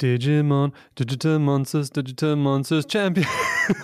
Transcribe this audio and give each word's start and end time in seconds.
Digimon, 0.00 0.72
Digital 0.98 1.38
Monsters, 1.38 1.90
Digital 1.90 2.36
Monsters 2.36 2.86
Champion. 2.90 3.26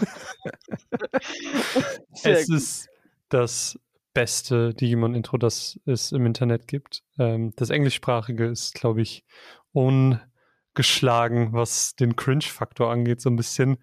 es 2.23 2.49
ist 2.49 2.89
das 3.29 3.79
beste 4.15 4.75
Digimon-Intro, 4.75 5.39
das 5.39 5.81
es 5.87 6.13
im 6.13 6.27
Internet 6.27 6.69
gibt. 6.69 7.03
Ähm, 7.19 7.53
das 7.57 7.71
englischsprachige 7.71 8.47
ist, 8.47 8.75
glaube 8.75 9.01
ich, 9.01 9.25
ungeschlagen, 9.73 11.53
was 11.53 11.97
den 11.97 12.17
Cringe-Faktor 12.17 12.91
angeht, 12.91 13.21
so 13.21 13.31
ein 13.31 13.37
bisschen. 13.37 13.79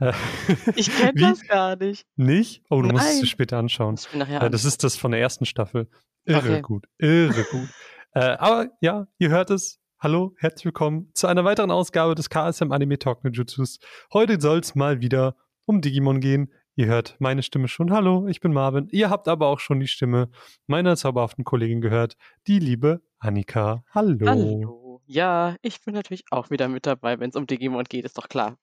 Äh, 0.00 0.12
ich 0.74 0.94
kenne 0.96 1.20
das 1.20 1.46
gar 1.46 1.76
nicht. 1.76 2.06
Nicht? 2.16 2.62
Oh, 2.70 2.82
du 2.82 2.88
Nein. 2.88 2.96
musst 2.96 3.22
es 3.22 3.28
später 3.28 3.58
anschauen. 3.58 3.98
Äh, 4.14 4.50
das 4.50 4.64
ist 4.64 4.84
das 4.84 4.96
von 4.96 5.12
der 5.12 5.20
ersten 5.20 5.46
Staffel. 5.46 5.88
Irre 6.24 6.38
okay. 6.38 6.60
gut, 6.60 6.86
irre 6.98 7.44
gut. 7.44 7.68
Äh, 8.14 8.20
aber 8.20 8.68
ja, 8.80 9.06
ihr 9.18 9.30
hört 9.30 9.50
es, 9.50 9.77
Hallo, 10.00 10.32
herzlich 10.38 10.64
willkommen 10.64 11.10
zu 11.12 11.26
einer 11.26 11.44
weiteren 11.44 11.72
Ausgabe 11.72 12.14
des 12.14 12.30
KSM 12.30 12.70
Anime 12.70 13.00
Talk 13.00 13.18
Jutsus. 13.32 13.80
Heute 14.12 14.40
soll 14.40 14.60
es 14.60 14.76
mal 14.76 15.00
wieder 15.00 15.34
um 15.64 15.80
Digimon 15.80 16.20
gehen. 16.20 16.52
Ihr 16.76 16.86
hört 16.86 17.16
meine 17.18 17.42
Stimme 17.42 17.66
schon. 17.66 17.90
Hallo, 17.90 18.28
ich 18.28 18.38
bin 18.38 18.52
Marvin. 18.52 18.86
Ihr 18.92 19.10
habt 19.10 19.26
aber 19.26 19.48
auch 19.48 19.58
schon 19.58 19.80
die 19.80 19.88
Stimme 19.88 20.30
meiner 20.68 20.94
zauberhaften 20.94 21.42
Kollegin 21.42 21.80
gehört, 21.80 22.16
die 22.46 22.60
liebe 22.60 23.02
Annika. 23.18 23.82
Hallo. 23.90 24.24
Hallo. 24.24 25.02
Ja, 25.06 25.56
ich 25.62 25.84
bin 25.84 25.94
natürlich 25.94 26.26
auch 26.30 26.48
wieder 26.50 26.68
mit 26.68 26.86
dabei, 26.86 27.18
wenn 27.18 27.30
es 27.30 27.36
um 27.36 27.48
Digimon 27.48 27.82
geht, 27.82 28.04
ist 28.04 28.18
doch 28.18 28.28
klar. 28.28 28.56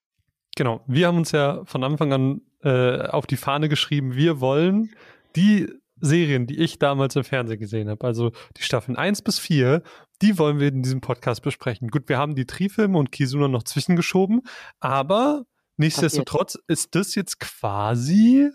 Genau, 0.55 0.85
wir 0.87 1.07
haben 1.07 1.17
uns 1.17 1.33
ja 1.33 1.65
von 1.65 1.83
Anfang 1.83 2.13
an 2.13 2.41
äh, 2.63 3.09
auf 3.09 3.27
die 3.27 3.35
Fahne 3.35 3.67
geschrieben, 3.67 4.15
wir 4.15 4.39
wollen 4.39 4.95
die 5.35 5.67
Serien, 5.99 6.45
die 6.45 6.59
ich 6.59 6.79
damals 6.79 7.15
im 7.15 7.23
Fernsehen 7.23 7.59
gesehen 7.59 7.89
habe, 7.89 8.05
also 8.05 8.31
die 8.57 8.63
Staffeln 8.63 8.97
1 8.97 9.21
bis 9.21 9.39
4, 9.39 9.81
die 10.21 10.37
wollen 10.37 10.59
wir 10.59 10.69
in 10.69 10.83
diesem 10.83 11.01
Podcast 11.01 11.41
besprechen. 11.41 11.89
Gut, 11.89 12.09
wir 12.09 12.17
haben 12.17 12.35
die 12.35 12.45
Tri-Filme 12.45 12.97
und 12.97 13.11
Kizuna 13.11 13.47
noch 13.47 13.63
zwischengeschoben, 13.63 14.41
aber 14.79 15.45
nichtsdestotrotz 15.77 16.57
ist 16.67 16.95
das 16.95 17.15
jetzt 17.15 17.39
quasi 17.39 18.49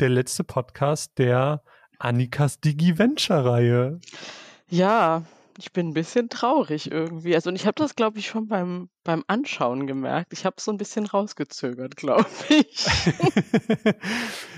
der 0.00 0.08
letzte 0.08 0.44
Podcast 0.44 1.18
der 1.18 1.62
Annikas 1.98 2.60
Digi-Venture-Reihe. 2.60 4.00
Ja, 4.68 5.24
ich 5.58 5.72
bin 5.72 5.88
ein 5.88 5.94
bisschen 5.94 6.28
traurig 6.28 6.90
irgendwie. 6.90 7.34
Also 7.34 7.50
und 7.50 7.56
ich 7.56 7.66
habe 7.66 7.74
das, 7.76 7.94
glaube 7.94 8.18
ich, 8.18 8.26
schon 8.26 8.48
beim, 8.48 8.88
beim 9.04 9.22
Anschauen 9.26 9.86
gemerkt. 9.86 10.32
Ich 10.32 10.44
habe 10.44 10.56
es 10.58 10.64
so 10.64 10.72
ein 10.72 10.78
bisschen 10.78 11.06
rausgezögert, 11.06 11.96
glaube 11.96 12.26
ich. 12.48 12.86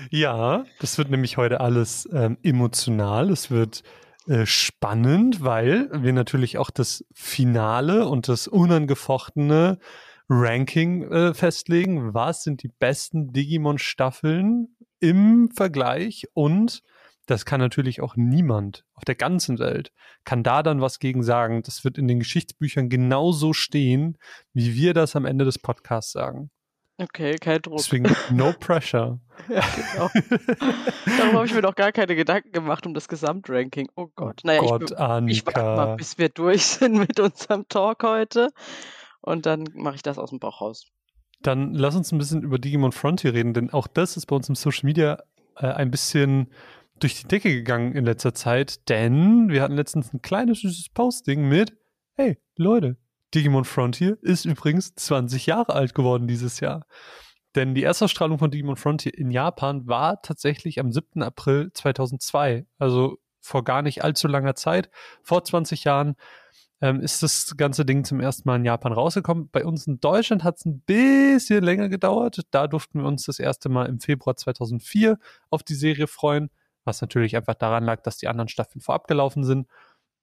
ja, 0.09 0.65
das 0.79 0.97
wird 0.97 1.09
nämlich 1.09 1.37
heute 1.37 1.59
alles 1.59 2.07
ähm, 2.11 2.37
emotional. 2.43 3.29
Es 3.29 3.51
wird 3.51 3.83
äh, 4.27 4.45
spannend, 4.45 5.43
weil 5.43 5.89
wir 5.93 6.13
natürlich 6.13 6.57
auch 6.57 6.69
das 6.69 7.05
Finale 7.13 8.07
und 8.07 8.27
das 8.27 8.47
unangefochtene 8.47 9.79
Ranking 10.29 11.11
äh, 11.11 11.33
festlegen. 11.33 12.13
Was 12.13 12.43
sind 12.43 12.63
die 12.63 12.71
besten 12.79 13.31
Digimon-Staffeln 13.33 14.75
im 14.99 15.49
Vergleich 15.51 16.27
und 16.33 16.81
das 17.27 17.45
kann 17.45 17.59
natürlich 17.59 18.01
auch 18.01 18.15
niemand 18.15 18.85
auf 18.93 19.03
der 19.03 19.15
ganzen 19.15 19.57
Welt, 19.59 19.91
kann 20.25 20.43
da 20.43 20.61
dann 20.63 20.81
was 20.81 20.99
gegen 20.99 21.23
sagen. 21.23 21.63
Das 21.63 21.83
wird 21.83 21.97
in 21.97 22.07
den 22.07 22.19
Geschichtsbüchern 22.19 22.89
genauso 22.89 23.53
stehen, 23.53 24.17
wie 24.53 24.75
wir 24.75 24.93
das 24.93 25.15
am 25.15 25.25
Ende 25.25 25.45
des 25.45 25.59
Podcasts 25.59 26.11
sagen. 26.11 26.51
Okay, 26.97 27.35
kein 27.35 27.61
Druck. 27.61 27.77
Deswegen 27.77 28.15
no 28.31 28.53
pressure. 28.59 29.19
ja, 29.49 29.63
genau. 29.75 30.09
Darum 31.17 31.33
habe 31.33 31.45
ich 31.45 31.53
mir 31.53 31.61
noch 31.61 31.75
gar 31.75 31.91
keine 31.91 32.15
Gedanken 32.15 32.51
gemacht 32.53 32.85
um 32.85 32.93
das 32.93 33.09
Gesamtranking. 33.09 33.89
Oh 33.95 34.07
Gott. 34.15 34.41
Naja, 34.43 34.61
Gott, 34.61 34.91
ich, 35.27 35.37
ich 35.37 35.45
warte 35.45 35.59
mal, 35.59 35.95
bis 35.97 36.17
wir 36.17 36.29
durch 36.29 36.65
sind 36.65 36.93
mit 36.97 37.19
unserem 37.19 37.67
Talk 37.67 38.03
heute. 38.03 38.49
Und 39.21 39.45
dann 39.45 39.65
mache 39.73 39.95
ich 39.95 40.03
das 40.03 40.17
aus 40.17 40.29
dem 40.29 40.39
Bauch 40.39 40.61
raus. 40.61 40.85
Dann 41.41 41.73
lass 41.73 41.95
uns 41.95 42.11
ein 42.11 42.17
bisschen 42.17 42.43
über 42.43 42.59
Digimon 42.59 42.93
Frontier 42.93 43.33
reden, 43.33 43.53
denn 43.53 43.73
auch 43.73 43.87
das 43.87 44.15
ist 44.15 44.27
bei 44.27 44.35
uns 44.35 44.47
im 44.47 44.55
Social 44.55 44.85
Media 44.85 45.21
äh, 45.57 45.67
ein 45.67 45.91
bisschen 45.91 46.49
durch 46.99 47.21
die 47.21 47.27
Decke 47.27 47.49
gegangen 47.49 47.93
in 47.93 48.05
letzter 48.05 48.33
Zeit, 48.33 48.87
denn 48.89 49.49
wir 49.49 49.61
hatten 49.61 49.75
letztens 49.75 50.13
ein 50.13 50.21
kleines 50.21 50.61
süßes 50.61 50.89
Posting 50.93 51.47
mit, 51.47 51.73
hey 52.15 52.37
Leute, 52.55 52.97
Digimon 53.35 53.65
Frontier 53.65 54.17
ist 54.21 54.45
übrigens 54.45 54.95
20 54.95 55.45
Jahre 55.45 55.73
alt 55.73 55.93
geworden 55.93 56.27
dieses 56.27 56.59
Jahr. 56.59 56.85
Denn 57.55 57.75
die 57.75 57.83
Erstausstrahlung 57.83 58.39
von 58.39 58.51
Digimon 58.51 58.75
Frontier 58.75 59.17
in 59.17 59.31
Japan 59.31 59.87
war 59.87 60.21
tatsächlich 60.21 60.79
am 60.79 60.91
7. 60.91 61.21
April 61.21 61.71
2002, 61.73 62.65
also 62.79 63.17
vor 63.39 63.63
gar 63.63 63.81
nicht 63.81 64.03
allzu 64.03 64.27
langer 64.27 64.55
Zeit, 64.55 64.89
vor 65.21 65.43
20 65.43 65.83
Jahren 65.83 66.15
ähm, 66.81 66.99
ist 66.99 67.23
das 67.23 67.55
ganze 67.55 67.85
Ding 67.85 68.03
zum 68.03 68.19
ersten 68.19 68.47
Mal 68.49 68.57
in 68.57 68.65
Japan 68.65 68.91
rausgekommen. 68.91 69.49
Bei 69.51 69.63
uns 69.63 69.87
in 69.87 69.99
Deutschland 69.99 70.43
hat 70.43 70.57
es 70.57 70.65
ein 70.65 70.81
bisschen 70.81 71.63
länger 71.63 71.87
gedauert. 71.89 72.41
Da 72.51 72.67
durften 72.67 72.99
wir 72.99 73.07
uns 73.07 73.25
das 73.25 73.39
erste 73.39 73.69
Mal 73.69 73.85
im 73.85 73.99
Februar 73.99 74.35
2004 74.35 75.17
auf 75.49 75.63
die 75.63 75.75
Serie 75.75 76.07
freuen 76.07 76.49
was 76.85 77.01
natürlich 77.01 77.35
einfach 77.35 77.55
daran 77.55 77.83
lag, 77.83 78.01
dass 78.01 78.17
die 78.17 78.27
anderen 78.27 78.47
Staffeln 78.47 78.81
vorab 78.81 79.07
gelaufen 79.07 79.43
sind. 79.43 79.67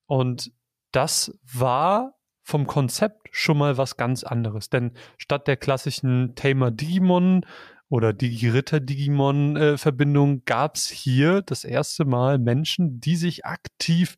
Und 0.06 0.52
das 0.92 1.38
war 1.42 2.14
vom 2.42 2.66
Konzept 2.66 3.28
schon 3.30 3.58
mal 3.58 3.78
was 3.78 3.97
ganz 3.97 4.25
anderes. 4.25 4.69
Denn 4.69 4.92
statt 5.16 5.47
der 5.47 5.56
klassischen 5.56 6.34
Tamer 6.34 6.70
Digimon 6.70 7.47
oder 7.88 8.12
Digi-Ritter 8.12 8.80
Digimon 8.80 9.56
äh, 9.56 9.78
Verbindung 9.78 10.44
gab 10.44 10.76
es 10.76 10.88
hier 10.88 11.42
das 11.42 11.64
erste 11.64 12.04
Mal 12.04 12.38
Menschen, 12.38 13.00
die 13.00 13.16
sich 13.16 13.44
aktiv 13.44 14.16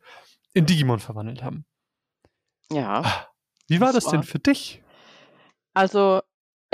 in 0.52 0.66
Digimon 0.66 1.00
verwandelt 1.00 1.42
haben. 1.42 1.66
Ja. 2.70 3.02
Ah, 3.04 3.28
wie 3.68 3.80
war 3.80 3.92
das, 3.92 4.04
das 4.04 4.06
war... 4.06 4.12
denn 4.12 4.22
für 4.22 4.38
dich? 4.38 4.82
Also 5.74 6.22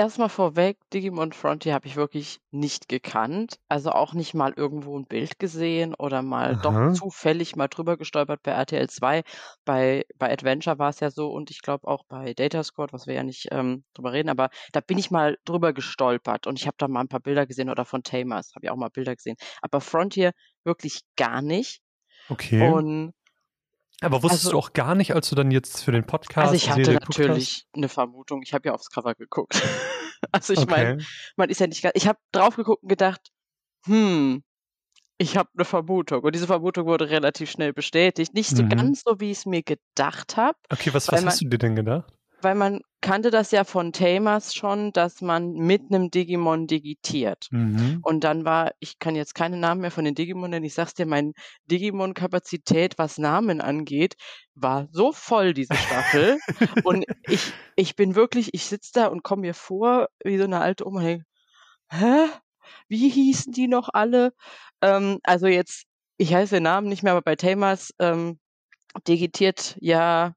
Erstmal 0.00 0.30
vorweg, 0.30 0.78
Digimon 0.94 1.30
Frontier 1.30 1.74
habe 1.74 1.86
ich 1.86 1.94
wirklich 1.94 2.40
nicht 2.50 2.88
gekannt. 2.88 3.60
Also 3.68 3.90
auch 3.90 4.14
nicht 4.14 4.32
mal 4.32 4.54
irgendwo 4.56 4.98
ein 4.98 5.04
Bild 5.04 5.38
gesehen 5.38 5.94
oder 5.94 6.22
mal 6.22 6.56
doch 6.56 6.72
Aha. 6.72 6.94
zufällig 6.94 7.54
mal 7.54 7.68
drüber 7.68 7.98
gestolpert 7.98 8.42
bei 8.42 8.52
RTL 8.52 8.88
2. 8.88 9.24
Bei, 9.66 10.06
bei 10.16 10.32
Adventure 10.32 10.78
war 10.78 10.88
es 10.88 11.00
ja 11.00 11.10
so 11.10 11.30
und 11.30 11.50
ich 11.50 11.60
glaube 11.60 11.86
auch 11.86 12.04
bei 12.08 12.32
Data 12.32 12.64
Squad, 12.64 12.94
was 12.94 13.06
wir 13.06 13.12
ja 13.12 13.22
nicht 13.22 13.48
ähm, 13.50 13.84
drüber 13.92 14.14
reden, 14.14 14.30
aber 14.30 14.48
da 14.72 14.80
bin 14.80 14.96
ich 14.96 15.10
mal 15.10 15.36
drüber 15.44 15.74
gestolpert 15.74 16.46
und 16.46 16.58
ich 16.58 16.66
habe 16.66 16.76
da 16.78 16.88
mal 16.88 17.00
ein 17.00 17.08
paar 17.08 17.20
Bilder 17.20 17.44
gesehen 17.46 17.68
oder 17.68 17.84
von 17.84 18.02
Tamers, 18.02 18.54
habe 18.54 18.64
ich 18.64 18.70
auch 18.70 18.76
mal 18.76 18.88
Bilder 18.88 19.14
gesehen. 19.14 19.36
Aber 19.60 19.82
Frontier 19.82 20.32
wirklich 20.64 21.02
gar 21.16 21.42
nicht. 21.42 21.82
Okay. 22.30 22.62
Und 22.62 23.12
aber 24.00 24.22
wusstest 24.22 24.44
Also 24.44 24.52
du 24.52 24.58
auch 24.58 24.72
gar 24.72 24.94
nicht, 24.94 25.14
als 25.14 25.28
du 25.30 25.36
dann 25.36 25.50
jetzt 25.50 25.84
für 25.84 25.92
den 25.92 26.04
also 26.38 26.54
Podcast 26.54 26.54
ich 26.54 26.66
die 26.66 26.70
hatte 26.70 26.92
geguckt 26.92 27.28
hast? 27.28 27.52
natürlich 27.52 27.66
eine 27.74 27.88
Vermutung. 27.88 28.42
Ich 28.42 28.54
habe 28.54 28.68
ja 28.68 28.74
aufs 28.74 28.90
Cover 28.90 29.14
geguckt. 29.14 29.60
Also 30.32 30.52
ich 30.52 30.66
meine, 30.66 30.92
Okay. 30.92 31.06
man 31.36 31.48
ist 31.48 31.60
ja 31.60 31.66
nicht 31.66 31.82
ganz 31.82 31.94
ich 31.96 32.06
habe 32.06 32.18
drauf 32.30 32.54
geguckt 32.54 32.82
und 32.82 32.88
gedacht: 32.90 33.30
„Hm, 33.86 34.44
ich 35.18 35.36
habe 35.36 35.50
eine 35.56 35.64
Vermutung.“ 35.64 36.22
Und 36.24 36.34
diese 36.34 36.46
Vermutung 36.48 36.86
wurde 36.86 37.10
relativ 37.10 37.50
schnell 37.50 37.72
bestätigt. 37.74 38.34
Nicht 38.34 38.56
so 38.56 38.62
Mhm. 38.62 38.68
ganz 38.68 39.02
so, 39.06 39.20
wie 39.20 39.30
ich's 39.32 39.46
mir 39.46 39.62
gedacht 39.62 40.36
habe, 40.36 40.58
Okay, 40.72 40.92
was 40.94 41.10
was 41.10 41.24
man 41.24 41.26
hast 41.26 41.40
du 41.42 41.48
dir 41.48 41.58
denn 41.58 41.76
gedacht? 41.76 42.12
weil 42.42 42.54
man 42.54 42.80
kannte 43.02 43.30
das 43.30 43.50
ja 43.52 43.64
von 43.64 43.92
Tamers 43.92 44.54
schon, 44.54 44.92
dass 44.92 45.20
man 45.22 45.52
mit 45.54 45.90
'nem 45.90 46.10
Digimon 46.10 46.66
digitiert. 46.66 47.50
Mhm. 47.52 48.02
Und 48.02 48.24
dann 48.24 48.44
war 48.44 48.72
ich 48.80 48.98
kann 48.98 49.16
jetzt 49.16 49.34
keine 49.34 49.56
Namen 49.58 49.80
mehr 49.82 49.90
von 49.92 50.04
den 50.06 50.14
Digimon 50.14 50.50
nennen. 50.50 50.64
Ich 50.66 50.74
sage 50.74 50.88
es 50.88 50.94
dir, 50.94 51.06
mein 51.06 51.34
Digimon-Kapazität, 51.70 52.98
was 52.98 53.18
Namen 53.18 53.60
angeht, 53.60 54.14
war 54.54 54.88
so 54.92 55.12
voll 55.12 55.54
diese 55.54 55.76
Staffel. 55.78 56.40
Und 56.82 57.04
ich 57.28 57.54
ich 57.76 57.96
bin 57.96 58.14
wirklich 58.16 58.54
ich 58.54 58.66
sitze 58.66 58.92
da 58.94 59.06
und 59.08 59.22
komme 59.24 59.42
mir 59.42 59.54
vor 59.54 60.08
wie 60.24 60.38
so 60.38 60.46
'ne 60.46 60.60
alte 60.60 60.86
Oma 60.86 61.00
„Hä? 61.90 62.28
Wie 62.88 63.08
hießen 63.10 63.52
die 63.54 63.68
noch 63.68 63.90
alle?“ 63.92 64.32
Ähm, 64.82 65.20
also 65.24 65.46
jetzt 65.48 65.84
ich 66.18 66.32
weiß 66.32 66.50
den 66.50 66.64
Namen 66.64 66.88
nicht 66.90 67.02
mehr, 67.04 67.12
aber 67.14 67.22
bei 67.22 67.36
Tamers, 67.36 67.92
ähm, 68.00 68.40
digitiert 69.08 69.76
ja, 69.80 70.34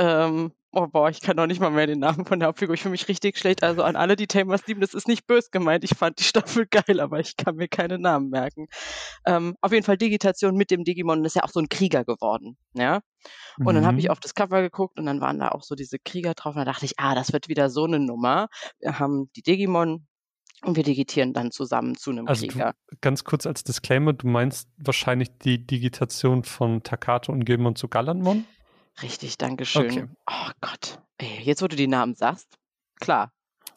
ähm 0.00 0.52
oh 0.72 0.86
boah, 0.86 1.10
ich 1.10 1.20
kann 1.20 1.36
noch 1.36 1.46
nicht 1.46 1.60
mal 1.60 1.70
mehr 1.70 1.86
den 1.86 1.98
Namen 2.00 2.24
von 2.26 2.38
der 2.40 2.48
Hauptfigur. 2.48 2.74
Ich 2.74 2.82
fühle 2.82 2.92
mich 2.92 3.08
richtig 3.08 3.38
schlecht. 3.38 3.62
Also 3.62 3.82
an 3.82 3.96
alle, 3.96 4.16
die 4.16 4.26
Tamers 4.26 4.66
lieben, 4.66 4.80
das 4.80 4.94
ist 4.94 5.08
nicht 5.08 5.26
böse 5.26 5.48
gemeint. 5.50 5.84
Ich 5.84 5.96
fand 5.96 6.18
die 6.20 6.24
Staffel 6.24 6.66
geil, 6.70 7.00
aber 7.00 7.18
ich 7.20 7.36
kann 7.36 7.56
mir 7.56 7.68
keine 7.68 7.98
Namen 7.98 8.30
merken. 8.30 8.66
Ähm, 9.26 9.56
auf 9.62 9.72
jeden 9.72 9.84
Fall 9.84 9.96
Digitation 9.98 10.56
mit 10.56 10.70
dem 10.70 10.84
Digimon 10.84 11.24
ist 11.24 11.36
ja 11.36 11.44
auch 11.44 11.50
so 11.50 11.60
'n 11.60 11.68
Krieger 11.68 12.04
geworden, 12.04 12.56
ja? 12.74 13.00
Und 13.62 13.74
dann 13.76 13.86
habe 13.86 14.00
ich 14.00 14.08
Mhm. 14.08 14.10
auf 14.10 14.20
das 14.20 14.34
Cover 14.34 14.62
geguckt 14.62 14.98
und 14.98 15.06
dann 15.06 15.20
waren 15.20 15.38
da 15.40 15.50
auch 15.50 15.62
so 15.64 15.74
diese 15.76 15.98
Krieger 15.98 16.34
drauf 16.34 16.54
und 16.56 16.60
da 16.60 16.64
dachte 16.66 16.86
ich: 16.86 16.94
„Ah, 16.98 17.14
das 17.14 17.32
wird 17.32 17.48
wieder 17.48 17.70
so 17.70 17.86
'ne 17.86 18.00
Nummer. 18.00 18.48
Wir 18.80 18.98
haben 19.00 19.30
die 19.36 19.42
Digimon 19.42 20.06
und 20.64 20.76
wir 20.76 20.84
digitieren 20.84 21.32
dann 21.34 21.52
zusammen 21.52 21.96
zu 21.96 22.12
'nem 22.12 22.28
Also 22.28 22.46
du 22.46 22.62
Krieger.“ 22.62 22.74
ganz 23.00 23.24
kurz 23.24 23.46
als 23.46 23.64
Disclaimer, 23.64 24.12
du 24.12 24.26
meinst 24.26 24.68
wahrscheinlich 24.78 25.38
die 25.38 25.66
Digitation 25.66 26.44
von 26.44 26.82
Takato 26.82 27.32
und 27.32 27.44
Gilmon 27.44 27.76
zu 27.76 27.88
Galantmon? 27.88 28.46
Richtig, 29.02 29.38
Okay. 29.74 30.06
Dankeschön. 30.06 30.16
Oh 30.28 30.50
Gott, 30.60 30.98
ey, 31.18 31.40
jetzt 31.42 31.62
wo 31.62 31.68
du 31.68 31.76
die 31.76 31.86
Namen 31.86 32.14
sagst, 32.14 32.58
klar, 33.00 33.32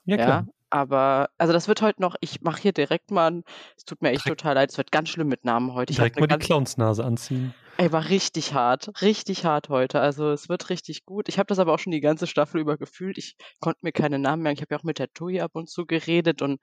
Ja, 0.05 0.17
ja, 0.17 0.17
klar. 0.17 0.45
aber 0.71 1.29
also 1.37 1.53
das 1.53 1.67
wird 1.67 1.81
heute 1.81 2.01
noch 2.01 2.15
ich 2.21 2.41
mache 2.41 2.61
hier 2.63 2.73
direkt 2.73 3.11
mal 3.11 3.29
'n 3.31 3.43
es 3.77 3.85
tut 3.85 4.01
mir 4.01 4.11
echt 4.11 4.25
Direkt 4.25 4.39
total 4.39 4.55
leid, 4.55 4.71
es 4.71 4.77
wird 4.77 4.91
ganz 4.91 5.09
schlimm 5.09 5.27
mit 5.29 5.45
Namen 5.45 5.73
heute. 5.73 5.91
Ich 5.91 5.97
direkt 5.97 6.19
mal 6.19 6.27
die 6.27 6.37
Clownsnase 6.37 7.03
anziehen. 7.05 7.53
Ey, 7.77 7.91
war 7.91 8.09
richtig 8.09 8.53
hart, 8.53 9.01
richtig 9.01 9.45
hart 9.45 9.69
heute. 9.69 9.99
Also 9.99 10.29
es 10.31 10.47
wird 10.47 10.69
richtig 10.69 11.05
gut. 11.05 11.27
Ich 11.27 11.39
habe 11.39 11.47
das 11.47 11.57
aber 11.59 11.73
auch 11.73 11.79
schon 11.79 11.91
die 11.91 12.01
ganze 12.01 12.27
Staffel 12.27 12.61
über 12.61 12.77
gefühlt. 12.77 13.17
Ich 13.17 13.35
konnte 13.59 13.79
mir 13.81 13.91
keine 13.91 14.19
Namen 14.19 14.43
merken. 14.43 14.57
Ich 14.57 14.61
habe 14.61 14.75
ja 14.75 14.79
auch 14.79 14.83
mit 14.83 14.99
der 14.99 15.11
Tui 15.11 15.41
ab 15.41 15.51
und 15.55 15.69
zu 15.69 15.85
geredet 15.87 16.41
und 16.43 16.59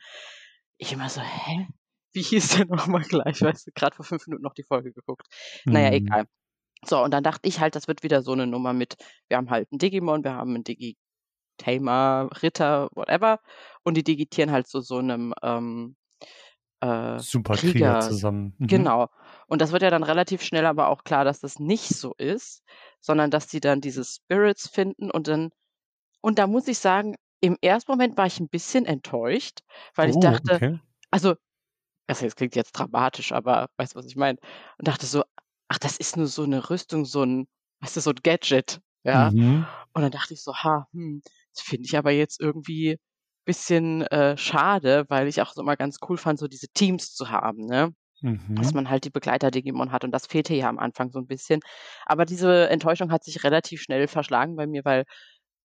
ich 0.78 0.92
immer 0.92 1.08
so, 1.08 1.20
hä? 1.20 1.68
Wie 2.14 2.22
hieß 2.22 2.56
der 2.56 2.66
nochmal 2.68 3.02
gleich? 3.02 3.42
Weißt 3.42 3.66
du, 3.66 3.72
gerade 3.74 3.96
vor 3.96 4.04
fünf 4.04 4.26
Minuten 4.28 4.42
noch 4.44 4.54
die 4.54 4.64
Folge 4.64 4.92
geguckt. 4.92 5.26
Naja, 5.70 5.90
Mhm. 5.90 5.92
egal. 5.92 6.26
So, 6.84 7.02
und 7.02 7.12
dann 7.12 7.22
dachte 7.22 7.48
ich 7.48 7.60
halt, 7.60 7.74
das 7.76 7.88
wird 7.88 8.02
wieder 8.02 8.22
so 8.22 8.32
eine 8.32 8.46
Nummer 8.46 8.72
mit, 8.72 8.96
wir 9.28 9.36
haben 9.36 9.50
halt 9.50 9.68
einen 9.70 9.78
Digimon, 9.78 10.24
wir 10.24 10.34
haben 10.34 10.54
einen 10.54 10.64
Digi-Tamer, 10.64 12.30
Ritter, 12.42 12.88
whatever. 12.94 13.40
Und 13.84 13.96
die 13.96 14.04
digitieren 14.04 14.50
halt 14.50 14.66
zu 14.66 14.80
so 14.80 14.98
einem 14.98 15.34
ähm, 15.42 15.96
äh, 16.80 17.18
Super 17.18 17.56
Krieger 17.56 18.00
zusammen. 18.00 18.54
Mhm. 18.58 18.66
Genau. 18.66 19.08
Und 19.46 19.60
das 19.60 19.72
wird 19.72 19.82
ja 19.82 19.90
dann 19.90 20.02
relativ 20.02 20.42
schnell 20.42 20.66
aber 20.66 20.88
auch 20.88 21.04
klar, 21.04 21.24
dass 21.24 21.40
das 21.40 21.58
nicht 21.58 21.88
so 21.88 22.14
ist, 22.18 22.62
sondern 23.00 23.30
dass 23.30 23.46
die 23.48 23.60
dann 23.60 23.80
diese 23.80 24.04
Spirits 24.04 24.68
finden 24.68 25.10
und 25.10 25.28
dann, 25.28 25.50
und 26.22 26.38
da 26.38 26.46
muss 26.46 26.68
ich 26.68 26.78
sagen, 26.78 27.16
im 27.40 27.56
ersten 27.62 27.92
Moment 27.92 28.16
war 28.18 28.26
ich 28.26 28.40
ein 28.40 28.48
bisschen 28.48 28.86
enttäuscht, 28.86 29.60
weil 29.94 30.10
ich 30.10 30.16
Oh, 30.16 30.20
dachte, 30.20 30.54
okay. 30.54 30.78
also, 31.10 31.34
also 32.08 32.24
das 32.26 32.36
klingt 32.36 32.56
jetzt 32.56 32.72
dramatisch, 32.72 33.32
aber 33.32 33.68
weißt 33.76 33.94
du, 33.94 33.98
was 33.98 34.06
ich 34.06 34.16
meine? 34.16 34.38
Und 34.78 34.88
dachte 34.88 35.06
so, 35.06 35.22
ach, 35.70 35.78
das 35.80 35.98
ist 35.98 36.18
nur 36.18 36.28
so 36.28 36.44
eine 36.44 36.70
Rüstung, 36.70 37.06
so 37.06 37.24
ein, 37.24 37.48
weißt 37.82 37.96
du, 37.98 38.02
so 38.02 38.10
ein 38.12 38.16
Gadget, 38.24 38.82
ja. 39.04 39.34
Mhm. 39.34 39.66
Und 39.94 40.02
dann 40.02 40.12
dachte 40.12 40.34
ich 40.34 40.42
so, 40.42 40.54
ha, 40.56 40.88
hm, 40.92 41.22
das 41.54 41.64
finde 41.64 41.86
ich 41.86 41.96
aber 41.98 42.12
jetzt 42.12 42.40
irgendwie 42.40 42.98
bisschen 43.46 44.02
äh, 44.04 44.36
schade, 44.38 45.06
weil 45.08 45.28
ich 45.28 45.42
auch 45.42 45.52
so 45.54 45.62
immer 45.62 45.76
ganz 45.76 45.98
cool 46.08 46.18
fand, 46.18 46.38
so 46.40 46.48
diese 46.48 46.68
Teams 46.68 47.14
zu 47.14 47.30
haben, 47.30 47.66
ne? 47.66 47.94
Dass 48.56 48.72
Mhm. 48.72 48.74
man 48.74 48.90
halt 48.90 49.04
die 49.04 49.10
Begleiter-Digimon 49.10 49.92
hat 49.92 50.04
und 50.04 50.12
das 50.12 50.26
fehlte 50.26 50.54
ja 50.54 50.68
am 50.68 50.78
Anfang 50.78 51.10
so 51.12 51.18
ein 51.20 51.26
bisschen. 51.28 51.60
Aber 52.06 52.26
diese 52.26 52.68
Enttäuschung 52.70 53.12
hat 53.12 53.24
sich 53.24 53.44
relativ 53.44 53.82
schnell 53.82 54.08
verschlagen 54.08 54.56
bei 54.56 54.66
mir, 54.66 54.84
weil 54.84 55.04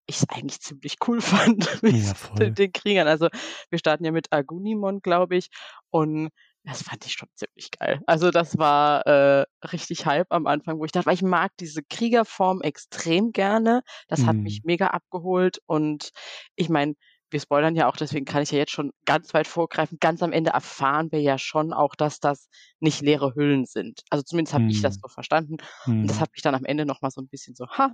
ich 0.07 0.17
es 0.17 0.29
eigentlich 0.29 0.61
ziemlich 0.61 0.97
cool 1.07 1.21
fand 1.21 1.83
mit 1.83 1.95
Ja, 2.03 2.13
den 2.57 2.71
Kriegern. 2.71 3.07
Also, 3.07 3.29
wir 3.69 3.79
starten 3.79 4.05
ja 4.05 4.11
mit 4.11 4.31
Agunimon, 4.33 5.01
glaube 5.01 5.35
ich, 5.37 5.49
und 5.89 6.29
das 6.65 6.83
fand 6.83 7.05
ich 7.05 7.13
schon 7.13 7.29
ziemlich 7.35 7.71
geil. 7.71 8.01
Also, 8.07 8.31
das 8.31 8.57
war, 8.57 9.05
äh, 9.07 9.45
richtig 9.71 10.05
Hype 10.05 10.27
am 10.31 10.47
Anfang, 10.47 10.79
wo 10.79 10.85
ich 10.85 10.91
dachte 10.91 11.07
weil 11.07 11.13
ich 11.15 11.21
mag 11.23 11.51
diese 11.59 11.81
Kriegerform 11.83 12.61
extrem 12.61 13.31
gerne. 13.31 13.81
Das 14.07 14.27
hat 14.27 14.37
mich 14.43 14.59
Mhm. 14.59 14.63
mega 14.63 14.87
abgeholt 14.87 15.59
und 15.67 16.11
ich 16.55 16.69
meine, 16.69 16.95
wir 17.31 17.39
spoilern 17.39 17.75
ja 17.75 17.87
auch, 17.89 17.97
deswegen 17.97 18.25
kann 18.25 18.43
ich 18.43 18.51
ja 18.51 18.59
jetzt 18.59 18.71
schon 18.71 18.91
ganz 19.05 19.33
weit 19.33 19.47
vorgreifen. 19.47 19.97
Ganz 19.99 20.21
am 20.23 20.31
Ende 20.31 20.51
erfahren 20.51 21.11
wir 21.11 21.21
ja 21.21 21.37
schon 21.39 21.73
auch, 21.73 21.95
dass 21.95 22.19
das 22.19 22.47
nicht 22.79 23.01
leere 23.01 23.33
Hüllen 23.35 23.65
sind. 23.65 24.01
Also, 24.09 24.23
zumindest 24.23 24.53
habe 24.53 24.65
ich 24.67 24.81
das 24.81 24.95
Mhm. 24.95 25.01
so 25.01 25.07
verstanden 25.07 25.57
und 26.01 26.09
das 26.09 26.19
Mhm. 26.19 26.21
hat 26.21 26.29
mich 26.33 26.41
dann 26.43 26.55
am 26.55 26.65
Ende 26.65 26.85
noch 26.85 27.01
mal 27.01 27.11
so 27.11 27.21
'n 27.21 27.27
bisschen 27.29 27.55
so: 27.55 27.67
„Ha, 27.69 27.93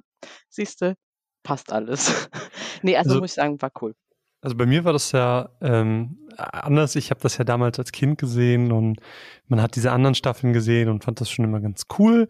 siehste, 0.50 0.96
passt 1.44 1.72
alles.“ 1.74 2.30
Ne, 2.84 2.98
also, 2.98 3.16
Also 3.16 3.22
muss 3.22 3.32
ich 3.32 3.36
sagen, 3.36 3.62
war 3.62 3.72
cool. 3.82 3.96
Also 4.42 4.58
bei 4.58 4.66
mir 4.66 4.84
war 4.84 4.94
das 4.94 5.12
ja 5.12 5.50
ähm, 5.62 6.18
anders. 6.38 6.96
Ich 6.96 7.12
habe 7.12 7.22
das 7.22 7.38
ja 7.38 7.44
damals 7.44 7.78
als 7.80 7.92
Kind 7.92 8.18
gesehen 8.18 8.72
und 8.72 9.00
man 9.48 9.62
hat 9.62 9.76
diese 9.76 9.92
anderen 9.92 10.16
Staffeln 10.16 10.54
gesehen 10.54 10.90
und 10.90 11.04
fand 11.04 11.22
das 11.22 11.30
schon 11.30 11.46
immer 11.46 11.62
ganz 11.62 11.86
cool. 12.00 12.28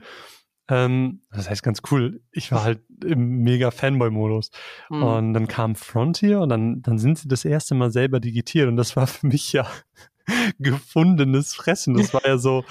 Ähm, 0.69 1.21
das 1.31 1.49
heißt 1.49 1.63
ganz 1.63 1.81
cool. 1.91 2.21
Ich 2.31 2.51
war 2.51 2.63
halt 2.63 2.81
im 3.03 3.39
mega 3.39 3.71
Fanboy-Modus. 3.71 4.51
Mhm. 4.89 5.03
Und 5.03 5.33
dann 5.33 5.47
kam 5.47 5.75
Frontier 5.75 6.41
und 6.41 6.49
dann, 6.49 6.81
dann 6.81 6.99
sind 6.99 7.17
sie 7.17 7.27
das 7.27 7.45
erste 7.45 7.75
Mal 7.75 7.91
selber 7.91 8.19
digitiert 8.19 8.67
und 8.67 8.75
das 8.75 8.95
war 8.95 9.07
für 9.07 9.27
mich 9.27 9.53
ja 9.53 9.67
gefundenes 10.59 11.53
Fressen. 11.53 11.93
Das 11.95 12.13
war 12.13 12.25
ja 12.25 12.37
so, 12.37 12.63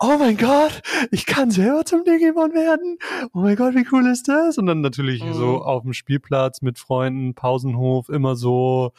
oh 0.00 0.16
mein 0.18 0.36
Gott, 0.36 0.82
ich 1.10 1.26
kann 1.26 1.50
selber 1.50 1.84
zum 1.84 2.04
Digimon 2.04 2.52
werden. 2.54 2.98
Oh 3.32 3.40
mein 3.40 3.56
Gott, 3.56 3.74
wie 3.74 3.86
cool 3.92 4.06
ist 4.06 4.28
das? 4.28 4.58
Und 4.58 4.66
dann 4.66 4.80
natürlich 4.80 5.20
so 5.20 5.56
Mhm. 5.56 5.62
auf 5.62 5.82
dem 5.82 5.92
Spielplatz 5.92 6.62
mit 6.62 6.78
Freunden, 6.78 7.34
Pausenhof, 7.34 8.08
immer 8.08 8.36
so, 8.36 8.92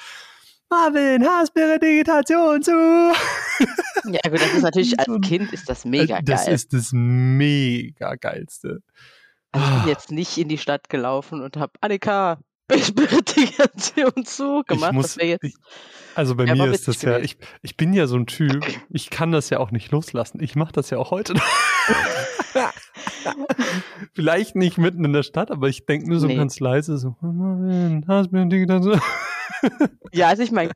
Marvin, 0.69 1.23
Hasbeere 1.25 1.79
Digitation 1.79 2.61
zu. 2.61 2.71
Ja 2.71 4.19
gut, 4.29 4.41
das 4.41 4.53
ist 4.53 4.63
natürlich 4.63 4.99
als 4.99 5.07
So 5.07 5.19
Kind 5.19 5.53
ist 5.53 5.69
das 5.69 5.85
mega 5.85 6.21
das 6.21 6.45
geil. 6.45 6.53
ist 6.55 6.73
das 6.73 6.89
mega 6.91 8.15
geilste. 8.15 8.81
Also, 9.51 9.67
ich 9.67 9.73
bin 9.73 9.83
Ah. 9.83 9.87
jetzt 9.87 10.11
nicht 10.11 10.37
in 10.37 10.49
die 10.49 10.57
Stadt 10.57 10.89
gelaufen 10.89 11.41
und 11.41 11.55
habe: 11.57 11.71
„Annika, 11.81 12.39
Digitation 12.71 14.25
zu“ 14.25 14.61
Ich 14.61 14.67
gemacht. 14.67 14.93
Muss, 14.93 15.17
ich, 15.17 15.53
also 16.15 16.35
bei 16.35 16.45
mir 16.45 16.71
ist 16.71 16.87
das 16.87 17.01
ja, 17.01 17.19
ich, 17.19 17.37
ich 17.61 17.77
bin 17.77 17.93
ja 17.93 18.07
so 18.07 18.15
ein 18.15 18.25
Typ, 18.25 18.65
ich 18.89 19.09
kann 19.09 19.31
das 19.31 19.49
ja 19.49 19.59
auch 19.59 19.71
nicht 19.71 19.91
loslassen. 19.91 20.41
Ich 20.41 20.55
mache 20.55 20.73
das 20.73 20.89
ja 20.89 20.97
auch 20.97 21.11
heute 21.11 21.33
noch. 21.33 21.43
Vielleicht 24.13 24.55
nicht 24.55 24.77
mitten 24.77 25.03
in 25.03 25.13
der 25.13 25.23
Stadt, 25.23 25.51
aber 25.51 25.67
ich 25.67 25.85
denke 25.85 26.09
nur 26.09 26.19
so 26.19 26.27
Ne. 26.27 26.35
ganz 26.35 26.59
leise 26.59 26.97
so, 26.97 27.15
"Oh 27.21 27.25
Marvin, 27.27 28.05
Hasbeere 28.07 28.47
Digitation. 28.47 29.01
Ja, 30.13 30.27
also 30.29 30.43
ich 30.43 30.51
meine, 30.51 30.71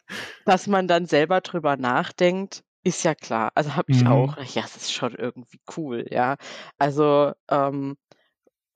dass 0.45 0.67
man 0.67 0.87
dann 0.87 1.05
selber 1.05 1.41
drüber 1.41 1.77
nachdenkt, 1.77 2.63
ist 2.83 3.03
ja 3.03 3.13
klar. 3.13 3.51
Also, 3.55 3.75
habe 3.75 3.91
ich 3.91 4.05
auch. 4.07 4.37
Mhm. 4.37 4.43
Ja, 4.53 4.63
es 4.65 4.75
ist 4.77 4.93
schon 4.93 5.13
irgendwie 5.15 5.59
cool, 5.77 6.05
ja. 6.09 6.37
Also, 6.77 7.33
ähm, 7.49 7.97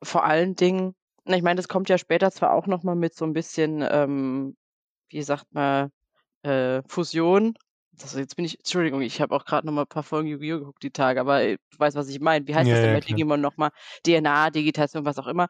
vor 0.04 0.24
allen 0.26 0.56
Dingen 0.56 0.94
na, 1.26 1.38
ich 1.38 1.44
meine, 1.44 1.58
das 1.58 1.68
kommt 1.68 1.90
ja 1.90 1.98
später 1.98 2.32
zwar 2.32 2.54
auch 2.54 2.68
noch 2.68 2.84
mal 2.84 2.96
mit 2.96 3.16
so 3.16 3.26
'n 3.26 3.34
bisschen, 3.34 3.82
ähm, 3.90 4.56
wie 5.10 5.24
sagt 5.24 5.48
man, 5.54 5.92
äh, 6.44 6.84
Fusion. 6.90 7.56
Also, 8.02 8.20
jetzt 8.20 8.36
bin 8.38 8.46
ich 8.46 8.60
Entschuldigung, 8.60 9.02
ich 9.04 9.22
habe 9.22 9.36
auch 9.36 9.46
grad 9.46 9.66
noch 9.66 9.74
mal 9.74 9.84
'n 9.84 9.88
paar 9.88 10.04
Folgen 10.04 10.30
Yu-Gi-Oh! 10.30 10.60
geguckt 10.60 10.84
die 10.84 10.92
Tage, 10.92 11.22
aber, 11.22 11.44
äh, 11.44 11.58
du 11.72 11.80
weißt, 11.80 11.96
was 11.98 12.10
ich 12.10 12.20
meine. 12.22 12.48
Wie 12.48 12.56
heißt 12.56 12.72
Ja, 12.72 12.74
das 12.74 12.82
denn 12.82 12.92
ja, 12.92 12.96
bei 12.96 13.00
klar. 13.00 13.20
Digimon 13.20 13.42
noch 13.42 13.58
mal? 13.58 13.72
DNA, 14.06 14.52
Digitation, 14.52 15.06
was 15.06 15.20
auch 15.20 15.28
immer. 15.28 15.48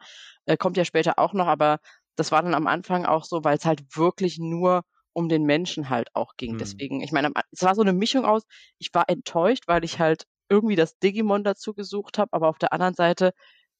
Äh, 0.47 0.57
kommt 0.57 0.77
ja 0.77 0.85
später 0.85 1.19
auch 1.19 1.33
noch, 1.33 1.47
aber 1.47 1.79
das 2.17 2.31
war 2.31 2.43
dann 2.43 2.55
am 2.55 2.67
Anfang 2.67 3.05
auch 3.05 3.25
so, 3.25 3.43
weil's 3.45 3.65
halt 3.65 3.83
wirklich 3.97 4.39
nur 4.39 4.83
um 5.13 5.29
den 5.29 5.43
Menschen 5.45 5.89
halt 5.89 6.09
auch 6.15 6.35
ging. 6.37 6.57
Mhm. 6.57 6.59
Deswegen 6.59 7.01
ich 7.01 7.11
meine, 7.13 7.31
es 7.51 7.63
war 7.63 7.75
so 7.75 7.83
'ne 7.83 7.93
Mischung 7.93 8.25
aus 8.25 8.43
ich 8.79 8.89
war 8.93 9.09
enttäuscht, 9.09 9.65
weil 9.67 9.83
ich 9.85 9.99
halt 9.99 10.25
irgendwie 10.49 10.75
das 10.77 10.97
Digimon 10.99 11.43
dazu 11.45 11.73
gesucht 11.75 12.17
habe, 12.19 12.33
aber 12.33 12.49
auf 12.49 12.59
der 12.59 12.73
anderen 12.73 12.95
Seite 12.95 13.33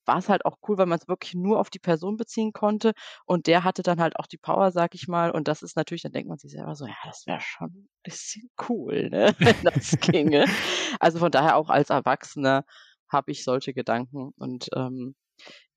war's 0.08 0.30
halt 0.30 0.46
auch 0.46 0.58
cool, 0.68 0.78
weil 0.78 0.86
man's 0.88 1.08
wirklich 1.08 1.34
nur 1.36 1.60
auf 1.60 1.70
die 1.70 1.80
Person 1.80 2.18
beziehen 2.18 2.54
konnte 2.54 2.94
und 3.26 3.48
der 3.48 3.64
hatte 3.64 3.84
dann 3.84 4.00
halt 4.02 4.18
auch 4.18 4.28
die 4.28 4.38
Power, 4.38 4.72
sage 4.72 4.96
ich 4.96 5.08
mal, 5.08 5.32
und 5.32 5.48
das 5.48 5.62
ist 5.64 5.76
natürlich 5.78 6.04
dann 6.04 6.12
denkt 6.14 6.30
man 6.30 6.38
sich 6.40 6.52
selber 6.52 6.76
so: 6.76 6.86
„Ja, 6.88 6.96
das 7.06 7.26
wäre 7.28 7.42
schon 7.42 7.70
'n 7.72 7.90
bisschen 8.04 8.50
cool, 8.70 9.10
ne, 9.10 9.34
wenn 9.44 9.56
das 9.64 9.96
ginge.“ 10.00 10.46
Also, 11.00 11.20
von 11.20 11.32
daher 11.32 11.58
auch 11.58 11.70
als 11.70 11.90
Erwachsener 11.90 12.66
habe 13.10 13.32
ich 13.32 13.44
solche 13.44 13.74
Gedanken 13.74 14.32
und, 14.38 14.70
ähm, 14.76 15.16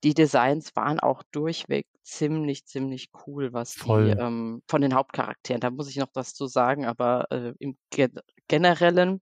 die 0.03 0.13
Designs 0.13 0.75
waren 0.75 0.99
auch 0.99 1.23
durchweg 1.31 1.87
ziemlich, 2.03 2.65
ziemlich 2.65 3.09
cool, 3.27 3.53
was 3.53 3.77
die, 3.79 4.09
Voll. 4.09 4.17
ähm 4.17 4.61
von 4.69 4.81
den 4.81 4.93
Hauptcharakteren. 4.95 5.61
Da 5.61 5.69
muss 5.71 5.89
ich 5.89 5.97
noch 5.97 6.09
was 6.13 6.33
zu 6.33 6.47
sagen, 6.47 6.85
aber, 6.85 7.27
äh, 7.31 7.53
im 7.59 7.77
Gen 7.91 8.19
Generellen 8.47 9.21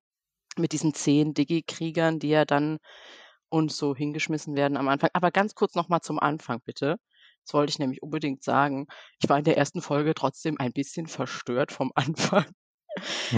mit 0.57 0.73
diesen 0.73 0.93
10 0.95 1.33
Digi-Kriegern, 1.35 2.19
die 2.19 2.29
ja 2.29 2.45
dann 2.45 2.79
uns 3.55 3.77
so 3.77 3.95
hingeschmissen 3.95 4.55
werden 4.55 4.77
am 4.77 4.87
Anfang. 4.89 5.09
Aber 5.13 5.31
ganz 5.31 5.55
kurz 5.55 5.75
noch 5.75 5.89
mal 5.89 6.01
zum 6.01 6.19
Anfang 6.19 6.61
bitte. 6.65 6.97
Das 7.45 7.53
wollte 7.53 7.71
ich 7.71 7.79
nämlich 7.79 8.01
unbedingt 8.03 8.43
sagen. 8.43 8.87
Ich 9.21 9.29
war 9.29 9.37
in 9.37 9.43
der 9.45 9.57
ersten 9.57 9.81
Folge 9.81 10.13
trotzdem 10.15 10.57
ein 10.59 10.73
bisschen 10.73 11.07
verstört 11.07 11.71
vom 11.71 11.91
Anfang. 11.95 12.45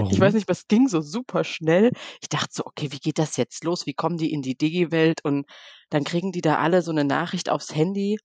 Ich 0.09 0.19
weiß 0.19 0.33
Warum? 0.33 0.35
nicht, 0.35 0.47
was 0.49 0.67
ging 0.67 0.87
so 0.87 1.01
super 1.01 1.43
schnell. 1.43 1.91
Ich 2.21 2.29
dachte 2.29 2.49
so: 2.53 2.65
„Okay, 2.65 2.91
wie 2.91 2.99
geht 2.99 3.19
das 3.19 3.37
jetzt 3.37 3.63
los? 3.63 3.85
Wie 3.85 3.93
kommen 3.93 4.17
die 4.17 4.31
in 4.33 4.41
die 4.41 4.57
Digi-Welt?“ 4.57 5.23
Und 5.23 5.45
dann 5.89 6.03
kriegen 6.03 6.31
die 6.31 6.41
da 6.41 6.57
alle 6.59 6.81
so 6.81 6.91
'ne 6.91 7.03
Nachricht 7.05 7.49
aufs 7.49 7.73
Handy 7.75 8.17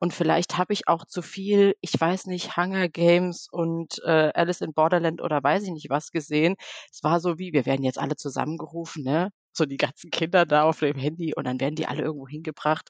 und 0.00 0.14
vielleicht 0.14 0.58
habe 0.58 0.72
ich 0.74 0.88
auch 0.88 1.04
zu 1.06 1.22
viel, 1.22 1.74
ich 1.82 2.00
weiß 2.00 2.26
nicht, 2.26 2.56
Hunger 2.56 2.88
Games 2.88 3.48
und, 3.50 4.00
äh, 4.04 4.32
Alice 4.34 4.60
in 4.62 4.74
Borderland 4.74 5.22
oder 5.22 5.42
weiß 5.42 5.64
ich 5.64 5.70
nicht 5.72 5.90
was 5.90 6.10
gesehen. 6.12 6.56
Es 6.92 7.02
war 7.04 7.20
so 7.20 7.38
wie: 7.38 7.52
Wir 7.52 7.66
werden 7.66 7.84
jetzt 7.84 7.98
alle 7.98 8.16
zusammengerufen, 8.16 9.04
ne? 9.04 9.30
So 9.56 9.66
die 9.66 9.76
ganzen 9.76 10.10
Kinder 10.10 10.46
da 10.46 10.64
auf 10.64 10.80
dem 10.80 10.96
Handy 10.98 11.34
und 11.34 11.44
dann 11.44 11.60
werden 11.60 11.74
die 11.76 11.86
alle 11.86 12.02
irgendwo 12.02 12.28
hingebracht. 12.28 12.88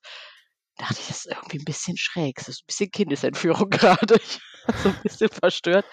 Dachte 0.79 0.97
ich: 1.01 1.09
„Das 1.09 1.27
ist 1.27 1.33
irgendwie 1.33 1.59
'n 1.59 1.65
bisschen 1.65 1.97
schräg. 1.97 2.37
Das 2.37 2.49
ist 2.49 2.63
'n 2.63 2.67
bisschen 2.67 2.91
Kindesentführung 2.91 3.71
grade.“ 3.71 4.17
Ich 4.23 4.41
war 4.67 4.75
so 4.77 4.89
'n 4.91 4.99
bisschen 5.03 5.29
verstört. 5.31 5.87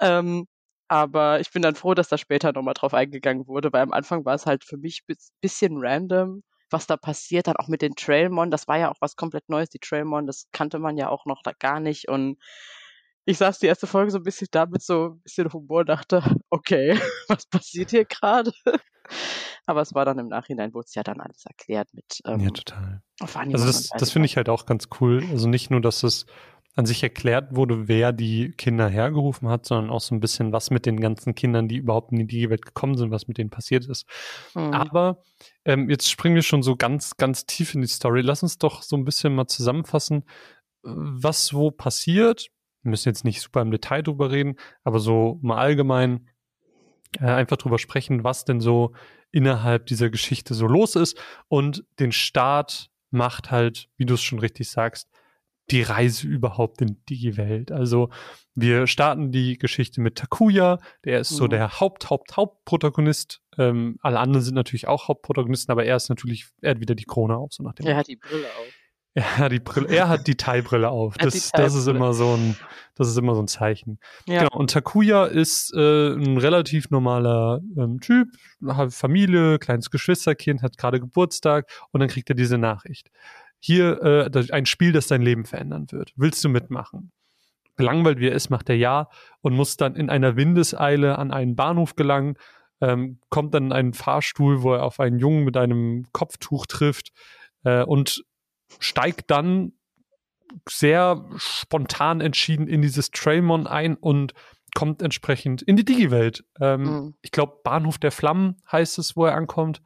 Ähm, 0.00 0.46
aber 0.88 1.40
ich 1.40 1.50
bin 1.52 1.62
dann 1.62 1.74
froh, 1.76 1.94
dass 1.94 2.08
da 2.08 2.18
später 2.18 2.52
noch 2.52 2.62
mal 2.62 2.74
drauf 2.74 2.94
eingegangen 2.94 3.46
wurde, 3.48 3.72
weil 3.72 3.82
am 3.82 3.92
Anfang 3.92 4.24
war's 4.24 4.46
halt 4.46 4.64
für 4.64 4.76
mich 4.78 5.04
bis 5.06 5.32
bisschen 5.40 5.78
random, 5.78 6.42
was 6.70 6.86
da 6.86 6.96
passiert, 6.98 7.46
dann 7.48 7.56
auch 7.56 7.68
mit 7.68 7.82
den 7.82 7.94
Trailmon. 7.96 8.50
Das 8.50 8.68
war 8.68 8.78
ja 8.78 8.90
auch 8.90 8.96
was 9.00 9.16
komplett 9.16 9.48
Neues, 9.48 9.70
die 9.70 9.78
Trailmon, 9.80 10.26
das 10.26 10.46
kannte 10.52 10.78
man 10.78 10.96
ja 10.98 11.08
auch 11.08 11.24
noch 11.26 11.42
da 11.42 11.52
gar 11.58 11.80
nicht 11.80 12.08
und 12.08 12.38
ich 13.26 13.38
saß 13.38 13.58
die 13.60 13.66
erste 13.68 13.86
Folge 13.88 14.10
so 14.12 14.18
'n 14.18 14.24
bisschen 14.24 14.48
da 14.52 14.66
mit 14.66 14.82
so 14.82 15.06
'n 15.08 15.20
bisschen 15.22 15.52
Humor 15.52 15.84
dachte: 15.84 16.22
„Okay, 16.50 16.90
was 17.28 17.46
passiert 17.46 17.90
hier 17.90 18.04
grade?“ 18.06 18.52
Aber 19.66 19.80
es 19.80 19.94
war 19.94 20.04
dann 20.04 20.18
im 20.18 20.28
Nachhinein 20.28 20.74
wurd's 20.74 20.94
ja 20.94 21.02
dann 21.02 21.20
alles 21.20 21.44
erklärt 21.46 21.88
mit, 21.92 22.20
Ja, 22.24 22.32
ähm, 22.32 22.52
total. 22.52 23.02
Fanimon 23.24 23.60
Also 23.60 23.66
das, 23.66 23.88
das 23.90 24.10
finde 24.10 24.26
ich 24.26 24.36
halt 24.36 24.48
auch 24.48 24.66
ganz 24.66 24.88
cool. 25.00 25.22
Also 25.30 25.48
nicht 25.48 25.70
nur, 25.70 25.80
dass 25.80 26.02
es 26.02 26.26
an 26.74 26.86
sich 26.86 27.02
erklärt 27.02 27.54
wurde, 27.54 27.86
wer 27.86 28.12
die 28.12 28.52
Kinder 28.52 28.88
hergerufen 28.88 29.48
hat, 29.48 29.66
sondern 29.66 29.90
auch 29.90 30.00
so 30.00 30.14
ein 30.14 30.20
bisschen, 30.20 30.52
was 30.52 30.70
mit 30.70 30.86
den 30.86 31.00
ganzen 31.00 31.34
Kindern, 31.34 31.68
die 31.68 31.76
überhaupt 31.76 32.12
in 32.12 32.18
die 32.18 32.26
Digi-Welt 32.26 32.64
gekommen 32.64 32.96
sind, 32.96 33.10
was 33.10 33.28
mit 33.28 33.36
denen 33.36 33.50
passiert 33.50 33.86
ist. 33.86 34.06
Mhm. 34.54 34.72
Aber 34.72 35.22
ähm, 35.64 35.90
jetzt 35.90 36.10
springen 36.10 36.34
wir 36.34 36.42
schon 36.42 36.62
so 36.62 36.76
ganz, 36.76 37.16
ganz 37.18 37.44
tief 37.44 37.74
in 37.74 37.82
die 37.82 37.88
Story. 37.88 38.22
Lass 38.22 38.42
uns 38.42 38.56
doch 38.56 38.82
so 38.82 38.96
ein 38.96 39.04
bisschen 39.04 39.34
mal 39.34 39.48
zusammenfassen, 39.48 40.24
was 40.82 41.52
wo 41.52 41.70
passiert. 41.70 42.48
Wir 42.82 42.90
müssen 42.90 43.10
jetzt 43.10 43.24
nicht 43.24 43.42
super 43.42 43.60
im 43.60 43.70
Detail 43.70 44.02
drüber 44.02 44.30
reden, 44.30 44.56
aber 44.82 44.98
so 44.98 45.38
mal 45.42 45.58
allgemein 45.58 46.28
äh, 47.20 47.26
einfach 47.26 47.56
drüber 47.56 47.78
sprechen, 47.78 48.24
was 48.24 48.44
denn 48.44 48.60
so 48.60 48.92
innerhalb 49.30 49.86
dieser 49.86 50.10
Geschichte 50.10 50.54
so 50.54 50.66
los 50.66 50.96
ist. 50.96 51.18
Und 51.48 51.84
den 51.98 52.12
Start 52.12 52.90
macht 53.10 53.50
halt, 53.50 53.88
wie 53.96 54.06
du 54.06 54.14
es 54.14 54.22
schon 54.22 54.38
richtig 54.38 54.70
sagst, 54.70 55.08
die 55.70 55.82
Reise 55.82 56.26
überhaupt 56.26 56.82
in 56.82 57.02
die 57.08 57.36
Welt. 57.36 57.72
Also 57.72 58.10
wir 58.54 58.86
starten 58.86 59.32
die 59.32 59.58
Geschichte 59.58 60.00
mit 60.00 60.16
Takuya, 60.16 60.78
der 61.04 61.20
ist 61.20 61.32
mhm. 61.32 61.36
so 61.36 61.48
der 61.48 61.80
Haupt, 61.80 62.10
Haupt, 62.10 62.36
Hauptprotagonist. 62.36 63.40
Ähm, 63.58 63.96
alle 64.02 64.18
anderen 64.18 64.44
sind 64.44 64.54
natürlich 64.54 64.88
auch 64.88 65.08
Hauptprotagonisten, 65.08 65.72
aber 65.72 65.84
er 65.84 65.96
ist 65.96 66.08
natürlich, 66.08 66.46
er 66.60 66.72
hat 66.72 66.80
wieder 66.80 66.94
die 66.94 67.04
Krone 67.04 67.36
auf, 67.36 67.52
so 67.52 67.62
nach 67.62 67.74
dem. 67.74 67.86
Er 67.86 67.96
hat 67.96 68.08
die 68.08 68.16
Brille 68.16 68.46
auf. 68.46 68.81
Er 69.14 69.38
hat 69.38 69.52
die 69.52 69.60
Brille, 69.60 69.88
er 69.88 70.08
hat 70.08 70.26
die 70.26 70.36
Teilbrille 70.36 70.88
auf. 70.88 71.16
Das, 71.22 71.50
das 71.52 71.74
ist 71.74 71.86
immer 71.86 72.14
so 72.14 72.34
ein, 72.34 72.56
das 72.94 73.08
ist 73.08 73.18
immer 73.18 73.34
so 73.34 73.42
ein 73.42 73.48
Zeichen. 73.48 73.98
Ja. 74.26 74.40
Genau. 74.44 74.56
Und 74.56 74.70
Takuya 74.70 75.26
ist 75.26 75.72
äh, 75.74 76.14
ein 76.14 76.38
relativ 76.38 76.90
normaler 76.90 77.60
ähm, 77.76 78.00
Typ, 78.00 78.28
hat 78.66 78.92
Familie, 78.92 79.58
kleines 79.58 79.90
Geschwisterkind, 79.90 80.62
hat 80.62 80.78
gerade 80.78 80.98
Geburtstag 80.98 81.70
und 81.90 82.00
dann 82.00 82.08
kriegt 82.08 82.30
er 82.30 82.36
diese 82.36 82.58
Nachricht. 82.58 83.10
Hier 83.60 84.02
äh, 84.02 84.52
ein 84.52 84.66
Spiel, 84.66 84.92
das 84.92 85.06
dein 85.06 85.22
Leben 85.22 85.44
verändern 85.44 85.86
wird. 85.90 86.12
Willst 86.16 86.42
du 86.42 86.48
mitmachen? 86.48 87.12
Gelangweilt 87.76 88.18
wie 88.18 88.28
er 88.28 88.34
ist, 88.34 88.50
macht 88.50 88.68
er 88.68 88.76
ja 88.76 89.08
und 89.40 89.54
muss 89.54 89.76
dann 89.76 89.94
in 89.94 90.10
einer 90.10 90.36
Windeseile 90.36 91.18
an 91.18 91.30
einen 91.30 91.54
Bahnhof 91.54 91.94
gelangen, 91.96 92.36
ähm, 92.80 93.20
kommt 93.28 93.54
dann 93.54 93.66
in 93.66 93.72
einen 93.72 93.92
Fahrstuhl, 93.92 94.62
wo 94.62 94.74
er 94.74 94.82
auf 94.82 95.00
einen 95.00 95.18
Jungen 95.18 95.44
mit 95.44 95.56
einem 95.56 96.06
Kopftuch 96.12 96.66
trifft 96.66 97.12
äh, 97.64 97.82
und 97.82 98.24
steigt 98.78 99.30
dann 99.30 99.72
sehr 100.68 101.24
spontan 101.36 102.20
entschieden 102.20 102.66
in 102.66 102.82
dieses 102.82 103.10
Trailmon 103.10 103.66
ein 103.66 103.96
und 103.96 104.34
kommt 104.74 105.02
entsprechend 105.02 105.62
in 105.62 105.76
die 105.76 105.84
Digi-Welt. 105.84 106.44
Ähm, 106.60 106.82
mhm. 106.82 107.14
Ich 107.22 107.30
glaube, 107.30 107.60
Bahnhof 107.62 107.98
der 107.98 108.12
Flammen 108.12 108.56
heißt 108.70 108.98
es, 108.98 109.16
wo 109.16 109.26
er 109.26 109.34
ankommt. 109.34 109.82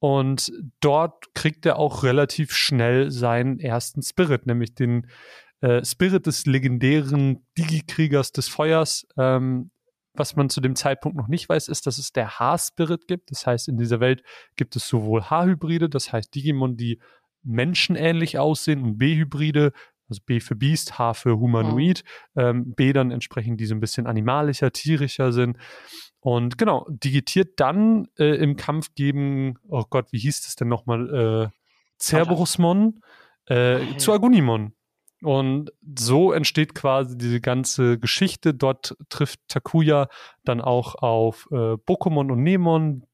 Und 0.00 0.52
dort 0.80 1.34
kriegt 1.34 1.66
er 1.66 1.78
auch 1.78 2.04
relativ 2.04 2.52
schnell 2.52 3.10
seinen 3.10 3.58
ersten 3.58 4.02
Spirit, 4.02 4.46
nämlich 4.46 4.74
den 4.74 5.08
äh, 5.60 5.84
Spirit 5.84 6.26
des 6.26 6.46
legendären 6.46 7.44
Digi-Kriegers 7.56 8.32
des 8.32 8.48
Feuers. 8.48 9.06
Ähm, 9.16 9.70
was 10.14 10.36
man 10.36 10.50
zu 10.50 10.60
dem 10.60 10.76
Zeitpunkt 10.76 11.16
noch 11.16 11.28
nicht 11.28 11.48
weiß, 11.48 11.68
ist, 11.68 11.86
dass 11.86 11.98
es 11.98 12.12
der 12.12 12.38
H-Spirit 12.38 13.06
gibt. 13.06 13.30
Das 13.30 13.46
heißt, 13.46 13.68
in 13.68 13.76
dieser 13.76 14.00
Welt 14.00 14.22
gibt 14.56 14.76
es 14.76 14.86
sowohl 14.88 15.22
H-Hybride, 15.22 15.88
das 15.88 16.12
heißt 16.12 16.34
Digimon, 16.34 16.76
die 16.76 17.00
menschenähnlich 17.42 18.38
aussehen 18.38 18.82
und 18.82 18.98
B-Hybride, 18.98 19.72
also 20.08 20.20
B 20.24 20.40
für 20.40 20.56
Beast, 20.56 20.98
H 20.98 21.14
für 21.14 21.38
Humanoid, 21.38 22.02
mhm. 22.34 22.40
ähm, 22.40 22.74
B 22.74 22.92
dann 22.92 23.10
entsprechend, 23.10 23.60
die 23.60 23.66
so 23.66 23.74
ein 23.74 23.80
bisschen 23.80 24.06
animalischer, 24.06 24.72
tierischer 24.72 25.32
sind. 25.32 25.58
Und 26.20 26.58
genau, 26.58 26.86
digitiert 26.88 27.60
dann 27.60 28.08
äh, 28.18 28.36
im 28.36 28.56
Kampf 28.56 28.94
gegen, 28.94 29.58
oh 29.68 29.84
Gott, 29.88 30.12
wie 30.12 30.18
hieß 30.18 30.42
das 30.42 30.56
denn 30.56 30.68
nochmal? 30.68 31.50
Äh, 31.50 31.58
Cerberusmon 32.00 33.00
äh, 33.46 33.80
oh, 33.80 33.96
zu 33.96 34.12
Agunimon. 34.12 34.72
Und 35.22 35.72
so 35.98 36.32
entsteht 36.32 36.74
quasi 36.74 37.18
diese 37.18 37.40
ganze 37.40 37.98
Geschichte. 37.98 38.54
Dort 38.54 38.96
trifft 39.08 39.40
Takuya 39.48 40.08
dann 40.44 40.60
auch 40.60 40.94
auf 40.94 41.48
äh, 41.50 41.74
Pokémon 41.74 42.30
und 42.30 42.42
Nemon, 42.42 43.04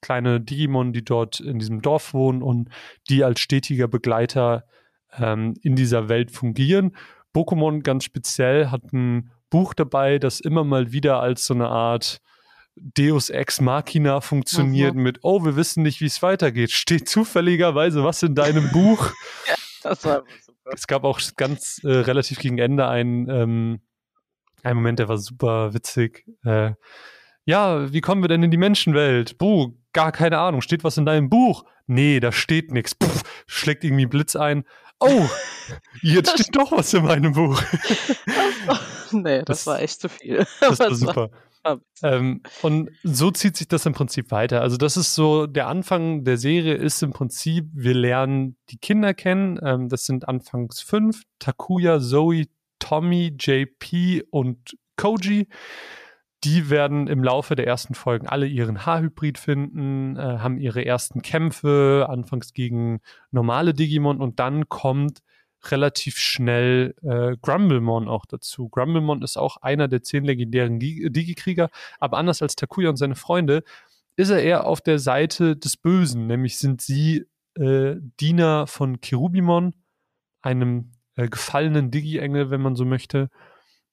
kleine 0.00 0.40
Digimon, 0.40 0.92
die 0.92 1.04
dort 1.04 1.40
in 1.40 1.58
diesem 1.58 1.82
Dorf 1.82 2.14
wohnen 2.14 2.42
und 2.42 2.68
die 3.08 3.24
als 3.24 3.40
stetiger 3.40 3.88
Begleiter 3.88 4.64
ähm, 5.16 5.54
in 5.62 5.76
dieser 5.76 6.08
Welt 6.08 6.30
fungieren. 6.30 6.96
Pokémon 7.34 7.82
ganz 7.82 8.04
speziell 8.04 8.70
hat 8.70 8.92
ein 8.92 9.30
Buch 9.50 9.74
dabei, 9.74 10.18
das 10.18 10.40
immer 10.40 10.64
mal 10.64 10.92
wieder 10.92 11.20
als 11.20 11.46
so 11.46 11.54
eine 11.54 11.68
Art 11.68 12.20
Deus 12.80 13.30
Ex 13.30 13.60
Machina 13.60 14.20
funktioniert 14.20 14.94
mhm. 14.94 15.02
mit, 15.02 15.18
oh, 15.22 15.44
wir 15.44 15.56
wissen 15.56 15.82
nicht, 15.82 16.00
wie 16.00 16.06
es 16.06 16.22
weitergeht. 16.22 16.70
Steht 16.70 17.08
zufälligerweise 17.08 18.04
was 18.04 18.22
in 18.22 18.34
deinem 18.34 18.70
Buch? 18.70 19.12
ja, 19.48 19.54
das 19.82 20.04
war 20.04 20.24
super. 20.40 20.70
Es 20.72 20.86
gab 20.86 21.04
auch 21.04 21.20
ganz 21.36 21.80
äh, 21.82 21.88
relativ 21.88 22.38
gegen 22.38 22.58
Ende 22.58 22.86
einen, 22.86 23.28
ähm, 23.28 23.80
einen 24.62 24.76
Moment, 24.76 24.98
der 24.98 25.08
war 25.08 25.18
super 25.18 25.74
witzig. 25.74 26.24
Äh, 26.44 26.72
ja, 27.48 27.90
wie 27.94 28.02
kommen 28.02 28.22
wir 28.22 28.28
denn 28.28 28.42
in 28.42 28.50
die 28.50 28.58
Menschenwelt? 28.58 29.38
Buh, 29.38 29.72
gar 29.94 30.12
keine 30.12 30.38
Ahnung. 30.38 30.60
Steht 30.60 30.84
was 30.84 30.98
in 30.98 31.06
deinem 31.06 31.30
Buch? 31.30 31.64
Nee, 31.86 32.20
da 32.20 32.30
steht 32.30 32.70
nichts. 32.72 32.94
Schlägt 33.46 33.84
irgendwie 33.84 34.04
Blitz 34.04 34.36
ein. 34.36 34.64
Oh, 35.00 35.26
jetzt 36.02 36.32
steht 36.32 36.54
doch 36.54 36.72
was 36.72 36.92
in 36.92 37.04
meinem 37.04 37.32
Buch. 37.32 37.62
nee, 39.12 39.38
das, 39.38 39.64
das, 39.64 39.66
war 39.66 39.80
echt 39.80 39.98
zu 39.98 40.10
viel. 40.10 40.46
Das 40.60 40.78
war 40.78 40.94
super. 40.94 41.30
Ähm, 42.02 42.42
und 42.60 42.90
so 43.02 43.30
zieht 43.30 43.56
sich 43.56 43.66
das 43.66 43.86
im 43.86 43.94
Prinzip 43.94 44.30
weiter. 44.30 44.60
Also 44.60 44.76
das 44.76 44.98
ist 44.98 45.14
so, 45.14 45.46
der 45.46 45.68
Anfang 45.68 46.24
der 46.24 46.36
Serie 46.36 46.74
ist 46.74 47.02
im 47.02 47.14
Prinzip, 47.14 47.64
wir 47.72 47.94
lernen 47.94 48.58
die 48.68 48.78
Kinder 48.78 49.14
kennen. 49.14 49.58
Ähm, 49.64 49.88
das 49.88 50.04
sind 50.04 50.28
anfangs 50.28 50.82
fünf. 50.82 51.22
Takuya, 51.38 51.98
Zoe, 51.98 52.44
Tommy, 52.78 53.34
JP 53.38 54.24
und 54.30 54.76
Koji. 54.96 55.48
Die 56.44 56.70
werden 56.70 57.08
im 57.08 57.24
Laufe 57.24 57.56
der 57.56 57.66
ersten 57.66 57.94
Folgen 57.94 58.28
alle 58.28 58.46
ihren 58.46 58.86
Haarhybrid 58.86 59.38
finden, 59.38 60.16
äh, 60.16 60.38
haben 60.38 60.58
ihre 60.58 60.84
ersten 60.84 61.22
Kämpfe, 61.22 62.06
anfangs 62.08 62.52
gegen 62.52 63.00
normale 63.32 63.74
Digimon 63.74 64.20
und 64.20 64.38
dann 64.38 64.68
kommt 64.68 65.22
relativ 65.64 66.18
schnell 66.18 66.94
äh, 67.02 67.36
Grumblemon 67.40 68.08
auch 68.08 68.26
dazu. 68.26 68.68
Grumblemon 68.68 69.22
ist 69.22 69.36
auch 69.36 69.56
einer 69.58 69.88
der 69.88 70.02
zehn 70.02 70.24
legendären 70.24 70.78
Digi-Krieger, 70.78 71.70
aber 71.98 72.18
anders 72.18 72.42
als 72.42 72.54
Takuya 72.54 72.90
und 72.90 72.96
seine 72.96 73.16
Freunde 73.16 73.64
ist 74.16 74.30
er 74.30 74.42
eher 74.42 74.66
auf 74.66 74.80
der 74.80 74.98
Seite 74.98 75.56
des 75.56 75.76
Bösen, 75.76 76.26
nämlich 76.26 76.58
sind 76.58 76.80
sie 76.80 77.26
äh, 77.54 77.96
Diener 78.20 78.66
von 78.66 79.00
Cherubimon, 79.00 79.74
einem 80.42 80.92
äh, 81.16 81.28
gefallenen 81.28 81.90
Digi-Engel, 81.90 82.50
wenn 82.50 82.60
man 82.60 82.76
so 82.76 82.84
möchte. 82.84 83.30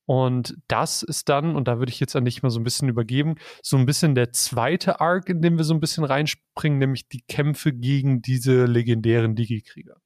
Und 0.06 0.56
das 0.68 1.04
ist 1.04 1.30
dann, 1.30 1.56
und 1.56 1.68
da 1.68 1.80
würde 1.80 1.92
ich 1.92 2.00
jetzt 2.00 2.16
an 2.16 2.26
dich 2.26 2.44
mal 2.44 2.52
so 2.52 2.60
ein 2.60 2.64
bisschen 2.64 2.90
übergeben, 2.90 3.36
so 3.64 3.78
ein 3.78 3.86
bisschen 3.86 4.16
der 4.16 4.32
zweite 4.32 5.02
Arc, 5.02 5.30
in 5.30 5.42
dem 5.42 5.58
wir 5.58 5.64
so 5.64 5.74
ein 5.74 5.80
bisschen 5.80 6.04
reinspringen, 6.04 6.78
nämlich 6.78 7.08
die 7.08 7.22
Kämpfe 7.22 7.74
gegen 7.74 8.22
diese 8.22 8.66
legendären 8.66 9.36
Digi-Krieger. 9.36 9.98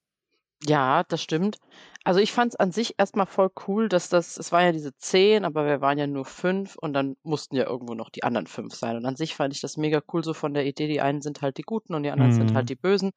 Ja, 0.66 1.04
das 1.04 1.22
stimmt. 1.22 1.58
Also 2.04 2.20
ich 2.20 2.32
fand 2.32 2.54
es 2.54 2.60
an 2.60 2.72
sich 2.72 2.96
erstmal 2.98 3.26
voll 3.26 3.50
cool, 3.68 3.88
dass 3.88 4.10
das, 4.10 4.38
es 4.38 4.52
waren 4.52 4.66
ja 4.66 4.72
diese 4.72 4.96
zehn, 4.98 5.46
aber 5.46 5.66
wir 5.66 5.80
waren 5.80 5.98
ja 5.98 6.08
nur 6.08 6.26
fünf 6.26 6.76
und 6.76 6.94
dann 6.94 7.16
mussten 7.24 7.56
ja 7.56 7.66
irgendwo 7.66 7.94
noch 7.94 8.10
die 8.10 8.24
anderen 8.24 8.48
fünf 8.48 8.74
sein. 8.74 8.98
Und 8.98 9.06
an 9.06 9.16
sich 9.16 9.36
fand 9.36 9.54
ich 9.54 9.62
das 9.62 9.78
mega 9.78 10.02
cool 10.12 10.24
so 10.24 10.34
von 10.34 10.54
der 10.54 10.66
Idee, 10.66 10.88
die 10.88 11.02
einen 11.02 11.22
sind 11.22 11.42
halt 11.42 11.58
die 11.58 11.64
Guten 11.64 11.94
und 11.94 12.04
die 12.04 12.12
anderen 12.12 12.32
mhm. 12.32 12.36
sind 12.36 12.54
halt 12.54 12.70
die 12.70 12.76
Bösen. 12.76 13.12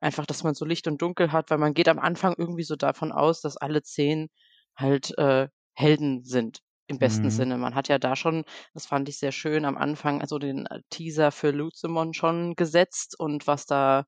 Einfach, 0.00 0.26
dass 0.26 0.42
man 0.42 0.54
so 0.54 0.64
Licht 0.64 0.86
und 0.86 1.02
Dunkel 1.02 1.32
hat, 1.32 1.50
weil 1.50 1.58
man 1.58 1.74
geht 1.74 1.88
am 1.88 1.98
Anfang 1.98 2.34
irgendwie 2.38 2.62
so 2.62 2.76
davon 2.76 3.12
aus, 3.12 3.40
dass 3.42 3.56
alle 3.56 3.82
zehn 3.82 4.28
halt 4.74 5.16
äh, 5.18 5.48
Helden 5.76 6.24
sind 6.24 6.60
im 6.88 6.98
besten 6.98 7.24
mhm. 7.24 7.30
Sinne. 7.30 7.58
Man 7.58 7.74
hat 7.74 7.88
ja 7.88 7.98
da 7.98 8.16
schon, 8.16 8.44
das 8.74 8.86
fand 8.86 9.08
ich 9.08 9.18
sehr 9.18 9.32
schön, 9.32 9.64
am 9.64 9.76
Anfang 9.76 10.20
also 10.20 10.38
den 10.38 10.66
äh, 10.66 10.80
Teaser 10.90 11.32
für 11.32 11.50
Luzimon 11.50 12.14
schon 12.14 12.54
gesetzt 12.54 13.18
und 13.18 13.46
was 13.46 13.66
da 13.66 14.04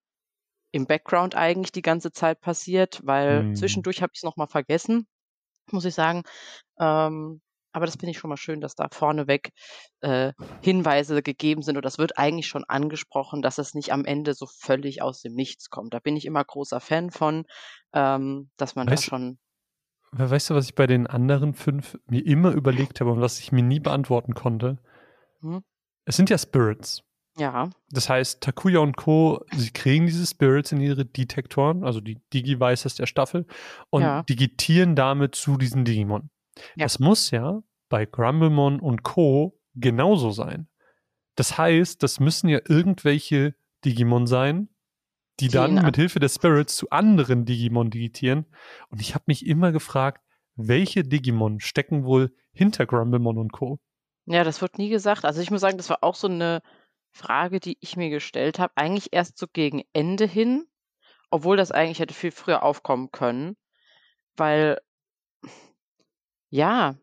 im 0.71 0.87
Background 0.87 1.35
eigentlich 1.35 1.73
die 1.73 1.83
ganze 1.83 2.13
Zeit 2.13 2.41
passiert, 2.41 3.01
weil 3.05 3.45
mhm. 3.45 3.55
zwischendurch 3.55 4.03
habe 4.03 4.13
ich 4.15 4.21
es 4.21 4.25
nochmal 4.25 4.49
vergessen, 4.49 5.07
muss 5.71 5.85
ich 5.85 5.95
sagen. 5.95 6.23
Ähm, 6.79 7.41
aber 7.73 7.87
das 7.87 7.97
finde 7.97 8.11
ich 8.11 8.19
schon 8.19 8.31
mal 8.31 8.37
schön, 8.37 8.61
dass 8.61 8.75
da 8.75 8.89
vorneweg 8.91 9.51
äh, 10.01 10.33
Hinweise 10.63 11.23
gegeben 11.23 11.63
sind. 11.63 11.77
Und 11.77 11.85
das 11.85 11.99
wird 11.99 12.19
eigentlich 12.19 12.47
schon 12.49 12.65
angesprochen, 12.65 13.43
dass 13.43 13.59
es 13.59 13.75
nicht 13.75 13.93
am 13.93 14.05
Ende 14.05 14.35
so 14.35 14.47
völlig 14.47 15.03
aus 15.03 15.21
dem 15.21 15.35
Nichts 15.35 15.69
kommt. 15.71 15.95
Da 15.95 15.99
bin 15.99 16.17
ich 16.17 16.25
immer 16.25 16.45
großer 16.45 16.81
Fan 16.81 17.11
von, 17.11 17.45
ähm, 17.93 18.51
dass 18.57 18.75
man 18.75 18.89
weißt, 18.89 19.05
da 19.05 19.09
schon. 19.09 19.39
Weißt 20.13 20.51
du, 20.51 20.55
was 20.55 20.67
ich 20.67 20.75
bei 20.75 20.87
den 20.87 21.07
anderen 21.07 21.55
fünf 21.55 21.99
mir 22.07 22.25
immer 22.25 22.53
überlegt 22.53 23.01
habe 23.01 23.13
und 23.13 23.21
was 23.21 23.41
ich 23.41 23.53
mir 23.53 23.63
nie 23.63 23.81
beantworten 23.81 24.35
konnte? 24.35 24.79
Hm? 25.41 25.63
Es 26.05 26.17
sind 26.17 26.31
ja 26.31 26.39
Spirits. 26.39 27.03
Ja. 27.37 27.71
Das 27.91 28.09
heißt, 28.09 28.41
Takuya 28.41 28.81
und 28.81 28.97
Co., 28.97 29.45
sie 29.55 29.71
kriegen 29.71 30.07
diese 30.07 30.27
Spirits 30.27 30.73
in 30.73 30.81
ihre 30.81 31.05
Detektoren, 31.05 31.85
also 31.85 32.01
die 32.01 32.21
Digi-Vices 32.33 32.97
der 32.97 33.07
Staffel, 33.07 33.47
und 33.91 34.03
ja. 34.03 34.23
digitieren 34.25 34.97
damit 34.97 35.35
zu 35.35 35.57
diesen 35.57 35.85
Digimon. 35.85 36.31
Ja. 36.75 36.85
Das 36.87 36.99
muss 36.99 37.31
ja 37.31 37.63
bei 37.89 38.07
Grumblemon 38.07 38.81
und 38.81 39.03
Co. 39.03 39.61
genauso 39.75 40.31
sein. 40.31 40.69
Das 41.37 41.57
heißt, 41.57 42.03
das 42.03 42.19
müssen 42.19 42.49
ja 42.49 42.59
irgendwelche 42.67 43.55
Digimon 43.85 44.27
sein, 44.27 44.69
die 45.41 45.49
dann 45.49 45.75
mit 45.75 45.97
Hilfe 45.97 46.19
der 46.19 46.29
Spirits 46.29 46.77
zu 46.77 46.91
anderen 46.91 47.45
Digimon 47.45 47.91
digitieren. 47.91 48.47
Und 48.89 49.01
ich 49.01 49.15
habe 49.15 49.25
mich 49.27 49.47
immer 49.47 49.73
gefragt, 49.73 50.23
welche 50.57 51.05
Digimon 51.05 51.61
stecken 51.61 52.05
wohl 52.05 52.35
hinter 52.53 52.87
Grumblemon 52.87 53.39
und 53.39 53.53
Co.? 53.53 53.79
Ja, 54.27 54.45
das 54.45 54.61
wird 54.61 54.79
nie 54.79 54.91
gesagt. 54.91 55.25
Also 55.25 55.41
ich 55.41 55.51
muss 55.51 55.61
sagen, 55.61 55.79
das 55.79 55.89
war 55.89 56.03
auch 56.03 56.15
so 56.15 56.27
eine 56.27 56.63
Frage, 57.11 57.61
die 57.61 57.79
ich 57.81 57.97
mir 57.97 58.11
gestellt 58.11 58.59
habe. 58.59 58.73
Eigentlich 58.77 59.13
erst 59.13 59.39
so 59.39 59.47
gegen 59.51 59.85
Ende 59.93 60.27
hin, 60.27 60.67
obwohl 61.31 61.57
das 61.57 61.71
eigentlich 61.71 62.01
hätte 62.01 62.15
viel 62.15 62.33
früher 62.33 62.63
aufkommen 62.63 63.11
können. 63.11 63.57
Weil, 64.37 64.81
ja, 66.51 66.97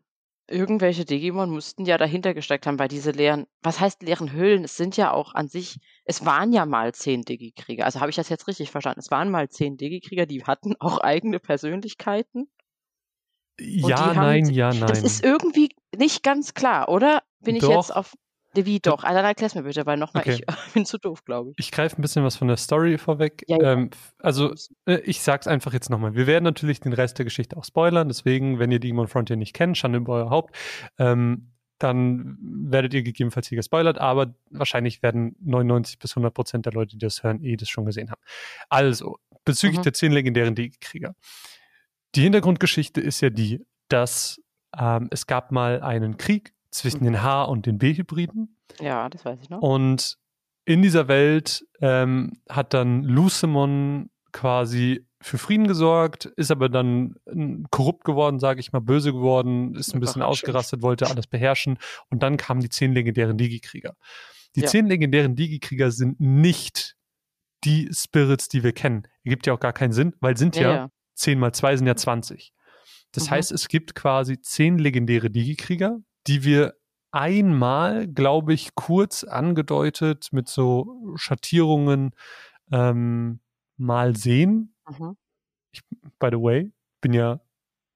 irgendwelche 0.48 1.04
Digimon 1.04 1.50
mussten 1.50 1.84
ja 1.84 1.98
dahinter 1.98 2.34
gesteckt 2.34 2.66
haben, 2.66 2.78
weil 2.78 2.88
diese 2.88 3.10
leeren, 3.10 3.46
was 3.62 3.80
heißt 3.80 4.02
leeren 4.02 4.32
Höhlen? 4.32 4.64
Es 4.64 4.76
sind 4.76 4.96
ja 4.96 5.12
auch 5.12 5.34
an 5.34 5.48
sich, 5.48 5.78
es 6.04 6.24
waren 6.24 6.52
ja 6.52 6.66
mal 6.66 6.94
zehn 6.94 7.22
Digikrieger. 7.22 7.84
Also 7.84 8.00
habe 8.00 8.10
ich 8.10 8.16
das 8.16 8.28
jetzt 8.28 8.46
richtig 8.46 8.70
verstanden? 8.70 9.00
Es 9.00 9.10
waren 9.10 9.30
mal 9.30 9.48
zehn 9.48 9.76
Digikrieger, 9.76 10.26
die 10.26 10.44
hatten 10.44 10.76
auch 10.80 10.98
eigene 10.98 11.40
Persönlichkeiten. 11.40 12.48
Ja, 13.58 14.12
nein, 14.12 14.50
ja, 14.50 14.68
nein. 14.68 14.86
Das 14.86 15.02
ist 15.02 15.24
irgendwie 15.24 15.70
nicht 15.96 16.22
ganz 16.22 16.52
klar, 16.52 16.90
oder? 16.90 17.22
Bin 17.40 17.56
ich 17.56 17.62
Doch. 17.62 17.70
jetzt 17.70 17.94
auf. 17.94 18.14
Wie 18.64 18.78
doch? 18.80 19.04
Also 19.04 19.16
dann 19.16 19.24
erklär's 19.26 19.54
mir 19.54 19.64
bitte, 19.64 19.84
weil 19.84 19.98
nochmal, 19.98 20.22
Okay. 20.22 20.42
ich 20.46 20.46
bin 20.74 20.86
zu 20.86 20.98
doof, 20.98 21.24
glaube 21.24 21.50
ich. 21.50 21.56
Ich 21.58 21.70
greife 21.72 21.98
ein 21.98 22.02
bisschen 22.02 22.24
was 22.24 22.36
von 22.36 22.48
der 22.48 22.56
Story 22.56 22.96
vorweg. 22.96 23.44
Ja, 23.48 23.58
ja. 23.60 23.72
Ähm, 23.72 23.90
also, 24.20 24.54
äh, 24.86 25.00
ich 25.00 25.20
sag's 25.20 25.46
einfach 25.46 25.72
jetzt 25.74 25.90
nochmal. 25.90 26.14
Wir 26.14 26.26
werden 26.26 26.44
natürlich 26.44 26.80
den 26.80 26.92
Rest 26.94 27.18
der 27.18 27.24
Geschichte 27.24 27.56
auch 27.56 27.64
spoilern. 27.64 28.08
Deswegen, 28.08 28.58
wenn 28.58 28.70
ihr 28.70 28.78
Digimon 28.80 29.08
Frontier 29.08 29.36
nicht 29.36 29.52
kennt, 29.52 29.76
Schande 29.76 29.98
über 29.98 30.14
euer 30.14 30.30
Haupt, 30.30 30.56
ähm, 30.98 31.52
dann 31.78 32.38
werdet 32.40 32.94
ihr 32.94 33.02
gegebenenfalls 33.02 33.48
hier 33.48 33.56
gespoilert. 33.56 33.98
Aber 33.98 34.34
wahrscheinlich 34.50 35.02
werden 35.02 35.36
99 35.42 35.98
bis 35.98 36.12
100 36.12 36.32
Prozent 36.32 36.64
der 36.64 36.72
Leute, 36.72 36.92
die 36.96 37.04
das 37.04 37.22
hören, 37.22 37.42
eh 37.42 37.56
das 37.56 37.68
schon 37.68 37.84
gesehen 37.84 38.10
haben. 38.10 38.20
Also, 38.70 39.18
bezüglich 39.44 39.80
Mhm. 39.80 39.82
der 39.82 39.92
zehn 39.92 40.12
legendären 40.12 40.54
Digi-Krieger. 40.54 41.14
Die 42.14 42.22
Hintergrundgeschichte 42.22 43.00
ist 43.02 43.20
ja 43.20 43.28
die, 43.28 43.66
dass 43.88 44.40
ähm, 44.78 45.08
es 45.10 45.26
gab 45.26 45.52
mal 45.52 45.82
einen 45.82 46.16
Krieg 46.16 46.52
zwischen 46.76 47.04
den 47.04 47.22
H- 47.22 47.44
und 47.44 47.66
den 47.66 47.78
B-Hybriden. 47.78 48.56
Ja, 48.80 49.08
das 49.08 49.24
weiß 49.24 49.38
ich 49.42 49.50
noch. 49.50 49.60
Und 49.60 50.16
in 50.64 50.82
dieser 50.82 51.08
Welt 51.08 51.64
ähm, 51.80 52.40
hat 52.48 52.74
dann 52.74 53.02
Lucemon 53.04 54.10
quasi 54.32 55.06
für 55.22 55.38
Frieden 55.38 55.66
gesorgt, 55.66 56.26
ist 56.26 56.50
aber 56.50 56.68
dann 56.68 57.14
ähm, 57.26 57.66
korrupt 57.70 58.04
geworden, 58.04 58.38
sage 58.38 58.60
ich 58.60 58.72
mal, 58.72 58.80
böse 58.80 59.12
geworden, 59.12 59.74
ist 59.74 59.94
ein 59.94 60.00
bisschen 60.00 60.22
ausgerastet, 60.22 60.82
wollte 60.82 61.06
alles 61.08 61.26
beherrschen. 61.26 61.78
Und 62.10 62.22
dann 62.22 62.36
kamen 62.36 62.60
die 62.60 62.68
zehn 62.68 62.92
legendären 62.92 63.36
Digi-Krieger. 63.38 63.94
Die 64.54 64.60
Ja. 64.60 64.66
zehn 64.66 64.86
legendären 64.86 65.34
Digi-Krieger 65.34 65.90
sind 65.90 66.20
nicht 66.20 66.96
die 67.64 67.88
Spirits, 67.92 68.48
die 68.48 68.62
wir 68.62 68.72
kennen. 68.72 69.08
Ergibt 69.24 69.46
ja 69.46 69.54
auch 69.54 69.60
gar 69.60 69.72
keinen 69.72 69.92
Sinn, 69.92 70.14
weil 70.20 70.36
sind 70.36 70.56
ja, 70.56 70.72
Ja. 70.72 70.88
10 71.14 71.38
mal 71.38 71.52
2 71.52 71.78
sind 71.78 71.86
ja 71.86 71.96
20. 71.96 72.52
Das 73.12 73.26
Mhm. 73.26 73.30
heißt, 73.30 73.52
es 73.52 73.68
gibt 73.68 73.94
quasi 73.94 74.38
10 74.40 74.78
legendäre 74.78 75.30
Digi-Krieger, 75.30 75.98
die 76.26 76.44
wir 76.44 76.74
einmal, 77.12 78.06
glaube 78.06 78.52
ich, 78.52 78.74
kurz 78.74 79.24
angedeutet 79.24 80.28
mit 80.32 80.48
so 80.48 81.14
Schattierungen 81.16 82.12
ähm, 82.70 83.40
mal 83.76 84.16
sehen. 84.16 84.74
Mhm. 84.88 85.16
By 86.18 86.28
the 86.30 86.40
way, 86.40 86.72
bin 87.00 87.12
ja 87.12 87.40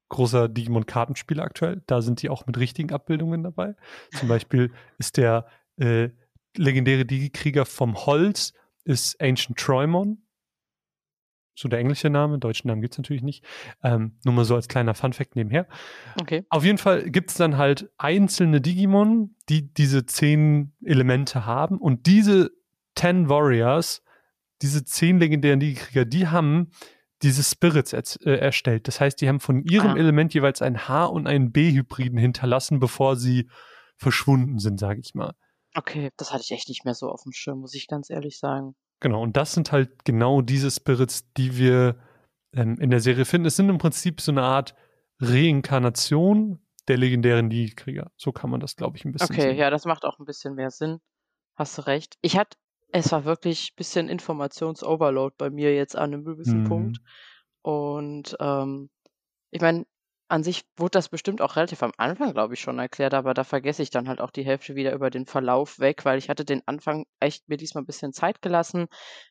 großer 0.09 0.49
Digimon-Kartenspieler 0.49 1.43
aktuell. 1.43 1.81
Da 1.87 2.01
sind 2.01 2.21
die 2.21 2.29
auch 2.29 2.45
mit 2.45 2.57
richtigen 2.57 2.91
Abbildungen 2.91 3.43
dabei. 3.43 3.75
Zum 4.17 4.27
Beispiel 4.27 4.71
ist 4.97 5.17
der 5.17 5.47
äh, 5.77 6.09
legendäre 6.55 7.05
Digi-Krieger 7.05 7.65
vom 7.65 8.05
Holz 8.05 8.53
ist 8.83 9.21
Ancient 9.21 9.57
Troymon. 9.57 10.23
So 11.55 11.67
der 11.67 11.79
englische 11.79 12.09
Name, 12.09 12.39
deutschen 12.39 12.69
Namen 12.69 12.81
gibt 12.81 12.93
es 12.93 12.97
natürlich 12.97 13.23
nicht. 13.23 13.43
Ähm, 13.83 14.17
nur 14.23 14.33
mal 14.33 14.45
so 14.45 14.55
als 14.55 14.67
kleiner 14.67 14.93
Fun-Fact 14.93 15.35
nebenher. 15.35 15.67
Okay. 16.19 16.45
Auf 16.49 16.63
jeden 16.63 16.77
Fall 16.77 17.09
gibt 17.09 17.29
es 17.31 17.37
dann 17.37 17.57
halt 17.57 17.91
einzelne 17.97 18.61
Digimon, 18.61 19.35
die 19.49 19.73
diese 19.73 20.05
zehn 20.05 20.73
Elemente 20.83 21.45
haben. 21.45 21.77
Und 21.77 22.05
diese 22.07 22.51
Ten 22.95 23.29
Warriors, 23.29 24.03
diese 24.61 24.85
zehn 24.85 25.19
legendären 25.19 25.59
Digikrieger, 25.59 26.05
die 26.05 26.27
haben 26.27 26.71
diese 27.21 27.43
Spirits 27.43 27.93
äh, 27.93 28.31
erstellt. 28.37 28.87
Das 28.87 28.99
heißt, 28.99 29.21
die 29.21 29.27
haben 29.27 29.39
von 29.39 29.63
ihrem 29.63 29.91
Ah. 29.91 29.97
Element 29.97 30.33
jeweils 30.33 30.61
ein 30.61 30.87
H- 30.87 31.05
und 31.05 31.27
einen 31.27 31.51
B-Hybriden 31.51 32.17
hinterlassen, 32.17 32.79
bevor 32.79 33.15
sie 33.15 33.49
verschwunden 33.97 34.57
sind, 34.57 34.79
sage 34.79 34.99
ich 35.03 35.13
mal. 35.13 35.33
Okay, 35.75 36.09
das 36.17 36.33
hatte 36.33 36.43
ich 36.43 36.51
echt 36.51 36.67
nicht 36.69 36.83
mehr 36.83 36.95
so 36.95 37.09
auf 37.09 37.23
dem 37.23 37.31
Schirm, 37.31 37.59
muss 37.59 37.75
ich 37.75 37.87
ganz 37.87 38.09
ehrlich 38.09 38.39
sagen. 38.39 38.75
Genau, 39.01 39.21
und 39.21 39.35
das 39.35 39.53
sind 39.53 39.71
halt 39.71 40.05
genau 40.05 40.41
diese 40.41 40.71
Spirits, 40.71 41.31
die 41.33 41.57
wir 41.57 41.97
ähm, 42.53 42.77
in 42.79 42.91
der 42.91 42.99
Serie 43.01 43.25
finden. 43.25 43.47
Es 43.47 43.55
sind 43.57 43.67
im 43.69 43.77
Prinzip 43.79 44.21
so 44.21 44.31
eine 44.31 44.43
Art 44.43 44.75
Reinkarnation 45.19 46.59
der 46.87 46.97
legendären 46.97 47.49
Digikrieger. 47.49 48.11
So 48.17 48.31
kann 48.31 48.49
man 48.49 48.59
das, 48.59 48.75
glaube 48.75 48.97
ich, 48.97 49.05
ein 49.05 49.11
bisschen 49.11 49.35
Okay, 49.35 49.41
sehen. 49.49 49.57
ja, 49.57 49.69
das 49.69 49.85
macht 49.85 50.03
auch 50.05 50.19
ein 50.19 50.25
bisschen 50.25 50.55
mehr 50.55 50.71
Sinn. 50.71 50.99
Hast 51.55 51.77
du 51.77 51.83
recht. 51.87 52.17
Ich 52.21 52.37
hatte, 52.37 52.57
es 52.91 53.11
war 53.11 53.25
wirklich 53.25 53.71
ein 53.71 53.75
bisschen 53.75 54.09
Informationsoverload 54.09 55.35
bei 55.37 55.49
mir 55.49 55.75
jetzt 55.75 55.95
an 55.95 56.13
einem 56.13 56.23
gewissen 56.23 56.63
Mhm. 56.63 56.67
Punkt. 56.67 56.97
Und 57.61 58.35
ähm, 58.39 58.89
ich 59.51 59.61
meine, 59.61 59.85
an 60.31 60.43
sich 60.43 60.63
wurde 60.77 60.91
das 60.91 61.09
bestimmt 61.09 61.41
auch 61.41 61.55
relativ 61.55 61.83
am 61.83 61.91
Anfang, 61.97 62.33
glaube 62.33 62.53
ich, 62.53 62.61
schon 62.61 62.79
erklärt, 62.79 63.13
aber 63.13 63.33
da 63.33 63.43
vergesse 63.43 63.83
ich 63.83 63.89
dann 63.89 64.07
halt 64.07 64.21
auch 64.21 64.31
die 64.31 64.45
Hälfte 64.45 64.75
wieder 64.75 64.93
über 64.93 65.09
den 65.09 65.25
Verlauf 65.25 65.79
weg, 65.79 66.05
weil 66.05 66.17
ich 66.17 66.29
hatte 66.29 66.45
den 66.45 66.61
Anfang 66.65 67.05
echt 67.19 67.49
mir 67.49 67.57
diesmal 67.57 67.83
ein 67.83 67.85
bisschen 67.85 68.13
Zeit 68.13 68.41
gelassen, 68.41 68.87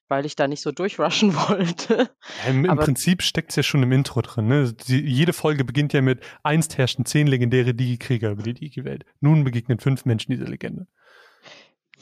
weil 0.08 0.26
ich 0.26 0.36
da 0.36 0.46
nicht 0.46 0.60
so 0.60 0.72
durchrushen 0.72 1.34
wollte. 1.34 2.10
Ja, 2.44 2.50
Im, 2.50 2.64
im 2.64 2.76
Prinzip 2.76 3.22
steckt 3.22 3.50
es 3.50 3.56
ja 3.56 3.62
schon 3.62 3.82
im 3.82 3.92
Intro 3.92 4.20
drin. 4.20 4.46
Ne? 4.48 4.72
Die, 4.72 5.00
jede 5.00 5.32
Folge 5.32 5.64
beginnt 5.64 5.92
ja 5.92 6.02
mit 6.02 6.20
einst 6.42 6.76
herrschten 6.76 7.06
zehn 7.06 7.26
legendäre 7.26 7.74
Digi-Krieger 7.74 8.30
über 8.30 8.42
die 8.42 8.54
Digi-Welt. 8.54 9.04
Nun 9.20 9.44
begegnen 9.44 9.78
fünf 9.78 10.04
Menschen 10.04 10.32
dieser 10.32 10.46
Legende. 10.46 10.86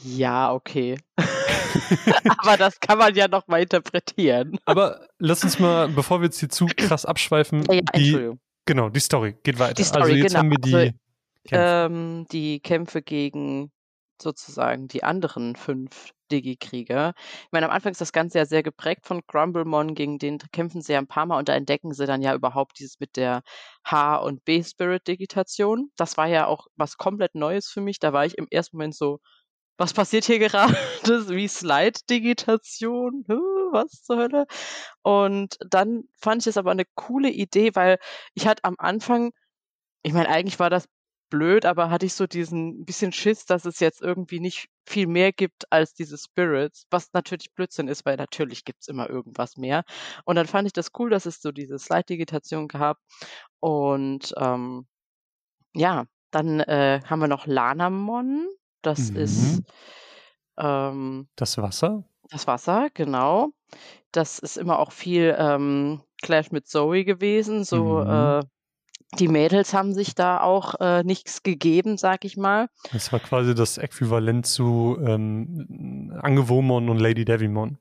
Ja, 0.03 0.53
okay. 0.53 0.97
aber 2.37 2.57
das 2.57 2.79
kann 2.79 2.97
man 2.97 3.15
ja 3.15 3.27
noch 3.27 3.47
mal 3.47 3.61
interpretieren. 3.61 4.57
Aber 4.65 5.07
lass 5.19 5.43
uns 5.43 5.59
mal, 5.59 5.87
bevor 5.87 6.21
wir 6.21 6.25
jetzt 6.25 6.39
hier 6.39 6.49
zu 6.49 6.65
krass 6.65 7.05
abschweifen, 7.05 7.63
Ja, 7.63 7.81
die, 7.95 8.05
Entschuldigung. 8.05 8.39
Genau, 8.69 8.89
die 8.89 8.99
Story 8.99 9.35
geht 9.43 9.57
weiter. 9.59 9.73
Die 9.73 9.81
also 9.81 9.95
Story, 9.95 10.13
jetzt 10.19 10.27
genau. 10.27 10.39
haben 10.39 10.51
wir 10.51 10.57
die 10.59 10.75
Also, 10.75 10.91
Kämpfe. 11.47 11.65
ähm, 11.93 12.25
die 12.31 12.59
Kämpfe 12.59 13.01
gegen 13.01 13.71
sozusagen 14.21 14.87
die 14.87 15.03
anderen 15.03 15.55
fünf 15.55 16.11
Digi-Krieger. 16.31 17.13
Ich 17.17 17.51
meine, 17.51 17.65
am 17.67 17.71
Anfang 17.71 17.93
ist 17.93 18.01
das 18.01 18.11
Ganze 18.11 18.37
ja 18.37 18.45
sehr 18.45 18.61
geprägt 18.61 19.07
von 19.07 19.21
Grumblemon, 19.25 19.95
gegen 19.95 20.19
den 20.19 20.37
kämpfen 20.51 20.81
sie 20.81 20.93
ja 20.93 20.99
ein 20.99 21.07
paar 21.07 21.25
Mal 21.25 21.39
und 21.39 21.49
da 21.49 21.55
entdecken 21.55 21.93
sie 21.93 22.05
dann 22.05 22.21
ja 22.21 22.35
überhaupt 22.35 22.77
dieses 22.79 22.99
mit 22.99 23.15
der 23.17 23.41
H- 23.85 24.17
und 24.17 24.45
B-Spirit-Digitation. 24.45 25.89
Das 25.95 26.17
war 26.17 26.27
ja 26.27 26.45
auch 26.45 26.67
was 26.75 26.97
komplett 26.97 27.33
Neues 27.33 27.69
für 27.69 27.81
mich. 27.81 27.97
Da 27.99 28.13
war 28.13 28.25
ich 28.25 28.37
im 28.37 28.47
ersten 28.51 28.77
Moment 28.77 28.95
so, 28.95 29.19
was 29.79 29.93
passiert 29.93 30.25
hier 30.25 30.39
gerade? 30.39 30.73
Wie 31.29 31.47
Slide-Digitation? 31.47 33.23
Was 33.71 34.03
zur 34.03 34.17
Hölle? 34.17 34.45
Und 35.03 35.57
dann 35.69 36.03
fand 36.19 36.43
ich 36.43 36.47
es 36.47 36.57
aber 36.57 36.71
eine 36.71 36.85
coole 36.95 37.29
Idee, 37.29 37.71
weil 37.75 37.97
ich 38.33 38.45
hatte 38.45 38.63
am 38.65 38.75
Anfang, 38.77 39.31
ich 40.03 40.13
meine, 40.13 40.29
eigentlich 40.29 40.59
war 40.59 40.69
das 40.69 40.85
blöd, 41.29 41.65
aber 41.65 41.89
hatte 41.89 42.05
ich 42.05 42.13
so 42.13 42.27
diesen 42.27 42.83
bisschen 42.85 43.13
Schiss, 43.13 43.45
dass 43.45 43.65
es 43.65 43.79
jetzt 43.79 44.01
irgendwie 44.01 44.39
nicht 44.39 44.67
viel 44.85 45.07
mehr 45.07 45.31
gibt 45.31 45.71
als 45.71 45.93
diese 45.93 46.17
Spirits, 46.17 46.85
was 46.89 47.13
natürlich 47.13 47.53
Blödsinn 47.53 47.87
ist, 47.87 48.05
weil 48.05 48.17
natürlich 48.17 48.65
gibt's 48.65 48.87
immer 48.87 49.09
irgendwas 49.09 49.55
mehr. 49.55 49.83
Und 50.25 50.35
dann 50.35 50.47
fand 50.47 50.67
ich 50.67 50.73
das 50.73 50.91
cool, 50.97 51.09
dass 51.09 51.25
es 51.25 51.41
so 51.41 51.51
diese 51.51 51.79
Slide-Digitation 51.79 52.67
gab. 52.67 52.97
Und 53.59 54.33
ähm, 54.37 54.87
ja, 55.73 56.05
dann 56.31 56.59
äh, 56.61 57.01
haben 57.05 57.19
wir 57.19 57.27
noch 57.27 57.47
Lanamon. 57.47 58.49
Das 58.81 59.11
Mhm. 59.11 59.17
ist 59.17 59.61
ähm, 60.57 61.27
Das 61.35 61.57
Wasser. 61.57 62.03
das 62.29 62.47
Wasser, 62.47 62.89
genau. 62.93 63.49
Das 64.11 64.39
ist 64.39 64.57
immer 64.57 64.79
auch 64.79 64.91
viel 64.91 65.35
ähm, 65.37 66.01
Clash 66.21 66.51
mit 66.51 66.67
Zoe 66.67 67.05
gewesen. 67.05 67.63
So, 67.63 68.03
Mhm. 68.03 68.39
äh, 68.41 68.43
die 69.17 69.27
Mädels 69.27 69.73
haben 69.73 69.93
sich 69.93 70.13
da 70.15 70.39
auch 70.41 70.75
äh, 70.79 71.03
nichts 71.03 71.41
gegeben, 71.43 71.97
sag 71.97 72.25
ich 72.25 72.37
mal. 72.37 72.67
Das 72.93 73.11
war 73.11 73.19
quasi 73.19 73.55
das 73.55 73.77
Äquivalent 73.77 74.45
zu 74.45 74.97
ähm, 75.01 76.13
Angewomon 76.21 76.89
und 76.89 76.99
Lady 76.99 77.25
Devimon. 77.25 77.77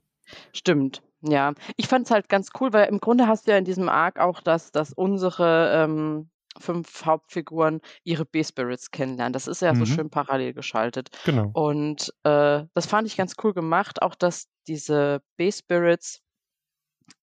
Stimmt, 0.53 1.03
ja. 1.23 1.53
Ich 1.77 1.87
fand 1.89 2.07
es 2.07 2.11
halt 2.11 2.29
ganz 2.29 2.51
cool, 2.61 2.73
weil 2.73 2.89
im 2.89 3.01
Grunde 3.01 3.27
hast 3.27 3.47
du 3.47 3.51
ja 3.53 3.59
in 3.59 3.65
diesem 3.65 3.89
Arc 3.89 4.19
auch, 4.19 4.41
dass, 4.41 4.73
dass 4.73 4.93
unsere 4.93 5.73
ähm, 5.85 6.31
fünf 6.61 7.05
Hauptfiguren 7.07 7.81
ihre 8.05 8.25
B-Spirits 8.25 8.91
kennenlernen. 8.91 9.33
Das 9.33 9.47
ist 9.49 9.63
ja 9.63 9.75
so 9.75 9.85
Mhm. 9.85 9.87
schön 9.87 10.11
parallel 10.11 10.55
geschaltet. 10.55 11.09
Genau. 11.25 11.55
Und 11.55 12.13
äh, 12.25 12.65
das 12.75 12.87
fand 12.87 13.07
ich 13.09 13.17
ganz 13.17 13.35
cool 13.43 13.55
gemacht, 13.55 14.03
auch 14.03 14.15
dass 14.15 14.47
diese 14.67 15.21
B-Spirits 15.37 16.21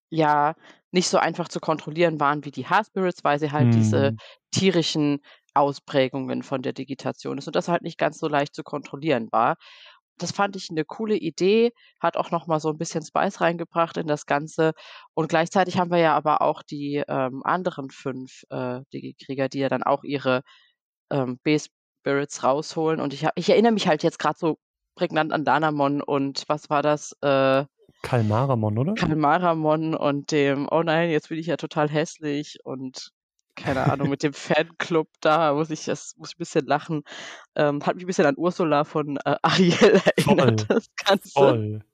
ja 0.09 0.55
nicht 0.91 1.07
so 1.09 1.17
einfach 1.17 1.47
zu 1.49 1.59
kontrollieren 1.59 2.19
waren 2.19 2.45
wie 2.45 2.51
die 2.51 2.67
H-Spirits, 2.67 3.23
weil 3.23 3.39
sie 3.39 3.51
halt 3.51 3.73
diese 3.73 4.11
Hm. 4.11 4.17
tierischen 4.51 5.19
Ausprägungen 5.53 6.43
von 6.43 6.61
der 6.61 6.73
Digitation 6.73 7.37
ist 7.37 7.47
und 7.47 7.55
das 7.55 7.67
halt 7.67 7.81
nicht 7.81 7.97
ganz 7.97 8.19
so 8.19 8.27
leicht 8.27 8.53
zu 8.55 8.63
kontrollieren 8.63 9.29
war. 9.31 9.55
Das 10.17 10.31
fand 10.31 10.55
ich 10.55 10.69
eine 10.69 10.85
coole 10.85 11.15
Idee, 11.15 11.71
hat 11.99 12.17
auch 12.17 12.31
noch 12.31 12.47
mal 12.47 12.59
so 12.59 12.69
ein 12.69 12.77
bisschen 12.77 13.03
Spice 13.03 13.41
reingebracht 13.41 13.97
in 13.97 14.07
das 14.07 14.25
Ganze. 14.25 14.73
Und 15.13 15.29
gleichzeitig 15.29 15.77
haben 15.77 15.91
wir 15.91 15.97
ja 15.99 16.15
aber 16.15 16.41
auch 16.41 16.63
die 16.63 17.03
ähm, 17.07 17.41
anderen 17.43 17.89
fünf 17.89 18.43
äh, 18.49 18.81
Digi-Krieger, 18.93 19.49
die 19.49 19.59
ja 19.59 19.69
dann 19.69 19.83
auch 19.83 20.03
ihre 20.03 20.41
ähm, 21.11 21.39
B-Spirits 21.43 22.43
rausholen. 22.43 22.99
Und 23.01 23.13
ich, 23.13 23.27
ich 23.35 23.49
erinnere 23.49 23.73
mich 23.73 23.87
halt 23.87 24.03
jetzt 24.03 24.19
gerade 24.19 24.37
so 24.39 24.57
prägnant 24.95 25.33
an 25.33 25.45
Danamon 25.45 26.01
und 26.01 26.43
was 26.47 26.69
war 26.69 26.81
das? 26.81 27.13
Äh, 27.21 27.65
Kalmaramon, 28.01 28.77
oder? 28.77 28.93
Kalmaramon 28.93 29.95
und 29.95 30.31
dem, 30.31 30.67
oh 30.71 30.83
nein, 30.83 31.09
jetzt 31.09 31.29
bin 31.29 31.39
ich 31.39 31.47
ja 31.47 31.57
total 31.57 31.89
hässlich 31.89 32.59
und 32.63 33.11
keine 33.55 33.91
Ahnung, 33.91 34.09
mit 34.09 34.23
dem 34.23 34.33
Fanclub 34.33 35.07
da 35.21 35.53
muss 35.53 35.69
ich, 35.69 35.85
das 35.85 36.15
muss 36.17 36.29
ich 36.29 36.35
ein 36.35 36.39
bisschen 36.39 36.65
lachen. 36.65 37.03
Ähm, 37.55 37.85
hat 37.85 37.95
mich 37.95 38.03
ein 38.03 38.07
bisschen 38.07 38.25
an 38.25 38.37
Ursula 38.37 38.83
von 38.83 39.17
äh, 39.17 39.35
Ariel 39.41 40.01
erinnert, 40.17 40.61
Voll. 40.61 40.67
das 40.67 40.89
Ganze. 40.95 41.29
Voll. 41.31 41.85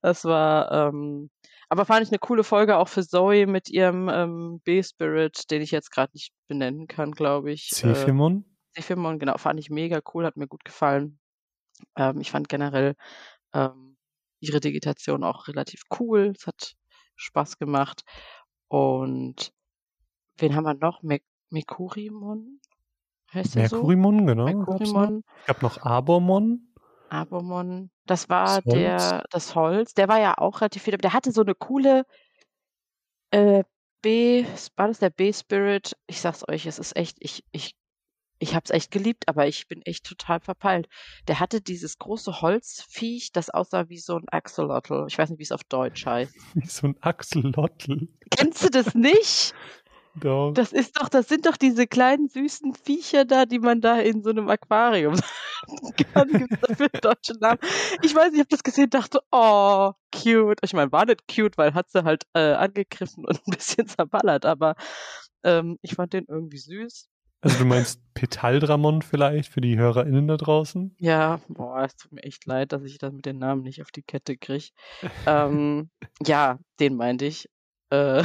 Das 0.00 0.24
war, 0.24 0.70
ähm, 0.72 1.30
aber 1.68 1.84
fand 1.84 2.02
ich 2.02 2.10
eine 2.10 2.18
coole 2.18 2.44
Folge 2.44 2.76
auch 2.76 2.88
für 2.88 3.06
Zoe 3.06 3.46
mit 3.46 3.70
ihrem 3.70 4.08
ähm, 4.08 4.60
B-Spirit, 4.64 5.50
den 5.50 5.62
ich 5.62 5.70
jetzt 5.70 5.90
gerade 5.90 6.12
nicht 6.12 6.32
benennen 6.48 6.86
kann, 6.86 7.12
glaube 7.12 7.52
ich. 7.52 7.70
Äh, 7.72 7.76
Zephimon? 7.76 8.44
Sephimon, 8.74 9.18
genau, 9.18 9.38
fand 9.38 9.60
ich 9.60 9.70
mega 9.70 10.00
cool, 10.12 10.26
hat 10.26 10.36
mir 10.36 10.48
gut 10.48 10.64
gefallen. 10.64 11.18
Ähm, 11.96 12.20
ich 12.20 12.30
fand 12.30 12.48
generell 12.48 12.94
ähm, 13.54 13.96
ihre 14.40 14.60
Digitation 14.60 15.24
auch 15.24 15.48
relativ 15.48 15.82
cool. 15.98 16.32
Es 16.36 16.46
hat 16.46 16.74
Spaß 17.16 17.58
gemacht. 17.58 18.02
Und 18.68 19.52
wen 20.42 20.54
haben 20.54 20.64
wir 20.64 20.74
noch? 20.74 21.02
Mek 21.02 21.24
Mekurimon? 21.50 22.60
Heißt 23.32 23.54
der 23.54 23.68
so? 23.68 23.76
Mercurimon, 23.76 24.26
genau. 24.26 24.44
gab's 24.44 24.56
noch. 24.56 24.78
Mercurimon, 24.78 25.24
Es 25.40 25.46
gab 25.46 25.62
noch 25.62 25.78
Abormon. 25.82 26.74
Abomon. 27.08 27.90
Das 28.06 28.28
war 28.28 28.60
Das 28.62 28.64
Holz. 28.64 28.74
der, 28.74 29.24
das 29.30 29.54
Holz. 29.54 29.94
Der 29.94 30.08
war 30.08 30.18
ja 30.20 30.36
auch 30.38 30.60
relativ 30.60 30.82
viel, 30.82 30.96
der 30.96 31.12
hatte 31.12 31.32
so 31.32 31.42
eine 31.42 31.54
coole 31.54 32.04
äh, 33.30 33.64
B, 34.02 34.44
war 34.76 34.88
das 34.88 34.98
der 34.98 35.10
B-Spirit? 35.10 35.96
Ich 36.06 36.20
sag's 36.20 36.46
euch, 36.48 36.66
es 36.66 36.78
ist 36.78 36.96
echt, 36.96 37.16
ich, 37.20 37.44
ich, 37.52 37.76
ich 38.40 38.54
hab's 38.56 38.70
echt 38.70 38.90
geliebt, 38.90 39.28
aber 39.28 39.46
ich 39.46 39.68
bin 39.68 39.80
echt 39.82 40.04
total 40.04 40.40
verpeilt. 40.40 40.88
Der 41.28 41.38
hatte 41.38 41.60
dieses 41.60 41.98
große 41.98 42.40
Holzviech, 42.42 43.30
das 43.32 43.50
aussah 43.50 43.88
wie 43.88 43.98
so 43.98 44.16
ein 44.16 44.28
Axolotl. 44.28 45.04
Ich 45.08 45.16
weiß 45.16 45.30
nicht, 45.30 45.38
wie 45.38 45.44
es 45.44 45.52
auf 45.52 45.62
Deutsch 45.64 46.04
heißt. 46.04 46.34
Wie 46.54 46.66
so 46.66 46.88
ein 46.88 46.96
Axolotl. 47.00 48.08
Kennst 48.30 48.64
du 48.64 48.68
das 48.70 48.94
nicht? 48.94 49.54
Doch. 50.14 50.52
Das 50.52 50.72
ist 50.72 50.98
doch, 50.98 51.08
das 51.08 51.28
sind 51.28 51.46
doch 51.46 51.56
diese 51.56 51.86
kleinen 51.86 52.28
süßen 52.28 52.74
Viecher 52.74 53.24
da, 53.24 53.46
die 53.46 53.58
man 53.58 53.80
da 53.80 53.98
in 53.98 54.22
so 54.22 54.30
einem 54.30 54.48
Aquarium 54.48 55.14
kann. 56.14 56.28
Gibt's 56.28 56.60
dafür 56.60 56.88
einen 56.92 57.00
deutschen 57.00 57.38
Namen? 57.40 57.58
Ich 58.02 58.14
weiß 58.14 58.26
nicht, 58.26 58.34
ich 58.34 58.40
habe 58.40 58.48
das 58.50 58.62
gesehen 58.62 58.90
dachte, 58.90 59.20
oh, 59.30 59.92
cute. 60.14 60.58
Ich 60.62 60.74
meine, 60.74 60.92
war 60.92 61.06
nicht 61.06 61.26
cute, 61.28 61.56
weil 61.56 61.74
hat 61.74 61.90
sie 61.90 62.04
halt 62.04 62.24
äh, 62.34 62.52
angegriffen 62.52 63.24
und 63.24 63.40
ein 63.46 63.50
bisschen 63.52 63.86
zerballert, 63.86 64.44
aber 64.44 64.74
ähm, 65.44 65.78
ich 65.82 65.94
fand 65.94 66.12
den 66.12 66.26
irgendwie 66.28 66.58
süß. 66.58 67.08
Also 67.40 67.58
du 67.58 67.64
meinst 67.64 68.00
Petaldramon 68.14 69.02
vielleicht 69.02 69.48
für 69.48 69.60
die 69.60 69.76
HörerInnen 69.76 70.28
da 70.28 70.36
draußen? 70.36 70.94
Ja, 71.00 71.40
boah, 71.48 71.82
es 71.82 71.96
tut 71.96 72.12
mir 72.12 72.22
echt 72.22 72.46
leid, 72.46 72.72
dass 72.72 72.84
ich 72.84 72.98
das 72.98 73.12
mit 73.12 73.26
den 73.26 73.38
Namen 73.38 73.62
nicht 73.62 73.82
auf 73.82 73.90
die 73.90 74.02
Kette 74.02 74.36
kriege. 74.36 74.68
ähm, 75.26 75.90
ja, 76.24 76.60
den 76.78 76.94
meinte 76.94 77.24
ich. 77.24 77.48
Äh, 77.90 78.22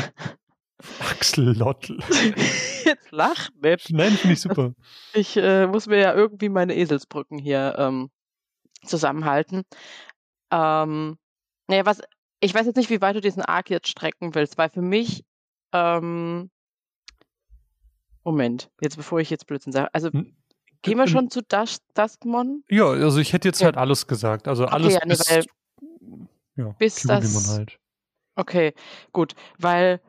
Axolotl. 1.09 1.97
jetzt 2.85 3.07
lach 3.11 3.49
nicht. 3.61 3.91
Nein, 3.91 4.11
finde 4.13 4.33
ich 4.33 4.41
super. 4.41 4.73
Ich 5.13 5.35
äh, 5.37 5.67
muss 5.67 5.87
mir 5.87 5.97
ja 5.99 6.13
irgendwie 6.13 6.49
meine 6.49 6.75
Eselsbrücken 6.75 7.37
hier 7.39 7.75
ähm, 7.77 8.09
zusammenhalten. 8.85 9.63
Ähm, 10.51 11.17
naja, 11.67 11.85
was, 11.85 12.01
ich 12.39 12.53
weiß 12.53 12.65
jetzt 12.67 12.75
nicht, 12.77 12.89
wie 12.89 13.01
weit 13.01 13.15
du 13.15 13.21
diesen 13.21 13.41
Arc 13.41 13.69
jetzt 13.69 13.87
strecken 13.89 14.35
willst, 14.35 14.57
weil 14.57 14.69
für 14.69 14.81
mich, 14.81 15.25
ähm, 15.73 16.49
Moment, 18.23 18.69
jetzt 18.81 18.97
bevor 18.97 19.19
ich 19.19 19.29
jetzt 19.29 19.47
Blödsinn 19.47 19.71
sage, 19.73 19.89
also 19.93 20.11
Hm, 20.11 20.35
gehen 20.81 20.97
wir 20.97 21.03
ähm, 21.05 21.07
schon 21.09 21.29
zu 21.29 21.41
Dusk, 21.41 21.81
Duskmon, 21.93 22.63
Ja, 22.69 22.85
also 22.87 23.19
ich 23.19 23.33
hätte 23.33 23.47
jetzt 23.47 23.61
Ja. 23.61 23.65
halt 23.65 23.77
alles 23.77 24.05
gesagt. 24.07 24.47
Also 24.47 24.65
alles 24.65 24.93
ja, 24.93 24.99
nee, 25.05 25.09
bis, 25.11 25.29
weil- 25.29 25.45
ja, 26.55 26.69
bis 26.77 27.03
das- 27.03 27.49
halt. 27.57 27.79
Okay, 28.35 28.73
gut, 29.13 29.33
weil 29.57 29.99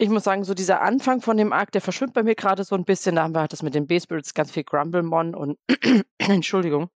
ich 0.00 0.08
muss 0.08 0.22
sagen, 0.22 0.44
so 0.44 0.54
dieser 0.54 0.80
Anfang 0.80 1.20
von 1.20 1.36
dem 1.36 1.52
Arc, 1.52 1.72
der 1.72 1.80
verschwimmt 1.80 2.14
bei 2.14 2.22
mir 2.22 2.36
gerade 2.36 2.62
so 2.62 2.76
ein 2.76 2.84
bisschen. 2.84 3.16
Da 3.16 3.24
haben 3.24 3.34
wir 3.34 3.40
halt 3.40 3.52
das 3.52 3.64
mit 3.64 3.74
den 3.74 3.88
B-Spirits 3.88 4.32
ganz 4.32 4.52
viel 4.52 4.62
Grumblemon 4.62 5.34
und 5.34 5.58
Entschuldigung. 6.18 6.88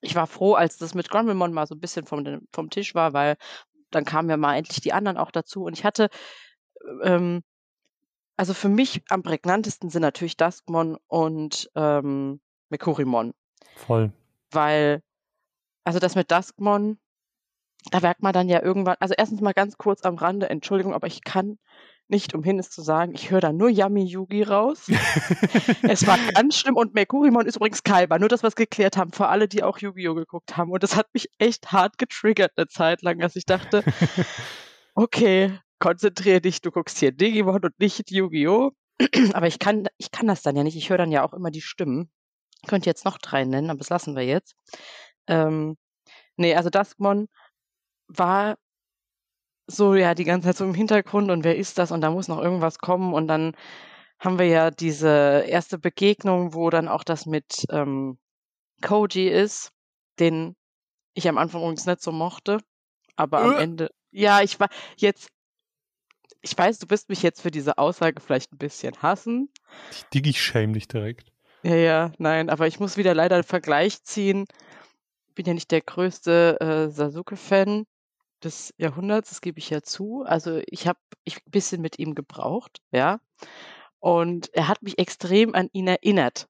Ich 0.00 0.16
war 0.16 0.26
froh, 0.26 0.54
als 0.54 0.76
das 0.76 0.94
mit 0.94 1.08
Grumblemon 1.08 1.52
mal 1.52 1.68
so 1.68 1.76
ein 1.76 1.80
bisschen 1.80 2.04
vom, 2.04 2.42
vom 2.52 2.68
Tisch 2.68 2.96
war, 2.96 3.12
weil 3.12 3.36
dann 3.92 4.04
kamen 4.04 4.28
ja 4.28 4.36
mal 4.36 4.56
endlich 4.56 4.80
die 4.80 4.92
anderen 4.92 5.16
auch 5.16 5.30
dazu. 5.30 5.64
Und 5.64 5.78
ich 5.78 5.84
hatte, 5.84 6.08
ähm, 7.02 7.44
also 8.36 8.54
für 8.54 8.68
mich 8.68 9.02
am 9.08 9.22
prägnantesten 9.22 9.88
sind 9.88 10.02
natürlich 10.02 10.36
Duskmon 10.36 10.98
und 11.06 11.70
ähm, 11.76 12.40
Mekurimon 12.70 13.34
Voll. 13.76 14.10
weil, 14.50 15.00
also 15.84 16.00
das 16.00 16.16
mit 16.16 16.32
Duskmon, 16.32 16.98
da 17.92 18.00
merkt 18.00 18.22
man 18.22 18.32
dann 18.32 18.48
ja 18.48 18.60
irgendwann, 18.60 18.96
also 18.98 19.14
erstens 19.16 19.40
mal 19.40 19.54
ganz 19.54 19.78
kurz 19.78 20.02
am 20.02 20.16
Rande, 20.16 20.50
Entschuldigung, 20.50 20.92
aber 20.92 21.06
ich 21.06 21.22
kann 21.22 21.58
nicht 22.08 22.34
umhin 22.34 22.58
es 22.58 22.70
zu 22.70 22.82
sagen, 22.82 23.12
ich 23.14 23.30
höre 23.30 23.40
da 23.40 23.52
nur 23.52 23.68
Yami 23.68 24.04
Yugi 24.04 24.42
raus. 24.42 24.86
es 25.82 26.06
war 26.06 26.18
ganz 26.34 26.56
schlimm 26.56 26.76
und 26.76 26.94
Mercurimon 26.94 27.46
ist 27.46 27.56
übrigens 27.56 27.82
Kaiba, 27.82 28.18
nur 28.18 28.28
dass 28.28 28.42
wir 28.42 28.48
es 28.48 28.56
geklärt 28.56 28.96
haben, 28.96 29.12
für 29.12 29.28
alle, 29.28 29.48
die 29.48 29.62
auch 29.62 29.78
Yu-Gi-Oh! 29.78 30.14
geguckt 30.14 30.56
haben. 30.56 30.70
Und 30.70 30.82
das 30.82 30.96
hat 30.96 31.12
mich 31.14 31.28
echt 31.38 31.72
hart 31.72 31.98
getriggert 31.98 32.52
eine 32.56 32.68
Zeit 32.68 33.02
lang, 33.02 33.18
dass 33.18 33.36
ich 33.36 33.44
dachte, 33.44 33.82
okay, 34.94 35.58
konzentrier 35.78 36.40
dich, 36.40 36.60
du 36.60 36.70
guckst 36.70 36.98
hier 36.98 37.12
Digimon 37.12 37.64
und 37.64 37.78
nicht 37.80 38.10
Yu-Gi-Oh! 38.10 38.70
aber 39.32 39.46
ich 39.46 39.58
kann, 39.58 39.88
ich 39.98 40.10
kann 40.10 40.26
das 40.26 40.42
dann 40.42 40.56
ja 40.56 40.62
nicht, 40.62 40.76
ich 40.76 40.90
höre 40.90 40.98
dann 40.98 41.12
ja 41.12 41.24
auch 41.24 41.34
immer 41.34 41.50
die 41.50 41.60
Stimmen. 41.60 42.10
Ich 42.62 42.68
könnte 42.68 42.88
jetzt 42.88 43.04
noch 43.04 43.18
drei 43.18 43.44
nennen, 43.44 43.70
aber 43.70 43.78
das 43.78 43.90
lassen 43.90 44.16
wir 44.16 44.24
jetzt. 44.24 44.54
Ähm, 45.26 45.76
nee, 46.36 46.54
also 46.54 46.70
Duskmon 46.70 47.28
war 48.08 48.56
so 49.66 49.94
ja 49.94 50.14
die 50.14 50.24
ganze 50.24 50.48
Zeit 50.48 50.56
so 50.56 50.64
im 50.64 50.74
Hintergrund 50.74 51.30
und 51.30 51.44
wer 51.44 51.56
ist 51.56 51.78
das 51.78 51.90
und 51.90 52.00
da 52.00 52.10
muss 52.10 52.28
noch 52.28 52.40
irgendwas 52.40 52.78
kommen 52.78 53.12
und 53.14 53.28
dann 53.28 53.54
haben 54.18 54.38
wir 54.38 54.46
ja 54.46 54.70
diese 54.70 55.44
erste 55.46 55.78
Begegnung, 55.78 56.54
wo 56.54 56.70
dann 56.70 56.88
auch 56.88 57.04
das 57.04 57.26
mit 57.26 57.66
ähm, 57.70 58.18
Koji 58.82 59.28
ist, 59.28 59.72
den 60.18 60.56
ich 61.14 61.28
am 61.28 61.38
Anfang 61.38 61.60
übrigens 61.62 61.86
nicht 61.86 62.02
so 62.02 62.12
mochte, 62.12 62.58
aber 63.16 63.40
am 63.42 63.52
Äh. 63.52 63.62
Ende, 63.62 63.90
ja, 64.10 64.40
ich 64.42 64.58
war 64.60 64.68
jetzt, 64.96 65.28
ich 66.40 66.56
weiß, 66.56 66.78
du 66.78 66.88
wirst 66.90 67.08
mich 67.08 67.22
jetzt 67.22 67.42
für 67.42 67.50
diese 67.50 67.78
Aussage 67.78 68.20
vielleicht 68.20 68.52
ein 68.52 68.58
bisschen 68.58 68.94
hassen, 69.02 69.50
Ich 69.90 70.04
digg 70.04 70.28
ich 70.28 70.52
dich 70.52 70.88
direkt. 70.88 71.32
ja, 71.62 71.74
ja, 71.74 72.12
nein, 72.18 72.48
aber 72.50 72.66
ich 72.66 72.78
muss 72.80 72.96
wieder 72.96 73.14
leider 73.14 73.34
einen 73.36 73.44
Vergleich 73.44 74.02
ziehen. 74.02 74.46
Bin 75.34 75.46
ja 75.46 75.54
nicht 75.54 75.70
der 75.70 75.82
größte 75.82 76.58
äh, 76.60 76.88
Sasuke-Fan 76.90 77.84
des 78.42 78.74
Jahrhunderts, 78.78 79.30
das 79.30 79.40
gebe 79.40 79.58
ich 79.58 79.70
ja 79.70 79.82
zu. 79.82 80.24
Also 80.26 80.60
ich 80.66 80.86
habe 80.86 80.98
ich 81.24 81.36
ein 81.36 81.50
bisschen 81.50 81.80
mit 81.82 81.98
ihm 81.98 82.14
gebraucht, 82.14 82.78
ja. 82.92 83.20
Und 83.98 84.52
er 84.54 84.68
hat 84.68 84.82
mich 84.82 84.98
extrem 84.98 85.54
an 85.54 85.68
ihn 85.72 85.88
erinnert. 85.88 86.48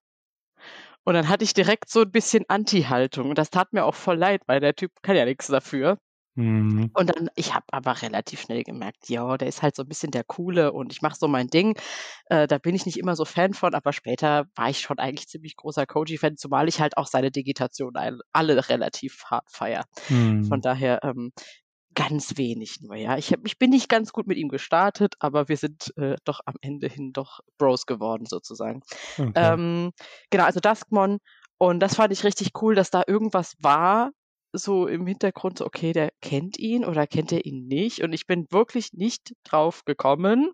Und 1.03 1.13
dann 1.13 1.29
hatte 1.29 1.45
ich 1.45 1.53
direkt 1.53 1.89
so 1.89 2.01
ein 2.01 2.11
bisschen 2.11 2.43
Anti-Haltung. 2.49 3.29
Und 3.29 3.37
das 3.37 3.49
tat 3.49 3.71
mir 3.73 3.85
auch 3.85 3.95
voll 3.95 4.17
leid, 4.17 4.41
weil 4.47 4.59
der 4.59 4.75
Typ 4.75 4.91
kann 5.01 5.15
ja 5.15 5.25
nichts 5.25 5.47
dafür. 5.47 5.97
Hm. 6.37 6.91
Und 6.93 7.09
dann, 7.09 7.29
ich 7.35 7.55
habe 7.55 7.65
aber 7.71 7.99
relativ 8.03 8.41
schnell 8.41 8.63
gemerkt, 8.63 9.09
ja, 9.09 9.37
der 9.37 9.47
ist 9.47 9.63
halt 9.63 9.75
so 9.75 9.81
ein 9.81 9.87
bisschen 9.87 10.11
der 10.11 10.23
Coole 10.23 10.71
und 10.71 10.93
ich 10.93 11.01
mache 11.01 11.15
so 11.17 11.27
mein 11.27 11.47
Ding. 11.47 11.75
Äh, 12.27 12.45
da 12.45 12.59
bin 12.59 12.75
ich 12.75 12.85
nicht 12.85 12.97
immer 12.97 13.15
so 13.15 13.25
Fan 13.25 13.55
von, 13.55 13.73
aber 13.73 13.91
später 13.91 14.45
war 14.55 14.69
ich 14.69 14.79
schon 14.79 14.99
eigentlich 14.99 15.27
ziemlich 15.27 15.55
großer 15.55 15.87
Koji-Fan, 15.87 16.37
zumal 16.37 16.67
ich 16.67 16.79
halt 16.79 16.95
auch 16.95 17.07
seine 17.07 17.31
Digitation 17.31 17.93
alle 18.31 18.69
relativ 18.69 19.23
hart 19.25 19.49
feier. 19.49 19.85
Hm. 20.09 20.45
Von 20.45 20.61
daher 20.61 20.99
ähm, 21.03 21.31
ganz 21.97 22.37
wenig 22.37 22.79
nur, 22.81 22.95
ja. 22.95 23.17
Ich, 23.17 23.31
hab, 23.31 23.39
ich 23.43 23.57
bin 23.57 23.71
nicht 23.71 23.89
ganz 23.89 24.13
gut 24.13 24.27
mit 24.27 24.37
ihm 24.37 24.49
gestartet, 24.49 25.15
aber 25.17 25.49
wir 25.49 25.57
sind 25.57 25.91
äh, 25.97 26.15
doch 26.25 26.41
am 26.45 26.53
Ende 26.61 26.87
hin 26.87 27.11
doch 27.11 27.39
Bros 27.57 27.87
geworden, 27.87 28.27
sozusagen. 28.27 28.81
Okay. 29.17 29.31
Ähm, 29.33 29.91
genau, 30.29 30.43
also 30.43 30.59
Duskmon. 30.59 31.17
Und 31.57 31.79
das 31.79 31.95
fand 31.95 32.13
ich 32.13 32.23
richtig 32.23 32.51
cool, 32.61 32.75
dass 32.75 32.91
da 32.91 33.03
irgendwas 33.07 33.55
war, 33.59 34.11
so 34.53 34.85
im 34.85 35.07
Hintergrund, 35.07 35.57
so, 35.57 35.65
okay, 35.65 35.91
der 35.91 36.11
kennt 36.21 36.59
ihn 36.59 36.85
oder 36.85 37.07
kennt 37.07 37.31
er 37.31 37.45
ihn 37.45 37.65
nicht. 37.65 38.03
Und 38.03 38.13
ich 38.13 38.27
bin 38.27 38.45
wirklich 38.51 38.93
nicht 38.93 39.33
drauf 39.43 39.83
gekommen, 39.83 40.51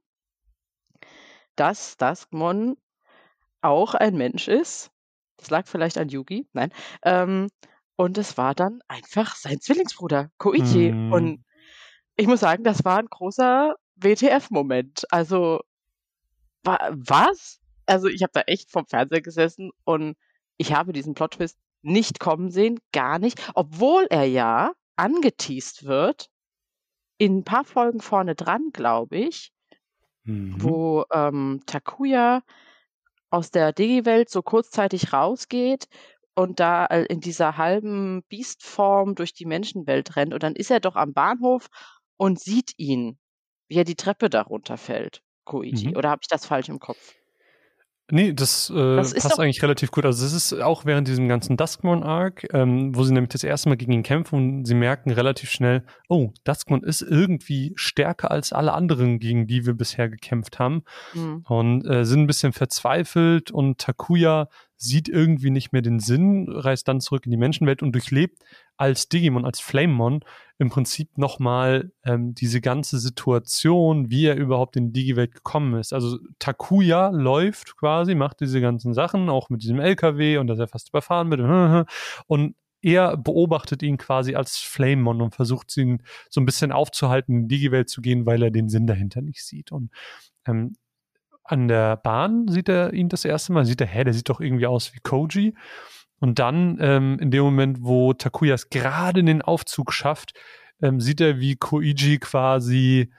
dass 1.57 1.97
Duskmon 1.97 2.77
auch 3.61 3.95
ein 3.95 4.15
Mensch 4.15 4.47
ist. 4.47 4.91
Das 5.35 5.49
lag 5.49 5.67
vielleicht 5.67 5.97
an 5.97 6.07
Yugi, 6.07 6.47
nein. 6.53 6.71
Ähm, 7.03 7.49
und 7.95 8.17
es 8.17 8.37
war 8.37 8.55
dann 8.55 8.81
einfach 8.87 9.35
sein 9.35 9.59
Zwillingsbruder, 9.61 10.29
Koichi. 10.37 10.89
Hm. 10.89 11.11
Und 11.11 11.45
ich 12.15 12.27
muss 12.27 12.41
sagen, 12.41 12.63
das 12.63 12.85
war 12.85 12.97
ein 12.99 13.07
großer 13.07 13.75
WTF-Moment. 13.95 15.05
Also, 15.11 15.61
wa 16.63 16.77
was? 16.91 17.59
Also, 17.85 18.07
ich 18.07 18.23
habe 18.23 18.31
da 18.33 18.41
echt 18.41 18.71
vom 18.71 18.85
Fernseher 18.87 19.21
gesessen 19.21 19.71
und 19.83 20.15
ich 20.57 20.73
habe 20.73 20.93
diesen 20.93 21.13
Plot-Twist 21.15 21.57
nicht 21.81 22.19
kommen 22.19 22.49
sehen, 22.49 22.79
gar 22.93 23.19
nicht, 23.19 23.51
obwohl 23.55 24.05
er 24.09 24.23
ja 24.25 24.71
angeteased 24.95 25.83
wird 25.85 26.29
in 27.17 27.39
ein 27.39 27.43
paar 27.43 27.65
Folgen 27.65 28.01
vorne 28.01 28.35
dran, 28.35 28.69
glaube 28.73 29.17
ich, 29.17 29.51
Mhm. 30.25 30.55
wo 30.57 31.05
ähm, 31.11 31.61
Takuya 31.65 32.43
aus 33.29 33.51
der 33.51 33.73
Digi-Welt 33.73 34.29
so 34.29 34.41
kurzzeitig 34.41 35.11
rausgeht 35.13 35.87
und 36.35 36.59
da 36.59 36.85
äh, 36.87 37.03
in 37.05 37.19
dieser 37.19 37.57
halben 37.57 38.23
Biestform 38.29 39.15
durch 39.15 39.33
die 39.33 39.45
Menschenwelt 39.45 40.15
rennt. 40.15 40.33
Und 40.33 40.43
dann 40.43 40.55
ist 40.55 40.71
er 40.71 40.79
doch 40.79 40.95
am 40.95 41.13
Bahnhof 41.13 41.67
und 42.17 42.39
sieht 42.39 42.73
ihn, 42.77 43.19
wie 43.69 43.77
er 43.77 43.83
die 43.85 43.95
Treppe 43.95 44.29
da 44.29 44.41
runterfällt, 44.41 45.21
Koichi. 45.45 45.89
Mhm. 45.89 45.97
Oder 45.97 46.09
habe 46.09 46.21
ich 46.23 46.27
das 46.27 46.45
falsch 46.45 46.69
im 46.69 46.79
Kopf? 46.79 47.15
Nee, 48.11 48.33
das, 48.33 48.69
äh, 48.69 48.95
Das 48.95 49.13
passt 49.13 49.39
eigentlich 49.39 49.63
relativ 49.63 49.91
gut. 49.91 50.05
Also 50.05 50.25
es 50.25 50.33
ist 50.33 50.53
auch 50.61 50.85
während 50.85 51.07
diesem 51.07 51.29
ganzen 51.29 51.55
Duskmon-Arc, 51.55 52.53
ähm, 52.53 52.93
wo 52.95 53.03
sie 53.03 53.13
nämlich 53.13 53.31
das 53.31 53.43
erste 53.43 53.69
Mal 53.69 53.75
gegen 53.75 53.93
ihn 53.93 54.03
kämpfen 54.03 54.35
und 54.35 54.65
sie 54.65 54.75
merken 54.75 55.11
relativ 55.11 55.49
schnell, 55.49 55.85
oh, 56.09 56.31
Duskmon 56.43 56.83
ist 56.83 57.01
irgendwie 57.01 57.71
stärker 57.75 58.29
als 58.29 58.51
alle 58.51 58.73
anderen, 58.73 59.19
gegen 59.19 59.47
die 59.47 59.65
wir 59.65 59.73
bisher 59.73 60.09
gekämpft 60.09 60.59
haben. 60.59 60.83
Hm. 61.13 61.45
und 61.47 61.85
äh, 61.85 62.05
sind 62.05 62.21
ein 62.21 62.27
bisschen 62.27 62.53
verzweifelt 62.53 63.51
und 63.51 63.77
Takuya 63.77 64.49
sieht 64.75 65.07
irgendwie 65.07 65.49
nicht 65.49 65.71
mehr 65.71 65.81
den 65.81 65.99
Sinn, 65.99 66.47
reist 66.49 66.87
dann 66.87 66.99
zurück 66.99 67.25
in 67.25 67.31
die 67.31 67.37
Menschenwelt 67.37 67.81
und 67.81 67.93
durchlebt 67.93 68.39
als 68.77 69.09
Digimon, 69.09 69.45
als 69.45 69.59
Flamemon 69.59 70.23
im 70.57 70.69
Prinzip 70.69 71.17
nochmal 71.17 71.91
ähm, 72.05 72.33
diese 72.33 72.61
ganze 72.61 72.99
Situation, 72.99 74.09
wie 74.09 74.25
er 74.25 74.35
überhaupt 74.35 74.75
in 74.75 74.93
die 74.93 75.01
Digi-Welt 75.01 75.33
gekommen 75.33 75.79
ist. 75.79 75.93
Also 75.93 76.19
Takuya 76.39 77.09
läuft 77.09 77.75
quasi, 77.77 78.15
macht 78.15 78.39
diese 78.39 78.61
ganzen 78.61 78.93
Sachen, 78.93 79.29
auch 79.29 79.49
mit 79.49 79.63
diesem 79.63 79.79
LKW 79.79 80.37
und 80.37 80.47
dass 80.47 80.59
er 80.59 80.67
fast 80.67 80.89
überfahren 80.89 81.31
wird 81.31 81.87
und 82.27 82.55
er 82.81 83.15
beobachtet 83.15 83.81
ihn 83.81 83.97
quasi 83.97 84.35
als 84.35 84.57
Flamemon 84.57 85.21
und 85.21 85.35
versucht 85.35 85.75
ihn 85.77 86.03
so 86.29 86.41
ein 86.41 86.45
bisschen 86.45 86.71
aufzuhalten, 86.73 87.33
in 87.33 87.47
die 87.47 87.55
Digi-Welt 87.55 87.89
zu 87.89 88.01
gehen, 88.01 88.25
weil 88.25 88.43
er 88.43 88.51
den 88.51 88.69
Sinn 88.69 88.87
dahinter 88.87 89.21
nicht 89.21 89.43
sieht. 89.43 89.71
Und 89.71 89.89
ähm, 90.45 90.75
an 91.45 91.67
der 91.67 91.97
Bahn 91.97 92.47
sieht 92.47 92.69
er 92.69 92.93
ihn 92.93 93.09
das 93.09 93.25
erste 93.25 93.53
Mal, 93.53 93.65
sieht 93.65 93.81
er, 93.81 93.87
hä, 93.87 94.03
der 94.03 94.13
sieht 94.13 94.29
doch 94.29 94.41
irgendwie 94.41 94.67
aus 94.67 94.93
wie 94.93 94.99
Koji. 94.99 95.53
Und 96.23 96.39
dann, 96.39 96.77
ähm, 96.79 97.19
in 97.19 97.31
dem 97.31 97.43
Moment, 97.43 97.79
wo 97.81 98.13
Takuya 98.13 98.53
es 98.53 98.69
gerade 98.69 99.19
in 99.19 99.25
den 99.25 99.41
Aufzug 99.41 99.91
schafft, 99.91 100.33
ähm, 100.81 101.01
sieht 101.01 101.19
er, 101.19 101.41
wie 101.41 101.57
Koiji 101.57 102.17
quasi 102.19 103.11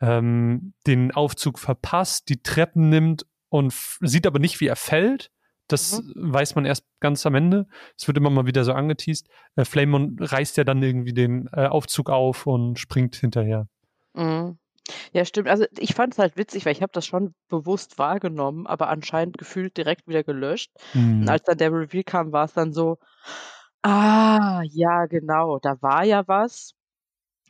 ähm, 0.00 0.72
den 0.86 1.10
Aufzug 1.10 1.58
verpasst, 1.58 2.28
die 2.28 2.44
Treppen 2.44 2.90
nimmt 2.90 3.26
und 3.48 3.74
sieht 4.00 4.24
aber 4.24 4.38
nicht, 4.38 4.60
wie 4.60 4.68
er 4.68 4.76
fällt. 4.76 5.32
Das 5.66 6.00
weiß 6.14 6.54
man 6.54 6.64
erst 6.64 6.86
ganz 7.00 7.26
am 7.26 7.34
Ende. 7.34 7.66
Es 7.98 8.06
wird 8.06 8.18
immer 8.18 8.30
mal 8.30 8.46
wieder 8.46 8.62
so 8.62 8.72
angeteased. 8.72 9.26
Äh, 9.56 9.64
Flamemon 9.64 10.16
reißt 10.20 10.56
ja 10.56 10.62
dann 10.62 10.80
irgendwie 10.80 11.12
den 11.12 11.48
äh, 11.54 11.66
Aufzug 11.66 12.08
auf 12.08 12.46
und 12.46 12.78
springt 12.78 13.16
hinterher. 13.16 13.66
Mhm. 14.14 14.58
Ja, 15.12 15.24
stimmt. 15.24 15.48
Also 15.48 15.64
ich 15.78 15.94
fand 15.94 16.12
es 16.12 16.18
halt 16.18 16.36
witzig, 16.36 16.64
weil 16.66 16.72
ich 16.72 16.82
habe 16.82 16.92
das 16.92 17.06
schon 17.06 17.34
bewusst 17.48 17.98
wahrgenommen, 17.98 18.66
aber 18.66 18.88
anscheinend 18.88 19.38
gefühlt 19.38 19.76
direkt 19.76 20.06
wieder 20.06 20.22
gelöscht. 20.22 20.70
Hm. 20.92 21.22
Und 21.22 21.28
als 21.28 21.42
dann 21.44 21.58
der 21.58 21.72
Reveal 21.72 22.04
kam, 22.04 22.32
war 22.32 22.44
es 22.44 22.52
dann 22.52 22.72
so, 22.72 22.98
ah, 23.82 24.62
ja, 24.64 25.06
genau, 25.06 25.58
da 25.60 25.80
war 25.82 26.04
ja 26.04 26.26
was. 26.28 26.72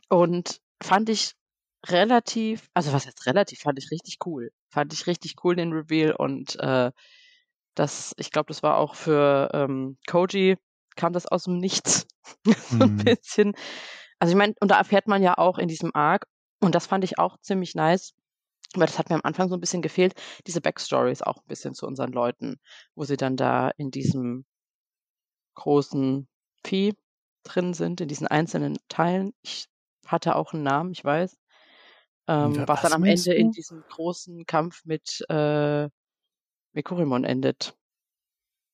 Und 0.09 0.59
fand 0.83 1.09
ich 1.09 1.33
relativ, 1.87 2.67
also 2.73 2.93
was 2.93 3.05
heißt 3.07 3.25
relativ, 3.27 3.59
fand 3.59 3.79
ich 3.79 3.91
richtig 3.91 4.17
cool. 4.25 4.51
Fand 4.69 4.93
ich 4.93 5.07
richtig 5.07 5.35
cool, 5.43 5.55
den 5.55 5.73
Reveal. 5.73 6.13
Und 6.13 6.57
äh, 6.59 6.91
das, 7.75 8.13
ich 8.17 8.31
glaube, 8.31 8.47
das 8.47 8.63
war 8.63 8.77
auch 8.77 8.95
für 8.95 9.49
ähm, 9.53 9.97
Koji, 10.07 10.57
kam 10.95 11.13
das 11.13 11.25
aus 11.27 11.45
dem 11.45 11.57
Nichts. 11.59 12.07
so 12.45 12.85
ein 12.85 12.95
Mhm. 12.95 12.97
bisschen. 12.97 13.53
Also 14.19 14.31
ich 14.33 14.37
meine, 14.37 14.53
und 14.61 14.71
da 14.71 14.77
erfährt 14.77 15.07
man 15.07 15.21
ja 15.23 15.37
auch 15.37 15.57
in 15.57 15.67
diesem 15.67 15.91
Arc, 15.93 16.25
und 16.65 16.75
das 16.75 16.87
fand 16.87 17.03
ich 17.03 17.19
auch 17.19 17.37
ziemlich 17.41 17.75
nice, 17.75 18.13
weil 18.73 18.87
das 18.87 18.97
hat 18.99 19.09
mir 19.09 19.15
am 19.15 19.21
Anfang 19.23 19.49
so 19.49 19.55
ein 19.55 19.61
bisschen 19.61 19.81
gefehlt, 19.81 20.13
diese 20.47 20.61
Backstories 20.61 21.21
auch 21.21 21.37
ein 21.37 21.47
bisschen 21.47 21.73
zu 21.73 21.85
unseren 21.87 22.11
Leuten, 22.11 22.57
wo 22.95 23.05
sie 23.05 23.17
dann 23.17 23.37
da 23.37 23.69
in 23.77 23.91
diesem 23.91 24.45
großen 25.55 26.27
Vieh 26.65 26.93
drin 27.43 27.73
sind, 27.73 28.01
in 28.01 28.07
diesen 28.07 28.27
einzelnen 28.27 28.77
Teilen. 28.89 29.33
Ich 29.41 29.67
hatte 30.05 30.35
auch 30.35 30.53
einen 30.53 30.63
Namen, 30.63 30.91
ich 30.91 31.03
weiß. 31.03 31.37
Ähm, 32.27 32.57
Wa- 32.57 32.67
was 32.67 32.81
dann 32.81 32.85
was 32.85 32.91
am 32.93 33.01
meinst 33.01 33.27
Ende 33.27 33.39
in 33.39 33.47
du? 33.47 33.53
diesem 33.53 33.83
großen 33.89 34.45
Kampf 34.45 34.83
mit 34.85 35.23
äh, 35.29 35.87
Mekurimon 36.73 37.23
endet. 37.23 37.77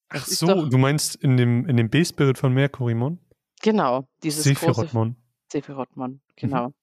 Ach 0.09 0.25
so, 0.25 0.47
doch- 0.47 0.69
du 0.69 0.77
meinst 0.77 1.15
in 1.15 1.37
dem, 1.37 1.65
in 1.67 1.77
dem 1.77 1.89
B-Spirit 1.89 2.37
von 2.37 2.53
Merkurimon? 2.53 3.19
Genau, 3.61 4.07
dieses 4.23 4.45
große 4.45 4.59
Sephirothmon. 4.59 5.15
Sephirothmon, 5.51 6.21
genau. 6.35 6.73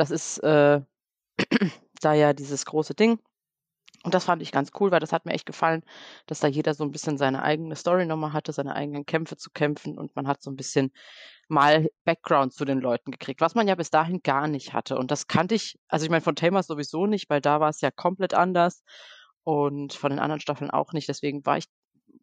Das 0.00 0.10
ist 0.10 0.38
äh, 0.38 0.80
da 2.00 2.14
ja 2.14 2.32
dieses 2.32 2.64
große 2.64 2.94
Ding. 2.94 3.18
Und 4.02 4.14
das 4.14 4.24
fand 4.24 4.40
ich 4.40 4.50
ganz 4.50 4.70
cool, 4.80 4.90
weil 4.90 5.00
das 5.00 5.12
hat 5.12 5.26
mir 5.26 5.34
echt 5.34 5.44
gefallen, 5.44 5.82
dass 6.24 6.40
da 6.40 6.46
jeder 6.46 6.72
so 6.72 6.84
ein 6.84 6.90
bisschen 6.90 7.18
seine 7.18 7.42
eigene 7.42 7.76
Story 7.76 8.06
nochmal 8.06 8.32
hatte, 8.32 8.52
seine 8.52 8.74
eigenen 8.74 9.04
Kämpfe 9.04 9.36
zu 9.36 9.50
kämpfen 9.50 9.98
und 9.98 10.16
man 10.16 10.26
hat 10.26 10.40
so 10.40 10.50
ein 10.50 10.56
bisschen 10.56 10.90
mal 11.48 11.90
Background 12.04 12.54
zu 12.54 12.64
den 12.64 12.80
Leuten 12.80 13.10
gekriegt, 13.10 13.42
was 13.42 13.54
man 13.54 13.68
ja 13.68 13.74
bis 13.74 13.90
dahin 13.90 14.22
gar 14.22 14.48
nicht 14.48 14.72
hatte. 14.72 14.96
Und 14.96 15.10
das 15.10 15.26
kannte 15.26 15.54
ich, 15.54 15.78
also 15.88 16.04
ich 16.04 16.10
meine 16.10 16.22
von 16.22 16.34
Tamers 16.34 16.66
sowieso 16.66 17.04
nicht, 17.04 17.28
weil 17.28 17.42
da 17.42 17.60
war 17.60 17.68
es 17.68 17.82
ja 17.82 17.90
komplett 17.90 18.32
anders 18.32 18.82
und 19.44 19.92
von 19.92 20.10
den 20.10 20.18
anderen 20.18 20.40
Staffeln 20.40 20.70
auch 20.70 20.94
nicht. 20.94 21.08
Deswegen 21.10 21.44
war 21.44 21.58
ich, 21.58 21.66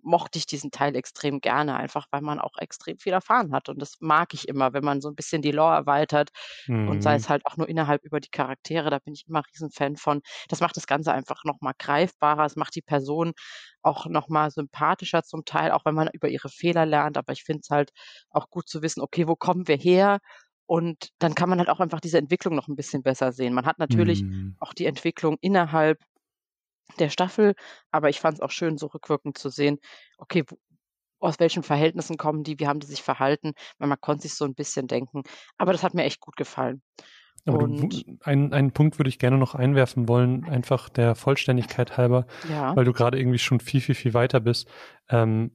mochte 0.07 0.39
ich 0.39 0.45
diesen 0.47 0.71
Teil 0.71 0.95
extrem 0.95 1.39
gerne, 1.41 1.75
einfach 1.77 2.07
weil 2.11 2.21
man 2.21 2.39
auch 2.39 2.57
extrem 2.59 2.97
viel 2.99 3.13
erfahren 3.13 3.53
hat. 3.53 3.69
Und 3.69 3.81
das 3.81 3.95
mag 3.99 4.33
ich 4.33 4.47
immer, 4.47 4.73
wenn 4.73 4.83
man 4.85 5.01
so 5.01 5.09
ein 5.09 5.15
bisschen 5.15 5.41
die 5.41 5.51
Lore 5.51 5.75
erweitert 5.75 6.29
und 6.83 7.03
sei 7.03 7.15
Mhm. 7.15 7.17
es 7.17 7.29
halt 7.29 7.45
auch 7.45 7.57
nur 7.57 7.67
innerhalb 7.69 8.03
über 8.05 8.19
die 8.19 8.29
Charaktere, 8.29 8.89
da 8.89 8.99
bin 8.99 9.13
ich 9.13 9.25
immer 9.27 9.43
Riesenfan 9.51 9.97
von. 9.97 10.21
Das 10.47 10.61
macht 10.61 10.77
das 10.77 10.87
Ganze 10.87 11.11
einfach 11.13 11.43
nochmal 11.43 11.73
greifbarer, 11.77 12.45
es 12.45 12.55
macht 12.55 12.75
die 12.75 12.81
Person 12.81 13.33
auch 13.81 14.05
nochmal 14.07 14.51
sympathischer 14.51 15.23
zum 15.23 15.45
Teil, 15.45 15.71
auch 15.71 15.85
wenn 15.85 15.95
man 15.95 16.09
über 16.13 16.29
ihre 16.29 16.49
Fehler 16.49 16.85
lernt. 16.85 17.17
Aber 17.17 17.33
ich 17.33 17.43
finde 17.43 17.61
es 17.63 17.69
halt 17.69 17.91
auch 18.29 18.49
gut 18.49 18.67
zu 18.69 18.81
wissen, 18.81 19.01
okay, 19.01 19.27
wo 19.27 19.35
kommen 19.35 19.67
wir 19.67 19.77
her? 19.77 20.19
Und 20.65 21.09
dann 21.19 21.35
kann 21.35 21.49
man 21.49 21.59
halt 21.59 21.69
auch 21.69 21.79
einfach 21.79 22.01
diese 22.01 22.17
Entwicklung 22.17 22.55
noch 22.55 22.67
ein 22.67 22.75
bisschen 22.75 23.01
besser 23.03 23.31
sehen. 23.31 23.53
Man 23.53 23.65
hat 23.65 23.79
natürlich 23.79 24.23
Mhm. 24.29 24.55
auch 24.59 24.73
die 24.73 24.85
Entwicklung 24.85 25.37
innerhalb 25.41 25.99
der 27.00 27.10
Staffel, 27.10 27.54
aber 27.91 28.10
ich 28.10 28.19
fand 28.19 28.36
es 28.36 28.41
auch 28.41 28.52
schön, 28.52 28.78
so 28.78 28.88
rückwirkend 28.88 29.38
zu 29.38 29.50
sehen, 29.50 29.80
okay, 30.17 30.43
aus 31.19 31.39
welchen 31.39 31.63
Verhältnissen 31.63 32.17
kommen 32.17 32.43
die, 32.43 32.60
wie 32.60 32.67
haben 32.67 32.80
die 32.80 32.88
sich 32.88 33.02
verhalten, 33.02 33.54
weil 33.80 33.89
man 33.89 34.00
konnte 34.00 34.23
sich 34.23 34.36
so 34.36 34.45
ein 34.45 34.54
bisschen 34.54 34.88
denken. 34.88 35.23
Aber 35.58 35.71
das 35.71 35.84
hat 35.84 35.93
mir 35.93 36.04
echt 36.04 36.19
gut 36.19 36.36
gefallen. 36.36 36.82
Aber 37.45 37.60
du, 37.60 37.63
Und 37.63 38.06
einen, 38.21 38.54
einen 38.54 38.71
Punkt 38.71 39.00
würde 39.00 39.10
ich 39.10 39.19
gerne 39.19 39.38
noch 39.38 39.56
einwerfen 39.56 40.08
wollen, 40.08 40.43
einfach 40.45 40.89
der 40.89 41.15
Vollständigkeit 41.15 41.97
halber, 41.97 42.28
ja, 42.50 42.76
weil 42.76 42.86
du 42.86 42.93
gerade 42.93 43.19
irgendwie 43.19 43.39
schon 43.39 43.60
viel, 43.60 43.82
viel, 43.82 43.95
viel 43.95 44.13
weiter 44.13 44.39
bist. 44.39 44.69
Ähm, 45.10 45.52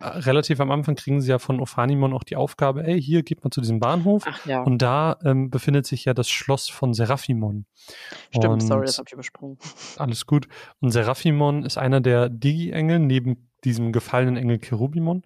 relativ 0.00 0.60
am 0.60 0.70
Anfang 0.70 0.96
kriegen 0.96 1.20
sie 1.20 1.30
ja 1.30 1.38
von 1.38 1.60
Ophanimon 1.60 2.12
auch 2.12 2.24
die 2.24 2.36
Aufgabe, 2.36 2.84
ey, 2.84 3.00
hier 3.00 3.22
geht 3.22 3.44
man 3.44 3.52
zu 3.52 3.60
diesem 3.60 3.78
Bahnhof 3.78 4.24
ach 4.26 4.44
ja, 4.46 4.62
und 4.62 4.82
da 4.82 5.16
ähm, 5.24 5.50
befindet 5.50 5.86
sich 5.86 6.04
ja 6.04 6.14
das 6.14 6.28
Schloss 6.28 6.68
von 6.68 6.92
Seraphimon. 6.92 7.66
stimmt, 8.30 8.62
sorry, 8.62 8.80
und- 8.80 8.88
das 8.88 8.98
habe 8.98 9.06
ich 9.08 9.12
übersprungen. 9.12 9.58
Alles 9.96 10.26
gut. 10.26 10.48
Und 10.80 10.90
Seraphimon 10.90 11.64
ist 11.64 11.78
einer 11.78 12.00
der 12.00 12.28
Digi-Engel 12.28 12.98
neben 12.98 13.48
diesem 13.64 13.92
gefallenen 13.92 14.36
Engel 14.36 14.58
Cherubimon. 14.58 15.22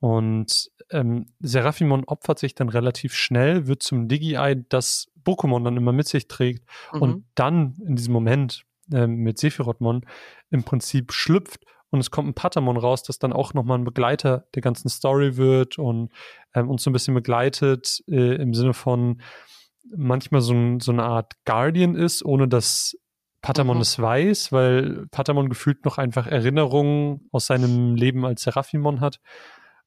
Und 0.00 0.70
ähm, 0.90 1.26
Seraphimon 1.38 2.04
opfert 2.04 2.40
sich 2.40 2.54
dann 2.56 2.68
relativ 2.68 3.14
schnell, 3.14 3.68
wird 3.68 3.84
zum 3.84 4.08
Digi-Eye, 4.08 4.64
das 4.68 5.06
Pokémon 5.24 5.62
dann 5.62 5.76
immer 5.76 5.92
mit 5.92 6.08
sich 6.08 6.26
trägt. 6.26 6.68
Mhm. 6.92 7.02
Und 7.02 7.24
dann 7.36 7.76
in 7.86 7.94
diesem 7.94 8.12
Moment 8.12 8.64
ähm, 8.92 9.16
mit 9.16 9.38
Sephirothmon 9.38 10.04
im 10.50 10.64
Prinzip 10.64 11.12
schlüpft 11.12 11.64
und 11.92 12.00
es 12.00 12.10
kommt 12.10 12.28
ein 12.28 12.34
Patamon 12.34 12.76
raus, 12.76 13.02
das 13.02 13.18
dann 13.18 13.32
auch 13.32 13.54
nochmal 13.54 13.78
ein 13.78 13.84
Begleiter 13.84 14.46
der 14.54 14.62
ganzen 14.62 14.88
Story 14.88 15.36
wird 15.36 15.78
und 15.78 16.10
ähm, 16.54 16.68
uns 16.70 16.82
so 16.82 16.90
ein 16.90 16.92
bisschen 16.92 17.14
begleitet 17.14 18.02
äh, 18.08 18.36
im 18.36 18.54
Sinne 18.54 18.74
von 18.74 19.20
manchmal 19.94 20.40
so, 20.40 20.54
ein, 20.54 20.80
so 20.80 20.90
eine 20.92 21.04
Art 21.04 21.34
Guardian 21.44 21.94
ist, 21.94 22.24
ohne 22.24 22.48
dass 22.48 22.96
Patamon 23.42 23.76
Mhm. 23.76 23.82
es 23.82 23.98
weiß, 23.98 24.52
weil 24.52 25.06
Patamon 25.10 25.48
gefühlt 25.48 25.84
noch 25.84 25.98
einfach 25.98 26.26
Erinnerungen 26.26 27.28
aus 27.32 27.46
seinem 27.46 27.94
Leben 27.94 28.24
als 28.24 28.42
Seraphimon 28.42 29.00
hat. 29.00 29.20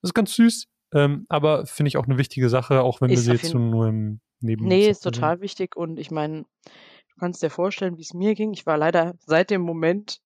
Das 0.02 0.10
ist 0.10 0.14
ganz 0.14 0.36
süß, 0.36 0.68
ähm, 0.94 1.26
aber 1.30 1.66
finde 1.66 1.88
ich 1.88 1.98
auch 1.98 2.06
eine 2.06 2.18
wichtige 2.18 2.50
Sache, 2.50 2.82
auch 2.82 3.02
wenn 3.02 3.10
wir 3.10 3.18
Ist 3.18 3.24
sie 3.24 3.32
auf 3.32 3.42
jetzt 3.42 3.52
so 3.52 3.58
nur 3.58 3.88
im 3.88 4.20
Neben. 4.42 4.68
Nee, 4.68 4.90
ist 4.90 5.00
total 5.00 5.42
wichtig 5.42 5.76
und 5.76 5.98
ich 5.98 6.12
meine, 6.12 6.42
du 6.42 7.20
kannst 7.20 7.42
dir 7.42 7.50
vorstellen, 7.50 7.98
wie 7.98 8.02
es 8.02 8.14
mir 8.14 8.36
ging. 8.36 8.54
Ich 8.54 8.66
war 8.66 8.78
leider 8.78 9.16
seit 9.26 9.50
dem 9.50 9.62
Moment, 9.62 10.20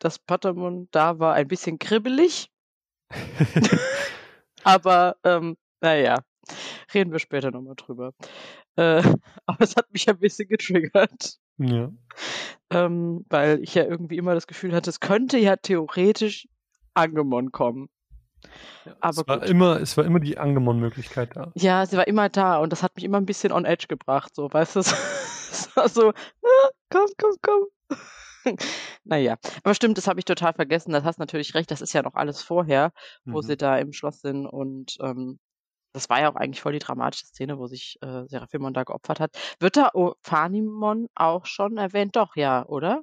dass 0.00 0.18
Patamon 0.18 0.88
da 0.90 1.18
war, 1.18 1.34
ein 1.34 1.46
bisschen 1.46 1.78
kribbelig, 1.78 2.50
aber 4.64 5.16
ähm, 5.24 5.56
naja, 5.80 6.22
reden 6.92 7.12
wir 7.12 7.18
später 7.18 7.50
nochmal 7.50 7.74
drüber. 7.76 8.12
Äh, 8.76 9.02
aber 9.46 9.60
es 9.60 9.76
hat 9.76 9.92
mich 9.92 10.08
ein 10.08 10.18
bisschen 10.18 10.48
getriggert, 10.48 11.38
ja. 11.58 11.90
ähm, 12.70 13.24
weil 13.28 13.62
ich 13.62 13.74
ja 13.74 13.84
irgendwie 13.84 14.16
immer 14.16 14.34
das 14.34 14.46
Gefühl 14.46 14.74
hatte, 14.74 14.90
es 14.90 15.00
könnte 15.00 15.38
ja 15.38 15.56
theoretisch 15.56 16.48
Angemon 16.94 17.52
kommen. 17.52 17.88
Aber 19.00 19.20
es, 19.20 19.28
war 19.28 19.38
gut. 19.40 19.48
immer, 19.48 19.80
es 19.80 19.96
war 19.96 20.04
immer 20.04 20.20
die 20.20 20.38
Angemon-Möglichkeit 20.38 21.36
da. 21.36 21.52
Ja, 21.54 21.84
sie 21.84 21.96
war 21.96 22.08
immer 22.08 22.30
da 22.30 22.56
und 22.58 22.72
das 22.72 22.82
hat 22.82 22.96
mich 22.96 23.04
immer 23.04 23.18
ein 23.18 23.26
bisschen 23.26 23.52
on 23.52 23.66
edge 23.66 23.86
gebracht, 23.86 24.34
so, 24.34 24.52
weißt 24.52 24.76
du? 24.76 24.80
Es 25.52 25.76
war 25.76 25.88
so, 25.88 26.10
ah, 26.10 26.68
komm, 26.90 27.06
komm, 27.18 27.34
komm. 27.42 27.98
naja, 29.04 29.36
aber 29.62 29.74
stimmt, 29.74 29.98
das 29.98 30.06
habe 30.06 30.18
ich 30.20 30.24
total 30.24 30.52
vergessen. 30.54 30.92
Das 30.92 31.04
hast 31.04 31.18
natürlich 31.18 31.54
recht, 31.54 31.70
das 31.70 31.80
ist 31.80 31.92
ja 31.92 32.02
noch 32.02 32.14
alles 32.14 32.42
vorher, 32.42 32.92
wo 33.30 33.40
Mhm. 33.40 33.42
sie 33.42 33.56
da 33.56 33.78
im 33.78 33.92
Schloss 33.92 34.20
sind 34.20 34.46
und 34.46 34.96
ähm, 35.00 35.38
das 35.92 36.08
war 36.08 36.20
ja 36.20 36.30
auch 36.30 36.36
eigentlich 36.36 36.60
voll 36.62 36.72
die 36.72 36.78
dramatische 36.78 37.26
Szene, 37.26 37.58
wo 37.58 37.66
sich 37.66 37.98
äh, 38.02 38.24
Seraphimon 38.26 38.74
da 38.74 38.84
geopfert 38.84 39.20
hat. 39.20 39.32
Wird 39.60 39.76
da 39.76 39.90
Ophanimon 39.94 41.08
auch 41.16 41.46
schon 41.46 41.78
erwähnt? 41.78 42.16
Doch, 42.16 42.36
ja, 42.36 42.64
oder? 42.66 43.02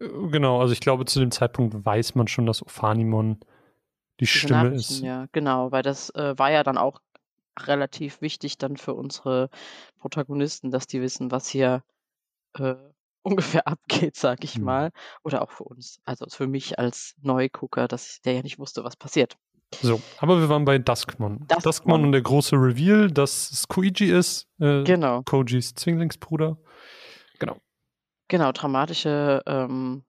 Äh, 0.00 0.08
Genau, 0.30 0.60
also 0.60 0.72
ich 0.72 0.80
glaube, 0.80 1.04
zu 1.04 1.20
dem 1.20 1.30
Zeitpunkt 1.30 1.84
weiß 1.84 2.14
man 2.14 2.28
schon, 2.28 2.46
dass 2.46 2.62
Ophanimon 2.62 3.40
die 4.20 4.26
Diese 4.26 4.38
Stimme 4.38 4.68
ist. 4.68 5.02
ja, 5.02 5.26
genau, 5.32 5.72
weil 5.72 5.82
das 5.82 6.10
äh, 6.10 6.38
war 6.38 6.50
ja 6.50 6.62
dann 6.62 6.78
auch 6.78 7.00
relativ 7.58 8.20
wichtig 8.22 8.58
dann 8.58 8.76
für 8.76 8.94
unsere 8.94 9.50
Protagonisten, 9.98 10.70
dass 10.70 10.86
die 10.86 11.00
wissen, 11.02 11.30
was 11.30 11.48
hier 11.48 11.82
äh, 12.58 12.74
ungefähr 13.22 13.66
abgeht, 13.66 14.16
sag 14.16 14.44
ich 14.44 14.56
Hm. 14.56 14.64
mal. 14.64 14.90
Oder 15.22 15.42
auch 15.42 15.50
für 15.50 15.64
uns. 15.64 16.00
Also 16.04 16.26
für 16.28 16.46
mich 16.46 16.78
als 16.78 17.14
Neugucker, 17.22 17.88
dass 17.88 18.20
der 18.24 18.34
ja 18.34 18.42
nicht 18.42 18.58
wusste, 18.58 18.84
was 18.84 18.96
passiert. 18.96 19.36
So, 19.80 20.00
aber 20.18 20.38
wir 20.38 20.48
waren 20.50 20.66
bei 20.66 20.78
Duskmon. 20.78 21.38
Duskmon. 21.48 21.62
Duskmon 21.62 22.04
und 22.04 22.12
der 22.12 22.20
große 22.20 22.56
Reveal, 22.56 23.10
dass 23.10 23.50
es 23.50 23.66
Koichi 23.68 24.10
ist, 24.10 24.46
äh, 24.60 24.82
Genau, 24.84 25.22
Kojis 25.22 25.74
Zwillingsbruder. 25.74 26.58
Genau. 27.38 27.56
genau, 28.28 28.52
dramatische 28.52 29.42
ähm, 29.46 30.04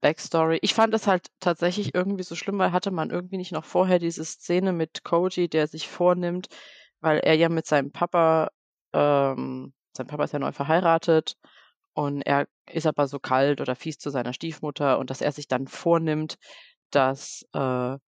Backstory. 0.00 0.60
Ich 0.62 0.72
fand 0.74 0.94
das 0.94 1.08
halt 1.08 1.26
tatsächlich 1.40 1.94
irgendwie 1.96 2.22
so 2.22 2.36
schlimm, 2.36 2.58
weil 2.58 2.70
hatte 2.70 2.92
man 2.92 3.10
irgendwie 3.10 3.38
nicht 3.38 3.50
noch 3.50 3.64
vorher 3.64 3.98
diese 3.98 4.24
Szene 4.24 4.72
mit 4.72 5.02
Koji, 5.02 5.48
der 5.48 5.66
sich 5.66 5.88
vornimmt, 5.88 6.46
weil 7.00 7.18
er 7.18 7.34
ja 7.34 7.48
mit 7.48 7.66
seinem 7.66 7.90
Papa, 7.90 8.50
ähm, 8.92 9.72
sein 9.96 10.06
Papa 10.06 10.24
ist 10.24 10.32
ja 10.32 10.38
neu 10.38 10.52
verheiratet 10.52 11.36
und 11.98 12.22
er 12.22 12.46
ist 12.70 12.86
aber 12.86 13.08
so 13.08 13.18
kalt 13.20 13.60
oder 13.60 13.74
fies 13.76 13.98
zu 13.98 14.10
seiner 14.10 14.32
Stiefmutter 14.34 14.98
und 15.00 15.10
dass 15.10 15.20
er 15.22 15.32
sich 15.32 15.48
dann 15.48 15.66
vornimmt, 15.68 16.36
dass 16.92 17.44
äh, 17.54 17.98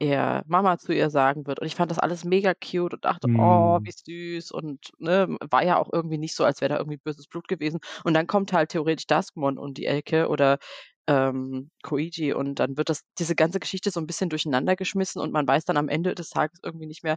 er 0.00 0.42
Mama 0.46 0.78
zu 0.78 0.92
ihr 0.92 1.10
sagen 1.10 1.46
wird. 1.46 1.60
Und 1.60 1.66
ich 1.66 1.74
fand 1.76 1.90
das 1.90 1.98
alles 1.98 2.24
mega 2.24 2.54
cute 2.54 2.94
und 2.94 3.04
dachte, 3.04 3.28
oh, 3.34 3.78
Mm. 3.78 3.84
wie 3.84 3.92
süß. 3.92 4.50
Und 4.52 4.90
ne, 4.98 5.36
war 5.50 5.64
ja 5.64 5.78
auch 5.78 5.88
irgendwie 5.92 6.18
nicht 6.18 6.34
so, 6.36 6.44
als 6.44 6.60
wäre 6.60 6.70
da 6.70 6.78
irgendwie 6.78 6.98
böses 6.98 7.26
Blut 7.28 7.48
gewesen. 7.48 7.80
Und 8.04 8.14
dann 8.14 8.26
kommt 8.26 8.52
halt 8.52 8.70
theoretisch 8.70 9.06
Duskmon 9.06 9.58
um 9.58 9.72
die 9.74 9.86
Ecke 9.86 10.28
oder 10.28 10.58
ähm, 11.06 11.70
Koichi 11.82 12.32
und 12.34 12.56
dann 12.60 12.76
wird 12.78 12.88
das, 12.90 13.02
diese 13.18 13.34
ganze 13.36 13.60
Geschichte 13.60 13.90
so 13.90 14.00
ein 14.00 14.06
bisschen 14.06 14.30
durcheinander 14.30 14.74
geschmissen 14.76 15.20
und 15.20 15.32
man 15.32 15.46
weiß 15.46 15.64
dann 15.66 15.76
am 15.76 15.88
Ende 15.88 16.14
des 16.14 16.30
Tages 16.30 16.60
irgendwie 16.64 16.86
nicht 16.86 17.02
mehr, 17.04 17.16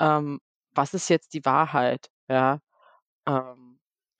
ähm, 0.00 0.40
was 0.74 0.94
ist 0.94 1.08
jetzt 1.10 1.34
die 1.34 1.44
Wahrheit, 1.44 2.08
ja. 2.28 2.60
Ähm, 3.26 3.69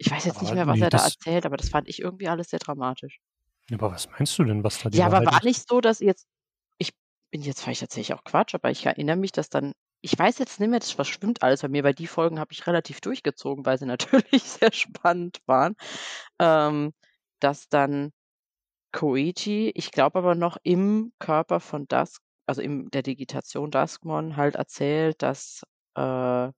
ich 0.01 0.11
weiß 0.11 0.25
jetzt 0.25 0.41
nicht 0.41 0.51
Aber 0.51 0.57
mehr, 0.57 0.67
was 0.67 0.79
nee, 0.79 0.85
er 0.85 0.91
da 0.91 1.05
erzählt, 1.05 1.45
aber 1.45 1.59
das 1.59 1.69
fand 1.69 1.87
ich 1.87 2.01
irgendwie 2.01 2.27
alles 2.29 2.49
sehr 2.49 2.59
dramatisch. 2.59 3.21
Aber 3.71 3.93
was 3.93 4.11
meinst 4.11 4.39
du 4.39 4.45
denn, 4.45 4.65
was 4.65 4.83
da 4.83 4.89
die 4.89 4.97
Ja, 4.97 5.07
aber 5.07 5.25
war 5.27 5.45
nicht 5.45 5.69
so, 5.69 5.83
dass 5.83 6.01
jetzt 6.01 6.27
ich 6.79 6.93
bin 7.31 7.43
jetzt 7.43 7.63
vielleicht 7.63 7.83
erzähle 7.83 8.03
ich 8.03 8.15
auch 8.15 8.25
Quatsch, 8.25 8.55
aber 8.55 8.71
ich 8.71 8.87
erinnere 8.87 9.17
mich, 9.17 9.33
dass 9.33 9.51
dann 9.51 9.75
ich 10.01 10.19
weiß 10.19 10.39
jetzt 10.39 10.59
nicht 10.59 10.71
mehr, 10.71 10.81
das 10.81 10.93
verschwimmt 10.93 11.43
alles 11.43 11.61
bei 11.61 11.69
mir, 11.69 11.85
weil 11.85 11.93
die 11.93 12.07
Folgen 12.07 12.41
habe 12.41 12.53
ich 12.53 12.67
relativ 12.67 13.03
durchgezogen, 13.03 13.67
weil 13.67 13.79
sie 13.79 13.85
natürlich 13.87 14.43
sehr 14.43 14.73
spannend 14.73 15.41
waren, 15.47 15.77
ähm, 16.39 16.95
dass 17.41 17.69
dann 17.69 18.13
Koichi, 18.93 19.71
ich 19.75 19.91
glaube 19.93 20.19
aber 20.19 20.35
noch 20.35 20.57
im 20.63 21.13
Körper 21.19 21.61
von 21.61 21.87
Dusk, 21.89 22.23
also 22.47 22.63
in 22.63 22.91
der 22.91 23.03
Digitation 23.03 23.71
Duskmon 23.71 24.37
halt 24.37 24.57
erzählt, 24.57 25.21
dass 25.23 25.63
äh, 25.95 26.49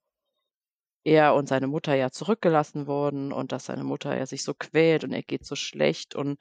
er 1.04 1.34
und 1.34 1.48
seine 1.48 1.66
Mutter 1.66 1.94
ja 1.94 2.10
zurückgelassen 2.10 2.86
wurden 2.86 3.32
und 3.32 3.52
dass 3.52 3.66
seine 3.66 3.84
Mutter 3.84 4.16
ja 4.16 4.26
sich 4.26 4.42
so 4.44 4.54
quält 4.54 5.04
und 5.04 5.12
er 5.12 5.22
geht 5.22 5.44
so 5.46 5.56
schlecht 5.56 6.14
und 6.14 6.38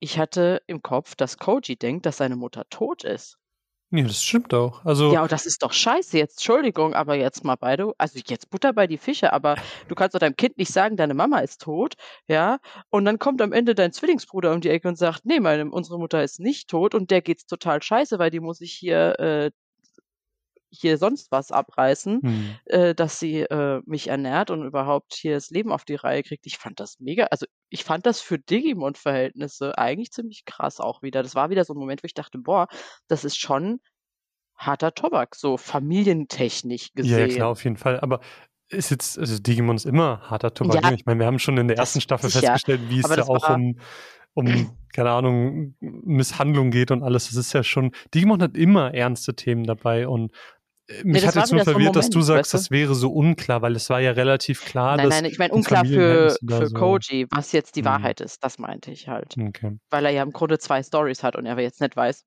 ich 0.00 0.18
hatte 0.18 0.62
im 0.66 0.82
Kopf, 0.82 1.14
dass 1.16 1.38
Koji 1.38 1.76
denkt, 1.76 2.06
dass 2.06 2.18
seine 2.18 2.36
Mutter 2.36 2.64
tot 2.70 3.04
ist. 3.04 3.38
Nee, 3.90 4.04
das 4.04 4.22
stimmt 4.22 4.54
auch. 4.54 4.84
Also, 4.86 5.12
Ja, 5.12 5.22
und 5.22 5.30
das 5.32 5.44
ist 5.44 5.62
doch 5.62 5.72
scheiße 5.74 6.16
jetzt. 6.16 6.38
Entschuldigung, 6.38 6.94
aber 6.94 7.14
jetzt 7.14 7.44
mal 7.44 7.56
beide, 7.56 7.92
also 7.98 8.18
jetzt 8.26 8.48
Butter 8.48 8.72
bei 8.72 8.86
die 8.86 8.96
Fische, 8.96 9.34
aber 9.34 9.56
du 9.88 9.94
kannst 9.94 10.14
doch 10.14 10.18
deinem 10.18 10.34
Kind 10.34 10.56
nicht 10.56 10.72
sagen, 10.72 10.96
deine 10.96 11.12
Mama 11.12 11.40
ist 11.40 11.60
tot, 11.60 11.94
ja? 12.26 12.58
Und 12.88 13.04
dann 13.04 13.18
kommt 13.18 13.42
am 13.42 13.52
Ende 13.52 13.74
dein 13.74 13.92
Zwillingsbruder 13.92 14.52
um 14.54 14.62
die 14.62 14.70
Ecke 14.70 14.88
und 14.88 14.96
sagt, 14.96 15.26
nee, 15.26 15.40
meine, 15.40 15.70
unsere 15.70 15.98
Mutter 15.98 16.22
ist 16.24 16.40
nicht 16.40 16.70
tot 16.70 16.94
und 16.94 17.10
der 17.10 17.20
geht's 17.20 17.44
total 17.44 17.82
scheiße, 17.82 18.18
weil 18.18 18.30
die 18.30 18.40
muss 18.40 18.58
sich 18.58 18.72
hier, 18.72 19.18
äh, 19.20 19.50
hier 20.72 20.96
sonst 20.96 21.30
was 21.30 21.52
abreißen, 21.52 22.20
hm. 22.22 22.54
äh, 22.64 22.94
dass 22.94 23.18
sie 23.20 23.40
äh, 23.40 23.82
mich 23.84 24.08
ernährt 24.08 24.50
und 24.50 24.64
überhaupt 24.64 25.14
hier 25.14 25.34
das 25.34 25.50
Leben 25.50 25.70
auf 25.70 25.84
die 25.84 25.94
Reihe 25.94 26.22
kriegt. 26.22 26.46
Ich 26.46 26.58
fand 26.58 26.80
das 26.80 26.98
mega, 26.98 27.24
also 27.26 27.46
ich 27.68 27.84
fand 27.84 28.06
das 28.06 28.20
für 28.20 28.38
Digimon-Verhältnisse 28.38 29.76
eigentlich 29.76 30.10
ziemlich 30.10 30.44
krass 30.44 30.80
auch 30.80 31.02
wieder. 31.02 31.22
Das 31.22 31.34
war 31.34 31.50
wieder 31.50 31.64
so 31.64 31.74
ein 31.74 31.78
Moment, 31.78 32.02
wo 32.02 32.06
ich 32.06 32.14
dachte, 32.14 32.38
boah, 32.38 32.68
das 33.06 33.24
ist 33.24 33.36
schon 33.38 33.80
harter 34.56 34.94
Tobak, 34.94 35.34
so 35.34 35.56
familientechnisch 35.56 36.92
gesehen. 36.94 37.30
ja, 37.30 37.34
klar, 37.34 37.48
auf 37.48 37.64
jeden 37.64 37.76
Fall. 37.76 38.00
Aber 38.00 38.20
ist 38.68 38.90
jetzt, 38.90 39.18
also 39.18 39.38
Digimon 39.38 39.76
ist 39.76 39.84
immer 39.84 40.22
harter 40.30 40.54
Tobak. 40.54 40.82
Ja, 40.82 40.90
ne? 40.90 40.96
ich 40.96 41.04
meine, 41.04 41.20
wir 41.20 41.26
haben 41.26 41.38
schon 41.38 41.58
in 41.58 41.68
der 41.68 41.76
ersten 41.76 42.00
Staffel 42.00 42.30
sicher. 42.30 42.52
festgestellt, 42.52 42.88
wie 42.88 43.00
es 43.00 43.08
da 43.08 43.22
auch 43.22 43.50
um, 43.50 43.78
um, 44.34 44.76
keine 44.92 45.10
Ahnung, 45.10 45.74
Misshandlung 45.80 46.70
geht 46.70 46.90
und 46.90 47.02
alles. 47.02 47.28
Das 47.28 47.36
ist 47.36 47.52
ja 47.52 47.62
schon, 47.62 47.92
Digimon 48.14 48.42
hat 48.42 48.56
immer 48.56 48.94
ernste 48.94 49.34
Themen 49.34 49.64
dabei 49.64 50.08
und 50.08 50.32
mich 51.04 51.22
das 51.22 51.36
hat 51.36 51.44
jetzt 51.44 51.52
nur 51.52 51.64
verwirrt, 51.64 51.96
dass 51.96 52.10
du 52.10 52.18
Moment, 52.18 52.26
sagst, 52.26 52.38
weißt 52.38 52.52
du? 52.54 52.58
das 52.58 52.70
wäre 52.70 52.94
so 52.94 53.12
unklar, 53.12 53.62
weil 53.62 53.76
es 53.76 53.88
war 53.90 54.00
ja 54.00 54.12
relativ 54.12 54.64
klar, 54.64 54.96
Nein, 54.96 55.08
dass 55.08 55.20
nein, 55.20 55.30
ich 55.30 55.38
meine 55.38 55.52
unklar 55.52 55.84
für, 55.84 56.36
für 56.46 56.66
so- 56.68 56.74
Koji, 56.74 57.26
was 57.30 57.52
jetzt 57.52 57.76
die 57.76 57.80
Hm. 57.80 57.86
Wahrheit 57.86 58.20
ist. 58.20 58.42
Das 58.44 58.58
meinte 58.58 58.90
ich 58.90 59.08
halt. 59.08 59.34
Okay. 59.38 59.78
Weil 59.90 60.04
er 60.06 60.12
ja 60.12 60.22
im 60.22 60.32
Grunde 60.32 60.58
zwei 60.58 60.82
Stories 60.82 61.22
hat 61.22 61.36
und 61.36 61.46
er 61.46 61.58
jetzt 61.60 61.80
nicht 61.80 61.96
weiß, 61.96 62.24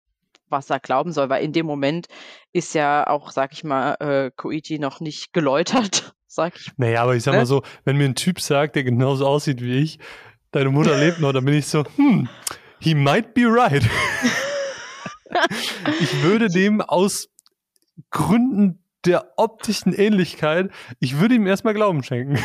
was 0.50 0.70
er 0.70 0.80
glauben 0.80 1.12
soll, 1.12 1.30
weil 1.30 1.44
in 1.44 1.54
dem 1.54 1.66
Moment 1.66 2.08
ist 2.54 2.76
ja 2.76 3.08
auch, 3.08 3.32
sag 3.32 3.52
ich 3.54 3.64
mal, 3.64 3.96
äh, 4.00 4.32
Koichi 4.36 4.80
noch 4.80 5.00
nicht 5.00 5.34
geläutert, 5.34 6.14
sag 6.28 6.56
ich. 6.56 6.72
Naja, 6.78 7.02
aber 7.04 7.16
ich 7.16 7.24
sag 7.24 7.34
Ne? 7.34 7.40
mal 7.40 7.46
so, 7.46 7.64
wenn 7.84 7.98
mir 7.98 8.06
ein 8.06 8.16
Typ 8.16 8.40
sagt, 8.40 8.76
der 8.76 8.84
genauso 8.84 9.26
aussieht 9.26 9.62
wie 9.62 9.80
ich, 9.80 10.00
deine 10.52 10.70
Mutter 10.70 10.98
lebt 10.98 11.20
noch, 11.20 11.34
dann 11.34 11.46
bin 11.46 11.56
ich 11.56 11.68
so, 11.68 11.84
hm, 11.96 12.30
he 12.80 12.94
might 12.96 13.34
be 13.34 13.42
right. 13.46 13.84
ich 16.00 16.24
würde 16.24 16.48
dem 16.48 16.82
aus 16.82 17.28
Gründen 18.12 18.84
der 19.06 19.34
optischen 19.38 19.94
Ähnlichkeit, 19.94 20.72
ich 21.00 21.20
würde 21.20 21.36
ihm 21.36 21.46
erstmal 21.46 21.74
Glauben 21.74 22.04
schenken. 22.04 22.40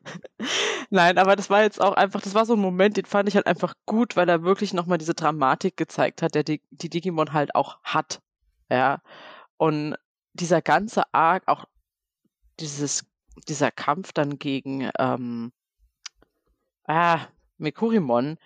Nein, 0.90 1.18
aber 1.18 1.36
das 1.36 1.48
war 1.48 1.62
jetzt 1.62 1.80
auch 1.80 1.94
einfach, 1.94 2.20
das 2.20 2.34
war 2.34 2.44
so 2.44 2.54
ein 2.54 2.60
Moment, 2.60 2.96
den 2.96 3.04
fand 3.04 3.28
ich 3.28 3.36
halt 3.36 3.46
einfach 3.46 3.74
gut, 3.86 4.16
weil 4.16 4.28
er 4.28 4.42
wirklich 4.42 4.72
nochmal 4.72 4.98
diese 4.98 5.14
Dramatik 5.14 5.76
gezeigt 5.76 6.22
hat, 6.22 6.34
der 6.34 6.42
die, 6.42 6.60
die 6.70 6.90
Digimon 6.90 7.32
halt 7.32 7.54
auch 7.54 7.78
hat. 7.84 8.20
Ja. 8.68 9.00
Und 9.56 9.94
dieser 10.32 10.60
ganze 10.60 11.14
Arc, 11.14 11.46
auch 11.46 11.66
dieses, 12.58 13.06
dieser 13.48 13.70
Kampf 13.70 14.12
dann 14.12 14.38
gegen 14.38 14.90
ähm, 14.98 15.52
ah, 16.84 17.20
Mekurimon, 17.58 18.38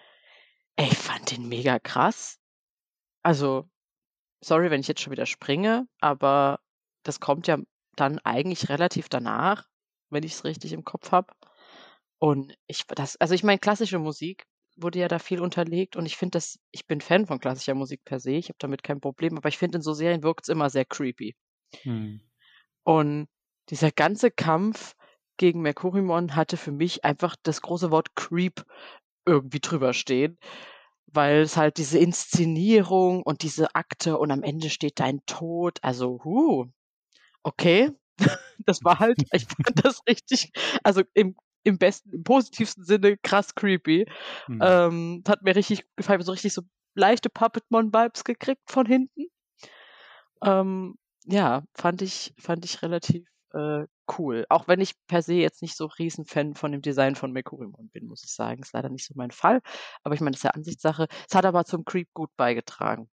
ey, 0.76 0.88
ich 0.88 0.98
fand 0.98 1.30
den 1.30 1.48
mega 1.48 1.78
krass. 1.78 2.38
Also, 3.22 3.68
sorry, 4.44 4.70
wenn 4.70 4.80
ich 4.80 4.88
jetzt 4.88 5.00
schon 5.00 5.12
wieder 5.12 5.26
springe, 5.26 5.86
aber 6.00 6.60
das 7.02 7.20
kommt 7.20 7.46
ja 7.46 7.58
dann 7.96 8.18
eigentlich 8.20 8.68
relativ 8.68 9.08
danach, 9.08 9.66
wenn 10.10 10.22
ich 10.22 10.32
es 10.32 10.44
richtig 10.44 10.72
im 10.72 10.84
Kopf 10.84 11.12
habe. 11.12 11.32
Und 12.18 12.56
ich 12.66 12.84
das, 12.86 13.16
also 13.16 13.34
ich 13.34 13.42
meine, 13.42 13.58
klassische 13.58 13.98
Musik 13.98 14.46
wurde 14.76 14.98
ja 14.98 15.08
da 15.08 15.18
viel 15.18 15.40
unterlegt 15.40 15.96
und 15.96 16.06
ich 16.06 16.16
finde 16.16 16.32
das, 16.32 16.58
ich 16.72 16.86
bin 16.86 17.00
Fan 17.00 17.26
von 17.26 17.38
klassischer 17.38 17.74
Musik 17.74 18.04
per 18.04 18.18
se, 18.18 18.32
ich 18.32 18.48
habe 18.48 18.56
damit 18.58 18.82
kein 18.82 19.00
Problem, 19.00 19.36
aber 19.36 19.48
ich 19.48 19.58
finde 19.58 19.78
in 19.78 19.82
so 19.82 19.94
Serien 19.94 20.22
wirkt 20.22 20.44
es 20.44 20.48
immer 20.48 20.70
sehr 20.70 20.84
creepy. 20.84 21.36
Hm. 21.82 22.20
Und 22.82 23.28
dieser 23.70 23.92
ganze 23.92 24.30
Kampf 24.30 24.94
gegen 25.36 25.62
Mercurimon 25.62 26.36
hatte 26.36 26.56
für 26.56 26.72
mich 26.72 27.04
einfach 27.04 27.36
das 27.42 27.60
große 27.60 27.90
Wort 27.90 28.14
Creep 28.14 28.64
irgendwie 29.26 29.60
drüber 29.60 29.92
stehen, 29.92 30.38
weil 31.06 31.42
es 31.42 31.56
halt 31.56 31.78
diese 31.78 31.98
Inszenierung 31.98 33.22
und 33.22 33.42
diese 33.42 33.74
Akte 33.74 34.18
und 34.18 34.30
am 34.30 34.42
Ende 34.42 34.70
steht 34.70 35.00
dein 35.00 35.24
Tod, 35.26 35.78
also 35.82 36.20
huh, 36.24 36.66
okay, 37.42 37.90
das 38.66 38.82
war 38.84 38.98
halt, 38.98 39.22
ich 39.32 39.46
fand 39.46 39.56
das 39.84 40.00
richtig, 40.08 40.52
also 40.82 41.02
im, 41.14 41.36
im 41.62 41.78
besten, 41.78 42.10
im 42.12 42.24
positivsten 42.24 42.84
Sinne 42.84 43.16
krass 43.18 43.54
creepy. 43.54 44.06
Hm. 44.46 44.58
Ähm, 44.62 45.24
hat 45.26 45.42
mir 45.42 45.56
richtig 45.56 45.84
gefallen, 45.96 46.22
so 46.22 46.32
richtig 46.32 46.52
so 46.52 46.62
leichte 46.94 47.30
Puppetmon-Vibes 47.30 48.24
gekriegt 48.24 48.62
von 48.66 48.86
hinten. 48.86 49.26
Ähm, 50.42 50.96
ja, 51.26 51.64
fand 51.74 52.02
ich, 52.02 52.34
fand 52.38 52.64
ich 52.64 52.82
relativ 52.82 53.26
äh, 53.52 53.84
cool. 54.18 54.46
Auch 54.48 54.68
wenn 54.68 54.80
ich 54.80 54.94
per 55.06 55.22
se 55.22 55.34
jetzt 55.34 55.62
nicht 55.62 55.76
so 55.76 55.86
riesen 55.86 56.24
Fan 56.24 56.54
von 56.54 56.72
dem 56.72 56.82
Design 56.82 57.14
von 57.14 57.32
Mekurimon 57.32 57.88
bin, 57.88 58.06
muss 58.06 58.24
ich 58.24 58.32
sagen. 58.32 58.62
Ist 58.62 58.72
leider 58.72 58.88
nicht 58.88 59.06
so 59.06 59.14
mein 59.16 59.30
Fall. 59.30 59.60
Aber 60.02 60.14
ich 60.14 60.20
meine, 60.20 60.32
das 60.32 60.40
ist 60.40 60.44
ja 60.44 60.50
Ansichtssache. 60.50 61.08
Es 61.28 61.34
hat 61.34 61.44
aber 61.44 61.64
zum 61.64 61.84
Creep 61.84 62.08
gut 62.14 62.30
beigetragen. 62.36 63.08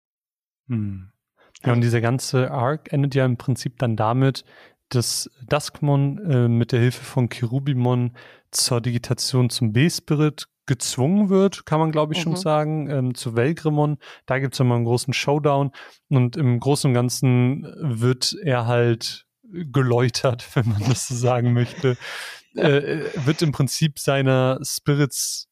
Hm. 0.67 1.11
Ja, 1.63 1.73
und 1.73 1.81
dieser 1.81 2.01
ganze 2.01 2.51
Arc 2.51 2.91
endet 2.91 3.13
ja 3.13 3.25
im 3.25 3.37
Prinzip 3.37 3.77
dann 3.77 3.95
damit, 3.95 4.45
dass 4.89 5.29
Duskmon 5.47 6.17
äh, 6.29 6.47
mit 6.47 6.71
der 6.71 6.79
Hilfe 6.79 7.03
von 7.03 7.29
Cherubimon 7.29 8.15
zur 8.51 8.81
Digitation 8.81 9.49
zum 9.49 9.71
B-Spirit 9.73 10.47
gezwungen 10.65 11.29
wird, 11.29 11.65
kann 11.65 11.79
man 11.79 11.91
glaube 11.91 12.13
ich 12.13 12.19
mhm. 12.19 12.23
schon 12.23 12.35
sagen, 12.35 12.89
ähm, 12.89 13.15
zu 13.15 13.35
Velgrimon. 13.35 13.97
Da 14.25 14.39
gibt 14.39 14.53
es 14.53 14.59
immer 14.59 14.75
einen 14.75 14.85
großen 14.85 15.13
Showdown 15.13 15.71
und 16.09 16.37
im 16.37 16.59
Großen 16.59 16.89
und 16.89 16.93
Ganzen 16.93 17.63
wird 17.77 18.35
er 18.43 18.67
halt 18.67 19.25
geläutert, 19.51 20.47
wenn 20.55 20.69
man 20.69 20.83
das 20.87 21.07
so 21.07 21.15
sagen 21.15 21.53
möchte. 21.53 21.97
Äh, 22.55 23.05
wird 23.25 23.41
im 23.41 23.51
Prinzip 23.51 23.99
seiner 23.99 24.59
Spirits 24.63 25.47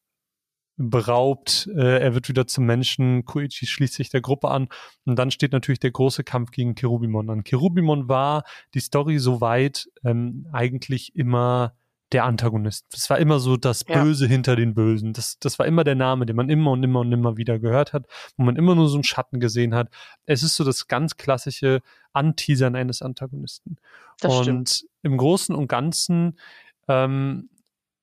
beraubt. 0.79 1.69
Äh, 1.75 1.99
er 1.99 2.13
wird 2.13 2.29
wieder 2.29 2.47
zum 2.47 2.65
Menschen. 2.65 3.25
Koichi 3.25 3.67
schließt 3.67 3.93
sich 3.93 4.09
der 4.09 4.21
Gruppe 4.21 4.49
an. 4.49 4.69
Und 5.05 5.17
dann 5.17 5.29
steht 5.29 5.51
natürlich 5.51 5.79
der 5.79 5.91
große 5.91 6.23
Kampf 6.23 6.51
gegen 6.51 6.75
Cherubimon 6.75 7.29
an. 7.29 7.43
Cherubimon 7.43 8.07
war 8.07 8.43
die 8.73 8.79
Story 8.79 9.19
soweit 9.19 9.89
ähm, 10.03 10.47
eigentlich 10.51 11.15
immer 11.15 11.73
der 12.11 12.25
Antagonist. 12.25 12.85
Es 12.93 13.09
war 13.09 13.19
immer 13.19 13.39
so 13.39 13.55
das 13.55 13.83
Böse 13.83 14.25
ja. 14.25 14.31
hinter 14.31 14.55
den 14.55 14.73
Bösen. 14.73 15.13
Das, 15.13 15.37
das 15.39 15.59
war 15.59 15.67
immer 15.67 15.83
der 15.83 15.95
Name, 15.95 16.25
den 16.25 16.35
man 16.35 16.49
immer 16.49 16.71
und 16.71 16.83
immer 16.83 17.01
und 17.01 17.11
immer 17.11 17.37
wieder 17.37 17.59
gehört 17.59 17.93
hat, 17.93 18.07
wo 18.35 18.43
man 18.43 18.55
immer 18.55 18.75
nur 18.75 18.89
so 18.89 18.95
einen 18.95 19.03
Schatten 19.03 19.39
gesehen 19.39 19.75
hat. 19.75 19.89
Es 20.25 20.41
ist 20.41 20.55
so 20.55 20.63
das 20.63 20.87
ganz 20.87 21.17
klassische 21.17 21.81
Anteasern 22.13 22.75
eines 22.75 23.01
Antagonisten. 23.01 23.77
Das 24.19 24.33
und 24.33 24.43
stimmt. 24.43 24.85
im 25.03 25.17
Großen 25.17 25.55
und 25.55 25.67
Ganzen 25.67 26.39
ähm, 26.87 27.49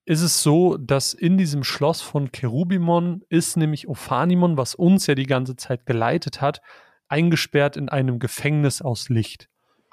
ist 0.05 0.23
es 0.23 0.43
so, 0.43 0.77
dass 0.77 1.13
in 1.13 1.37
diesem 1.37 1.65
Schloss 1.65 2.01
von 2.01 2.31
Cherubimon 2.31 3.23
ist 3.29 3.57
nämlich 3.57 3.89
Ophanimon, 3.89 4.57
was 4.57 4.77
uns 4.77 5.09
ja 5.09 5.17
die 5.17 5.27
ganze 5.27 5.57
Zeit 5.57 5.85
geleitet 5.85 6.41
hat, 6.41 6.63
eingesperrt 7.09 7.77
in 7.77 7.89
einem 7.89 8.21
Gefängnis 8.21 8.83
aus 8.83 9.09
Licht. 9.09 9.49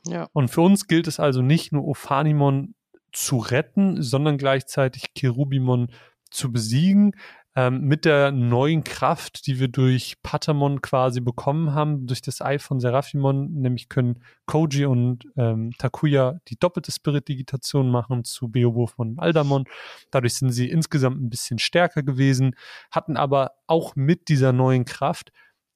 Ja. 0.06 0.30
Und 0.34 0.50
für 0.50 0.62
uns 0.62 0.88
gilt 0.88 1.08
es 1.08 1.20
also 1.20 1.42
nicht 1.42 1.72
nur 1.72 1.88
Ophanimon 1.88 2.76
zu 3.14 3.38
retten, 3.38 4.02
sondern 4.02 4.38
gleichzeitig 4.38 5.14
Cherubimon 5.16 5.90
zu 6.30 6.52
besiegen. 6.52 7.16
Ähm, 7.56 7.82
mit 7.82 8.04
der 8.06 8.32
neuen 8.32 8.84
Kraft, 8.84 9.46
die 9.46 9.60
wir 9.60 9.68
durch 9.68 10.16
Patamon 10.24 10.82
quasi 10.82 11.22
bekommen 11.22 11.76
haben, 11.76 12.08
durch 12.08 12.24
das 12.24 12.42
Ei 12.42 12.58
von 12.58 12.80
Seraphimon, 12.80 13.54
nämlich 13.54 13.90
können 13.90 14.24
Koji 14.48 14.86
und 14.86 15.28
ähm, 15.38 15.72
Takuya 15.78 16.40
die 16.48 16.58
doppelte 16.58 16.92
Spirit-Digitation 16.92 17.92
machen 17.92 18.24
zu 18.24 18.50
Beobo 18.50 18.88
von 18.88 19.20
Aldamon. 19.20 19.66
Dadurch 20.10 20.34
sind 20.34 20.50
sie 20.50 20.68
insgesamt 20.68 21.22
ein 21.22 21.30
bisschen 21.30 21.60
stärker 21.60 22.02
gewesen, 22.02 22.56
hatten 22.90 23.18
aber 23.18 23.52
auch 23.68 23.96
mit 23.96 24.30
dieser 24.30 24.52
neuen 24.52 24.86
Kraft 24.86 25.32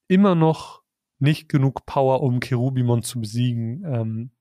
immer 0.08 0.34
noch 0.34 0.82
nicht 1.20 1.48
genug 1.48 1.86
Power, 1.86 2.22
um 2.22 2.40
Cherubimon 2.40 3.04
zu 3.04 3.22
besiegen. 3.22 3.84
Ähm, 3.86 4.32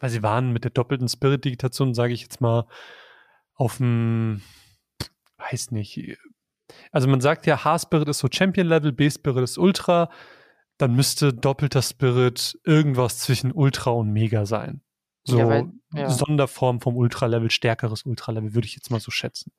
weil 0.00 0.10
sie 0.10 0.22
waren 0.22 0.52
mit 0.52 0.64
der 0.64 0.70
doppelten 0.70 1.08
Spirit-Digitation, 1.08 1.94
sage 1.94 2.12
ich 2.12 2.22
jetzt 2.22 2.40
mal, 2.40 2.66
auf 3.54 3.78
dem, 3.78 4.42
weiß 5.38 5.70
nicht. 5.70 6.18
Also 6.92 7.08
man 7.08 7.20
sagt 7.20 7.46
ja, 7.46 7.64
H-Spirit 7.64 8.08
ist 8.08 8.18
so 8.18 8.28
Champion-Level, 8.30 8.92
B-Spirit 8.92 9.42
ist 9.42 9.58
Ultra. 9.58 10.10
Dann 10.78 10.94
müsste 10.94 11.32
doppelter 11.32 11.80
Spirit 11.80 12.58
irgendwas 12.64 13.18
zwischen 13.20 13.52
Ultra 13.52 13.90
und 13.92 14.12
Mega 14.12 14.44
sein. 14.44 14.82
So 15.24 15.38
ja, 15.38 15.48
weil, 15.48 15.72
ja. 15.92 16.10
Sonderform 16.10 16.80
vom 16.80 16.96
Ultra-Level, 16.96 17.50
stärkeres 17.50 18.04
Ultra-Level, 18.04 18.54
würde 18.54 18.66
ich 18.66 18.76
jetzt 18.76 18.90
mal 18.90 19.00
so 19.00 19.10
schätzen. 19.10 19.52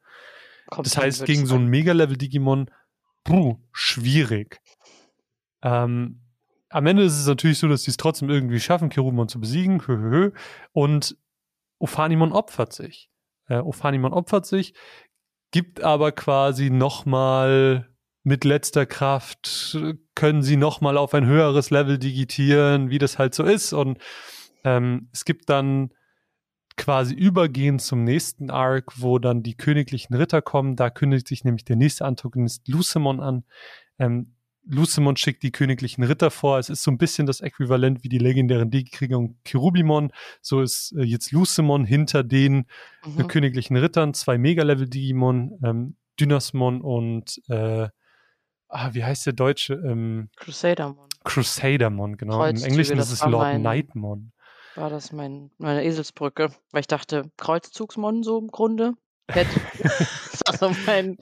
Kommt 0.67 0.85
das 0.85 0.97
heißt, 0.97 1.25
gegen 1.25 1.45
so 1.45 1.55
ein 1.55 1.67
Mega-Level-Digimon, 1.67 2.69
schwierig. 3.71 4.61
Ähm, 5.63 6.21
am 6.69 6.85
Ende 6.85 7.03
ist 7.03 7.19
es 7.19 7.27
natürlich 7.27 7.59
so, 7.59 7.67
dass 7.67 7.83
sie 7.83 7.91
es 7.91 7.97
trotzdem 7.97 8.29
irgendwie 8.29 8.59
schaffen, 8.59 8.89
Cherubimon 8.89 9.29
zu 9.29 9.39
besiegen. 9.39 9.81
Und 10.73 11.17
Ophanimon 11.79 12.33
opfert 12.33 12.73
sich. 12.73 13.09
Äh, 13.47 13.59
Ophanimon 13.59 14.13
opfert 14.13 14.45
sich, 14.45 14.73
gibt 15.51 15.81
aber 15.81 16.11
quasi 16.11 16.69
nochmal 16.69 17.89
mit 18.23 18.43
letzter 18.43 18.85
Kraft, 18.85 19.77
können 20.13 20.41
sie 20.41 20.57
nochmal 20.57 20.97
auf 20.97 21.13
ein 21.13 21.25
höheres 21.25 21.69
Level 21.69 21.97
digitieren, 21.97 22.89
wie 22.89 22.97
das 22.97 23.17
halt 23.17 23.33
so 23.33 23.43
ist. 23.43 23.71
Und 23.71 23.99
ähm, 24.65 25.09
es 25.13 25.23
gibt 25.23 25.49
dann 25.49 25.93
quasi 26.75 27.15
übergehend 27.15 27.81
zum 27.81 28.03
nächsten 28.03 28.49
Arc, 28.49 29.01
wo 29.01 29.17
dann 29.17 29.43
die 29.43 29.55
königlichen 29.55 30.13
Ritter 30.15 30.41
kommen. 30.41 30.75
Da 30.75 30.89
kündigt 30.89 31.27
sich 31.27 31.45
nämlich 31.45 31.63
der 31.63 31.77
nächste 31.77 32.05
Antagonist 32.05 32.67
Lucemon 32.67 33.21
an. 33.21 33.45
Ähm, 33.97 34.35
Lucemon 34.69 35.15
schickt 35.15 35.43
die 35.43 35.51
königlichen 35.51 36.03
Ritter 36.03 36.31
vor. 36.31 36.59
Es 36.59 36.69
ist 36.69 36.83
so 36.83 36.91
ein 36.91 36.97
bisschen 36.97 37.25
das 37.25 37.41
Äquivalent 37.41 38.03
wie 38.03 38.09
die 38.09 38.17
legendären 38.17 38.69
Digikrieger 38.69 39.17
und 39.17 39.37
Cherubimon. 39.45 40.11
So 40.41 40.61
ist 40.61 40.93
äh, 40.97 41.03
jetzt 41.03 41.31
Lucemon 41.31 41.85
hinter 41.85 42.23
den 42.23 42.65
äh, 43.05 43.09
mhm. 43.09 43.27
königlichen 43.27 43.77
Rittern, 43.77 44.13
zwei 44.13 44.37
Mega-Level-Digimon, 44.37 45.59
ähm, 45.63 45.95
Dynasmon 46.19 46.81
und 46.81 47.41
äh, 47.47 47.87
ah, 48.69 48.89
wie 48.93 49.03
heißt 49.03 49.25
der 49.25 49.33
deutsche? 49.33 49.73
Ähm, 49.73 50.29
Crusadermon. 50.35 51.09
Crusadermon, 51.23 52.17
genau. 52.17 52.43
Im 52.45 52.63
Englischen 52.63 52.97
ist 52.97 53.11
es 53.11 53.21
Lord 53.21 53.43
mein, 53.43 53.61
Nightmon. 53.61 54.31
War 54.75 54.89
das 54.89 55.11
mein, 55.11 55.51
meine 55.57 55.83
Eselsbrücke, 55.83 56.51
weil 56.71 56.81
ich 56.81 56.87
dachte, 56.87 57.31
Kreuzzugsmon 57.37 58.23
so 58.23 58.37
im 58.39 58.47
Grunde. 58.47 58.93
Also 60.45 60.71
mein, 60.85 61.17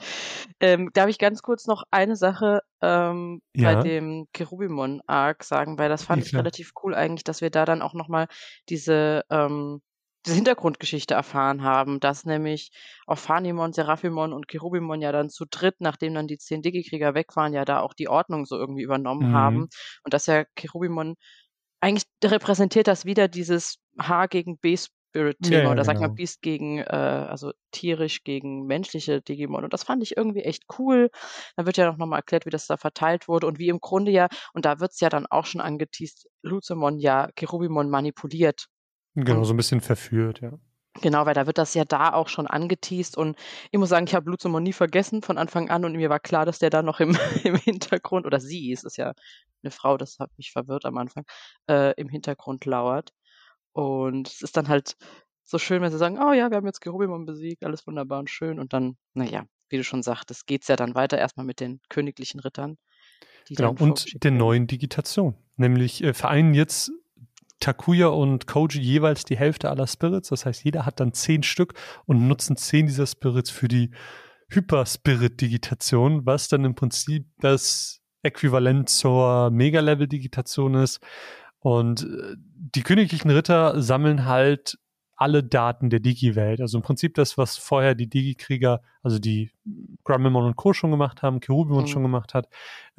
ähm, 0.59 0.89
darf 0.93 1.09
ich 1.09 1.19
ganz 1.19 1.41
kurz 1.41 1.67
noch 1.67 1.83
eine 1.91 2.15
Sache 2.15 2.61
ähm, 2.81 3.41
ja. 3.55 3.73
bei 3.73 3.81
dem 3.81 4.27
Cherubimon-Arc 4.33 5.43
sagen, 5.43 5.77
weil 5.77 5.89
das 5.89 6.03
fand 6.03 6.21
ja, 6.23 6.27
ich 6.27 6.35
relativ 6.35 6.71
cool 6.83 6.95
eigentlich, 6.95 7.23
dass 7.23 7.41
wir 7.41 7.49
da 7.49 7.65
dann 7.65 7.81
auch 7.81 7.93
nochmal 7.93 8.27
diese, 8.69 9.23
ähm, 9.29 9.81
diese 10.25 10.35
Hintergrundgeschichte 10.35 11.13
erfahren 11.13 11.63
haben, 11.63 11.99
dass 11.99 12.25
nämlich 12.25 12.71
Ophanimon, 13.05 13.73
Seraphimon 13.73 14.33
und 14.33 14.47
Cherubimon 14.47 15.01
ja 15.01 15.11
dann 15.11 15.29
zu 15.29 15.45
dritt, 15.49 15.75
nachdem 15.79 16.15
dann 16.15 16.27
die 16.27 16.37
zehn 16.37 16.61
Digikrieger 16.61 17.13
weg 17.13 17.35
waren, 17.35 17.53
ja 17.53 17.65
da 17.65 17.79
auch 17.79 17.93
die 17.93 18.09
Ordnung 18.09 18.45
so 18.45 18.57
irgendwie 18.57 18.83
übernommen 18.83 19.29
mhm. 19.29 19.35
haben 19.35 19.69
und 20.03 20.13
dass 20.13 20.25
ja 20.25 20.45
Cherubimon 20.55 21.15
eigentlich 21.79 22.05
repräsentiert 22.23 22.87
das 22.87 23.05
wieder 23.05 23.27
dieses 23.27 23.77
H 23.99 24.25
gegen 24.27 24.57
B 24.57 24.75
Spirit-Thema 25.15 25.57
ja, 25.57 25.65
oder 25.71 25.83
genau. 25.83 25.83
sag 25.85 25.99
mal 25.99 26.09
Beast 26.09 26.41
gegen, 26.41 26.79
äh, 26.79 26.83
also 26.83 27.53
tierisch 27.71 28.23
gegen 28.23 28.65
menschliche 28.65 29.21
Digimon. 29.21 29.63
Und 29.63 29.73
das 29.73 29.83
fand 29.83 30.03
ich 30.03 30.17
irgendwie 30.17 30.41
echt 30.41 30.63
cool. 30.77 31.09
Da 31.55 31.65
wird 31.65 31.77
ja 31.77 31.91
noch 31.91 32.05
mal 32.05 32.17
erklärt, 32.17 32.45
wie 32.45 32.49
das 32.49 32.67
da 32.67 32.77
verteilt 32.77 33.27
wurde 33.27 33.47
und 33.47 33.57
wie 33.57 33.69
im 33.69 33.79
Grunde 33.79 34.11
ja, 34.11 34.27
und 34.53 34.65
da 34.65 34.79
wird 34.79 34.91
es 34.91 34.99
ja 34.99 35.09
dann 35.09 35.25
auch 35.25 35.45
schon 35.45 35.61
angeteased, 35.61 36.27
Luzemon 36.41 36.99
ja 36.99 37.29
Cherubimon 37.37 37.89
manipuliert. 37.89 38.67
Genau, 39.15 39.39
und, 39.39 39.45
so 39.45 39.53
ein 39.53 39.57
bisschen 39.57 39.81
verführt, 39.81 40.41
ja. 40.41 40.59
Genau, 41.01 41.25
weil 41.25 41.33
da 41.33 41.45
wird 41.45 41.57
das 41.57 41.73
ja 41.73 41.83
da 41.83 42.13
auch 42.13 42.29
schon 42.29 42.47
angeteased 42.47 43.17
und 43.17 43.37
ich 43.71 43.79
muss 43.79 43.89
sagen, 43.89 44.07
ich 44.07 44.15
habe 44.15 44.29
Luzemon 44.29 44.63
nie 44.63 44.71
vergessen 44.71 45.21
von 45.21 45.37
Anfang 45.37 45.69
an 45.69 45.83
und 45.83 45.93
mir 45.93 46.09
war 46.09 46.21
klar, 46.21 46.45
dass 46.45 46.59
der 46.59 46.69
da 46.69 46.83
noch 46.83 47.01
im, 47.01 47.09
im 47.43 47.55
Hintergrund, 47.55 48.25
oder 48.25 48.39
sie, 48.39 48.71
es 48.71 48.83
ist 48.83 48.97
ja 48.97 49.13
eine 49.63 49.71
Frau, 49.71 49.97
das 49.97 50.19
hat 50.19 50.31
mich 50.37 50.51
verwirrt 50.51 50.85
am 50.85 50.97
Anfang, 50.97 51.25
äh, 51.69 51.93
im 51.99 52.07
Hintergrund 52.07 52.65
lauert. 52.65 53.11
Und 53.75 54.29
es 54.29 54.41
ist 54.41 54.55
dann 54.55 54.69
halt 54.69 54.95
so 55.43 55.57
schön, 55.57 55.81
wenn 55.81 55.91
sie 55.91 55.97
sagen, 55.97 56.17
oh 56.17 56.31
ja, 56.31 56.49
wir 56.49 56.55
haben 56.55 56.65
jetzt 56.65 56.81
Cherubimon 56.81 57.25
besiegt, 57.25 57.65
alles 57.65 57.85
wunderbar 57.85 58.19
und 58.19 58.29
schön. 58.29 58.57
Und 58.57 58.71
dann, 58.71 58.95
naja, 59.13 59.45
wie 59.67 59.75
du 59.75 59.83
schon 59.83 60.01
sagtest, 60.01 60.47
geht 60.47 60.61
es 60.61 60.69
ja 60.69 60.77
dann 60.77 60.95
weiter 60.95 61.17
erstmal 61.17 61.45
mit 61.45 61.59
den 61.59 61.81
königlichen 61.89 62.39
Rittern. 62.39 62.77
genau, 63.49 63.75
und 63.77 64.23
der 64.23 64.31
neuen 64.31 64.65
Digitation. 64.67 65.35
Nämlich 65.57 66.01
äh, 66.05 66.13
vereinen 66.13 66.53
jetzt 66.53 66.89
Takuya 67.59 68.07
und 68.07 68.47
Koji 68.47 68.79
jeweils 68.79 69.25
die 69.25 69.37
Hälfte 69.37 69.69
aller 69.69 69.87
Spirits. 69.87 70.29
Das 70.29 70.45
heißt, 70.45 70.63
jeder 70.63 70.85
hat 70.85 71.01
dann 71.01 71.13
zehn 71.13 71.43
Stück 71.43 71.73
und 72.05 72.29
nutzen 72.29 72.55
zehn 72.55 72.87
dieser 72.87 73.07
Spirits 73.07 73.49
für 73.49 73.67
die 73.67 73.91
Hyper-Spirit-Digitation, 74.51 76.25
was 76.25 76.47
dann 76.47 76.63
im 76.63 76.75
Prinzip 76.75 77.27
das 77.39 78.01
Äquivalent 78.23 78.87
zur 78.87 79.51
Mega-Level-Digitation 79.51 80.75
ist. 80.75 81.01
Und 81.65 82.03
äh, 82.03 82.35
die 82.37 82.83
königlichen 82.83 83.31
Ritter 83.31 83.81
sammeln 83.81 84.25
halt 84.25 84.77
alle 85.15 85.43
Daten 85.43 85.89
der 85.89 85.99
Digi-Welt. 85.99 86.61
Also 86.61 86.77
im 86.77 86.83
Prinzip 86.83 87.15
das, 87.15 87.39
was 87.39 87.57
vorher 87.57 87.95
die 87.95 88.07
Digi-Krieger, 88.07 88.83
also 89.01 89.17
die 89.17 89.49
Grammemon 90.03 90.45
und 90.45 90.57
Co. 90.57 90.73
schon 90.73 90.91
gemacht 90.91 91.23
haben, 91.23 91.39
Cherubimon 91.39 91.85
mhm. 91.85 91.87
schon 91.87 92.03
gemacht 92.03 92.35
hat, 92.35 92.49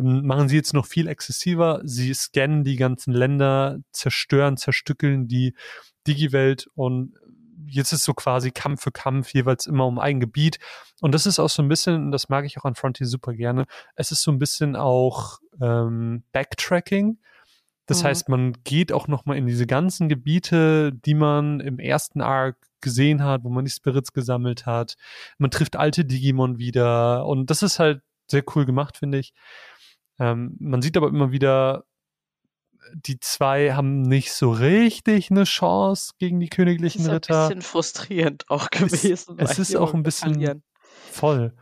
ähm, 0.00 0.26
machen 0.26 0.48
sie 0.48 0.56
jetzt 0.56 0.74
noch 0.74 0.84
viel 0.84 1.06
exzessiver. 1.06 1.80
Sie 1.84 2.12
scannen 2.12 2.64
die 2.64 2.74
ganzen 2.74 3.12
Länder, 3.12 3.78
zerstören, 3.92 4.56
zerstückeln 4.56 5.28
die 5.28 5.54
Digi-Welt 6.08 6.68
und 6.74 7.14
jetzt 7.68 7.92
ist 7.92 8.02
so 8.02 8.14
quasi 8.14 8.50
Kampf 8.50 8.82
für 8.82 8.90
Kampf 8.90 9.32
jeweils 9.32 9.66
immer 9.66 9.86
um 9.86 10.00
ein 10.00 10.18
Gebiet. 10.18 10.58
Und 11.00 11.14
das 11.14 11.24
ist 11.24 11.38
auch 11.38 11.50
so 11.50 11.62
ein 11.62 11.68
bisschen, 11.68 12.10
das 12.10 12.30
mag 12.30 12.44
ich 12.44 12.58
auch 12.58 12.64
an 12.64 12.74
Frontier 12.74 13.06
super 13.06 13.32
gerne, 13.32 13.66
es 13.94 14.10
ist 14.10 14.22
so 14.22 14.32
ein 14.32 14.40
bisschen 14.40 14.74
auch 14.74 15.38
ähm, 15.60 16.24
Backtracking. 16.32 17.18
Das 17.86 18.02
mhm. 18.02 18.06
heißt, 18.08 18.28
man 18.28 18.52
geht 18.64 18.92
auch 18.92 19.08
nochmal 19.08 19.36
in 19.36 19.46
diese 19.46 19.66
ganzen 19.66 20.08
Gebiete, 20.08 20.92
die 20.92 21.14
man 21.14 21.60
im 21.60 21.78
ersten 21.78 22.20
Arc 22.20 22.56
gesehen 22.80 23.22
hat, 23.22 23.44
wo 23.44 23.48
man 23.48 23.64
die 23.64 23.70
Spirits 23.70 24.12
gesammelt 24.12 24.66
hat. 24.66 24.96
Man 25.38 25.50
trifft 25.50 25.76
alte 25.76 26.04
Digimon 26.04 26.58
wieder 26.58 27.26
und 27.26 27.50
das 27.50 27.62
ist 27.62 27.78
halt 27.78 28.02
sehr 28.30 28.44
cool 28.54 28.66
gemacht, 28.66 28.96
finde 28.96 29.18
ich. 29.18 29.32
Ähm, 30.18 30.56
man 30.58 30.82
sieht 30.82 30.96
aber 30.96 31.08
immer 31.08 31.30
wieder, 31.30 31.84
die 32.92 33.18
zwei 33.20 33.72
haben 33.72 34.02
nicht 34.02 34.32
so 34.32 34.50
richtig 34.50 35.30
eine 35.30 35.44
Chance 35.44 36.12
gegen 36.18 36.40
die 36.40 36.48
königlichen 36.48 37.02
ist 37.02 37.10
Ritter. 37.10 37.44
ein 37.44 37.48
bisschen 37.48 37.62
frustrierend 37.62 38.44
auch 38.48 38.70
gewesen. 38.70 39.36
Es, 39.38 39.52
es 39.52 39.58
ist 39.58 39.76
auch 39.76 39.94
ein 39.94 40.02
bisschen 40.02 40.34
verlieren. 40.34 40.62
voll. 41.10 41.52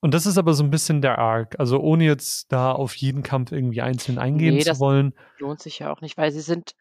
Und 0.00 0.14
das 0.14 0.26
ist 0.26 0.38
aber 0.38 0.52
so 0.54 0.62
ein 0.62 0.70
bisschen 0.70 1.00
der 1.02 1.18
Arc. 1.18 1.58
Also 1.58 1.80
ohne 1.80 2.04
jetzt 2.04 2.52
da 2.52 2.72
auf 2.72 2.94
jeden 2.96 3.22
Kampf 3.22 3.50
irgendwie 3.52 3.80
einzeln 3.82 4.18
eingehen 4.18 4.54
Nee, 4.54 4.60
zu 4.62 4.68
das- 4.70 4.80
wollen. 4.80 5.14
lohnt 5.38 5.60
sich 5.60 5.78
ja 5.78 5.92
auch 5.92 6.00
nicht, 6.00 6.16
weil 6.16 6.30
sie 6.30 6.40
sind, 6.40 6.72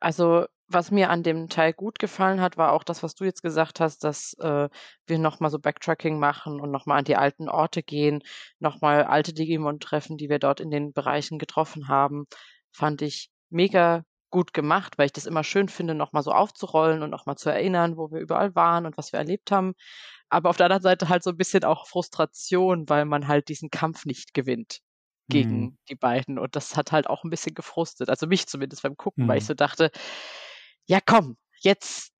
also 0.00 0.46
was 0.66 0.90
mir 0.90 1.10
an 1.10 1.22
dem 1.22 1.48
Teil 1.48 1.72
gut 1.74 1.98
gefallen 1.98 2.40
hat, 2.40 2.56
war 2.56 2.72
auch 2.72 2.84
das, 2.84 3.02
was 3.02 3.14
du 3.14 3.24
jetzt 3.24 3.42
gesagt 3.42 3.80
hast, 3.80 4.02
dass 4.02 4.32
äh, 4.40 4.68
wir 5.06 5.18
nochmal 5.18 5.50
so 5.50 5.58
Backtracking 5.58 6.18
machen 6.18 6.58
und 6.60 6.70
nochmal 6.70 6.98
an 6.98 7.04
die 7.04 7.16
alten 7.16 7.48
Orte 7.50 7.82
gehen, 7.82 8.22
nochmal 8.60 9.04
alte 9.04 9.34
Digimon 9.34 9.78
treffen, 9.78 10.16
die 10.16 10.28
wir 10.30 10.38
dort 10.38 10.60
in 10.60 10.70
den 10.70 10.92
Bereichen 10.94 11.38
getroffen 11.38 11.88
haben, 11.88 12.24
fand 12.72 13.02
ich 13.02 13.28
mega 13.50 14.04
gut 14.30 14.52
gemacht, 14.54 14.98
weil 14.98 15.06
ich 15.06 15.12
das 15.12 15.26
immer 15.26 15.44
schön 15.44 15.68
finde, 15.68 15.94
nochmal 15.94 16.22
so 16.22 16.32
aufzurollen 16.32 17.02
und 17.02 17.10
nochmal 17.10 17.36
zu 17.36 17.50
erinnern, 17.50 17.96
wo 17.96 18.10
wir 18.10 18.20
überall 18.20 18.54
waren 18.56 18.86
und 18.86 18.96
was 18.96 19.12
wir 19.12 19.18
erlebt 19.20 19.52
haben. 19.52 19.74
Aber 20.34 20.50
auf 20.50 20.56
der 20.56 20.66
anderen 20.66 20.82
Seite 20.82 21.08
halt 21.08 21.22
so 21.22 21.30
ein 21.30 21.36
bisschen 21.36 21.64
auch 21.64 21.86
Frustration, 21.86 22.88
weil 22.88 23.04
man 23.04 23.28
halt 23.28 23.48
diesen 23.48 23.70
Kampf 23.70 24.04
nicht 24.06 24.34
gewinnt 24.34 24.80
gegen 25.28 25.60
Mhm. 25.62 25.78
die 25.88 25.94
beiden. 25.96 26.38
Und 26.38 26.56
das 26.56 26.76
hat 26.76 26.92
halt 26.92 27.08
auch 27.08 27.24
ein 27.24 27.30
bisschen 27.30 27.54
gefrustet. 27.54 28.10
Also 28.10 28.26
mich 28.26 28.46
zumindest 28.46 28.82
beim 28.82 28.96
Gucken, 28.96 29.28
weil 29.28 29.38
ich 29.38 29.44
Mhm. 29.44 29.48
so 29.48 29.54
dachte, 29.54 29.90
ja 30.86 31.00
komm, 31.04 31.36
jetzt, 31.60 32.12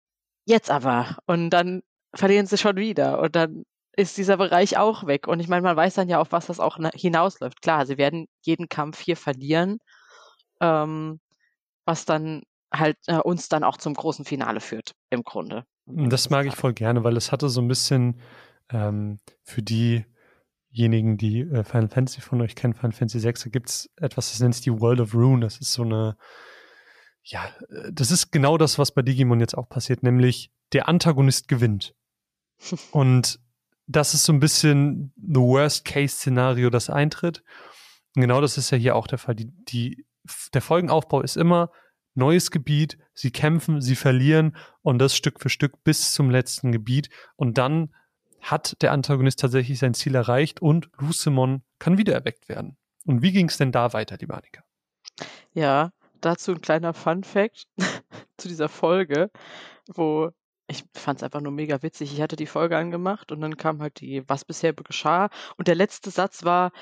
jetzt 0.46 0.70
aber. 0.70 1.18
Und 1.26 1.50
dann 1.50 1.82
verlieren 2.14 2.46
sie 2.46 2.58
schon 2.58 2.76
wieder. 2.76 3.20
Und 3.20 3.36
dann 3.36 3.64
ist 3.96 4.16
dieser 4.18 4.36
Bereich 4.38 4.78
auch 4.78 5.06
weg. 5.06 5.28
Und 5.28 5.40
ich 5.40 5.48
meine, 5.48 5.62
man 5.62 5.76
weiß 5.76 5.94
dann 5.94 6.08
ja, 6.08 6.20
auf 6.20 6.32
was 6.32 6.46
das 6.46 6.60
auch 6.60 6.78
na- 6.78 6.90
hinausläuft. 6.94 7.62
Klar, 7.62 7.86
sie 7.86 7.98
werden 7.98 8.26
jeden 8.42 8.68
Kampf 8.68 9.00
hier 9.00 9.16
verlieren, 9.16 9.78
ähm, 10.60 11.20
was 11.86 12.04
dann 12.06 12.42
halt 12.74 12.98
äh, 13.06 13.18
uns 13.18 13.48
dann 13.48 13.64
auch 13.64 13.76
zum 13.78 13.94
großen 13.94 14.24
Finale 14.24 14.60
führt, 14.60 14.92
im 15.10 15.22
Grunde. 15.24 15.64
Das 15.86 16.30
mag 16.30 16.46
ich 16.46 16.56
voll 16.56 16.72
gerne, 16.72 17.04
weil 17.04 17.16
es 17.16 17.30
hatte 17.30 17.48
so 17.48 17.60
ein 17.60 17.68
bisschen 17.68 18.20
ähm, 18.70 19.20
für 19.42 19.62
diejenigen, 19.62 21.18
die 21.18 21.40
äh, 21.40 21.64
Final 21.64 21.88
Fantasy 21.88 22.20
von 22.20 22.40
euch 22.40 22.54
kennen, 22.54 22.74
Final 22.74 22.92
Fantasy 22.92 23.20
6, 23.20 23.44
da 23.44 23.50
gibt 23.50 23.68
es 23.68 23.90
etwas, 23.96 24.30
das 24.30 24.40
nennt 24.40 24.54
sich 24.54 24.64
die 24.64 24.80
World 24.80 25.00
of 25.00 25.14
Rune. 25.14 25.40
Das 25.40 25.58
ist 25.58 25.72
so 25.72 25.82
eine, 25.82 26.16
ja, 27.22 27.44
äh, 27.68 27.92
das 27.92 28.10
ist 28.10 28.30
genau 28.30 28.56
das, 28.56 28.78
was 28.78 28.92
bei 28.92 29.02
Digimon 29.02 29.40
jetzt 29.40 29.56
auch 29.56 29.68
passiert, 29.68 30.02
nämlich 30.02 30.50
der 30.72 30.88
Antagonist 30.88 31.48
gewinnt. 31.48 31.94
Und 32.92 33.40
das 33.86 34.14
ist 34.14 34.24
so 34.24 34.32
ein 34.32 34.40
bisschen 34.40 35.12
the 35.16 35.40
Worst-Case-Szenario, 35.40 36.70
das 36.70 36.88
eintritt. 36.88 37.42
Und 38.16 38.22
genau 38.22 38.40
das 38.40 38.56
ist 38.56 38.70
ja 38.70 38.78
hier 38.78 38.96
auch 38.96 39.06
der 39.06 39.18
Fall. 39.18 39.34
Die, 39.34 39.52
die, 39.68 40.06
der 40.54 40.62
Folgenaufbau 40.62 41.20
ist 41.20 41.36
immer 41.36 41.70
neues 42.14 42.50
Gebiet, 42.50 42.98
sie 43.12 43.30
kämpfen, 43.30 43.80
sie 43.80 43.96
verlieren 43.96 44.56
und 44.82 44.98
das 44.98 45.16
Stück 45.16 45.40
für 45.40 45.48
Stück 45.48 45.82
bis 45.84 46.12
zum 46.12 46.30
letzten 46.30 46.72
Gebiet. 46.72 47.10
Und 47.36 47.58
dann 47.58 47.94
hat 48.40 48.80
der 48.82 48.92
Antagonist 48.92 49.40
tatsächlich 49.40 49.78
sein 49.78 49.94
Ziel 49.94 50.14
erreicht 50.14 50.60
und 50.60 50.90
Lucemon 50.98 51.62
kann 51.78 51.98
wiedererweckt 51.98 52.48
werden. 52.48 52.76
Und 53.06 53.22
wie 53.22 53.32
ging 53.32 53.48
es 53.48 53.56
denn 53.56 53.72
da 53.72 53.92
weiter, 53.92 54.16
liebe 54.18 54.34
Annika? 54.34 54.62
Ja, 55.52 55.92
dazu 56.20 56.52
ein 56.52 56.60
kleiner 56.60 56.94
Fun 56.94 57.24
Fact 57.24 57.66
zu 58.36 58.48
dieser 58.48 58.68
Folge, 58.68 59.30
wo 59.86 60.30
ich 60.66 60.84
fand 60.94 61.18
es 61.18 61.22
einfach 61.22 61.42
nur 61.42 61.52
mega 61.52 61.82
witzig. 61.82 62.12
Ich 62.12 62.22
hatte 62.22 62.36
die 62.36 62.46
Folge 62.46 62.78
angemacht 62.78 63.32
und 63.32 63.42
dann 63.42 63.58
kam 63.58 63.82
halt 63.82 64.00
die, 64.00 64.26
was 64.28 64.46
bisher 64.46 64.72
geschah. 64.72 65.28
Und 65.56 65.68
der 65.68 65.74
letzte 65.74 66.10
Satz 66.10 66.44
war, 66.44 66.72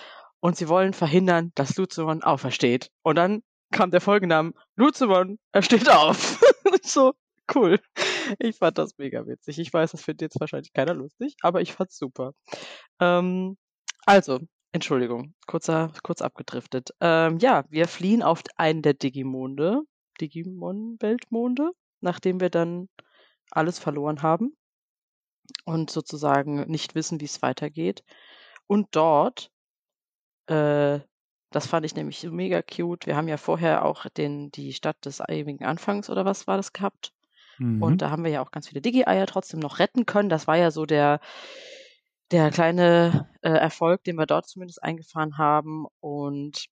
und 0.43 0.57
sie 0.57 0.69
wollen 0.69 0.93
verhindern, 0.93 1.53
dass 1.55 1.77
Luzemon 1.77 2.25
aufersteht. 2.25 2.91
Und 3.03 3.15
dann 3.15 3.43
kam 3.73 3.91
der 3.91 4.01
Folgename, 4.01 4.53
Luzemon, 4.77 5.39
er 5.53 5.63
steht 5.63 5.89
auf. 5.89 6.41
So, 6.85 7.13
cool. 7.55 7.79
Ich 8.39 8.57
fand 8.57 8.79
das 8.79 8.97
mega 8.99 9.27
witzig. 9.27 9.59
Ich 9.59 9.73
weiß, 9.73 9.93
das 9.93 10.03
findet 10.03 10.23
jetzt 10.23 10.41
wahrscheinlich 10.41 10.73
keiner 10.73 10.95
lustig, 10.95 11.37
aber 11.43 11.61
ich 11.61 11.73
fand's 11.75 11.97
super. 11.99 12.33
Ähm, 13.01 13.57
also, 14.07 14.41
Entschuldigung, 14.73 15.35
kurzer, 15.47 15.93
kurz 16.03 16.23
abgedriftet. 16.23 16.91
Ähm, 17.01 17.39
ja, 17.39 17.65
wir 17.69 17.89
fliehen 17.89 18.23
auf 18.23 18.43
einen 18.57 18.83
der 18.83 18.95
Digimonde, 18.95 19.83
Digimon-Weltmonde, 20.21 21.73
nachdem 22.01 22.41
wir 22.41 22.51
dann 22.51 22.89
alles 23.51 23.79
verloren 23.79 24.23
haben 24.23 24.57
und 25.65 25.91
sozusagen 25.91 26.71
nicht 26.71 26.95
wissen, 26.95 27.21
wie 27.21 27.27
es 27.27 27.43
weitergeht. 27.43 28.03
Und 28.67 28.89
dort, 28.93 29.51
äh, 30.47 31.01
das 31.53 31.67
fand 31.67 31.87
ich 31.87 31.95
nämlich 31.95 32.23
mega 32.25 32.63
cute. 32.63 33.07
Wir 33.07 33.17
haben 33.17 33.29
ja 33.29 33.37
vorher 33.37 33.85
auch 33.85 34.07
den, 34.09 34.51
die 34.51 34.73
Stadt 34.73 35.05
des 35.05 35.21
ewigen 35.21 35.65
Anfangs 35.65 36.11
oder 36.11 36.25
was 36.25 36.47
war 36.47 36.57
das 36.57 36.73
gehabt. 36.73 37.13
Mhm. 37.59 37.83
Und 37.83 38.03
da 38.03 38.11
haben 38.11 38.25
wir 38.25 38.31
ja 38.31 38.43
auch 38.43 38.51
ganz 38.51 38.69
viele 38.69 38.81
Digi-Eier 38.81 39.27
trotzdem 39.27 39.61
noch 39.61 39.79
retten 39.79 40.07
können. 40.07 40.29
Das 40.29 40.47
war 40.47 40.57
ja 40.57 40.71
so 40.71 40.87
der, 40.87 41.21
der 42.31 42.51
kleine 42.51 43.29
äh, 43.43 43.51
Erfolg, 43.51 44.05
den 44.05 44.17
wir 44.17 44.27
dort 44.27 44.49
zumindest 44.49 44.83
eingefahren 44.83 45.39
haben. 45.39 45.87
Und 46.01 46.67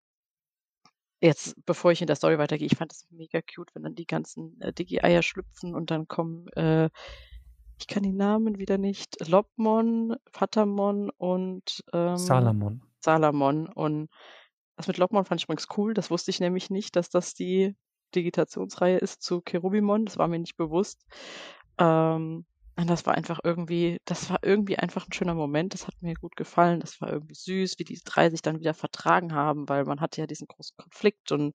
jetzt, 1.20 1.54
bevor 1.66 1.92
ich 1.92 2.00
in 2.00 2.06
der 2.06 2.16
Story 2.16 2.38
weitergehe, 2.38 2.66
ich 2.66 2.76
fand 2.76 2.92
das 2.92 3.06
mega 3.10 3.40
cute, 3.42 3.74
wenn 3.74 3.82
dann 3.82 3.94
die 3.94 4.06
ganzen 4.06 4.60
äh, 4.60 4.72
Digi-Eier 4.72 5.22
schlüpfen 5.22 5.74
und 5.74 5.90
dann 5.90 6.08
kommen, 6.08 6.48
äh, 6.54 6.88
ich 7.78 7.86
kann 7.86 8.02
die 8.02 8.12
Namen 8.12 8.58
wieder 8.58 8.78
nicht, 8.78 9.16
Lobmon, 9.26 10.16
Patamon 10.32 11.10
und 11.16 11.82
ähm, 11.92 12.16
Salamon. 12.16 12.82
Salamon. 13.00 13.68
Und 13.68 14.10
das 14.80 14.88
mit 14.88 14.98
Lobmon 14.98 15.24
fand 15.24 15.40
ich 15.40 15.44
übrigens 15.44 15.68
cool. 15.76 15.94
Das 15.94 16.10
wusste 16.10 16.30
ich 16.30 16.40
nämlich 16.40 16.70
nicht, 16.70 16.96
dass 16.96 17.10
das 17.10 17.34
die 17.34 17.76
Digitationsreihe 18.14 18.98
ist 18.98 19.22
zu 19.22 19.40
Cherubimon. 19.42 20.06
Das 20.06 20.18
war 20.18 20.28
mir 20.28 20.38
nicht 20.38 20.56
bewusst. 20.56 21.04
Ähm, 21.78 22.46
und 22.76 22.88
das 22.88 23.04
war 23.04 23.14
einfach 23.14 23.40
irgendwie, 23.44 23.98
das 24.06 24.30
war 24.30 24.38
irgendwie 24.42 24.78
einfach 24.78 25.06
ein 25.06 25.12
schöner 25.12 25.34
Moment. 25.34 25.74
Das 25.74 25.86
hat 25.86 25.94
mir 26.00 26.14
gut 26.14 26.34
gefallen. 26.36 26.80
Das 26.80 27.00
war 27.00 27.12
irgendwie 27.12 27.34
süß, 27.34 27.78
wie 27.78 27.84
die 27.84 28.00
drei 28.04 28.30
sich 28.30 28.42
dann 28.42 28.60
wieder 28.60 28.74
vertragen 28.74 29.34
haben, 29.34 29.68
weil 29.68 29.84
man 29.84 30.00
hatte 30.00 30.20
ja 30.22 30.26
diesen 30.26 30.46
großen 30.46 30.76
Konflikt 30.76 31.30
und 31.32 31.54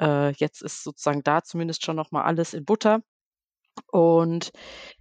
äh, 0.00 0.32
jetzt 0.32 0.62
ist 0.62 0.84
sozusagen 0.84 1.22
da 1.22 1.42
zumindest 1.42 1.84
schon 1.84 1.96
nochmal 1.96 2.24
alles 2.24 2.54
in 2.54 2.64
Butter. 2.64 3.02
Und 3.92 4.50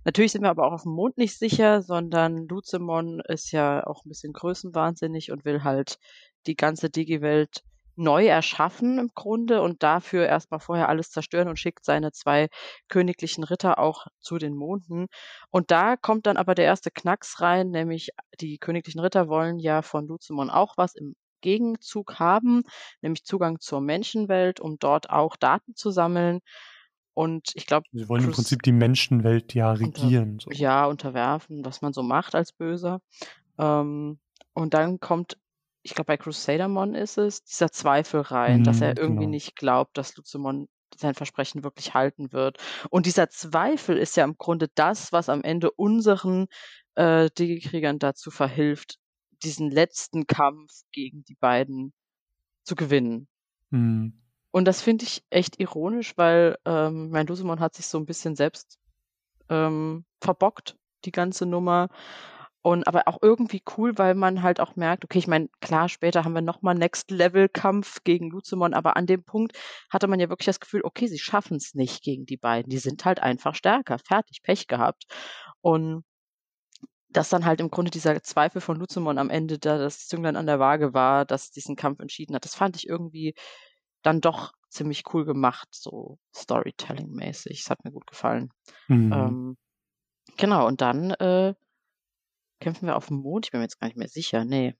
natürlich 0.03 0.33
sind 0.33 0.43
wir 0.43 0.49
aber 0.49 0.67
auch 0.67 0.73
auf 0.73 0.83
dem 0.83 0.91
Mond 0.91 1.17
nicht 1.17 1.37
sicher, 1.37 1.81
sondern 1.81 2.47
Luzemon 2.47 3.21
ist 3.27 3.51
ja 3.51 3.85
auch 3.87 4.05
ein 4.05 4.09
bisschen 4.09 4.33
größenwahnsinnig 4.33 5.31
und 5.31 5.45
will 5.45 5.63
halt 5.63 5.97
die 6.45 6.55
ganze 6.55 6.89
Digi-Welt 6.89 7.63
neu 7.97 8.27
erschaffen 8.27 8.99
im 8.99 9.09
Grunde 9.15 9.61
und 9.61 9.81
dafür 9.81 10.27
erstmal 10.27 10.59
vorher 10.59 10.87
alles 10.87 11.09
zerstören 11.09 11.47
und 11.47 11.57
schickt 11.57 11.83
seine 11.83 12.11
zwei 12.11 12.47
königlichen 12.89 13.43
Ritter 13.43 13.79
auch 13.79 14.05
zu 14.19 14.37
den 14.37 14.55
Monden. 14.55 15.07
Und 15.49 15.71
da 15.71 15.95
kommt 15.97 16.27
dann 16.27 16.37
aber 16.37 16.53
der 16.53 16.65
erste 16.65 16.91
Knacks 16.91 17.41
rein, 17.41 17.71
nämlich 17.71 18.09
die 18.39 18.59
königlichen 18.59 19.01
Ritter 19.01 19.27
wollen 19.29 19.57
ja 19.57 19.81
von 19.81 20.07
Luzemon 20.07 20.51
auch 20.51 20.75
was 20.77 20.93
im 20.93 21.15
Gegenzug 21.41 22.19
haben, 22.19 22.63
nämlich 23.01 23.23
Zugang 23.23 23.59
zur 23.59 23.81
Menschenwelt, 23.81 24.59
um 24.59 24.77
dort 24.79 25.09
auch 25.09 25.35
Daten 25.35 25.75
zu 25.75 25.91
sammeln. 25.91 26.39
Und 27.13 27.49
ich 27.55 27.65
glaube, 27.65 27.87
Sie 27.91 28.07
wollen 28.09 28.25
im 28.25 28.31
Prinzip 28.31 28.61
die 28.61 28.71
Menschenwelt 28.71 29.55
ja 29.55 29.71
regieren. 29.71 30.37
So. 30.39 30.51
ja, 30.51 30.85
unterwerfen, 30.85 31.65
was 31.65 31.81
man 31.81 31.91
so 31.91 32.03
macht 32.03 32.35
als 32.35 32.51
Böser. 32.51 33.01
Ähm, 33.57 34.19
und 34.53 34.73
dann 34.75 34.99
kommt, 34.99 35.37
ich 35.87 35.95
glaube, 35.95 36.07
bei 36.07 36.17
Crusadermon 36.17 36.95
ist 36.95 37.17
es, 37.17 37.43
dieser 37.43 37.71
Zweifel 37.71 38.19
rein, 38.21 38.61
dass 38.63 38.81
Mhm, 38.81 38.81
er 38.81 38.97
irgendwie 38.97 39.25
genau. 39.25 39.27
nicht 39.27 39.55
glaubt, 39.55 39.97
dass 39.97 40.15
Luzemon 40.17 40.67
sein 40.95 41.13
Versprechen 41.15 41.63
wirklich 41.63 41.93
halten 41.93 42.33
wird. 42.33 42.57
Und 42.89 43.05
dieser 43.05 43.29
Zweifel 43.29 43.97
ist 43.97 44.17
ja 44.17 44.25
im 44.25 44.37
Grunde 44.37 44.67
das, 44.75 45.13
was 45.13 45.29
am 45.29 45.43
Ende 45.43 45.71
unseren 45.71 46.47
äh, 46.95 47.29
Digi-Kriegern 47.37 47.99
dazu 47.99 48.31
verhilft, 48.31 48.97
diesen 49.43 49.71
letzten 49.71 50.27
Kampf 50.27 50.71
gegen 50.91 51.23
die 51.23 51.35
beiden 51.35 51.93
zu 52.63 52.75
gewinnen. 52.75 53.27
Mhm. 53.71 54.13
Und 54.51 54.65
das 54.65 54.81
finde 54.81 55.05
ich 55.05 55.23
echt 55.29 55.59
ironisch, 55.59 56.17
weil 56.17 56.57
ähm, 56.65 57.09
mein 57.09 57.27
Lusemon 57.27 57.59
hat 57.59 57.75
sich 57.75 57.87
so 57.87 57.97
ein 57.97 58.05
bisschen 58.05 58.35
selbst 58.35 58.79
ähm, 59.49 60.05
verbockt, 60.21 60.77
die 61.05 61.11
ganze 61.11 61.45
Nummer. 61.45 61.89
Und 62.67 62.85
aber 62.85 63.07
auch 63.07 63.19
irgendwie 63.21 63.63
cool, 63.77 63.97
weil 63.97 64.13
man 64.13 64.43
halt 64.43 64.59
auch 64.59 64.75
merkt, 64.75 65.05
okay, 65.05 65.19
ich 65.19 65.27
meine, 65.27 65.47
klar, 65.61 65.87
später 65.87 66.25
haben 66.25 66.33
wir 66.33 66.41
nochmal 66.41 66.75
Next-Level-Kampf 66.75 68.03
gegen 68.03 68.29
Luzemon, 68.29 68.73
aber 68.73 68.97
an 68.97 69.05
dem 69.05 69.23
Punkt 69.23 69.57
hatte 69.89 70.09
man 70.09 70.19
ja 70.19 70.27
wirklich 70.27 70.47
das 70.47 70.59
Gefühl, 70.59 70.81
okay, 70.83 71.07
sie 71.07 71.17
schaffen 71.17 71.55
es 71.55 71.75
nicht 71.75 72.03
gegen 72.03 72.25
die 72.25 72.35
beiden. 72.35 72.69
Die 72.69 72.79
sind 72.79 73.05
halt 73.05 73.21
einfach 73.23 73.55
stärker. 73.55 73.99
Fertig, 73.99 74.41
Pech 74.43 74.67
gehabt. 74.67 75.05
Und 75.61 76.03
dass 77.07 77.29
dann 77.29 77.45
halt 77.45 77.61
im 77.61 77.71
Grunde 77.71 77.89
dieser 77.89 78.21
Zweifel 78.21 78.59
von 78.59 78.75
Luzemon 78.75 79.17
am 79.17 79.29
Ende 79.29 79.59
da 79.59 79.77
das 79.77 80.05
Zünglein 80.07 80.35
an 80.35 80.45
der 80.45 80.59
Waage 80.59 80.93
war, 80.93 81.23
das 81.23 81.51
diesen 81.51 81.77
Kampf 81.77 82.01
entschieden 82.01 82.35
hat, 82.35 82.43
das 82.43 82.55
fand 82.55 82.75
ich 82.75 82.85
irgendwie 82.89 83.33
dann 84.01 84.19
doch 84.19 84.51
ziemlich 84.67 85.05
cool 85.13 85.23
gemacht, 85.23 85.69
so 85.71 86.19
Storytelling-mäßig. 86.35 87.61
Es 87.61 87.69
hat 87.69 87.85
mir 87.85 87.93
gut 87.93 88.07
gefallen. 88.07 88.49
Mhm. 88.89 89.13
Ähm, 89.13 89.57
genau, 90.35 90.67
und 90.67 90.81
dann 90.81 91.11
äh, 91.11 91.53
kämpfen 92.59 92.87
wir 92.87 92.95
auf 92.95 93.07
dem 93.07 93.17
Mond. 93.17 93.45
Ich 93.45 93.51
bin 93.51 93.59
mir 93.59 93.65
jetzt 93.65 93.79
gar 93.79 93.87
nicht 93.87 93.97
mehr 93.97 94.07
sicher. 94.07 94.45
Nee. 94.45 94.75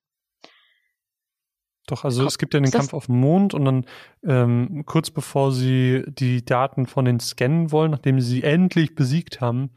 Doch, 1.88 2.04
also 2.04 2.26
es 2.26 2.38
gibt 2.38 2.54
ja 2.54 2.60
den 2.60 2.72
Kampf 2.72 2.94
auf 2.94 3.06
dem 3.06 3.20
Mond 3.20 3.54
und 3.54 3.64
dann 3.64 3.86
ähm, 4.24 4.84
kurz 4.86 5.10
bevor 5.10 5.54
sie 5.54 6.04
die 6.08 6.44
Daten 6.44 6.86
von 6.86 7.06
den 7.06 7.22
scannen 7.22 7.72
wollen, 7.72 7.92
nachdem 7.92 8.20
sie 8.20 8.28
sie 8.28 8.44
endlich 8.44 8.94
besiegt 8.94 9.40
haben, 9.40 9.72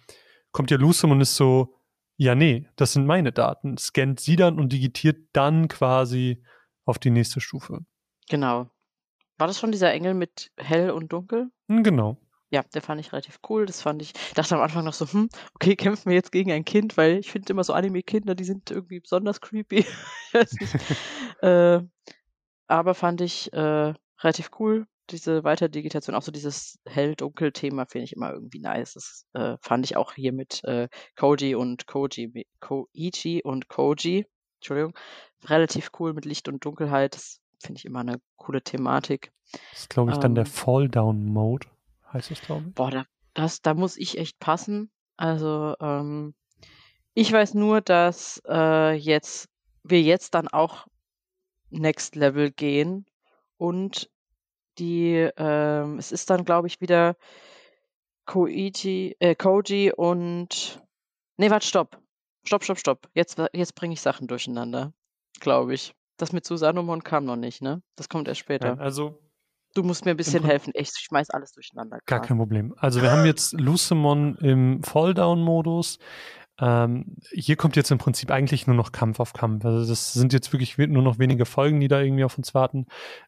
kommt 0.50 0.72
ja 0.72 0.76
Lucem 0.76 1.12
und 1.12 1.20
ist 1.20 1.36
so, 1.36 1.76
ja 2.16 2.34
nee, 2.34 2.68
das 2.74 2.92
sind 2.94 3.06
meine 3.06 3.30
Daten. 3.30 3.78
Scannt 3.78 4.18
sie 4.18 4.34
dann 4.34 4.58
und 4.58 4.72
digitiert 4.72 5.28
dann 5.32 5.68
quasi 5.68 6.42
auf 6.84 6.98
die 6.98 7.10
nächste 7.10 7.40
Stufe. 7.40 7.78
Genau. 8.28 8.68
War 9.38 9.46
das 9.46 9.58
schon 9.58 9.70
dieser 9.70 9.92
Engel 9.92 10.14
mit 10.14 10.50
hell 10.56 10.90
und 10.90 11.12
dunkel? 11.12 11.50
Hm, 11.68 11.84
genau. 11.84 12.18
Ja, 12.50 12.64
der 12.74 12.82
fand 12.82 13.00
ich 13.00 13.12
relativ 13.12 13.38
cool. 13.48 13.66
Das 13.66 13.80
fand 13.80 14.02
ich, 14.02 14.12
dachte 14.34 14.56
am 14.56 14.60
Anfang 14.60 14.84
noch 14.84 14.92
so, 14.92 15.06
hm, 15.06 15.28
okay, 15.54 15.76
kämpfen 15.76 16.10
wir 16.10 16.16
jetzt 16.16 16.32
gegen 16.32 16.50
ein 16.50 16.64
Kind, 16.64 16.96
weil 16.96 17.18
ich 17.18 17.30
finde 17.30 17.52
immer 17.52 17.64
so 17.64 17.72
Anime-Kinder, 17.72 18.34
die 18.34 18.44
sind 18.44 18.70
irgendwie 18.70 19.00
besonders 19.00 19.40
creepy. 19.40 19.78
ich 20.28 20.34
weiß 20.34 20.52
nicht. 20.54 20.74
äh, 21.42 21.80
aber 22.66 22.94
fand 22.94 23.20
ich 23.20 23.52
äh, 23.52 23.94
relativ 24.22 24.50
cool, 24.58 24.86
diese 25.10 25.44
Weiterdigitation, 25.44 26.14
auch 26.14 26.22
so 26.22 26.32
dieses 26.32 26.78
Hell-Dunkel-Thema 26.86 27.86
finde 27.86 28.04
ich 28.04 28.12
immer 28.12 28.32
irgendwie 28.32 28.60
nice. 28.60 28.94
Das 28.94 29.26
äh, 29.34 29.56
fand 29.60 29.84
ich 29.84 29.96
auch 29.96 30.14
hier 30.14 30.32
mit 30.32 30.62
äh, 30.64 30.88
Koji 31.16 31.54
und 31.54 31.86
Koji, 31.86 32.46
Koichi 32.60 33.42
und 33.42 33.68
Koji, 33.68 34.26
Entschuldigung, 34.58 34.94
relativ 35.46 35.90
cool 35.98 36.12
mit 36.12 36.24
Licht 36.24 36.48
und 36.48 36.64
Dunkelheit. 36.64 37.14
Das 37.14 37.40
finde 37.60 37.78
ich 37.78 37.84
immer 37.84 38.00
eine 38.00 38.20
coole 38.36 38.62
Thematik. 38.62 39.32
Das 39.52 39.80
ist, 39.80 39.90
glaube 39.90 40.12
ich, 40.12 40.18
dann 40.18 40.34
der 40.34 40.44
ähm. 40.44 40.50
Fall-Down-Mode 40.50 41.66
heißt 42.12 42.30
es, 42.30 42.40
glaube 42.40 42.68
ich. 42.68 42.74
Boah, 42.74 42.90
da, 42.90 43.04
das, 43.34 43.62
da 43.62 43.74
muss 43.74 43.96
ich 43.96 44.18
echt 44.18 44.38
passen. 44.38 44.90
Also, 45.16 45.74
ähm, 45.80 46.34
ich 47.14 47.32
weiß 47.32 47.54
nur, 47.54 47.80
dass 47.80 48.40
äh, 48.48 48.94
jetzt 48.94 49.48
wir 49.82 50.02
jetzt 50.02 50.34
dann 50.34 50.48
auch 50.48 50.86
Next 51.70 52.16
Level 52.16 52.50
gehen 52.50 53.06
und 53.56 54.10
die, 54.78 55.28
ähm, 55.36 55.98
es 55.98 56.12
ist 56.12 56.30
dann, 56.30 56.44
glaube 56.44 56.68
ich, 56.68 56.80
wieder 56.80 57.16
Koichi, 58.26 59.16
äh, 59.18 59.34
Koji 59.34 59.92
und 59.92 60.82
nee, 61.36 61.50
warte, 61.50 61.66
stopp. 61.66 62.00
Stopp, 62.44 62.64
stopp, 62.64 62.78
stopp. 62.78 63.08
Jetzt, 63.14 63.38
jetzt 63.52 63.74
bringe 63.74 63.94
ich 63.94 64.00
Sachen 64.00 64.26
durcheinander, 64.26 64.94
glaube 65.40 65.74
ich. 65.74 65.94
Das 66.16 66.32
mit 66.32 66.44
Susanomon 66.44 67.02
kam 67.02 67.24
noch 67.24 67.36
nicht, 67.36 67.60
ne? 67.60 67.82
Das 67.96 68.08
kommt 68.08 68.28
erst 68.28 68.40
später. 68.40 68.68
Ja, 68.68 68.74
also 68.76 69.18
Du 69.74 69.82
musst 69.82 70.04
mir 70.04 70.12
ein 70.12 70.16
bisschen 70.16 70.44
helfen. 70.44 70.72
Ich 70.74 70.90
schmeiß 70.90 71.30
alles 71.30 71.52
durcheinander. 71.52 71.98
Gar 72.06 72.22
kein 72.22 72.38
Problem. 72.38 72.74
Also 72.76 73.02
wir 73.02 73.12
haben 73.12 73.24
jetzt 73.24 73.52
Lucemon 73.52 74.36
im 74.36 74.82
Falldown-Modus. 74.82 75.98
Ähm, 76.60 77.16
hier 77.32 77.56
kommt 77.56 77.76
jetzt 77.76 77.90
im 77.90 77.98
Prinzip 77.98 78.30
eigentlich 78.30 78.66
nur 78.66 78.76
noch 78.76 78.92
Kampf 78.92 79.18
auf 79.18 79.32
Kampf. 79.32 79.64
Also 79.64 79.88
das 79.88 80.12
sind 80.12 80.32
jetzt 80.32 80.52
wirklich 80.52 80.76
nur 80.76 81.02
noch 81.02 81.18
wenige 81.18 81.46
Folgen, 81.46 81.80
die 81.80 81.88
da 81.88 82.00
irgendwie 82.00 82.24
auf 82.24 82.36
uns 82.36 82.54
warten. 82.54 82.86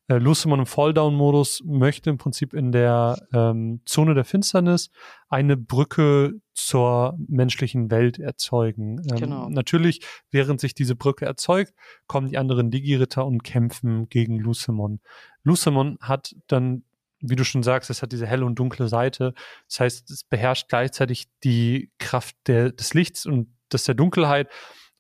Äh, 0.08 0.18
Lucemon 0.18 0.60
im 0.60 0.66
Falldown-Modus 0.66 1.62
möchte 1.64 2.10
im 2.10 2.18
Prinzip 2.18 2.52
in 2.52 2.72
der 2.72 3.16
ähm, 3.32 3.80
Zone 3.86 4.14
der 4.14 4.24
Finsternis 4.24 4.90
eine 5.30 5.56
Brücke 5.56 6.34
zur 6.52 7.16
menschlichen 7.26 7.90
Welt 7.90 8.18
erzeugen. 8.18 9.00
Ähm, 9.10 9.16
genau. 9.16 9.48
Natürlich, 9.48 10.00
während 10.30 10.60
sich 10.60 10.74
diese 10.74 10.94
Brücke 10.94 11.24
erzeugt, 11.24 11.72
kommen 12.06 12.28
die 12.28 12.36
anderen 12.36 12.70
Digi-Ritter 12.70 13.24
und 13.24 13.42
kämpfen 13.42 14.10
gegen 14.10 14.38
Lucemon. 14.38 15.00
Lucemon 15.42 15.96
hat 16.02 16.34
dann 16.48 16.84
wie 17.22 17.36
du 17.36 17.44
schon 17.44 17.62
sagst, 17.62 17.88
es 17.88 18.02
hat 18.02 18.12
diese 18.12 18.26
helle 18.26 18.44
und 18.44 18.58
dunkle 18.58 18.88
Seite. 18.88 19.32
Das 19.68 19.80
heißt, 19.80 20.10
es 20.10 20.24
beherrscht 20.24 20.68
gleichzeitig 20.68 21.28
die 21.44 21.90
Kraft 21.98 22.36
der, 22.46 22.72
des 22.72 22.94
Lichts 22.94 23.24
und 23.24 23.48
des 23.72 23.84
der 23.84 23.94
Dunkelheit. 23.94 24.50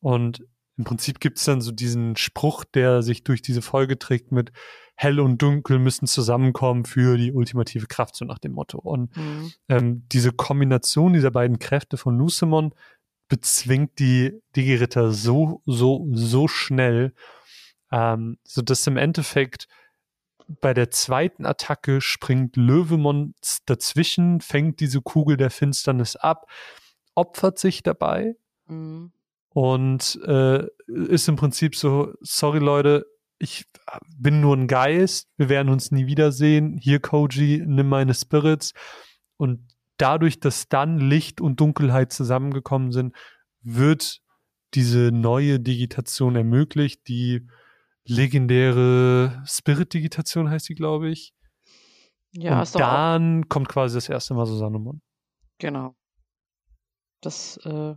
Und 0.00 0.44
im 0.78 0.84
Prinzip 0.84 1.20
gibt 1.20 1.38
es 1.38 1.44
dann 1.44 1.60
so 1.60 1.72
diesen 1.72 2.16
Spruch, 2.16 2.64
der 2.64 3.02
sich 3.02 3.24
durch 3.24 3.42
diese 3.42 3.60
Folge 3.60 3.98
trägt 3.98 4.32
mit 4.32 4.52
hell 4.94 5.20
und 5.20 5.42
dunkel 5.42 5.78
müssen 5.78 6.06
zusammenkommen 6.06 6.84
für 6.84 7.16
die 7.16 7.32
ultimative 7.32 7.86
Kraft, 7.86 8.14
so 8.14 8.24
nach 8.24 8.38
dem 8.38 8.52
Motto. 8.52 8.78
Und 8.78 9.16
mhm. 9.16 9.52
ähm, 9.68 10.06
diese 10.12 10.32
Kombination 10.32 11.12
dieser 11.12 11.30
beiden 11.30 11.58
Kräfte 11.58 11.96
von 11.96 12.16
Lucemon 12.16 12.74
bezwingt 13.28 13.98
die 13.98 14.40
Digi-Ritter 14.54 15.10
so, 15.10 15.62
so, 15.66 16.06
so 16.12 16.48
schnell, 16.48 17.14
ähm, 17.90 18.38
so 18.44 18.62
dass 18.62 18.86
im 18.86 18.96
Endeffekt 18.96 19.66
bei 20.60 20.74
der 20.74 20.90
zweiten 20.90 21.46
Attacke 21.46 22.00
springt 22.00 22.56
Löwemon 22.56 23.34
dazwischen, 23.66 24.40
fängt 24.40 24.80
diese 24.80 25.00
Kugel 25.00 25.36
der 25.36 25.50
Finsternis 25.50 26.16
ab, 26.16 26.50
opfert 27.14 27.58
sich 27.58 27.82
dabei 27.82 28.36
mhm. 28.66 29.12
und 29.50 30.20
äh, 30.26 30.66
ist 30.86 31.28
im 31.28 31.36
Prinzip 31.36 31.76
so, 31.76 32.12
sorry 32.20 32.58
Leute, 32.58 33.06
ich 33.38 33.64
bin 34.16 34.40
nur 34.40 34.56
ein 34.56 34.68
Geist, 34.68 35.28
wir 35.36 35.48
werden 35.48 35.68
uns 35.68 35.90
nie 35.90 36.06
wiedersehen. 36.06 36.78
Hier, 36.80 37.00
Koji, 37.00 37.64
nimm 37.66 37.88
meine 37.88 38.14
Spirits. 38.14 38.72
Und 39.36 39.66
dadurch, 39.96 40.38
dass 40.38 40.68
dann 40.68 40.98
Licht 40.98 41.40
und 41.40 41.58
Dunkelheit 41.58 42.12
zusammengekommen 42.12 42.92
sind, 42.92 43.16
wird 43.60 44.20
diese 44.74 45.10
neue 45.10 45.58
Digitation 45.58 46.36
ermöglicht, 46.36 47.08
die 47.08 47.48
legendäre 48.06 49.42
Spirit-Digitation 49.46 50.50
heißt 50.50 50.68
die, 50.68 50.74
glaube 50.74 51.10
ich. 51.10 51.32
Ja, 52.34 52.60
und 52.60 52.74
dann 52.78 53.48
kommt 53.48 53.68
quasi 53.68 53.96
das 53.96 54.08
erste 54.08 54.34
Mal 54.34 54.46
Susannemon. 54.46 55.02
Genau. 55.58 55.94
Das, 57.20 57.58
äh, 57.64 57.94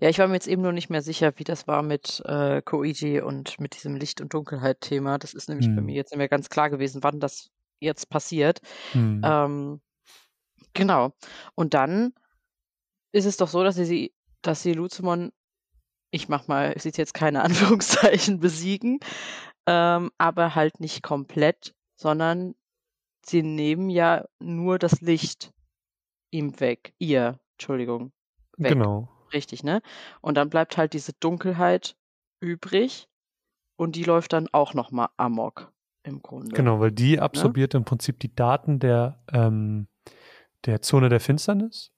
ja, 0.00 0.08
ich 0.08 0.18
war 0.18 0.26
mir 0.28 0.34
jetzt 0.34 0.48
eben 0.48 0.62
nur 0.62 0.72
nicht 0.72 0.90
mehr 0.90 1.02
sicher, 1.02 1.32
wie 1.36 1.44
das 1.44 1.66
war 1.66 1.82
mit 1.82 2.22
äh, 2.26 2.60
Koiji 2.60 3.20
und 3.20 3.58
mit 3.60 3.74
diesem 3.74 3.96
Licht- 3.96 4.20
und 4.20 4.34
Dunkelheit-Thema. 4.34 5.18
Das 5.18 5.32
ist 5.32 5.48
nämlich 5.48 5.66
hm. 5.66 5.76
bei 5.76 5.82
mir 5.82 5.94
jetzt 5.94 6.10
nicht 6.10 6.18
mehr 6.18 6.28
ganz 6.28 6.48
klar 6.50 6.70
gewesen, 6.70 7.02
wann 7.02 7.20
das 7.20 7.50
jetzt 7.80 8.10
passiert. 8.10 8.60
Hm. 8.92 9.22
Ähm, 9.24 9.80
genau. 10.74 11.14
Und 11.54 11.74
dann 11.74 12.12
ist 13.12 13.26
es 13.26 13.36
doch 13.36 13.48
so, 13.48 13.62
dass 13.62 13.76
sie, 13.76 14.12
dass 14.42 14.62
sie 14.62 14.72
Luzemon 14.72 15.32
ich 16.12 16.28
mach 16.28 16.46
mal, 16.46 16.72
ich 16.76 16.82
sieht 16.82 16.98
jetzt 16.98 17.14
keine 17.14 17.42
Anführungszeichen, 17.42 18.38
besiegen, 18.38 19.00
ähm, 19.66 20.12
aber 20.18 20.54
halt 20.54 20.78
nicht 20.78 21.02
komplett, 21.02 21.74
sondern 21.96 22.54
sie 23.24 23.42
nehmen 23.42 23.90
ja 23.90 24.24
nur 24.38 24.78
das 24.78 25.00
Licht 25.00 25.52
ihm 26.30 26.60
weg, 26.60 26.94
ihr, 26.98 27.40
Entschuldigung. 27.54 28.12
Weg. 28.56 28.72
Genau. 28.72 29.08
Richtig, 29.32 29.64
ne? 29.64 29.80
Und 30.20 30.36
dann 30.36 30.50
bleibt 30.50 30.76
halt 30.76 30.92
diese 30.92 31.12
Dunkelheit 31.14 31.96
übrig 32.40 33.08
und 33.76 33.96
die 33.96 34.04
läuft 34.04 34.32
dann 34.32 34.48
auch 34.52 34.74
nochmal 34.74 35.08
amok 35.16 35.72
im 36.02 36.20
Grunde. 36.20 36.54
Genau, 36.54 36.80
weil 36.80 36.92
die 36.92 37.16
ne? 37.16 37.22
absorbiert 37.22 37.72
ne? 37.72 37.78
im 37.78 37.84
Prinzip 37.84 38.18
die 38.20 38.34
Daten 38.34 38.78
der, 38.78 39.22
ähm, 39.32 39.88
der 40.66 40.82
Zone 40.82 41.08
der 41.08 41.20
Finsternis 41.20 41.91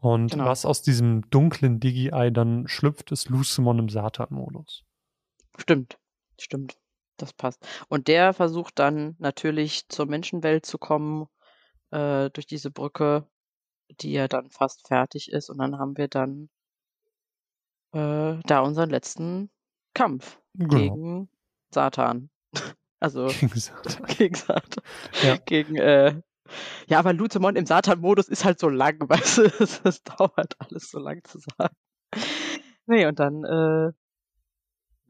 und 0.00 0.32
genau. 0.32 0.46
was 0.46 0.64
aus 0.64 0.82
diesem 0.82 1.28
dunklen 1.30 1.78
Digi-Eye 1.78 2.32
dann 2.32 2.66
schlüpft, 2.68 3.12
ist 3.12 3.28
Lucemon 3.28 3.78
im 3.78 3.88
Satan-Modus. 3.88 4.84
Stimmt, 5.56 5.98
stimmt. 6.38 6.76
Das 7.18 7.34
passt. 7.34 7.66
Und 7.88 8.08
der 8.08 8.32
versucht 8.32 8.78
dann 8.78 9.14
natürlich 9.18 9.86
zur 9.88 10.06
Menschenwelt 10.06 10.64
zu 10.64 10.78
kommen 10.78 11.26
äh, 11.90 12.30
durch 12.30 12.46
diese 12.46 12.70
Brücke, 12.70 13.26
die 14.00 14.12
ja 14.12 14.26
dann 14.26 14.48
fast 14.48 14.88
fertig 14.88 15.30
ist. 15.30 15.50
Und 15.50 15.58
dann 15.58 15.78
haben 15.78 15.98
wir 15.98 16.08
dann 16.08 16.48
äh, 17.92 18.40
da 18.46 18.60
unseren 18.60 18.88
letzten 18.88 19.50
Kampf 19.92 20.40
genau. 20.54 20.76
gegen 20.76 21.30
Satan. 21.72 22.30
Also 23.02 23.28
gegen 23.28 23.58
Satan. 23.58 24.06
Gegen, 24.08 24.34
Satan. 24.34 24.84
Ja. 25.22 25.36
gegen 25.38 25.76
äh, 25.76 26.20
ja, 26.86 26.98
aber 26.98 27.12
Luzemon 27.12 27.56
im 27.56 27.66
Satan-Modus 27.66 28.28
ist 28.28 28.44
halt 28.44 28.58
so 28.58 28.68
lang, 28.68 28.98
weißt 29.08 29.38
du, 29.38 29.48
das, 29.82 30.02
dauert 30.02 30.56
alles 30.58 30.90
so 30.90 30.98
lang 30.98 31.22
zu 31.24 31.38
sagen. 31.38 31.74
Nee, 32.86 33.06
und 33.06 33.18
dann, 33.18 33.44
äh, 33.44 33.92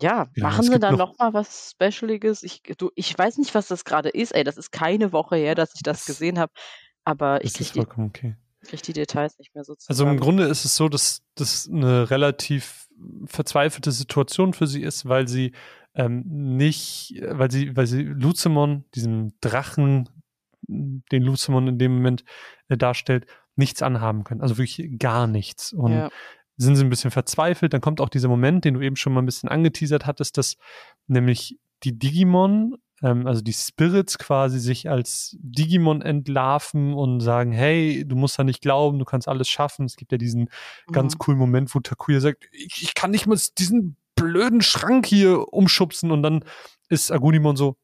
ja, 0.02 0.28
ja 0.34 0.42
machen 0.42 0.64
sie 0.64 0.78
dann 0.78 0.96
noch, 0.96 1.12
noch 1.12 1.18
mal 1.18 1.34
was 1.34 1.70
Specialiges. 1.70 2.42
Ich, 2.42 2.62
du, 2.62 2.90
ich 2.94 3.16
weiß 3.16 3.38
nicht, 3.38 3.54
was 3.54 3.68
das 3.68 3.84
gerade 3.84 4.08
ist, 4.08 4.32
ey, 4.32 4.44
das 4.44 4.56
ist 4.56 4.70
keine 4.70 5.12
Woche 5.12 5.36
her, 5.36 5.54
dass 5.54 5.74
ich 5.74 5.82
das, 5.82 5.98
das 5.98 6.06
gesehen 6.06 6.38
habe, 6.38 6.52
aber 7.04 7.44
ich 7.44 7.54
kriege 7.54 7.70
die, 7.72 7.80
okay. 7.80 8.36
krieg 8.62 8.82
die 8.82 8.92
Details 8.92 9.38
nicht 9.38 9.54
mehr 9.54 9.64
so 9.64 9.74
zu. 9.74 9.88
Also 9.88 10.06
im 10.06 10.18
Grunde 10.18 10.44
ist 10.44 10.64
es 10.64 10.76
so, 10.76 10.88
dass 10.88 11.22
das 11.34 11.68
eine 11.68 12.10
relativ 12.10 12.88
verzweifelte 13.26 13.92
Situation 13.92 14.52
für 14.52 14.66
sie 14.66 14.82
ist, 14.82 15.08
weil 15.08 15.26
sie 15.26 15.52
ähm, 15.94 16.22
nicht, 16.26 17.20
weil 17.28 17.50
sie, 17.50 17.76
weil 17.76 17.86
sie 17.86 18.02
Luzemon, 18.02 18.84
diesem 18.94 19.32
Drachen, 19.40 20.08
den 20.70 21.22
Lucemon 21.22 21.68
in 21.68 21.78
dem 21.78 21.94
Moment 21.94 22.24
äh, 22.68 22.76
darstellt, 22.76 23.26
nichts 23.56 23.82
anhaben 23.82 24.24
können. 24.24 24.40
Also 24.40 24.58
wirklich 24.58 24.98
gar 24.98 25.26
nichts. 25.26 25.72
Und 25.72 25.92
ja. 25.92 26.10
sind 26.56 26.76
sie 26.76 26.84
ein 26.84 26.90
bisschen 26.90 27.10
verzweifelt. 27.10 27.72
Dann 27.72 27.80
kommt 27.80 28.00
auch 28.00 28.08
dieser 28.08 28.28
Moment, 28.28 28.64
den 28.64 28.74
du 28.74 28.80
eben 28.80 28.96
schon 28.96 29.12
mal 29.12 29.22
ein 29.22 29.26
bisschen 29.26 29.48
angeteasert 29.48 30.06
hattest, 30.06 30.38
dass 30.38 30.56
nämlich 31.06 31.58
die 31.82 31.98
Digimon, 31.98 32.76
ähm, 33.02 33.26
also 33.26 33.42
die 33.42 33.52
Spirits 33.52 34.18
quasi 34.18 34.58
sich 34.58 34.88
als 34.88 35.36
Digimon 35.40 36.02
entlarven 36.02 36.94
und 36.94 37.20
sagen, 37.20 37.52
hey, 37.52 38.04
du 38.06 38.16
musst 38.16 38.38
da 38.38 38.44
nicht 38.44 38.60
glauben, 38.60 38.98
du 38.98 39.04
kannst 39.04 39.28
alles 39.28 39.48
schaffen. 39.48 39.86
Es 39.86 39.96
gibt 39.96 40.12
ja 40.12 40.18
diesen 40.18 40.42
mhm. 40.42 40.92
ganz 40.92 41.18
coolen 41.18 41.38
Moment, 41.38 41.74
wo 41.74 41.80
Takuya 41.80 42.20
sagt, 42.20 42.48
ich, 42.52 42.82
ich 42.82 42.94
kann 42.94 43.10
nicht 43.10 43.26
mal 43.26 43.38
diesen 43.58 43.96
blöden 44.14 44.60
Schrank 44.60 45.06
hier 45.06 45.52
umschubsen 45.52 46.10
und 46.10 46.22
dann 46.22 46.44
ist 46.88 47.10
Agunimon 47.10 47.56
so, 47.56 47.76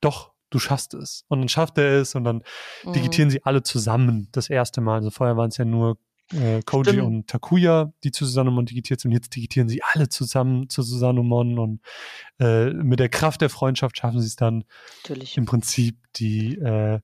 doch, 0.00 0.32
du 0.50 0.58
schaffst 0.58 0.94
es. 0.94 1.24
Und 1.28 1.40
dann 1.40 1.48
schafft 1.48 1.78
er 1.78 2.00
es 2.00 2.14
und 2.14 2.24
dann 2.24 2.42
Mhm. 2.84 2.92
digitieren 2.92 3.30
sie 3.30 3.42
alle 3.44 3.62
zusammen 3.62 4.28
das 4.32 4.50
erste 4.50 4.80
Mal. 4.80 4.96
Also 4.96 5.10
vorher 5.10 5.36
waren 5.36 5.48
es 5.50 5.56
ja 5.56 5.64
nur 5.64 5.98
äh, 6.32 6.60
Koji 6.62 6.84
Stimmt. 6.90 7.02
und 7.02 7.26
Takuya, 7.26 7.92
die 8.04 8.10
zu 8.10 8.26
Susanomon 8.26 8.66
digitiert 8.66 9.00
sind. 9.00 9.12
Jetzt 9.12 9.34
digitieren 9.34 9.68
sie 9.70 9.82
alle 9.82 10.10
zusammen 10.10 10.68
zu 10.68 10.82
Susanomon 10.82 11.58
und 11.58 11.80
äh, 12.38 12.70
mit 12.70 13.00
der 13.00 13.08
Kraft 13.08 13.40
der 13.40 13.48
Freundschaft 13.48 13.96
schaffen 13.96 14.20
sie 14.20 14.26
es 14.26 14.36
dann 14.36 14.64
Natürlich. 15.04 15.38
im 15.38 15.46
Prinzip 15.46 15.96
die 16.16 16.56
äh, 16.58 17.00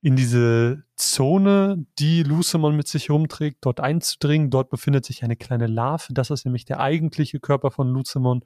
in 0.00 0.14
diese 0.14 0.84
Zone, 0.94 1.84
die 1.98 2.22
Lucemon 2.22 2.76
mit 2.76 2.86
sich 2.86 3.10
rumträgt, 3.10 3.58
dort 3.62 3.80
einzudringen. 3.80 4.48
Dort 4.48 4.70
befindet 4.70 5.04
sich 5.04 5.24
eine 5.24 5.34
kleine 5.34 5.66
Larve. 5.66 6.12
Das 6.14 6.30
ist 6.30 6.44
nämlich 6.44 6.64
der 6.64 6.78
eigentliche 6.78 7.40
Körper 7.40 7.72
von 7.72 7.88
Lucemon. 7.88 8.44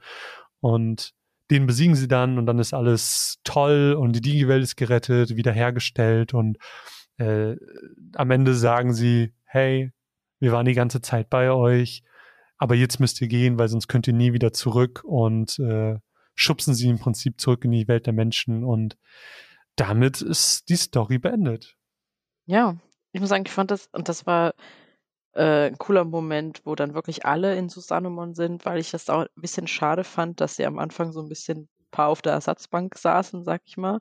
Und 0.61 1.12
den 1.53 1.66
besiegen 1.66 1.94
sie 1.94 2.09
dann 2.09 2.38
und 2.38 2.46
dann 2.46 2.59
ist 2.59 2.72
alles 2.72 3.38
toll 3.44 3.94
und 3.98 4.16
die 4.16 4.22
Digi-Welt 4.22 4.62
ist 4.62 4.76
gerettet, 4.76 5.36
wiederhergestellt 5.36 6.32
und 6.32 6.57
äh, 7.18 7.57
am 8.14 8.30
Ende 8.30 8.55
sagen 8.55 8.94
sie, 8.94 9.34
hey, 9.44 9.92
wir 10.40 10.50
waren 10.50 10.64
die 10.64 10.72
ganze 10.72 11.03
Zeit 11.03 11.28
bei 11.28 11.50
euch, 11.50 12.03
aber 12.57 12.74
jetzt 12.74 13.00
müsst 13.00 13.20
ihr 13.20 13.28
gehen, 13.28 13.59
weil 13.59 13.68
sonst 13.68 13.86
könnt 13.86 14.07
ihr 14.07 14.14
nie 14.14 14.32
wieder 14.32 14.53
zurück 14.55 15.03
und 15.05 15.59
äh, 15.59 15.98
schubsen 16.34 16.74
sie 16.74 16.88
im 16.88 16.98
Prinzip 16.98 17.38
zurück 17.38 17.66
in 17.66 17.70
die 17.72 17.86
Welt 17.86 18.07
der 18.07 18.14
Menschen 18.14 18.64
und 18.64 18.96
damit 19.76 20.22
ist 20.22 20.70
die 20.70 20.76
Story 20.76 21.18
beendet. 21.18 21.76
Ja, 22.46 22.78
ich 23.12 23.20
muss 23.20 23.28
sagen, 23.28 23.44
ich 23.46 23.53
fand 23.53 23.70
das, 23.70 23.88
und 23.92 24.09
das 24.09 24.26
war 24.26 24.55
äh, 25.35 25.66
ein 25.68 25.78
cooler 25.78 26.05
Moment, 26.05 26.62
wo 26.64 26.74
dann 26.74 26.95
wirklich 26.95 27.26
alle 27.26 27.57
in 27.57 27.68
Susanomon 27.68 28.35
sind, 28.35 28.64
weil 28.64 28.78
ich 28.80 28.91
das 28.91 29.09
auch 29.11 29.22
ein 29.22 29.28
bisschen 29.43 29.66
schade 29.66 30.05
fand, 30.05 30.41
dass 30.41 30.57
sie 30.57 30.66
am 30.66 30.78
Anfang 30.78 31.12
so 31.12 31.20
ein 31.22 31.28
bisschen 31.28 31.62
ein 31.62 31.91
paar 31.91 32.09
auf 32.09 32.22
der 32.22 32.33
Ersatzbank 32.35 32.97
saßen, 32.99 33.45
sag 33.45 33.62
ich 33.66 33.76
mal. 33.76 34.01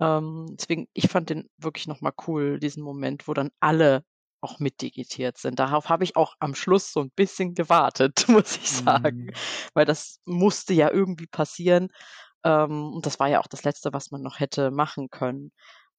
Ähm, 0.00 0.46
deswegen, 0.58 0.88
ich 0.92 1.08
fand 1.08 1.30
den 1.30 1.48
wirklich 1.58 1.86
nochmal 1.86 2.12
cool, 2.26 2.58
diesen 2.60 2.82
Moment, 2.82 3.26
wo 3.28 3.34
dann 3.34 3.50
alle 3.60 4.04
auch 4.40 4.60
mitdigitiert 4.60 5.38
sind. 5.38 5.58
Darauf 5.58 5.88
habe 5.88 6.04
ich 6.04 6.14
auch 6.16 6.34
am 6.38 6.54
Schluss 6.54 6.92
so 6.92 7.00
ein 7.00 7.10
bisschen 7.10 7.54
gewartet, 7.54 8.24
muss 8.28 8.56
ich 8.56 8.70
sagen, 8.70 9.26
Mm. 9.26 9.32
weil 9.74 9.84
das 9.84 10.20
musste 10.24 10.74
ja 10.74 10.90
irgendwie 10.90 11.26
passieren. 11.26 11.88
Ähm, 12.44 12.92
und 12.94 13.06
das 13.06 13.18
war 13.20 13.28
ja 13.28 13.40
auch 13.40 13.48
das 13.48 13.64
Letzte, 13.64 13.92
was 13.92 14.10
man 14.12 14.22
noch 14.22 14.38
hätte 14.40 14.70
machen 14.70 15.10
können. 15.10 15.52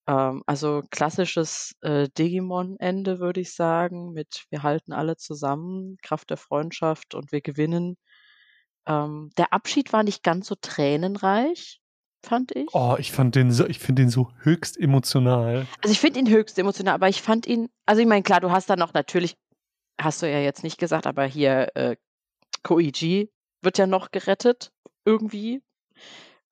Ähm, 0.07 0.43
also 0.45 0.83
klassisches 0.89 1.75
äh, 1.81 2.07
Digimon-Ende, 2.17 3.19
würde 3.19 3.41
ich 3.41 3.53
sagen, 3.53 4.11
mit 4.13 4.45
wir 4.49 4.63
halten 4.63 4.93
alle 4.93 5.17
zusammen, 5.17 5.97
Kraft 6.01 6.29
der 6.29 6.37
Freundschaft 6.37 7.15
und 7.15 7.31
wir 7.31 7.41
gewinnen. 7.41 7.97
Ähm, 8.87 9.29
der 9.37 9.53
Abschied 9.53 9.93
war 9.93 10.03
nicht 10.03 10.23
ganz 10.23 10.47
so 10.47 10.55
tränenreich, 10.59 11.81
fand 12.25 12.55
ich. 12.55 12.67
Oh, 12.73 12.95
ich 12.97 13.11
fand 13.11 13.35
den 13.35 13.51
so, 13.51 13.67
ich 13.67 13.79
finde 13.79 14.03
den 14.03 14.09
so 14.09 14.31
höchst 14.41 14.79
emotional. 14.79 15.67
Also 15.81 15.91
ich 15.91 15.99
finde 15.99 16.19
ihn 16.19 16.29
höchst 16.29 16.57
emotional, 16.57 16.95
aber 16.95 17.09
ich 17.09 17.21
fand 17.21 17.45
ihn, 17.45 17.69
also 17.85 18.01
ich 18.01 18.07
meine, 18.07 18.23
klar, 18.23 18.41
du 18.41 18.51
hast 18.51 18.69
dann 18.69 18.79
noch 18.79 18.93
natürlich, 18.93 19.35
hast 19.99 20.21
du 20.21 20.31
ja 20.31 20.39
jetzt 20.39 20.63
nicht 20.63 20.77
gesagt, 20.77 21.07
aber 21.07 21.25
hier 21.25 21.69
äh, 21.75 21.95
Koichi 22.63 23.31
wird 23.61 23.77
ja 23.77 23.87
noch 23.87 24.11
gerettet, 24.11 24.71
irgendwie, 25.05 25.61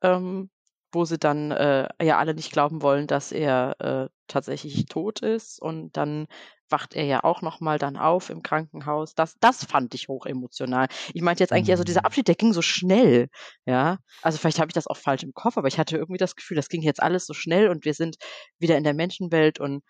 ähm, 0.01 0.49
wo 0.91 1.05
sie 1.05 1.17
dann 1.17 1.51
äh, 1.51 1.87
ja 2.01 2.17
alle 2.17 2.33
nicht 2.33 2.51
glauben 2.51 2.81
wollen, 2.81 3.07
dass 3.07 3.31
er 3.31 3.75
äh, 3.79 4.09
tatsächlich 4.27 4.85
tot 4.85 5.21
ist 5.21 5.61
und 5.61 5.95
dann 5.97 6.27
wacht 6.69 6.95
er 6.95 7.05
ja 7.05 7.23
auch 7.23 7.41
noch 7.41 7.61
mal 7.61 7.77
dann 7.79 7.95
auf 7.97 8.29
im 8.29 8.43
Krankenhaus. 8.43 9.15
Das, 9.15 9.35
das 9.39 9.63
fand 9.63 9.93
ich 9.93 10.09
hoch 10.09 10.25
emotional. 10.25 10.87
Ich 11.13 11.21
meinte 11.21 11.41
jetzt 11.43 11.53
eigentlich, 11.53 11.71
also 11.71 11.83
dieser 11.85 12.03
Mhm. 12.03 12.05
Abschied, 12.05 12.27
der 12.27 12.35
ging 12.35 12.51
so 12.53 12.61
schnell, 12.61 13.29
ja. 13.65 13.99
Also 14.21 14.37
vielleicht 14.37 14.59
habe 14.59 14.69
ich 14.69 14.73
das 14.73 14.87
auch 14.87 14.97
falsch 14.97 15.23
im 15.23 15.33
Kopf, 15.33 15.57
aber 15.57 15.67
ich 15.69 15.79
hatte 15.79 15.97
irgendwie 15.97 16.17
das 16.17 16.35
Gefühl, 16.35 16.55
das 16.57 16.67
ging 16.69 16.81
jetzt 16.81 17.01
alles 17.01 17.25
so 17.25 17.33
schnell 17.33 17.69
und 17.69 17.85
wir 17.85 17.93
sind 17.93 18.17
wieder 18.59 18.77
in 18.77 18.83
der 18.83 18.93
Menschenwelt 18.93 19.59
und 19.59 19.81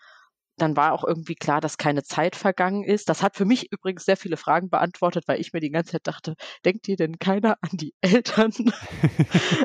dann 0.58 0.76
war 0.76 0.92
auch 0.92 1.04
irgendwie 1.04 1.34
klar, 1.34 1.60
dass 1.60 1.78
keine 1.78 2.02
Zeit 2.02 2.36
vergangen 2.36 2.84
ist. 2.84 3.08
Das 3.08 3.22
hat 3.22 3.36
für 3.36 3.44
mich 3.44 3.72
übrigens 3.72 4.04
sehr 4.04 4.16
viele 4.16 4.36
Fragen 4.36 4.70
beantwortet, 4.70 5.24
weil 5.26 5.40
ich 5.40 5.52
mir 5.52 5.60
die 5.60 5.70
ganze 5.70 5.92
Zeit 5.92 6.06
dachte, 6.06 6.34
denkt 6.64 6.86
hier 6.86 6.96
denn 6.96 7.18
keiner 7.18 7.56
an 7.60 7.70
die 7.72 7.94
Eltern? 8.00 8.52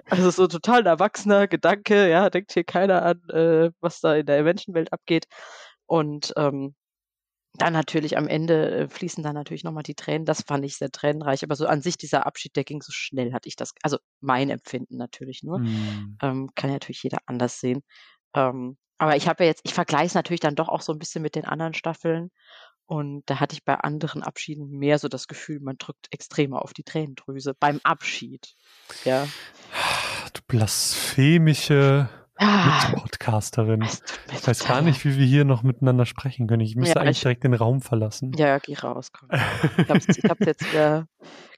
also 0.10 0.30
so 0.32 0.48
total 0.48 0.82
ein 0.82 0.86
erwachsener 0.86 1.48
Gedanke, 1.48 2.10
ja, 2.10 2.30
denkt 2.30 2.54
hier 2.54 2.64
keiner 2.64 3.04
an, 3.04 3.22
äh, 3.30 3.72
was 3.82 4.00
da 4.02 4.16
in 4.16 4.26
der 4.26 4.44
Menschenwelt 4.44 4.94
abgeht. 4.94 5.26
Und 5.86 6.34
ähm, 6.38 6.76
dann 7.56 7.74
natürlich 7.74 8.18
am 8.18 8.28
Ende 8.28 8.72
äh, 8.72 8.90
fließen 8.90 9.24
dann 9.24 9.36
natürlich 9.36 9.64
nochmal 9.64 9.84
die 9.84 9.96
Tränen. 9.96 10.26
Das 10.26 10.42
fand 10.42 10.66
ich 10.66 10.78
sehr 10.78 10.90
tränenreich. 10.92 11.44
Aber 11.44 11.56
so 11.56 11.68
an 11.68 11.82
sich 11.82 11.98
dieser 11.98 12.26
Abschied, 12.26 12.56
der 12.56 12.64
ging 12.64 12.82
so 12.82 12.92
schnell, 12.92 13.34
hatte 13.34 13.48
ich 13.48 13.56
das, 13.56 13.74
also 13.84 13.98
mein 14.22 14.50
Empfinden 14.50 14.98
natürlich 14.98 15.44
nur. 15.44 15.60
Mm. 15.60 16.18
Ähm, 16.22 16.50
kann 16.56 16.72
ja 16.72 16.76
natürlich 16.76 17.04
jeder 17.04 17.20
anders 17.28 17.60
sehen. 17.60 17.84
Ähm, 18.36 18.78
aber 19.04 19.16
ich 19.18 19.28
habe 19.28 19.44
ja 19.44 19.50
jetzt, 19.50 19.62
ich 19.66 19.74
vergleiche 19.74 20.06
es 20.08 20.14
natürlich 20.14 20.40
dann 20.40 20.56
doch 20.56 20.70
auch 20.70 20.82
so 20.82 20.94
ein 20.94 21.00
bisschen 21.00 21.22
mit 21.22 21.36
den 21.36 21.46
anderen 21.46 21.74
Staffeln. 21.74 22.32
Und 22.86 23.24
da 23.28 23.40
hatte 23.40 23.54
ich 23.54 23.64
bei 23.64 23.76
anderen 23.76 24.24
Abschieden 24.24 24.70
mehr 24.70 25.00
so 25.00 25.08
das 25.08 25.28
Gefühl, 25.28 25.60
man 25.62 25.78
drückt 25.78 26.08
extremer 26.12 26.62
auf 26.64 26.74
die 26.74 26.84
Tränendrüse 26.84 27.54
beim 27.58 27.80
Abschied. 27.84 28.56
Ja. 29.06 29.28
Du 30.34 30.42
blasphemische 30.48 32.10
Ah, 32.36 32.80
es 32.96 33.20
mir 33.58 33.88
Ich 34.32 34.48
weiß 34.48 34.66
gar 34.66 34.82
nicht, 34.82 35.06
wie 35.06 35.18
wir 35.18 35.26
hier 35.26 35.46
noch 35.46 35.64
miteinander 35.64 36.06
sprechen 36.06 36.48
können. 36.48 36.62
Ich 36.62 36.76
müsste 36.76 36.96
Ja, 36.96 37.02
eigentlich 37.02 37.18
ich- 37.18 37.24
direkt 37.24 37.44
den 37.44 37.54
Raum 37.54 37.82
verlassen. 37.82 38.32
Ja, 38.38 38.48
ja, 38.48 38.58
geh 38.60 38.76
raus. 38.76 39.12
Komm. 39.12 39.30
Ich 39.78 39.90
hab's, 39.90 40.08
ich 40.18 40.24
hab's 40.24 40.46
jetzt 40.46 40.72
wieder 40.72 41.08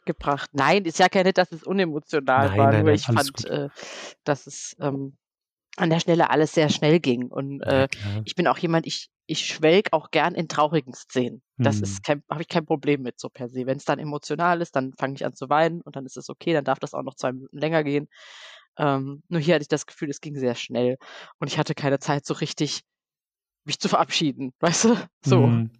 gebracht. 0.05 0.49
Nein, 0.53 0.83
ist 0.85 0.99
ja 0.99 1.09
keine, 1.09 1.31
dass 1.33 1.51
es 1.51 1.63
unemotional 1.63 2.49
Nein, 2.49 2.57
war. 2.59 2.65
nein, 2.71 2.75
nur 2.81 2.85
nein, 2.87 2.95
ich 2.95 3.05
fand, 3.05 3.45
äh, 3.45 3.69
dass 4.25 4.47
es 4.47 4.75
ähm, 4.79 5.17
an 5.77 5.89
der 5.89 5.99
Stelle 5.99 6.29
alles 6.29 6.53
sehr 6.53 6.69
schnell 6.69 6.99
ging. 6.99 7.27
Und 7.27 7.61
Ja, 7.63 7.83
äh, 7.83 7.87
klar. 7.87 8.25
ich 8.25 8.35
bin 8.35 8.47
auch 8.47 8.57
jemand, 8.57 8.85
ich, 8.87 9.09
ich 9.25 9.45
schwelg 9.45 9.93
auch 9.93 10.11
gern 10.11 10.35
in 10.35 10.47
traurigen 10.47 10.93
Szenen. 10.93 11.41
Das 11.61 11.77
Hm. 11.77 11.83
ist 11.83 12.03
kein, 12.03 12.23
habe 12.29 12.41
ich 12.43 12.47
kein 12.47 12.65
Problem 12.65 13.01
mit 13.01 13.19
so 13.19 13.29
per 13.29 13.49
se. 13.49 13.65
Wenn 13.65 13.77
es 13.77 13.85
dann 13.85 13.99
emotional 13.99 14.61
ist, 14.61 14.75
dann 14.75 14.93
fange 14.97 15.15
ich 15.15 15.25
an 15.25 15.33
zu 15.33 15.49
weinen 15.49 15.81
und 15.81 15.95
dann 15.95 16.05
ist 16.05 16.17
es 16.17 16.29
okay, 16.29 16.53
dann 16.53 16.65
darf 16.65 16.79
das 16.79 16.93
auch 16.93 17.03
noch 17.03 17.15
zwei 17.15 17.31
Minuten 17.33 17.57
länger 17.57 17.83
gehen. 17.83 18.07
Ähm, 18.77 19.23
nur 19.29 19.41
hier 19.41 19.55
hatte 19.55 19.63
ich 19.63 19.67
das 19.69 19.85
Gefühl, 19.85 20.09
es 20.09 20.21
ging 20.21 20.35
sehr 20.37 20.55
schnell 20.55 20.97
und 21.39 21.47
ich 21.47 21.57
hatte 21.57 21.75
keine 21.75 21.99
Zeit, 21.99 22.25
so 22.25 22.33
richtig 22.35 22.81
mich 23.65 23.79
zu 23.79 23.89
verabschieden. 23.89 24.53
Weißt 24.59 24.85
du? 24.85 24.95
So, 25.23 25.47
Hm. 25.47 25.71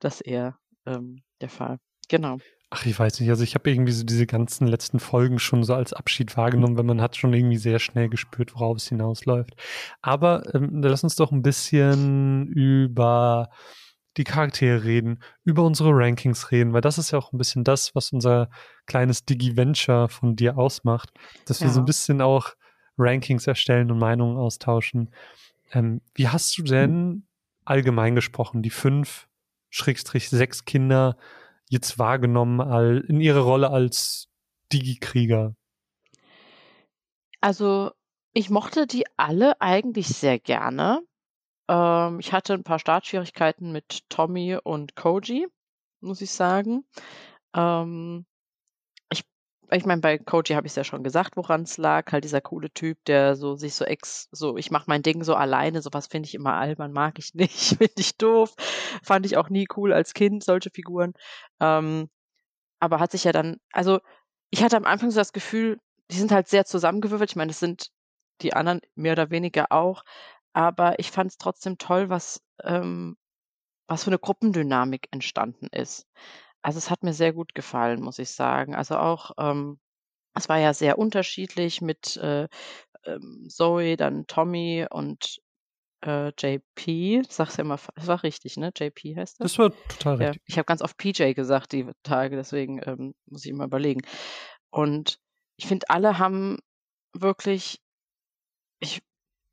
das 0.00 0.16
ist 0.16 0.26
eher 0.26 0.58
ähm, 0.86 1.22
der 1.40 1.48
Fall. 1.50 1.78
Genau. 2.08 2.38
Ach, 2.74 2.86
ich 2.86 2.98
weiß 2.98 3.20
nicht. 3.20 3.28
Also 3.28 3.44
ich 3.44 3.54
habe 3.54 3.70
irgendwie 3.70 3.92
so 3.92 4.02
diese 4.02 4.26
ganzen 4.26 4.66
letzten 4.66 4.98
Folgen 4.98 5.38
schon 5.38 5.62
so 5.62 5.74
als 5.74 5.92
Abschied 5.92 6.38
wahrgenommen, 6.38 6.78
weil 6.78 6.84
man 6.84 7.02
hat 7.02 7.18
schon 7.18 7.34
irgendwie 7.34 7.58
sehr 7.58 7.78
schnell 7.78 8.08
gespürt, 8.08 8.54
worauf 8.54 8.78
es 8.78 8.88
hinausläuft. 8.88 9.54
Aber 10.00 10.54
ähm, 10.54 10.80
lass 10.82 11.04
uns 11.04 11.14
doch 11.14 11.32
ein 11.32 11.42
bisschen 11.42 12.46
über 12.46 13.50
die 14.16 14.24
Charaktere 14.24 14.84
reden, 14.84 15.22
über 15.44 15.64
unsere 15.64 15.90
Rankings 15.92 16.50
reden, 16.50 16.72
weil 16.72 16.80
das 16.80 16.96
ist 16.96 17.10
ja 17.10 17.18
auch 17.18 17.32
ein 17.34 17.38
bisschen 17.38 17.62
das, 17.62 17.94
was 17.94 18.10
unser 18.10 18.48
kleines 18.86 19.26
Digi-Venture 19.26 20.08
von 20.08 20.34
dir 20.34 20.56
ausmacht, 20.56 21.10
dass 21.44 21.60
wir 21.60 21.68
so 21.68 21.80
ein 21.80 21.82
Ja. 21.82 21.86
bisschen 21.86 22.22
auch 22.22 22.54
Rankings 22.96 23.46
erstellen 23.46 23.90
und 23.90 23.98
Meinungen 23.98 24.38
austauschen. 24.38 25.14
Ähm, 25.72 26.00
wie 26.14 26.28
hast 26.28 26.56
du 26.56 26.62
denn 26.62 27.26
allgemein 27.66 28.14
gesprochen 28.14 28.62
die 28.62 28.70
fünf 28.70 29.28
Schrägstrich 29.68 30.30
sechs 30.30 30.64
Kinder 30.64 31.18
jetzt 31.72 31.98
wahrgenommen 31.98 33.04
in 33.08 33.20
ihrer 33.20 33.40
Rolle 33.40 33.70
als 33.70 34.28
Digi-Krieger? 34.72 35.54
Also, 37.40 37.90
ich 38.34 38.50
mochte 38.50 38.86
die 38.86 39.04
alle 39.16 39.60
eigentlich 39.60 40.08
sehr 40.08 40.38
gerne. 40.38 41.02
Ähm, 41.68 42.20
ich 42.20 42.32
hatte 42.32 42.54
ein 42.54 42.62
paar 42.62 42.78
Startschwierigkeiten 42.78 43.72
mit 43.72 44.08
Tommy 44.08 44.58
und 44.62 44.94
Koji, 44.94 45.48
muss 46.00 46.20
ich 46.20 46.30
sagen. 46.30 46.84
Ähm, 47.54 48.26
ich 49.72 49.80
ich 49.82 49.86
meine, 49.86 50.00
bei 50.00 50.18
Koji 50.18 50.54
habe 50.54 50.66
ich's 50.66 50.76
ja 50.76 50.84
schon 50.84 51.02
gesagt, 51.04 51.36
woran 51.36 51.62
es 51.62 51.78
lag. 51.78 52.12
Halt 52.12 52.24
dieser 52.24 52.40
coole 52.40 52.70
Typ, 52.72 53.04
der 53.06 53.36
so 53.36 53.56
sich 53.56 53.74
so 53.74 53.84
ex 53.84 54.28
so: 54.32 54.56
„Ich 54.56 54.70
mache 54.70 54.84
mein 54.88 55.02
Ding 55.02 55.24
so 55.24 55.34
alleine“, 55.34 55.82
so 55.82 55.90
was 55.92 56.06
finde 56.08 56.28
ich 56.28 56.34
immer 56.34 56.54
albern, 56.54 56.92
mag 56.92 57.18
ich 57.18 57.34
nicht, 57.34 57.76
finde 57.78 57.92
ich 57.98 58.16
doof. 58.18 58.54
Fand 59.02 59.26
ich 59.26 59.36
auch 59.36 59.48
nie 59.50 59.66
cool 59.76 59.92
als 59.92 60.14
Kind, 60.14 60.44
solche 60.44 60.70
Figuren. 60.70 61.14
Ähm, 61.60 62.08
aber 62.80 63.00
hat 63.00 63.12
sich 63.12 63.24
ja 63.24 63.32
dann 63.32 63.58
also, 63.72 64.00
ich 64.50 64.62
hatte 64.62 64.76
am 64.76 64.84
Anfang 64.86 65.10
so 65.10 65.20
das 65.20 65.32
Gefühl, 65.32 65.78
die 66.10 66.18
sind 66.18 66.32
halt 66.32 66.48
sehr 66.48 66.64
zusammengewürfelt. 66.66 67.30
Ich 67.30 67.36
meine, 67.36 67.50
das 67.50 67.60
sind 67.60 67.88
die 68.42 68.54
anderen 68.54 68.80
mehr 68.96 69.12
oder 69.12 69.30
weniger 69.30 69.66
auch, 69.72 70.04
aber 70.54 70.98
ich 70.98 71.10
fand 71.10 71.30
es 71.32 71.38
trotzdem 71.38 71.78
toll, 71.78 72.08
was 72.10 72.42
ähm, 72.64 73.16
was 73.88 74.04
für 74.04 74.10
'ne 74.10 74.18
Gruppendynamik 74.18 75.08
entstanden 75.12 75.68
ist. 75.72 76.06
Also, 76.62 76.78
es 76.78 76.90
hat 76.90 77.02
mir 77.02 77.12
sehr 77.14 77.32
gut 77.32 77.54
gefallen, 77.54 78.00
muss 78.02 78.18
ich 78.18 78.30
sagen. 78.30 78.74
Also, 78.74 78.96
auch, 78.98 79.32
ähm 79.38 79.78
es 80.34 80.48
war 80.48 80.58
ja 80.58 80.74
sehr 80.74 80.98
unterschiedlich 80.98 81.80
mit, 81.82 82.16
äh, 82.18 82.48
ähm, 83.04 83.46
Zoe, 83.50 83.96
dann 83.96 84.26
Tommy 84.26 84.86
und, 84.90 85.40
äh, 86.04 86.28
JP. 86.38 87.22
Sag's 87.28 87.56
ja 87.58 87.64
immer 87.64 87.78
fa 87.78 87.92
das 87.96 88.06
war 88.06 88.22
richtig, 88.22 88.56
ne? 88.56 88.72
JP 88.76 89.16
heißt 89.16 89.40
er? 89.40 89.44
Das 89.44 89.58
war 89.58 89.70
total 89.88 90.20
Ja, 90.22 90.28
richtig. 90.30 90.42
ich 90.46 90.58
habe 90.58 90.66
ganz 90.66 90.82
oft 90.82 90.96
PJ 90.98 91.34
gesagt 91.34 91.72
die 91.72 91.90
Tage, 92.04 92.36
deswegen, 92.36 92.80
ähm, 92.86 93.14
muss 93.26 93.44
ich 93.44 93.50
immer 93.50 93.64
überlegen. 93.64 94.02
Und 94.70 95.18
ich 95.58 95.66
finde, 95.66 95.90
alle 95.90 96.18
haben 96.18 96.58
wirklich 97.14 97.78
ich 98.80 99.00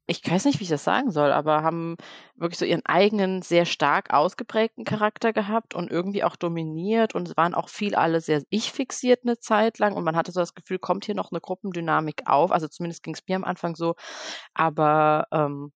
ich 0.09 0.21
weiß 0.29 0.45
nicht, 0.45 0.59
wie 0.59 0.63
ich 0.63 0.69
das 0.69 0.83
sagen 0.83 1.11
soll, 1.11 1.31
aber 1.31 1.61
haben 1.63 1.95
wirklich 2.35 2.57
so 2.57 2.65
ihren 2.65 2.85
eigenen, 2.85 3.41
sehr 3.43 3.65
stark 3.65 4.11
ausgeprägten 4.13 4.83
Charakter 4.83 5.33
gehabt 5.33 5.75
und 5.75 5.91
irgendwie 5.91 6.23
auch 6.23 6.35
dominiert 6.35 7.13
und 7.15 7.37
waren 7.37 7.53
auch 7.53 7.69
viel 7.69 7.95
alle 7.95 8.19
sehr 8.21 8.41
ich-fixiert 8.49 9.21
eine 9.23 9.37
Zeit 9.39 9.77
lang 9.79 9.93
und 9.95 10.03
man 10.03 10.15
hatte 10.15 10.31
so 10.31 10.39
das 10.39 10.55
Gefühl, 10.55 10.79
kommt 10.79 11.05
hier 11.05 11.15
noch 11.15 11.31
eine 11.31 11.41
Gruppendynamik 11.41 12.23
auf? 12.27 12.51
Also, 12.51 12.67
zumindest 12.67 13.03
ging 13.03 13.13
es 13.13 13.21
mir 13.27 13.35
am 13.35 13.43
Anfang 13.43 13.75
so, 13.75 13.95
aber, 14.55 15.27
ähm 15.31 15.71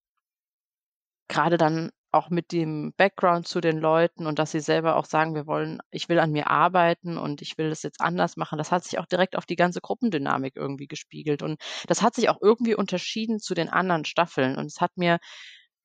grade 1.30 1.58
dann 1.58 1.92
auch 2.14 2.30
mit 2.30 2.52
dem 2.52 2.94
Background 2.98 3.48
zu 3.48 3.62
den 3.62 3.78
Leuten 3.80 4.28
und 4.28 4.40
dass 4.40 4.52
sie 4.52 4.60
selber 4.62 4.96
auch 4.98 5.06
sagen: 5.06 5.36
„Wir 5.36 5.48
wollen 5.48 5.80
ich 5.92 6.10
will 6.10 6.20
an 6.20 6.32
mir 6.32 6.50
arbeiten 6.50 7.18
und 7.18 7.42
ich 7.42 7.58
will 7.58 7.70
das 7.70 7.84
jetzt 7.84 8.02
anders 8.02 8.38
machen.“ 8.38 8.58
Das 8.60 8.72
hat 8.72 8.84
sich 8.86 9.00
auch 9.00 9.06
direkt 9.08 9.36
auf 9.38 9.46
die 9.46 9.56
ganze 9.58 9.82
Gruppendynamik 9.82 10.56
irgendwie 10.56 10.88
gespiegelt 10.88 11.44
und 11.44 11.62
das 11.88 12.02
hat 12.04 12.16
sich 12.16 12.30
auch 12.30 12.40
irgendwie 12.42 12.76
unterschieden 12.76 13.40
zu 13.40 13.54
den 13.56 13.70
anderen 13.70 14.06
Staffeln 14.06 14.58
und 14.58 14.68
es 14.68 14.82
hat 14.82 14.92
mir 14.98 15.20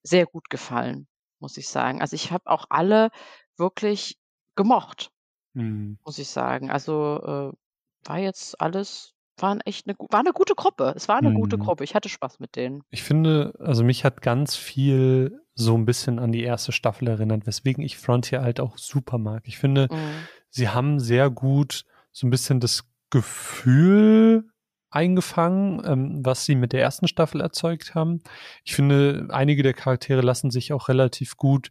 sehr 0.05 0.27
gut 0.27 0.51
gefallen, 0.51 1.09
muss 1.41 1.57
ich 1.59 1.69
sagen. 1.69 2.01
Also, 2.03 2.15
ich 2.17 2.33
habe 2.33 2.47
auch 2.51 2.67
alle 2.71 3.11
wirklich 3.59 4.17
gemocht, 4.57 5.11
Mhm. 5.55 5.99
muss 6.07 6.19
ich 6.19 6.29
sagen. 6.31 6.71
Also, 6.73 7.53
äh, 7.55 8.09
war 8.09 8.19
jetzt 8.21 8.61
alles 8.61 9.15
waren 9.41 9.61
echt 9.63 9.87
'ne 9.89 9.97
war 10.11 10.23
'ne 10.25 10.33
gute 10.35 10.55
Gruppe. 10.57 10.95
Es 10.97 11.09
war 11.09 11.21
'ne 11.23 11.33
gute 11.33 11.59
Mhm. 11.59 11.59
Gruppe. 11.59 11.85
Ich 11.85 11.95
hatte 11.97 12.09
Spaß 12.11 12.41
mit 12.41 12.57
denen. 12.57 12.83
Ich 12.93 13.03
finde 13.03 13.55
also, 13.59 13.85
mich 13.85 14.05
hat 14.05 14.23
ganz 14.23 14.57
viel 14.57 15.43
so 15.59 15.75
'n 15.77 15.85
bisschen 15.87 16.19
an 16.21 16.33
die 16.33 16.43
erste 16.45 16.73
Staffel 16.73 17.09
erinnert, 17.09 17.47
weswegen 17.47 17.85
ich 17.85 17.99
Frontier 17.99 18.43
halt 18.43 18.61
auch 18.61 18.79
super 18.79 19.19
mag. 19.19 19.43
Ich 19.47 19.59
finde, 19.59 19.91
Mhm. 19.91 20.29
sie 20.51 20.69
haben 20.71 21.01
sehr 21.01 21.31
gut 21.31 21.85
so 22.13 22.27
'n 22.27 22.31
bisschen 22.31 22.61
das 22.61 22.85
Gefühl 23.11 24.51
eingefangen, 24.91 25.83
ähm, 25.87 26.25
was 26.27 26.45
sie 26.47 26.55
mit 26.57 26.73
der 26.75 26.83
ersten 26.83 27.09
Staffel 27.09 27.41
erzeugt 27.43 27.95
haben. 27.95 28.21
Ich 28.65 28.75
finde, 28.77 29.29
einige 29.31 29.63
der 29.65 29.75
Charaktere 29.75 30.23
lassen 30.23 30.51
sich 30.53 30.73
auch 30.73 30.89
relativ 30.89 31.37
gut, 31.39 31.71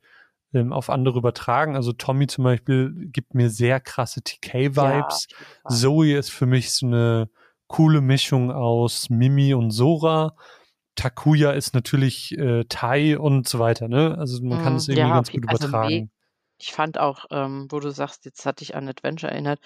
ähm, 0.54 0.74
auf 0.74 0.90
andere 0.92 1.20
übertragen. 1.20 1.76
Also, 1.78 1.94
Tommy 1.94 2.28
zum 2.28 2.44
Beispiel 2.46 3.10
gibt 3.12 3.34
mir 3.36 3.50
sehr 3.52 3.80
krasse 3.82 4.22
Ja, 4.80 5.20
TK-Vibes. 5.24 5.28
Fall. 5.62 5.88
Zoe 5.88 6.18
ist 6.18 6.32
für 6.32 6.46
mich 6.48 6.72
so 6.74 6.88
'ne 6.88 7.30
coole 7.68 8.02
Mischung 8.02 8.52
aus 8.52 9.10
Mimi 9.10 9.54
und 9.56 9.72
Sora. 9.72 10.36
Takuya 10.98 11.52
ist 11.52 11.74
natürlich, 11.76 12.38
äh, 12.38 12.66
Tai 12.68 13.20
und 13.20 13.48
so 13.48 13.60
weiter, 13.60 13.88
ne? 13.88 14.18
Also, 14.18 14.44
man 14.44 14.58
kann 14.58 14.76
Mhm, 14.76 14.78
es 14.78 14.88
irgendwie 14.88 15.12
ja, 15.12 15.14
ganz 15.14 15.32
gut 15.32 15.46
also, 15.46 15.68
übertragen. 15.84 16.10
ich 16.60 16.74
fand 16.74 16.98
auch, 17.00 17.26
ähm, 17.32 17.68
wo 17.72 17.80
du 17.80 17.92
sagst, 17.92 18.26
jetzt 18.26 18.46
hat 18.46 18.62
dich 18.62 18.76
an 18.76 18.88
Adventure 18.90 19.32
erinnert, 19.32 19.60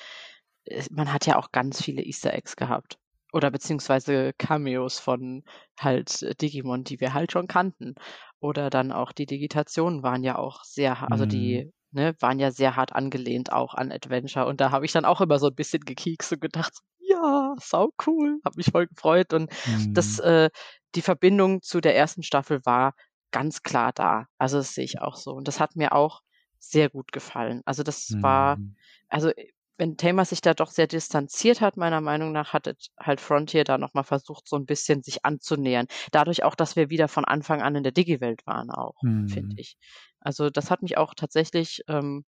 man 0.92 1.14
hat 1.14 1.26
ja 1.28 1.38
auch 1.38 1.52
ganz 1.52 1.82
viele 1.84 2.04
Easter 2.04 2.34
Eggs 2.34 2.56
gehabt 2.56 3.00
oder 3.34 3.52
beziehungsweise 3.52 4.34
Cameos 4.38 5.00
von 5.00 5.44
halt, 5.80 6.42
Digimon, 6.42 6.84
die 6.84 7.00
wir 7.02 7.14
halt 7.14 7.32
schon 7.32 7.48
kannten. 7.48 7.96
Oder 8.40 8.70
dann 8.70 8.92
auch 8.92 9.12
die 9.14 9.26
Digitationen 9.28 10.04
waren 10.04 10.24
ja 10.24 10.38
auch 10.38 10.64
sehr 10.66 11.12
also, 11.12 11.26
Mhm. 11.26 11.28
die, 11.28 11.72
ne, 11.92 12.16
waren 12.20 12.40
ja 12.40 12.52
sehr 12.52 12.76
hart 12.76 12.94
angelehnt 12.94 13.52
auch 13.54 13.74
an 13.76 13.92
Adventure 13.92 14.48
und 14.48 14.62
da 14.62 14.72
habe 14.72 14.86
ich 14.86 14.92
dann 14.94 15.06
auch 15.06 15.22
immer 15.22 15.40
so 15.40 15.48
'n 15.48 15.56
bisschen 15.56 15.82
gekiekst 15.86 16.34
und 16.34 16.42
gedacht 16.42 16.74
so: 16.76 16.82
„Ja, 17.00 17.56
saucool.“ 17.60 18.40
Habe 18.46 18.58
mich 18.58 18.68
voll 18.72 18.88
gefreut 18.88 19.34
und 19.34 19.52
das 19.94 20.20
Mhm. 20.20 20.22
äh, 20.22 20.50
die 20.96 21.02
Verbindung 21.02 21.62
zu 21.62 21.82
der 21.82 21.96
ersten 21.96 22.24
Staffel 22.24 22.62
war 22.66 22.94
ganz 23.32 23.64
klar 23.64 23.92
da. 23.94 24.26
Also, 24.38 24.58
das 24.58 24.74
sehe 24.76 24.84
ich 24.86 25.02
auch 25.02 25.16
so 25.18 25.32
und 25.34 25.48
das 25.48 25.60
hat 25.60 25.76
mir 25.76 25.94
auch 25.94 26.22
sehr 26.60 26.90
gut 26.90 27.12
gefallen. 27.12 27.62
Also, 27.66 27.84
das 27.84 28.18
war 28.22 28.60
Mhm. 28.60 28.76
also, 29.10 29.30
äh, 29.30 29.48
wenn 29.78 29.98
Tamers 29.98 30.30
sich 30.30 30.42
da 30.42 30.54
doch 30.54 30.70
sehr 30.70 30.86
distanziert 30.88 31.60
hat, 31.62 31.76
meiner 31.78 32.02
Meinung 32.02 32.32
nach, 32.34 32.54
hat 32.54 32.72
halt 33.00 33.20
Frontier 33.22 33.64
da 33.64 33.78
noch 33.80 33.94
mal 33.96 34.04
versucht, 34.04 34.48
so 34.48 34.56
'n 34.58 34.66
bisschen 34.68 35.02
sich 35.04 35.26
anzunähern. 35.26 35.88
Dadurch 36.12 36.44
auch, 36.44 36.56
dass 36.56 36.76
wir 36.76 36.90
wieder 36.92 37.08
von 37.08 37.26
Anfang 37.26 37.62
an 37.62 37.76
in 37.76 37.84
der 37.84 37.92
Digiwelt 37.92 38.46
waren 38.46 38.70
auch, 38.72 39.06
finde 39.26 39.52
Mhm. 39.52 39.58
ich. 39.58 39.78
Also, 40.20 40.50
das 40.52 40.70
hat 40.72 40.84
mich 40.84 40.98
auch 40.98 41.14
tatsächlich 41.16 41.82
ähm, 41.88 42.26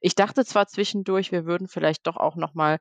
ich 0.00 0.14
dachte 0.14 0.44
zwar 0.44 0.66
zwischendurch, 0.68 1.32
wir 1.32 1.46
würden 1.46 1.68
vielleicht 1.68 2.06
doch 2.06 2.16
auch 2.16 2.36
noch 2.36 2.54
mal, 2.54 2.78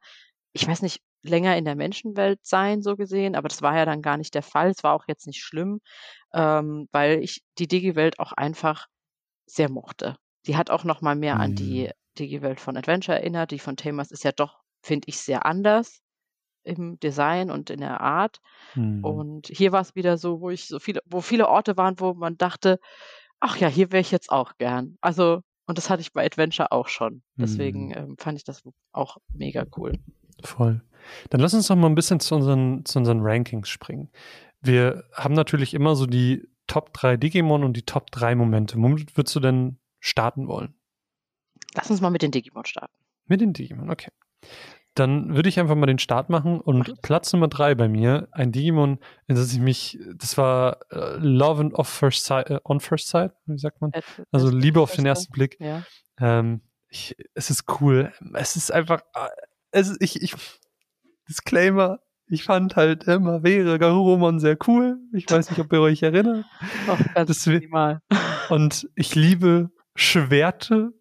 ich 0.54 0.68
weiß 0.68 0.82
nicht, 0.84 1.02
länger 1.24 1.58
in 1.58 1.66
der 1.66 1.76
Menschenwelt 1.76 2.40
sein, 2.46 2.82
so 2.82 2.96
gesehen, 2.98 3.36
aber 3.36 3.48
das 3.50 3.62
war 3.62 3.76
ja 3.78 3.86
dann 3.86 4.02
gar 4.02 4.18
nicht 4.18 4.34
der 4.36 4.44
Fall. 4.44 4.70
Es 4.72 4.84
war 4.84 4.94
auch 4.94 5.06
jetzt 5.08 5.28
nicht 5.28 5.42
schlimm, 5.44 5.80
ähm, 6.34 6.88
weil 6.92 7.24
ich 7.24 7.44
die 7.60 7.68
Digiwelt 7.68 8.20
auch 8.20 8.34
einfach 8.34 8.88
sehr 9.48 9.70
mochte. 9.70 10.18
Die 10.48 10.58
hat 10.58 10.70
auch 10.70 10.84
noch 10.84 11.02
mal 11.02 11.16
mehr 11.16 11.40
an 11.40 11.56
die 11.56 11.90
Mhm. 11.90 11.94
Digiwelt 12.20 12.60
von 12.62 12.78
Adventure 12.78 13.18
erinnert. 13.20 13.52
Die 13.52 13.60
von 13.60 13.78
Tamers 13.78 14.12
ist 14.12 14.24
ja 14.24 14.32
doch, 14.32 14.62
finde 14.84 15.08
ich, 15.10 15.20
sehr 15.20 15.46
anders 15.46 16.02
im 16.64 17.00
Design 17.00 17.52
und 17.52 17.70
in 17.70 17.80
der 17.82 18.02
Art. 18.02 18.40
Mhm. 18.76 19.24
Und 19.24 19.48
hier 19.48 19.72
war's 19.74 19.96
wieder 19.96 20.18
so, 20.18 20.42
wo 20.42 20.50
ich 20.50 20.68
so 20.68 20.80
viele 20.80 21.02
wo 21.06 21.22
viele 21.22 21.50
Orte 21.50 21.78
waren, 21.78 22.00
wo 22.00 22.14
man 22.14 22.38
dachte: 22.38 22.80
„Ach 23.42 23.58
ja, 23.58 23.68
hier 23.70 23.92
wäre 23.92 24.02
ich 24.02 24.12
jetzt 24.12 24.32
auch 24.32 24.54
gern.“ 24.58 24.98
Also 25.02 25.42
und 25.68 25.78
das 25.78 25.90
hatte 25.90 26.02
ich 26.02 26.14
bei 26.14 26.26
Adventure 26.26 26.72
auch 26.72 26.88
schon. 26.90 27.24
Deswegen, 27.42 27.92
Mhm. 27.92 27.98
ähm, 27.98 28.18
fand 28.20 28.38
ich 28.40 28.44
das 28.46 28.64
auch 28.94 29.18
mega 29.34 29.66
cool. 29.78 29.98
Voll. 30.44 30.82
Dann 31.30 31.42
lass 31.42 31.54
uns 31.54 31.68
doch 31.68 31.76
mal 31.76 31.88
'n 31.88 31.96
bisschen 31.96 32.20
zu 32.20 32.36
unseren 32.36 32.86
zu 32.86 33.00
unseren 33.00 33.20
Rankings 33.22 33.70
springen. 33.70 34.10
Wir 34.62 35.04
haben 35.14 35.34
natürlich 35.34 35.74
immer 35.74 35.96
so 35.96 36.06
die 36.06 36.48
Top 36.68 36.94
3 36.94 37.18
Digimon 37.18 37.64
und 37.64 37.76
die 37.76 37.86
Top 37.86 38.12
3 38.12 38.36
Momente. 38.36 38.78
Womit 38.78 39.18
würdest 39.18 39.36
du 39.36 39.40
denn 39.42 39.78
starten 40.00 40.48
wollen? 40.48 40.74
Lass 41.76 41.90
uns 41.90 42.02
mal 42.02 42.10
mit 42.10 42.22
den 42.22 42.32
Digimon 42.32 42.66
starten. 42.66 42.94
Mit 43.26 43.42
den 43.42 43.54
Digimon, 43.54 43.90
okay. 43.90 44.12
Dann 44.96 45.36
würde 45.36 45.50
ich 45.50 45.60
einfach 45.60 45.76
mal 45.76 45.88
den 45.88 45.98
Start 46.00 46.30
machen 46.30 46.58
Mach 46.58 46.66
und 46.66 46.88
das. 46.88 47.00
Platz 47.02 47.34
Nummer 47.34 47.48
3 47.48 47.74
bei 47.76 47.88
mir, 47.90 48.28
ein 48.32 48.52
Digimon, 48.52 49.00
in 49.28 49.36
das 49.36 49.52
ich 49.52 49.60
mich 49.60 50.00
das 50.16 50.38
war, 50.38 50.78
äh, 50.92 51.18
Love 51.18 51.62
and 51.62 51.74
of 51.74 51.88
First 51.90 52.26
Sight 52.26 52.50
äh, 52.50 52.60
on 52.64 52.80
First 52.80 53.08
Sight, 53.10 53.34
wie 53.46 53.58
sagt 53.58 53.82
man? 53.82 53.92
At 53.94 54.04
Also, 54.32 54.48
first 54.50 54.62
Liebe 54.62 54.80
auf 54.82 54.96
den 54.96 55.06
ersten 55.06 55.32
Blick. 55.34 55.58
ja. 55.60 55.84
Ähm, 56.20 56.62
ich 56.90 57.16
es 57.34 57.50
ist 57.50 57.64
cool. 57.82 58.14
Es 58.36 58.56
ist 58.56 58.72
einfach, 58.72 59.02
ah, 59.16 59.30
es 59.74 59.98
ich 60.00 60.22
ich 60.22 60.36
Disclaimer, 61.30 62.00
ich 62.28 62.44
fand 62.44 62.76
halt 62.76 63.06
immer 63.06 63.44
wäre 63.44 63.80
Garurumon 63.80 64.40
sehr 64.40 64.58
cool. 64.68 64.98
Ich 65.14 65.30
weiß 65.30 65.50
nicht, 65.50 65.60
ob 65.60 65.72
ihr 65.74 65.82
euch 65.82 66.04
erinnert. 66.04 66.46
Doch, 66.88 67.00
ganz 67.14 67.46
minimal. 67.48 68.00
und 68.50 68.90
ich 68.96 69.16
liebe 69.16 69.72
Schwerte 69.96 70.92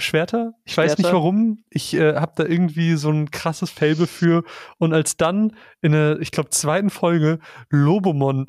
Schwerter. 0.00 0.52
Ich 0.64 0.76
weiß 0.76 0.98
nicht 0.98 1.06
Schwerter. 1.08 1.16
warum. 1.16 1.64
Ich, 1.70 1.94
äh, 1.94 2.14
habe 2.16 2.32
da 2.36 2.44
irgendwie 2.44 2.94
so 2.96 3.10
'n 3.10 3.30
krasses 3.32 3.70
Faible 3.70 4.06
für. 4.06 4.44
Und 4.78 4.94
als 4.94 5.16
dann 5.16 5.56
in 5.82 5.92
der, 5.92 6.20
ich 6.20 6.30
glaube, 6.30 6.50
2. 6.50 6.88
Folge 6.90 7.40
Lobomon 7.70 8.46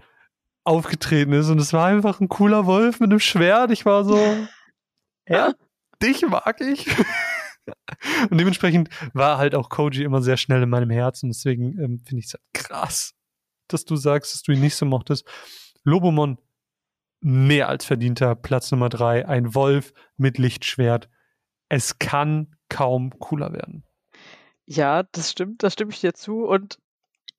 aufgetreten 0.65 1.33
ist 1.33 1.49
und 1.49 1.59
es 1.59 1.73
war 1.73 1.87
einfach 1.87 2.21
'n 2.21 2.29
cooler 2.29 2.65
Wolf 2.67 2.99
mit 2.99 3.09
'nem 3.09 3.19
Schwert. 3.19 3.71
Ich 3.71 3.85
war 3.85 4.05
so: 4.05 4.19
„Ja, 5.27 5.53
dich 6.03 6.23
mag 6.27 6.61
ich.“ 6.61 6.87
Und 8.29 8.37
dementsprechend 8.37 8.89
war 9.13 9.37
halt 9.37 9.55
auch 9.55 9.69
Koji 9.69 10.03
immer 10.03 10.21
sehr 10.21 10.37
schnell 10.37 10.63
in 10.63 10.69
meinem 10.69 10.89
Herzen. 10.89 11.29
Deswegen, 11.29 11.79
ähm, 11.79 11.99
finde 12.05 12.19
ich's 12.19 12.33
halt 12.33 12.43
krass, 12.53 13.13
dass 13.67 13.85
du 13.85 13.95
sagst, 13.95 14.33
dass 14.33 14.43
du 14.43 14.51
ihn 14.51 14.61
nicht 14.61 14.75
so 14.75 14.85
mochtest. 14.85 15.27
Lobomon, 15.83 16.37
mehr 17.21 17.69
als 17.69 17.85
verdienter 17.85 18.35
Platz 18.35 18.71
Nummer 18.71 18.89
3, 18.89 19.27
ein 19.27 19.53
Wolf 19.55 19.93
mit 20.17 20.37
Lichtschwert. 20.37 21.09
Es 21.67 21.99
kann 21.99 22.55
kaum 22.69 23.17
cooler 23.19 23.53
werden. 23.53 23.83
Ja, 24.65 25.03
das 25.03 25.31
stimmt, 25.31 25.63
da 25.63 25.69
stimme 25.69 25.91
ich 25.91 25.99
dir 25.99 26.13
zu 26.13 26.45
und 26.45 26.77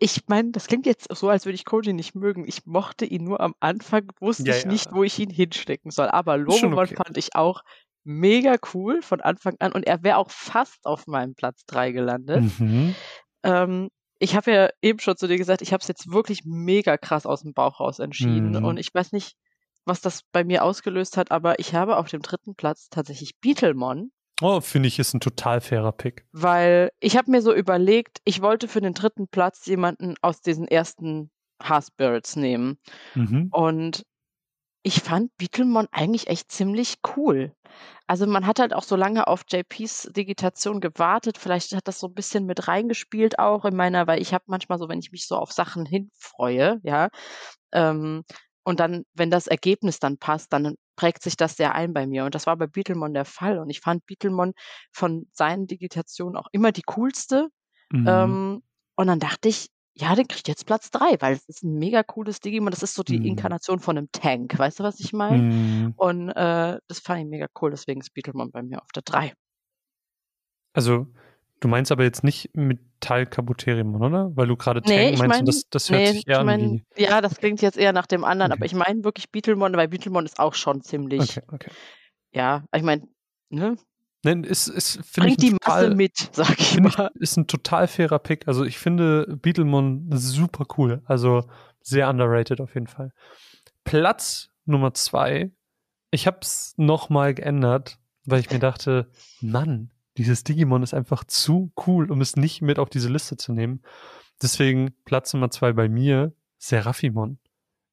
ich 0.02 0.26
meine, 0.28 0.50
das 0.50 0.66
klingt 0.66 0.86
jetzt 0.86 1.14
so, 1.14 1.28
als 1.28 1.44
würde 1.44 1.54
ich 1.54 1.66
Koji 1.66 1.92
nicht 1.92 2.14
mögen. 2.14 2.48
Ich 2.48 2.64
mochte 2.64 3.04
ihn 3.04 3.22
nur 3.22 3.40
am 3.40 3.54
Anfang, 3.60 4.10
wusste 4.18 4.44
Ja, 4.44 4.56
ich 4.56 4.64
nicht, 4.64 4.86
ja. 4.86 4.92
wo 4.94 5.04
ich 5.04 5.18
ihn 5.18 5.28
hinstecken 5.28 5.90
soll. 5.90 6.08
Aber 6.08 6.38
Lobomon 6.38 6.78
okay. 6.78 6.96
fand 6.96 7.18
ich 7.18 7.36
auch 7.36 7.62
mega 8.04 8.56
cool 8.74 9.02
von 9.02 9.20
Anfang 9.20 9.56
an 9.60 9.72
und 9.72 9.86
er 9.86 10.02
wäre 10.02 10.16
auch 10.18 10.30
fast 10.30 10.86
auf 10.86 11.06
meinem 11.06 11.34
Platz 11.34 11.64
3 11.66 11.92
gelandet. 11.92 12.44
Mhm. 12.58 12.96
Ähm, 13.44 13.90
ich 14.18 14.36
habe 14.36 14.52
ja 14.52 14.70
eben 14.82 14.98
schon 15.00 15.16
zu 15.16 15.28
dir 15.28 15.38
gesagt, 15.38 15.62
ich 15.62 15.72
habe 15.72 15.80
es 15.82 15.88
jetzt 15.88 16.12
wirklich 16.12 16.42
mega 16.44 16.96
krass 16.98 17.26
aus'm 17.26 17.54
Bauch 17.54 17.80
raus 17.80 17.98
entschieden 18.00 18.56
und 18.56 18.74
Mhm. 18.74 18.78
ich 18.78 18.94
weiß 18.94 19.12
nicht, 19.12 19.34
was 19.86 20.00
das 20.02 20.22
bei 20.32 20.44
mir 20.44 20.64
ausgelöst 20.64 21.16
hat, 21.16 21.30
aber 21.32 21.58
ich 21.58 21.74
habe 21.74 21.96
auf 21.96 22.08
dem 22.08 22.22
3. 22.22 22.54
Platz 22.56 22.88
tatsächlich 22.90 23.38
Beetlemon. 23.40 24.10
Oh, 24.42 24.60
finde 24.60 24.88
ich, 24.88 24.98
ist 24.98 25.14
'n 25.14 25.20
total 25.20 25.60
fairer 25.60 25.92
Pick. 25.92 26.26
Weil 26.34 26.90
ich 27.00 27.16
habe 27.16 27.30
mir 27.30 27.42
so 27.42 27.52
überlegt, 27.52 28.18
ich 28.24 28.40
wollte 28.40 28.68
für 28.68 28.80
den 28.80 28.94
3. 28.94 29.28
Platz 29.30 29.66
jemanden 29.66 30.14
aus 30.22 30.40
diesen 30.40 30.68
ersten 30.68 31.30
Haar-Spirits 31.62 32.36
nehmen. 32.36 32.78
Mhm. 33.14 33.48
Und 33.50 34.04
ich 34.82 35.00
fand 35.00 35.36
Beetlemon 35.36 35.88
eigentlich 35.92 36.28
echt 36.28 36.50
ziemlich 36.52 36.96
cool. 37.16 37.52
Also, 38.06 38.26
man 38.26 38.46
hat 38.46 38.58
halt 38.60 38.74
auch 38.74 38.82
so 38.84 38.96
lange 38.96 39.26
auf 39.28 39.42
JP's 39.48 40.08
Digitation 40.16 40.80
gewartet. 40.80 41.38
Vielleicht 41.38 41.74
hat 41.76 41.88
das 41.88 42.00
so 42.00 42.08
'n 42.08 42.14
bisschen 42.14 42.46
mit 42.46 42.68
reingespielt 42.68 43.38
auch 43.38 43.64
in 43.66 43.76
meiner 43.76 44.06
weil 44.06 44.20
ich 44.22 44.34
habe 44.34 44.44
manchmal 44.48 44.78
so, 44.78 44.88
wenn 44.88 44.98
ich 45.00 45.12
mich 45.12 45.26
so 45.28 45.36
auf 45.36 45.52
Sachen 45.52 45.86
hinfreue, 45.86 46.80
ja, 46.84 47.08
ähm, 47.72 48.24
und 48.64 48.80
dann, 48.80 49.04
wenn 49.14 49.30
das 49.30 49.46
Ergebnis 49.48 49.98
dann 50.00 50.18
passt, 50.18 50.52
dann 50.52 50.76
prägt 50.96 51.22
sich 51.22 51.36
das 51.36 51.56
sehr 51.56 51.74
ein 51.74 51.92
bei 51.94 52.06
mir. 52.06 52.24
Und 52.26 52.34
das 52.34 52.46
war 52.46 52.56
bei 52.56 52.66
Beetlemon 52.66 53.14
der 53.14 53.24
Fall. 53.24 53.58
Und 53.58 53.70
ich 53.70 53.80
fand 53.80 54.06
Beetlemon 54.06 54.52
von 54.92 55.28
seinen 55.32 55.66
Digitationen 55.66 56.36
auch 56.36 56.48
immer 56.52 56.72
die 56.72 56.82
coolste. 56.82 57.48
Mhm. 57.92 58.40
Ähm, 58.44 58.62
und 58.96 59.06
dann 59.08 59.20
dachte 59.20 59.48
ich 59.48 59.68
ja, 59.94 60.14
der 60.14 60.24
kriegt 60.24 60.48
jetzt 60.48 60.66
Platz 60.66 60.90
3, 60.90 61.16
weil 61.20 61.34
es 61.34 61.44
ist 61.48 61.62
ein 61.64 61.74
mega 61.78 62.02
cooles 62.02 62.40
Digimon. 62.40 62.70
Das 62.70 62.82
ist 62.82 62.94
so 62.94 63.02
die 63.02 63.18
Mhm. 63.18 63.24
Inkarnation 63.26 63.80
von 63.80 63.98
einem 63.98 64.08
Tank. 64.12 64.58
Weißt 64.58 64.80
du, 64.80 64.84
was 64.84 65.00
ich 65.00 65.12
meine? 65.12 65.42
Mhm. 65.42 65.94
Und 65.96 66.28
äh, 66.30 66.78
das 66.88 67.00
fand 67.00 67.20
ich 67.20 67.26
mega 67.26 67.46
cool, 67.60 67.70
deswegen 67.70 68.00
ist 68.00 68.14
Beetlemon 68.14 68.50
bei 68.50 68.62
mir 68.62 68.80
auf 68.82 68.88
der 68.94 69.02
3. 69.02 69.32
Also, 70.72 71.06
du 71.60 71.68
meinst 71.68 71.90
aber 71.92 72.04
jetzt 72.04 72.22
nicht 72.24 72.50
Metall 72.54 73.26
Kabuterimon, 73.26 74.02
oder? 74.02 74.30
Weil 74.36 74.46
du 74.46 74.56
gerade 74.56 74.80
Nee, 74.82 74.94
Tank 74.96 75.12
ich 75.14 75.18
meinst 75.18 75.28
mein- 75.28 75.40
und 75.40 75.46
das, 75.48 75.68
das 75.68 75.90
hört 75.90 76.00
Nee, 76.00 76.12
sich 76.12 76.26
eher 76.26 76.36
ich 76.36 76.40
an 76.40 76.46
mein, 76.46 76.82
wie. 76.96 77.02
ja, 77.02 77.20
das 77.20 77.36
klingt 77.36 77.60
jetzt 77.60 77.76
eher 77.76 77.92
nach 77.92 78.06
dem 78.06 78.24
anderen, 78.24 78.52
aber 78.52 78.60
Okay. 78.60 78.66
ich 78.66 78.74
meine 78.74 79.02
wirklich 79.04 79.30
Beetlemon, 79.30 79.74
weil 79.76 79.88
Beetlemon 79.88 80.24
ist 80.24 80.38
auch 80.38 80.54
schon 80.54 80.80
ziemlich, 80.82 81.38
Okay, 81.38 81.42
okay. 81.52 81.70
ja, 82.32 82.64
ich 82.74 82.82
meine, 82.82 83.08
ne, 83.50 83.76
Nein, 84.22 84.44
ist, 84.44 84.68
ist 84.68 85.14
bringt 85.14 85.40
die 85.42 85.50
ein 85.50 85.58
Masse 85.64 85.80
total, 85.86 85.94
mit, 85.94 86.30
sag 86.32 86.58
ich 86.58 86.68
find 86.68 86.88
ich, 86.88 86.98
mal. 86.98 87.10
ist 87.14 87.36
ein 87.36 87.46
total 87.46 87.88
fairer 87.88 88.18
Pick. 88.18 88.46
Also, 88.48 88.64
ich 88.64 88.78
finde 88.78 89.38
Beetlemon 89.40 90.08
super 90.12 90.66
cool. 90.76 91.02
Also, 91.06 91.48
sehr 91.80 92.08
underrated 92.08 92.60
auf 92.60 92.74
jeden 92.74 92.86
Fall. 92.86 93.12
Platz 93.84 94.50
Nummer 94.66 94.92
zwei. 94.94 95.50
Ich 96.10 96.26
habe 96.26 96.38
es 96.42 96.74
nochmal 96.76 97.34
geändert, 97.34 97.98
weil 98.24 98.40
ich 98.40 98.50
mir 98.50 98.58
dachte, 98.58 99.10
Mann, 99.40 99.90
dieses 100.16 100.44
Digimon 100.44 100.82
ist 100.82 100.92
einfach 100.92 101.24
zu 101.24 101.72
cool, 101.86 102.10
um 102.10 102.20
es 102.20 102.36
nicht 102.36 102.62
mit 102.62 102.78
auf 102.78 102.90
diese 102.90 103.08
Liste 103.08 103.36
zu 103.36 103.52
nehmen. 103.52 103.82
Deswegen 104.42 104.94
Platz 105.04 105.32
Nummer 105.32 105.50
zwei 105.50 105.72
bei 105.72 105.88
mir, 105.88 106.34
Seraphimon. 106.58 107.38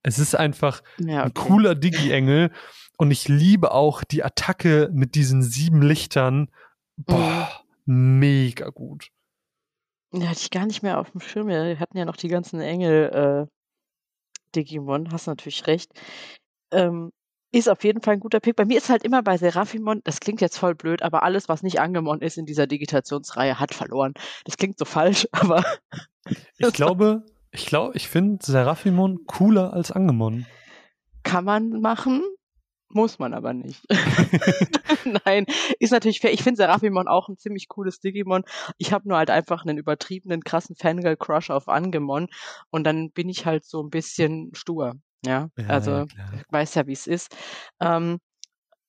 Es 0.03 0.19
ist 0.19 0.35
einfach 0.35 0.81
Ja, 0.99 1.23
ein 1.23 1.31
okay. 1.31 1.47
cooler 1.47 1.75
Digi-Engel 1.75 2.51
und 2.97 3.11
ich 3.11 3.27
liebe 3.27 3.71
auch 3.71 4.03
die 4.03 4.23
Attacke 4.23 4.89
mit 4.93 5.15
diesen 5.15 5.43
sieben 5.43 5.81
Lichtern. 5.81 6.49
Boah, 6.97 7.49
mega 7.85 8.69
gut. 8.69 9.09
Ja, 10.13 10.27
hatte 10.29 10.39
ich 10.41 10.49
gar 10.51 10.65
nicht 10.65 10.83
mehr 10.83 10.99
auf 10.99 11.11
dem 11.11 11.21
Schirm. 11.21 11.47
Wir 11.47 11.79
hatten 11.79 11.97
ja 11.97 12.05
noch 12.05 12.15
die 12.15 12.29
ganzen 12.29 12.61
Engel, 12.61 13.47
äh, 13.49 13.51
Digimon, 14.55 15.11
hast 15.11 15.27
natürlich 15.27 15.67
recht. 15.67 15.91
Ähm, 16.71 17.11
ist 17.51 17.69
auf 17.69 17.83
jeden 17.83 18.01
Fall 18.01 18.15
ein 18.15 18.19
guter 18.19 18.39
Pick. 18.39 18.55
Bei 18.55 18.65
mir 18.65 18.77
ist 18.77 18.89
halt 18.89 19.03
immer 19.03 19.23
bei 19.23 19.37
Seraphimon, 19.37 20.01
das 20.03 20.19
klingt 20.19 20.41
jetzt 20.41 20.57
voll 20.57 20.75
blöd, 20.75 21.01
aber 21.01 21.23
alles, 21.23 21.47
was 21.49 21.63
nicht 21.63 21.79
Angemon 21.79 22.21
ist 22.21 22.37
in 22.37 22.45
dieser 22.45 22.67
Digitationsreihe, 22.67 23.59
hat 23.59 23.73
verloren. 23.73 24.13
Das 24.45 24.57
klingt 24.57 24.77
so 24.77 24.85
falsch, 24.85 25.27
aber 25.31 25.63
Ich 26.57 26.73
glaube, 26.73 27.23
ich 27.57 27.65
glaube, 27.65 27.95
ich 27.97 28.07
finde 28.07 28.45
Seraphimon 28.45 29.25
cooler 29.25 29.73
als 29.73 29.91
Angemon. 29.91 30.45
kann 31.23 31.43
man 31.43 31.81
machen, 31.81 32.21
muss 32.89 33.19
man 33.19 33.33
aber 33.33 33.53
nicht. 33.53 33.83
Nein, 35.25 35.45
ist 35.79 35.91
natürlich 35.91 36.19
fair. 36.19 36.31
Ich 36.31 36.43
finde 36.43 36.57
Seraphimon 36.57 37.07
auch 37.07 37.27
ein 37.27 37.37
ziemlich 37.37 37.67
cooles 37.67 37.99
Digimon. 37.99 38.43
Ich 38.77 38.93
habe 38.93 39.07
nur 39.09 39.17
halt 39.17 39.29
einfach 39.31 39.65
einen 39.65 39.77
übertriebenen, 39.77 40.43
krassen 40.43 40.75
Fangirl-Crush 40.75 41.49
auf 41.49 41.67
Angemon 41.67 42.27
und 42.69 42.83
dann 42.83 43.11
bin 43.11 43.27
ich 43.27 43.45
halt 43.45 43.65
so 43.65 43.81
ein 43.81 43.89
bisschen 43.89 44.51
stur. 44.53 44.93
Ja, 45.25 45.49
Ja, 45.57 45.67
also 45.67 45.91
ja, 45.91 46.07
weiß 46.49 46.75
ja, 46.75 46.85
wie 46.85 46.93
es 46.93 47.07
ist. 47.07 47.35
Ähm, 47.81 48.19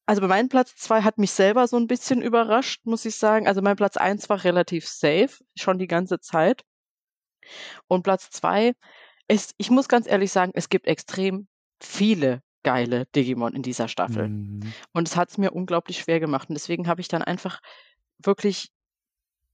also 0.07 0.21
bei 0.21 0.29
meinem 0.29 0.49
Platz 0.49 0.77
zwei 0.77 1.03
hat 1.03 1.19
mich 1.19 1.33
selber 1.33 1.67
so 1.67 1.77
ein 1.77 1.87
bisschen 1.87 2.23
überrascht, 2.23 2.85
muss 2.85 3.05
ich 3.05 3.17
sagen. 3.17 3.49
Also 3.49 3.63
mein 3.63 3.77
Platz 3.77 3.97
eins 3.97 4.29
war 4.29 4.45
relativ 4.45 4.87
safe, 4.87 5.31
schon 5.57 5.79
die 5.79 5.87
ganze 5.87 6.21
Zeit. 6.21 6.63
Und 7.87 8.03
Platz 8.03 8.31
zwei 8.31 8.73
ist, 9.29 9.55
ich 9.59 9.71
muss 9.71 9.89
ganz 9.89 10.07
ehrlich 10.07 10.33
sagen, 10.33 10.53
es 10.55 10.69
gibt 10.69 10.87
extrem 10.87 11.49
viele 11.81 12.43
geile 12.63 13.07
Digimon 13.15 13.55
in 13.55 13.63
dieser 13.63 13.89
Staffel. 13.89 14.29
Mhm. 14.29 14.73
Und 14.93 15.09
es 15.09 15.17
hat 15.17 15.31
es 15.31 15.39
mir 15.39 15.53
unglaublich 15.53 15.99
schwer 15.99 16.21
gemacht. 16.21 16.49
Und 16.49 16.55
deswegen 16.55 16.89
habe 16.89 17.01
ich 17.01 17.09
dann 17.09 17.23
einfach 17.23 17.61
wirklich 18.19 18.71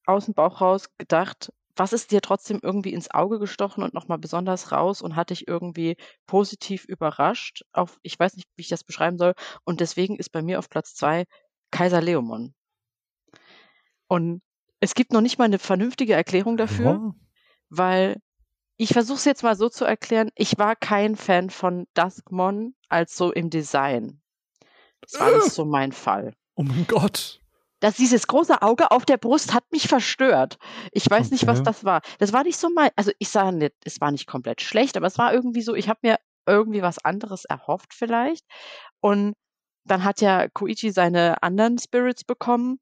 aus 0.07 0.27
dem 0.27 0.35
Bauch 0.35 0.61
raus 0.61 0.89
gedacht, 0.99 1.51
was 1.77 1.93
ist 1.93 2.13
dir 2.13 2.21
trotzdem 2.21 2.61
irgendwie 2.63 2.93
ins 2.93 3.11
Auge 3.11 3.39
gestochen 3.39 3.83
und 3.83 3.95
nochmal 3.95 4.19
besonders 4.19 4.71
raus 4.71 5.03
und 5.03 5.17
hat 5.17 5.31
dich 5.31 5.49
irgendwie 5.49 5.97
positiv 6.27 6.85
überrascht? 6.85 7.63
Auf, 7.73 7.99
ich 8.03 8.19
weiß 8.19 8.37
nicht, 8.37 8.49
wie 8.57 8.63
ich 8.63 8.69
das 8.69 8.85
beschreiben 8.85 9.19
soll. 9.19 9.35
Und 9.65 9.81
deswegen 9.81 10.17
ist 10.17 10.31
bei 10.31 10.41
mir 10.41 10.59
auf 10.59 10.71
Platz 10.71 10.95
zwei 10.95 11.25
Kaiser 11.71 12.01
Leomon. 12.01 12.55
Und 14.07 14.43
es 14.81 14.95
gibt 14.95 15.13
noch 15.13 15.21
nicht 15.21 15.39
mal 15.39 15.47
eine 15.47 15.59
vernünftige 15.59 16.13
Erklärung 16.15 16.57
dafür 16.57 16.93
Ja. 16.93 17.15
Weil 17.77 18.21
ich 18.77 18.91
versuche 18.93 19.19
es 19.19 19.25
jetzt 19.25 19.43
mal 19.43 19.57
so 19.57 19.69
zu 19.69 19.85
erklären, 19.85 20.31
ich 20.35 20.59
war 20.59 20.75
kein 20.77 21.17
Fan 21.17 21.51
von 21.51 21.87
Duskmon 21.95 22.75
als 22.89 23.17
so 23.17 23.33
im 23.33 23.51
Design. 23.51 24.21
Das 25.01 25.21
war 25.21 25.31
Äh. 25.31 25.37
nicht 25.37 25.53
so 25.53 25.65
mein 25.65 25.93
Fall. 25.93 26.35
Oh 26.57 26.63
mein 26.63 26.87
Gott. 26.87 27.41
Das, 27.81 27.97
dieses 27.97 28.27
große 28.27 28.63
Auge 28.63 28.91
auf 28.91 29.05
der 29.05 29.19
Brust 29.19 29.53
hat 29.53 29.65
mich 29.71 29.89
verstört. 29.89 30.57
Ich 30.93 31.09
weiß 31.09 31.31
nicht, 31.31 31.47
was 31.47 31.59
Okay. 31.59 31.65
das 31.67 31.85
war. 31.85 32.01
Das 32.19 32.33
war 32.33 32.43
nicht 32.43 32.57
so 32.57 32.71
mein, 32.71 32.91
also 32.97 33.13
ich 33.19 33.29
sage 33.29 33.55
nicht, 33.57 33.75
es 33.85 34.01
war 34.01 34.11
nicht 34.11 34.27
komplett 34.27 34.63
schlecht, 34.63 34.97
aber 34.97 35.07
es 35.07 35.19
war 35.19 35.35
irgendwie 35.35 35.61
so, 35.63 35.75
ich 35.75 35.89
habe 35.89 35.99
mir 36.03 36.17
irgendwie 36.47 36.83
was 36.83 36.99
anderes 37.05 37.45
erhofft 37.45 37.93
vielleicht. 37.95 38.45
Und 39.01 39.35
dann 39.85 40.05
hat 40.05 40.21
ja 40.23 40.49
Koichi 40.49 40.91
seine 40.93 41.43
anderen 41.43 41.79
Spirits 41.79 42.25
bekommen, 42.25 42.79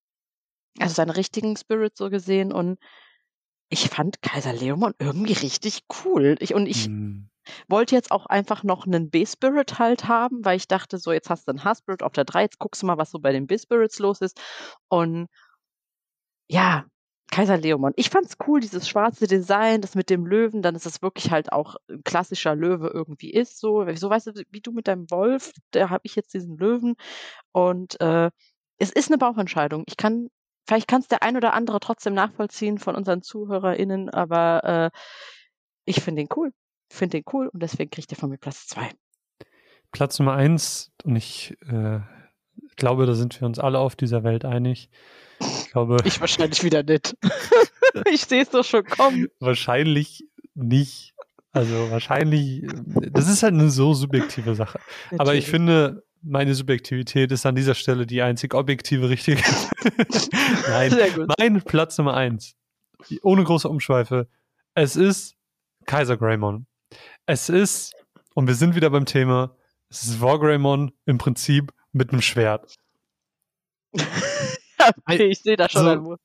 also 0.79 0.95
seine 0.95 1.17
richtigen 1.17 1.57
Spirits 1.57 1.99
so 1.99 2.09
gesehen 2.11 2.53
und 2.53 2.79
ich 3.73 3.89
fand 3.89 4.21
Kaiser 4.21 4.53
Leomon 4.53 4.93
irgendwie 4.99 5.33
richtig 5.33 5.81
cool. 6.05 6.37
Ich, 6.41 6.55
und 6.55 6.67
ich 6.67 6.89
Mhm. 6.89 7.31
wollte 7.69 7.95
jetzt 7.95 8.11
auch 8.11 8.27
einfach 8.27 8.63
noch 8.65 8.87
einen 8.87 9.11
B-Spirit 9.11 9.79
halt 9.79 10.07
haben, 10.09 10.45
weil 10.45 10.59
ich 10.59 10.69
dachte, 10.69 10.99
so, 10.99 11.11
jetzt 11.11 11.31
hast 11.31 11.49
du 11.49 11.53
einen 11.53 11.65
H-Spirit 11.65 12.03
auf 12.03 12.13
der 12.13 12.25
3, 12.25 12.43
jetzt 12.43 12.59
guckst 12.59 12.83
du 12.83 12.87
mal, 12.87 12.99
was 12.99 13.11
so 13.11 13.19
bei 13.19 13.33
den 13.33 13.47
B-Spirits 13.47 13.99
los 13.99 14.21
ist. 14.21 14.39
Und 14.89 15.29
ja, 16.49 16.85
Kaiser 17.31 17.57
Leomon. 17.57 17.93
Ich 17.97 18.11
fand's 18.11 18.37
cool, 18.47 18.61
dieses 18.61 18.87
schwarze 18.89 19.27
Design, 19.27 19.81
das 19.81 19.95
mit 19.95 20.11
dem 20.11 20.27
Löwen, 20.27 20.61
dann 20.61 20.75
ist 20.75 20.85
es 20.87 21.01
wirklich 21.01 21.31
halt 21.31 21.51
auch 21.51 21.77
ein 21.89 22.03
klassischer 22.05 22.55
Löwe 22.55 22.89
irgendwie 22.93 23.31
ist. 23.33 23.59
So, 23.59 23.87
so 23.95 24.11
weißt 24.11 24.27
du, 24.29 24.45
wie 24.51 24.61
du 24.61 24.73
mit 24.73 24.87
deinem 24.87 25.11
Wolf, 25.11 25.53
da 25.71 25.89
habe 25.89 26.03
ich 26.05 26.15
jetzt 26.15 26.35
diesen 26.35 26.59
Löwen. 26.59 26.95
Und 27.53 28.01
äh, 28.01 28.31
es 28.79 28.91
ist 28.93 29.09
eine 29.11 29.19
Bauchentscheidung. 29.19 29.85
Ich 29.87 29.97
kann, 29.97 30.29
vielleicht 30.67 30.89
kann 30.89 31.01
es 31.01 31.09
der 31.09 31.23
ein 31.23 31.37
oder 31.37 31.55
andere 31.55 31.81
trotzdem 31.81 32.15
nachvollziehen 32.15 32.79
von 32.79 32.95
unseren 32.95 33.23
ZuhörerInnen, 33.23 34.11
aber 34.11 34.91
äh, 34.93 34.99
ich 35.85 36.01
finde 36.01 36.23
den 36.23 36.29
cool. 36.37 36.53
Ich 36.91 36.97
finde 36.97 37.19
den 37.19 37.25
cool 37.33 37.49
und 37.49 37.63
deswegen 37.63 37.91
kriegt 37.91 38.11
er 38.13 38.17
von 38.19 38.31
mir 38.31 38.39
Platz 38.39 38.67
zwei. 38.67 38.91
Platz 39.93 40.19
Nummer 40.19 40.35
eins, 40.35 40.91
und 41.05 41.17
ich 41.17 41.57
äh, 41.69 42.01
glaube, 42.77 43.07
da 43.07 43.15
sind 43.15 43.41
wir 43.41 43.47
uns 43.47 43.59
alle 43.59 43.79
auf 43.79 43.97
dieser 43.97 44.25
Welt 44.25 44.45
einig. 44.45 44.89
Ich 45.41 45.71
glaube, 45.71 45.99
Ich 46.05 46.21
wahrscheinlich 46.21 46.63
wieder 46.65 46.83
nicht. 46.83 47.17
ich 48.11 48.23
sehe 48.23 48.43
es 48.43 48.51
doch 48.51 48.65
schon 48.65 48.85
kommen. 48.85 49.29
wahrscheinlich 49.41 50.25
nicht. 50.55 51.15
Also 51.55 51.91
wahrscheinlich, 51.91 52.63
das 53.11 53.29
ist 53.29 53.43
halt 53.43 53.53
eine 53.53 53.69
so 53.69 53.93
subjektive 53.93 54.55
Sache. 54.55 54.79
Aber 55.19 55.35
ich 55.35 55.47
Natürlich. 55.47 55.51
finde, 55.51 56.03
meine 56.23 56.55
Subjektivität 56.55 57.33
ist 57.33 57.47
an 57.47 57.55
dieser 57.55 57.75
Stelle 57.75 58.07
die 58.07 58.23
einzig 58.23 58.55
objektive 58.55 59.09
richtige. 59.09 59.43
Nein, 60.69 61.27
mein 61.39 61.63
Platz 61.63 61.99
Nummer 61.99 62.15
eins, 62.15 62.55
ohne 63.23 63.45
große 63.45 63.69
Umschweife, 63.69 64.29
es 64.75 64.97
ist 64.97 65.37
Kaiser 65.87 66.17
Greymon. 66.17 66.67
Es 67.27 67.49
ist, 67.49 67.95
und 68.35 68.47
wir 68.47 68.55
sind 68.55 68.75
wieder 68.75 68.91
beim 68.91 69.07
Thema, 69.07 69.57
es 69.89 70.05
ist 70.05 70.21
Wargreymon 70.21 70.93
im 71.05 71.19
Prinzip 71.19 71.73
mit 71.93 72.13
einem 72.13 72.23
Schwert. 72.23 72.77
okay, 75.07 75.27
ich 75.27 75.43
sehe 75.43 75.57
da 75.57 75.69
schon 75.69 75.85
So. 75.85 76.01
Muster. 76.01 76.23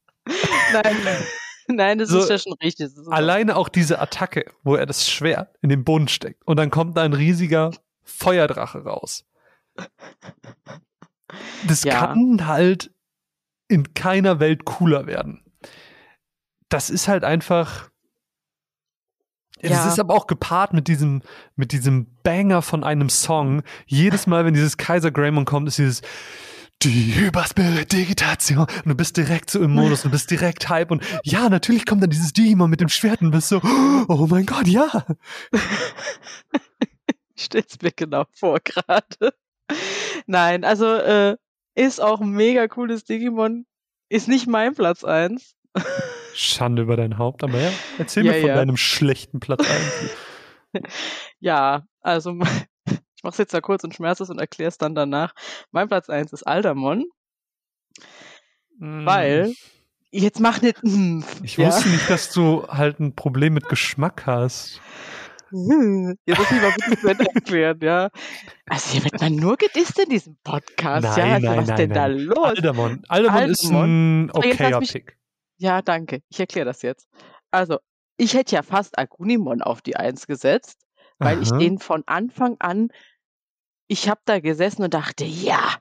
Nein, 0.73 0.95
nein, 1.67 1.97
das 1.97 2.09
So, 2.09 2.19
ist 2.19 2.29
ja 2.29 2.37
schon 2.37 2.53
richtig. 2.53 2.93
Das 2.95 3.07
Alleine 3.07 3.55
auch 3.55 3.69
diese 3.69 3.99
Attacke, 3.99 4.51
wo 4.63 4.75
er 4.75 4.85
das 4.85 5.09
Schwert 5.09 5.55
in 5.61 5.69
den 5.69 5.83
Boden 5.83 6.07
steckt 6.07 6.45
und 6.45 6.57
dann 6.57 6.69
kommt 6.69 6.95
da 6.97 7.03
ein 7.03 7.13
riesiger 7.13 7.71
Feuerdrache 8.03 8.79
raus. 8.83 9.25
Das 11.67 11.83
Ja. 11.83 11.99
kann 11.99 12.47
halt 12.47 12.91
in 13.67 13.93
keiner 13.93 14.39
Welt 14.39 14.65
cooler 14.65 15.07
werden. 15.07 15.43
Das 16.69 16.89
ist 16.89 17.07
halt 17.07 17.23
einfach. 17.23 17.89
Das 19.61 19.71
Ja. 19.71 19.87
ist 19.89 19.99
aber 19.99 20.13
auch 20.13 20.27
gepaart 20.27 20.73
mit 20.73 20.87
diesem, 20.87 21.21
mit 21.55 21.71
diesem 21.71 22.07
Banger 22.23 22.61
von 22.61 22.83
einem 22.83 23.09
Song. 23.09 23.63
Jedes 23.87 24.27
Mal, 24.27 24.45
wenn 24.45 24.53
dieses 24.53 24.77
Kaiser 24.77 25.09
Greymon 25.11 25.45
kommt, 25.45 25.67
ist 25.67 25.79
dieses 25.79 26.01
die 26.83 27.15
Hyperspirit-Digitation. 27.15 28.59
Und 28.67 28.85
du 28.85 28.93
bist 28.93 29.17
direkt 29.17 29.49
so 29.49 29.59
im 29.63 29.71
Modus, 29.71 30.03
du 30.03 30.11
bist 30.11 30.29
direkt 30.29 30.69
Hype. 30.69 30.91
Und 30.91 31.03
ja, 31.23 31.49
natürlich 31.49 31.87
kommt 31.87 32.03
dann 32.03 32.11
dieses 32.11 32.33
Digimon 32.33 32.69
mit 32.69 32.81
dem 32.81 32.89
Schwert 32.89 33.21
und 33.23 33.31
bist 33.31 33.49
so, 33.49 33.59
oh 34.07 34.27
mein 34.29 34.45
Gott, 34.45 34.67
ja. 34.67 35.05
Ich 37.39 37.45
stell's 37.45 37.79
mir 37.83 37.91
genau 37.91 38.25
vor 38.33 38.59
gerade. 38.63 39.33
Nein, 40.25 40.63
also 40.63 40.85
äh, 40.87 41.37
ist 41.75 42.01
auch 42.01 42.21
ein 42.21 42.29
mega 42.31 42.67
cooles 42.67 43.03
Digimon. 43.03 43.65
Ist 44.09 44.27
nicht 44.27 44.47
mein 44.47 44.73
Platz 44.73 45.03
1. 45.03 45.55
Schande 46.33 46.81
über 46.83 46.97
dein 46.97 47.17
Haupt, 47.17 47.43
aber 47.43 47.59
ja, 47.59 47.71
erzähl 47.97 48.25
Ja, 48.25 48.31
mir 48.33 48.39
von 48.41 48.49
ja. 48.49 48.55
deinem 48.55 48.77
schlechten 48.77 49.39
Platz 49.39 49.63
1. 50.73 50.83
Ja, 51.39 51.83
also 52.01 52.37
ich 52.85 53.23
mach's 53.23 53.37
jetzt 53.37 53.53
da 53.53 53.61
kurz 53.61 53.83
und 53.83 53.95
schmerzlos 53.95 54.29
und 54.29 54.39
erklär's 54.39 54.77
dann 54.77 54.95
danach. 54.95 55.33
Mein 55.71 55.87
Platz 55.87 56.09
1 56.09 56.33
ist 56.33 56.43
Aldamon, 56.43 57.05
Mm. 58.79 59.05
weil 59.05 59.53
Jetzt 60.11 60.39
mach 60.39 60.61
nicht. 60.61 60.77
mm, 60.83 61.21
Ich 61.43 61.57
ja. 61.57 61.67
wusste 61.67 61.89
nicht, 61.89 62.09
dass 62.09 62.31
du 62.31 62.65
halt 62.67 62.99
ein 62.99 63.13
Problem 63.15 63.53
mit 63.55 63.67
Geschmack 63.69 64.25
hast. 64.25 64.81
Jetzt 65.51 66.37
muss 66.39 66.51
ich 66.51 66.61
mal 66.61 66.73
bitte 66.89 67.09
Ende 67.09 67.25
erklären, 67.35 67.79
ja. 67.81 68.09
Also 68.67 68.91
hier 68.91 69.03
wird 69.05 69.21
man 69.21 69.35
nur 69.35 69.57
gedisst 69.57 69.97
in 69.99 70.09
diesem 70.09 70.37
Podcast, 70.43 71.17
ja. 71.17 71.23
Nein, 71.25 71.33
Also 71.35 71.47
nein, 71.47 71.57
was 71.59 71.67
nein, 71.67 71.77
denn 71.77 71.89
da 71.93 72.05
los? 72.07 72.37
Aldermon. 72.37 73.03
Aldermon 73.07 73.49
ist 73.49 73.63
ein 73.71 74.29
So, 74.33 74.39
okayer 74.39 74.79
mich- 74.79 74.91
Pick. 74.93 75.17
Ja, 75.57 75.81
danke. 75.81 76.21
Ich 76.29 76.39
erkläre 76.39 76.65
das 76.65 76.81
jetzt. 76.81 77.07
Also, 77.51 77.79
ich 78.17 78.33
hätte 78.33 78.55
ja 78.55 78.63
fast 78.63 78.97
Agunimon 78.99 79.61
auf 79.61 79.81
die 79.81 79.95
Eins 79.95 80.27
gesetzt, 80.27 80.81
weil 81.17 81.41
ich 81.41 81.51
Aha. 81.51 81.57
den 81.59 81.79
von 81.79 82.03
Anfang 82.05 82.57
an, 82.59 82.89
ich 83.87 84.09
habe 84.09 84.21
da 84.25 84.39
gesessen 84.39 84.83
und 84.83 84.93
dachte, 84.93 85.23
ja, 85.25 85.77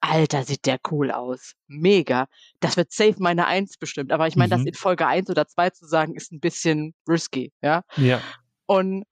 Alter, 0.00 0.42
sieht 0.44 0.66
der 0.66 0.78
cool 0.90 1.10
aus. 1.10 1.52
Mega. 1.68 2.26
Das 2.60 2.76
wird 2.76 2.92
safe 2.92 3.16
meine 3.18 3.46
Eins 3.46 3.76
bestimmt. 3.76 4.12
Aber 4.12 4.26
ich 4.26 4.36
meine, 4.36 4.50
das 4.50 4.60
Mhm. 4.60 4.68
in 4.68 4.74
Folge 4.74 5.06
1 5.06 5.28
oder 5.30 5.46
2 5.46 5.70
zu 5.70 5.86
sagen, 5.86 6.14
ist 6.14 6.32
ein 6.32 6.40
bisschen 6.40 6.94
risky, 7.08 7.52
ja. 7.62 7.82
Ja. 7.96 8.20
Und 8.66 9.04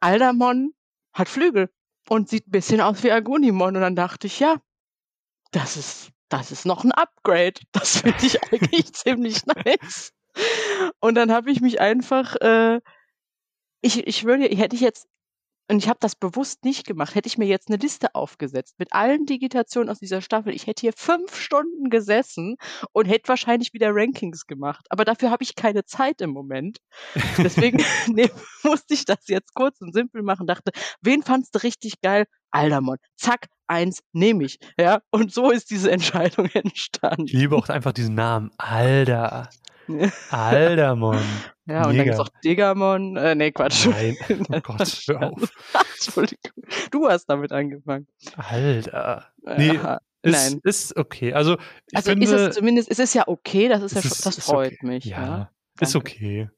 Aldamon 0.00 0.74
hat 1.12 1.28
Flügel 1.28 1.70
und 2.08 2.28
sieht 2.28 2.48
ein 2.48 2.50
bisschen 2.50 2.80
aus 2.80 3.02
wie 3.02 3.12
Agunimon. 3.12 3.76
Und 3.76 3.82
dann 3.82 3.96
dachte 3.96 4.26
ich, 4.26 4.40
ja, 4.40 4.60
das 5.52 5.76
ist, 5.76 6.10
das 6.28 6.50
ist 6.50 6.66
noch 6.66 6.84
ein 6.84 6.92
Upgrade. 6.92 7.60
Das 7.72 8.00
finde 8.00 8.26
ich 8.26 8.42
eigentlich 8.42 8.92
ziemlich 8.94 9.46
nice. 9.46 10.12
Und 11.00 11.14
dann 11.14 11.30
habe 11.30 11.50
ich 11.50 11.60
mich 11.60 11.80
einfach, 11.80 12.36
äh, 12.36 12.80
ich, 13.82 14.06
ich 14.06 14.24
würde, 14.24 14.44
hätte 14.44 14.74
ich 14.76 14.82
jetzt, 14.82 15.06
und 15.68 15.78
ich 15.78 15.88
habe 15.88 15.98
das 16.00 16.16
bewusst 16.16 16.64
nicht 16.64 16.86
gemacht, 16.86 17.14
hätte 17.14 17.28
ich 17.28 17.38
mir 17.38 17.46
jetzt 17.46 17.68
eine 17.68 17.78
Liste 17.78 18.14
aufgesetzt 18.14 18.74
mit 18.78 18.92
allen 18.92 19.26
Digitationen 19.26 19.88
aus 19.88 19.98
dieser 19.98 20.20
Staffel. 20.20 20.54
Ich 20.54 20.66
hätte 20.66 20.80
hier 20.80 20.92
fünf 20.92 21.36
Stunden 21.36 21.88
gesessen 21.88 22.56
und 22.92 23.06
hätte 23.06 23.28
wahrscheinlich 23.28 23.72
wieder 23.72 23.90
Rankings 23.92 24.46
gemacht. 24.46 24.86
Aber 24.90 25.04
dafür 25.04 25.30
habe 25.30 25.42
ich 25.44 25.54
keine 25.54 25.84
Zeit 25.84 26.20
im 26.20 26.30
Moment. 26.30 26.78
Deswegen 27.38 27.78
ne, 28.08 28.30
musste 28.62 28.94
ich 28.94 29.04
das 29.04 29.28
jetzt 29.28 29.54
kurz 29.54 29.80
und 29.80 29.92
simpel 29.92 30.22
machen. 30.22 30.46
Dachte, 30.46 30.72
wen 31.00 31.22
fandst 31.22 31.54
du 31.54 31.60
richtig 31.60 32.00
geil? 32.00 32.26
Aldermon. 32.50 32.98
Zack, 33.16 33.48
eins 33.66 34.00
nehme 34.12 34.44
ich. 34.44 34.58
Ja, 34.78 35.00
und 35.10 35.32
so 35.32 35.50
ist 35.50 35.70
diese 35.70 35.90
Entscheidung 35.90 36.46
entstanden. 36.52 37.26
Ich 37.26 37.32
liebe 37.32 37.56
auch 37.56 37.68
einfach 37.68 37.92
diesen 37.92 38.14
Namen. 38.14 38.50
Alter. 38.58 39.48
Aldermon. 40.30 41.20
Ja, 41.66 41.86
und 41.86 41.96
dann 41.96 42.04
gibt's 42.04 42.18
Mega. 42.18 42.22
auch 42.22 42.28
Digamon. 42.44 43.16
Äh, 43.16 43.34
nee, 43.36 43.52
Quatsch. 43.52 43.86
Nein. 43.86 44.16
Oh 44.50 44.60
Gott, 44.60 45.02
hör 45.06 45.32
auf. 45.32 45.50
Entschuldigung. 45.94 46.64
Du 46.90 47.08
hast 47.08 47.26
damit 47.26 47.52
angefangen. 47.52 48.06
Alter. 48.36 49.26
Nee, 49.56 49.70
Aha. 49.78 50.00
Ist, 50.22 50.50
Nein. 50.50 50.60
ist 50.64 50.96
okay. 50.96 51.32
Also, 51.32 51.56
ich 51.90 51.96
Also 51.96 52.10
finde, 52.10 52.26
ist 52.26 52.32
es 52.32 52.54
zumindest, 52.56 52.90
es 52.90 52.98
ist 53.00 53.14
ja 53.14 53.26
okay, 53.26 53.68
das 53.68 53.82
ist 53.82 53.92
ja 53.94 53.98
es 54.00 54.04
ist- 54.06 54.26
das 54.26 54.38
freut 54.44 54.72
okay. 54.74 54.86
mich. 54.86 55.04
Ja, 55.04 55.20
Ja. 55.24 55.50
ist 55.80 55.96
okay. 55.96 56.48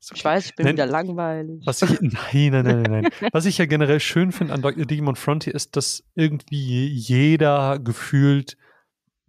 Ist 0.00 0.10
okay. 0.12 0.18
Ich 0.18 0.24
weiß, 0.24 0.46
ich 0.46 0.54
bin 0.56 0.64
Nein, 0.66 0.74
wieder 0.74 0.86
langweilig. 0.86 1.62
Was 1.66 1.82
ich, 1.82 1.90
nein, 2.00 2.12
nein, 2.52 2.64
nein, 2.64 2.82
nein. 2.82 3.08
Was 3.32 3.44
ich 3.46 3.58
ja 3.58 3.66
generell 3.66 4.00
schön 4.00 4.32
finde 4.32 4.54
an 4.54 4.62
Digimon 4.62 5.16
Frontier 5.16 5.54
ist, 5.54 5.76
dass 5.76 6.04
irgendwie 6.14 6.86
jeder 6.88 7.78
gefühlt 7.78 8.56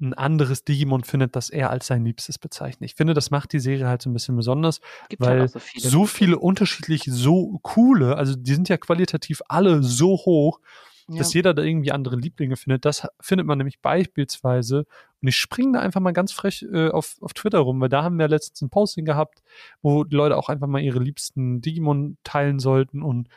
ein 0.04 0.14
anderes 0.14 0.64
Digimon 0.64 1.04
findet, 1.04 1.36
das 1.36 1.50
er 1.50 1.70
als 1.70 1.88
sein 1.88 2.06
Liebstes 2.06 2.38
bezeichnet. 2.38 2.90
Ich 2.90 2.96
finde, 2.96 3.14
das 3.14 3.32
macht 3.32 3.54
die 3.54 3.60
Serie 3.60 3.88
halt 3.88 4.02
so 4.02 4.10
ein 4.10 4.14
bisschen 4.14 4.36
besonders, 4.36 4.82
Gibt 5.10 5.22
weil 5.22 5.40
halt 5.40 5.50
auch 5.50 5.54
so 5.54 5.60
viele. 5.60 5.90
so 5.90 6.06
viele 6.06 6.40
unterschiedlich, 6.40 7.04
so 7.08 7.60
coole, 7.64 8.18
also 8.18 8.36
die 8.36 8.54
sind 8.54 8.70
ja 8.70 8.78
qualitativ 8.78 9.42
alle 9.48 9.82
so 9.82 10.10
hoch, 10.10 10.60
ja. 11.08 11.18
dass 11.18 11.34
jeder 11.34 11.54
da 11.54 11.64
irgendwie 11.64 11.92
andere 11.92 12.16
Lieblinge 12.16 12.56
findet. 12.56 12.86
Das 12.86 13.08
findet 13.20 13.48
man 13.48 13.58
nämlich 13.58 13.82
beispielsweise, 13.82 14.86
und 15.22 15.28
ich 15.28 15.38
springe 15.38 15.74
da 15.74 15.80
einfach 15.80 16.02
mal 16.02 16.12
ganz 16.12 16.32
frech 16.32 16.66
äh, 16.72 16.90
auf, 16.90 17.16
auf 17.22 17.34
Twitter 17.34 17.60
rum, 17.60 17.80
weil 17.80 17.90
da 17.90 18.04
haben 18.04 18.20
wir 18.20 18.28
letztens 18.28 18.62
ein 18.62 18.70
Posting 18.70 19.06
gehabt, 19.06 19.42
wo 19.82 20.04
die 20.04 20.16
Leute 20.16 20.38
auch 20.38 20.50
einfach 20.50 20.68
mal 20.68 20.82
ihre 20.82 21.00
liebsten 21.00 21.62
Digimon 21.62 22.18
teilen 22.24 22.60
sollten 22.60 23.02
und 23.02 23.30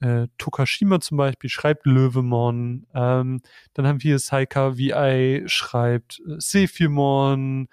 äh, 0.00 0.28
Tokashima 0.38 1.00
zum 1.00 1.16
Beispiel 1.16 1.50
schreibt 1.50 1.86
Löwemon, 1.86 2.86
ähm, 2.94 3.40
dann 3.74 3.86
haben 3.86 4.02
wir 4.02 4.18
Saika 4.18 4.76
VI 4.76 5.44
schreibt 5.46 6.20
äh, 6.26 6.36
Sephimon, 6.38 7.68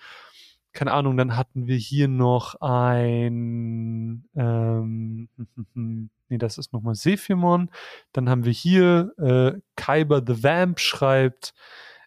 keine 0.74 0.94
Ahnung, 0.94 1.18
dann 1.18 1.36
hatten 1.36 1.68
wir 1.68 1.78
hier 1.78 2.08
noch 2.08 2.56
ein, 2.62 4.26
ähm, 4.36 5.30
nee, 6.30 6.38
das 6.38 6.58
ist 6.58 6.74
nochmal 6.74 6.96
Sephimon. 6.96 7.72
Dann 8.14 8.30
haben 8.30 8.46
wir 8.46 8.52
hier 8.52 9.12
äh, 9.18 9.60
Kyber 9.76 10.22
the 10.26 10.44
Vamp 10.44 10.80
schreibt, 10.80 11.54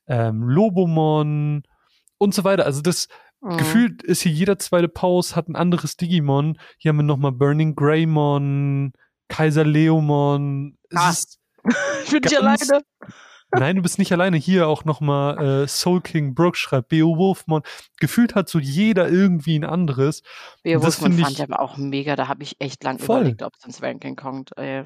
ähm, 0.06 0.42
Lobomon 0.42 1.64
und 2.18 2.34
so 2.34 2.44
weiter. 2.44 2.64
Also 2.64 2.80
das 2.80 3.08
Mhm. 3.42 3.56
gefühlt 3.56 4.02
ist 4.02 4.22
hier 4.22 4.32
jeder 4.32 4.58
zweite 4.58 4.88
Pause 4.88 5.34
hat 5.36 5.48
ein 5.48 5.56
anderes 5.56 5.96
Digimon. 5.96 6.58
Hier 6.78 6.90
haben 6.90 6.98
wir 6.98 7.02
nochmal 7.04 7.32
Burning 7.32 7.74
Greymon, 7.74 8.92
Kaiser 9.30 9.64
Leomon. 9.64 10.76
Es 10.90 11.38
Ah. 11.64 11.70
Ich 12.04 12.10
bin 12.10 12.20
nicht 12.22 12.36
alleine. 12.38 12.82
nein, 13.52 13.76
du 13.76 13.82
bist 13.82 13.98
nicht 13.98 14.12
alleine. 14.12 14.36
Hier 14.38 14.66
auch 14.68 14.84
nochmal 14.84 15.62
äh, 15.64 15.68
Soul 15.68 16.00
King 16.00 16.34
Brooke 16.34 16.56
schreibt, 16.56 16.88
Beowulfmon. 16.88 17.62
Gefühlt 17.98 18.34
hat 18.34 18.48
so 18.48 18.58
jeder 18.58 19.08
irgendwie 19.08 19.56
ein 19.58 19.64
anderes. 19.64 20.22
Beowulf 20.62 20.84
das 20.84 20.96
find 20.96 21.20
fand 21.20 21.32
ich- 21.38 21.42
aber 21.42 21.60
auch 21.60 21.76
mega. 21.76 22.16
Da 22.16 22.28
habe 22.28 22.42
ich 22.42 22.56
echt 22.60 22.82
lang 22.84 22.98
Voll. 22.98 23.20
überlegt, 23.20 23.42
ob 23.42 23.52
es 23.58 23.64
ins 23.64 23.82
Ranking 23.82 24.16
kommt. 24.16 24.56
Ey. 24.56 24.84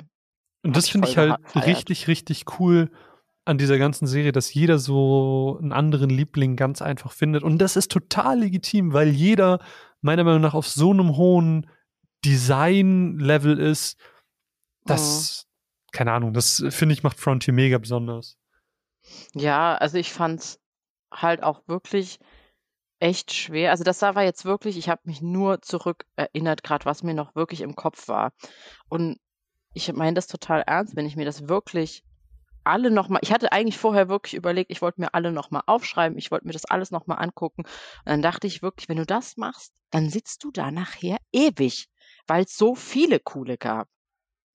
Und 0.64 0.76
das 0.76 0.88
finde 0.88 1.08
ich 1.08 1.16
halt 1.16 1.36
gefeiert. 1.44 1.66
richtig, 1.66 2.08
richtig 2.08 2.44
cool 2.58 2.90
an 3.44 3.58
dieser 3.58 3.76
ganzen 3.78 4.06
Serie, 4.06 4.32
dass 4.32 4.52
jeder 4.54 4.78
so 4.78 5.58
einen 5.60 5.72
anderen 5.72 6.08
Liebling 6.10 6.56
ganz 6.56 6.80
einfach 6.82 7.12
findet. 7.12 7.42
Und 7.42 7.58
das 7.58 7.76
ist 7.76 7.90
total 7.92 8.38
legitim, 8.40 8.92
weil 8.94 9.08
jeder 9.10 9.58
meiner 10.00 10.24
Meinung 10.24 10.40
nach 10.40 10.54
auf 10.54 10.66
so 10.66 10.90
einem 10.90 11.16
hohen 11.16 11.68
Design-Level 12.24 13.58
ist. 13.58 13.96
Das, 14.84 15.46
keine 15.92 16.12
Ahnung, 16.12 16.32
das 16.32 16.64
finde 16.70 16.92
ich 16.92 17.02
macht 17.02 17.18
Frontier 17.18 17.54
mega 17.54 17.78
besonders. 17.78 18.38
Ja, 19.34 19.74
also 19.76 19.98
ich 19.98 20.12
fand's 20.12 20.60
halt 21.12 21.42
auch 21.42 21.66
wirklich 21.66 22.18
echt 22.98 23.32
schwer. 23.32 23.70
Also 23.70 23.84
das 23.84 24.02
war 24.02 24.22
jetzt 24.22 24.44
wirklich, 24.44 24.78
ich 24.78 24.88
habe 24.88 25.02
mich 25.04 25.20
nur 25.20 25.60
zurück 25.62 26.06
erinnert, 26.16 26.62
gerade 26.62 26.84
was 26.84 27.02
mir 27.02 27.14
noch 27.14 27.34
wirklich 27.34 27.60
im 27.60 27.76
Kopf 27.76 28.08
war. 28.08 28.32
Und 28.88 29.18
ich 29.74 29.92
meine 29.92 30.14
das 30.14 30.26
total 30.26 30.62
ernst, 30.62 30.96
wenn 30.96 31.06
ich 31.06 31.16
mir 31.16 31.24
das 31.24 31.48
wirklich 31.48 32.04
alle 32.64 32.90
nochmal, 32.90 33.20
ich 33.22 33.32
hatte 33.32 33.52
eigentlich 33.52 33.76
vorher 33.76 34.08
wirklich 34.08 34.34
überlegt, 34.34 34.70
ich 34.70 34.80
wollte 34.80 35.00
mir 35.00 35.12
alle 35.12 35.32
nochmal 35.32 35.62
aufschreiben, 35.66 36.16
ich 36.16 36.30
wollte 36.30 36.46
mir 36.46 36.54
das 36.54 36.64
alles 36.64 36.90
nochmal 36.90 37.22
angucken. 37.22 37.62
Und 37.64 38.06
dann 38.06 38.22
dachte 38.22 38.46
ich 38.46 38.62
wirklich, 38.62 38.88
wenn 38.88 38.96
du 38.96 39.06
das 39.06 39.36
machst, 39.36 39.74
dann 39.90 40.08
sitzt 40.08 40.42
du 40.44 40.50
da 40.50 40.70
nachher 40.70 41.18
ewig, 41.32 41.90
weil 42.26 42.44
es 42.44 42.56
so 42.56 42.74
viele 42.74 43.20
coole 43.20 43.58
gab. 43.58 43.88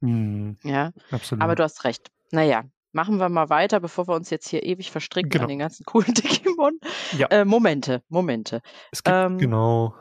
Hm, 0.01 0.57
Ja, 0.63 0.91
absolut. 1.11 1.43
aber 1.43 1.55
du 1.55 1.63
hast 1.63 1.83
recht. 1.83 2.09
Naja, 2.31 2.63
machen 2.91 3.17
wir 3.19 3.29
mal 3.29 3.49
weiter, 3.49 3.79
bevor 3.79 4.07
wir 4.07 4.15
uns 4.15 4.29
jetzt 4.29 4.47
hier 4.49 4.63
ewig 4.63 4.91
verstricken 4.91 5.29
Genau. 5.29 5.43
an 5.43 5.49
den 5.49 5.59
ganzen 5.59 5.85
coolen 5.85 6.13
Digimon. 6.13 6.79
Ja. 7.17 7.27
Äh, 7.27 7.45
Momente, 7.45 8.01
Momente. 8.09 8.61
es 8.91 9.03
gibt 9.03 9.15
ähm, 9.15 9.37
genau 9.37 9.93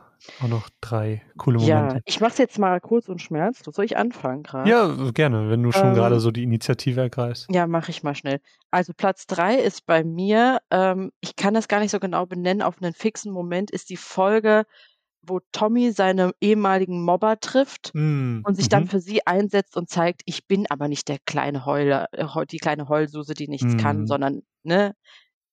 auch 0.43 0.49
noch 0.49 0.69
drei 0.81 1.23
coole 1.37 1.61
Ja, 1.61 1.81
Momente. 1.83 2.03
ich 2.05 2.21
mach's 2.21 2.39
jetzt 2.39 2.59
mal 2.59 2.81
kurz 2.81 3.09
und 3.09 3.23
schmerzlos. 3.23 3.77
Soll 3.77 3.85
ich 3.85 3.97
anfangen 3.97 4.43
gerade? 4.43 4.69
Ja, 4.69 5.11
gerne, 5.13 5.49
wenn 5.49 5.63
du 5.63 5.71
schon 5.71 5.91
Ähm, 5.91 5.95
gerade 5.95 6.19
so 6.19 6.33
die 6.33 6.43
Initiative 6.43 7.01
ergreifst. 7.01 7.47
Ja, 7.53 7.67
mache 7.69 7.91
ich 7.93 8.03
mal 8.03 8.17
schnell. 8.17 8.41
Also 8.73 8.93
Platz 8.97 9.27
drei 9.29 9.55
ist 9.57 9.87
bei 9.87 10.03
mir, 10.03 10.59
ähm, 10.73 11.13
ich 11.21 11.37
kann 11.37 11.55
das 11.55 11.69
gar 11.69 11.79
nicht 11.81 11.93
so 11.93 12.01
genau 12.01 12.27
benennen, 12.27 12.63
auf 12.63 12.83
einen 12.83 12.95
fixen 12.95 13.33
Moment 13.33 13.71
ist 13.71 13.91
die 13.91 13.97
Folge, 13.97 14.65
wo 15.29 15.41
Tommy 15.53 15.93
seine 15.93 16.33
ehemaligen 16.41 17.05
Mobber 17.05 17.39
trifft 17.41 17.93
Mm, 17.95 18.45
und 18.45 18.55
sich 18.57 18.69
dann 18.69 18.85
mhm. 18.85 18.89
für 18.89 19.01
sie 19.01 19.27
einsetzt 19.27 19.77
und 19.77 19.89
zeigt, 19.91 20.23
ich 20.27 20.47
bin 20.47 20.67
aber 20.71 20.89
nicht 20.89 21.09
der 21.09 21.19
kleine 21.27 21.67
Heuler, 21.67 22.09
äh, 22.13 22.47
die 22.47 22.59
kleine 22.59 22.89
Heulsuse, 22.89 23.35
die 23.35 23.49
nichts 23.49 23.77
kann, 23.77 24.07
Mhm. 24.07 24.07
sondern, 24.07 24.43
ne, 24.65 24.95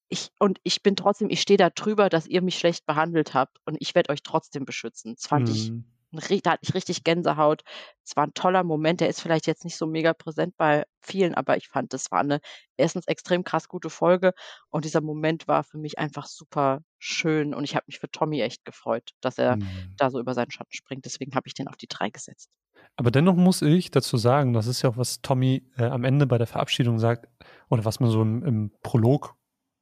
ich, 0.09 0.29
und 0.39 0.59
ich 0.63 0.83
bin 0.83 0.95
trotzdem, 0.95 1.29
ich 1.29 1.41
stehe 1.41 1.57
da 1.57 1.69
drüber, 1.69 2.09
dass 2.09 2.27
ihr 2.27 2.41
mich 2.41 2.57
schlecht 2.59 2.85
behandelt 2.85 3.33
habt 3.33 3.57
und 3.65 3.77
ich 3.79 3.95
werde 3.95 4.11
euch 4.11 4.23
trotzdem 4.23 4.65
beschützen. 4.65 5.15
Das 5.15 5.27
fand 5.27 5.49
ich 5.49 5.71
Mm. 5.71 5.83
ri- 5.83 5.94
da 6.15 6.51
hatte 6.51 6.63
ich 6.63 6.73
richtig 6.73 7.03
Gänsehaut. 7.03 7.63
Es 8.03 8.15
war 8.15 8.25
ein 8.25 8.33
toller 8.33 8.63
Moment. 8.63 9.01
Der 9.01 9.09
ist 9.09 9.21
vielleicht 9.21 9.47
jetzt 9.47 9.63
nicht 9.65 9.77
so 9.77 9.87
mega 9.87 10.13
präsent 10.13 10.55
bei 10.57 10.85
vielen, 11.01 11.33
aber 11.35 11.57
ich 11.57 11.67
fand, 11.67 11.93
das 11.93 12.11
war 12.11 12.19
eine 12.19 12.39
erstens 12.77 13.07
extrem 13.07 13.43
krass 13.43 13.67
gute 13.67 13.89
Folge 13.89 14.33
und 14.69 14.85
dieser 14.85 15.01
Moment 15.01 15.47
war 15.47 15.63
für 15.63 15.77
mich 15.77 15.97
einfach 15.99 16.25
super 16.27 16.81
schön 16.99 17.53
und 17.53 17.63
ich 17.63 17.75
habe 17.75 17.85
mich 17.87 17.99
für 17.99 18.09
Tommy 18.09 18.41
echt 18.41 18.65
gefreut, 18.65 19.11
dass 19.21 19.37
er 19.37 19.57
Mm. 19.57 19.61
da 19.97 20.09
so 20.09 20.19
über 20.19 20.33
seinen 20.33 20.51
Schatten 20.51 20.73
springt. 20.73 21.05
Deswegen 21.05 21.35
habe 21.35 21.47
ich 21.47 21.53
den 21.53 21.67
auf 21.67 21.77
die 21.77 21.87
drei 21.87 22.09
gesetzt. 22.09 22.49
Aber 22.97 23.11
dennoch 23.11 23.35
muss 23.35 23.61
ich 23.61 23.91
dazu 23.91 24.17
sagen, 24.17 24.53
das 24.53 24.67
ist 24.67 24.81
ja 24.81 24.89
auch, 24.89 24.97
was 24.97 25.21
Tommy 25.21 25.63
äh, 25.77 25.83
am 25.85 26.03
Ende 26.03 26.25
bei 26.27 26.37
der 26.37 26.47
Verabschiedung 26.47 26.99
sagt, 26.99 27.27
oder 27.69 27.85
was 27.85 27.99
man 27.99 28.09
so 28.09 28.21
im, 28.21 28.43
im 28.43 28.71
Prolog, 28.81 29.35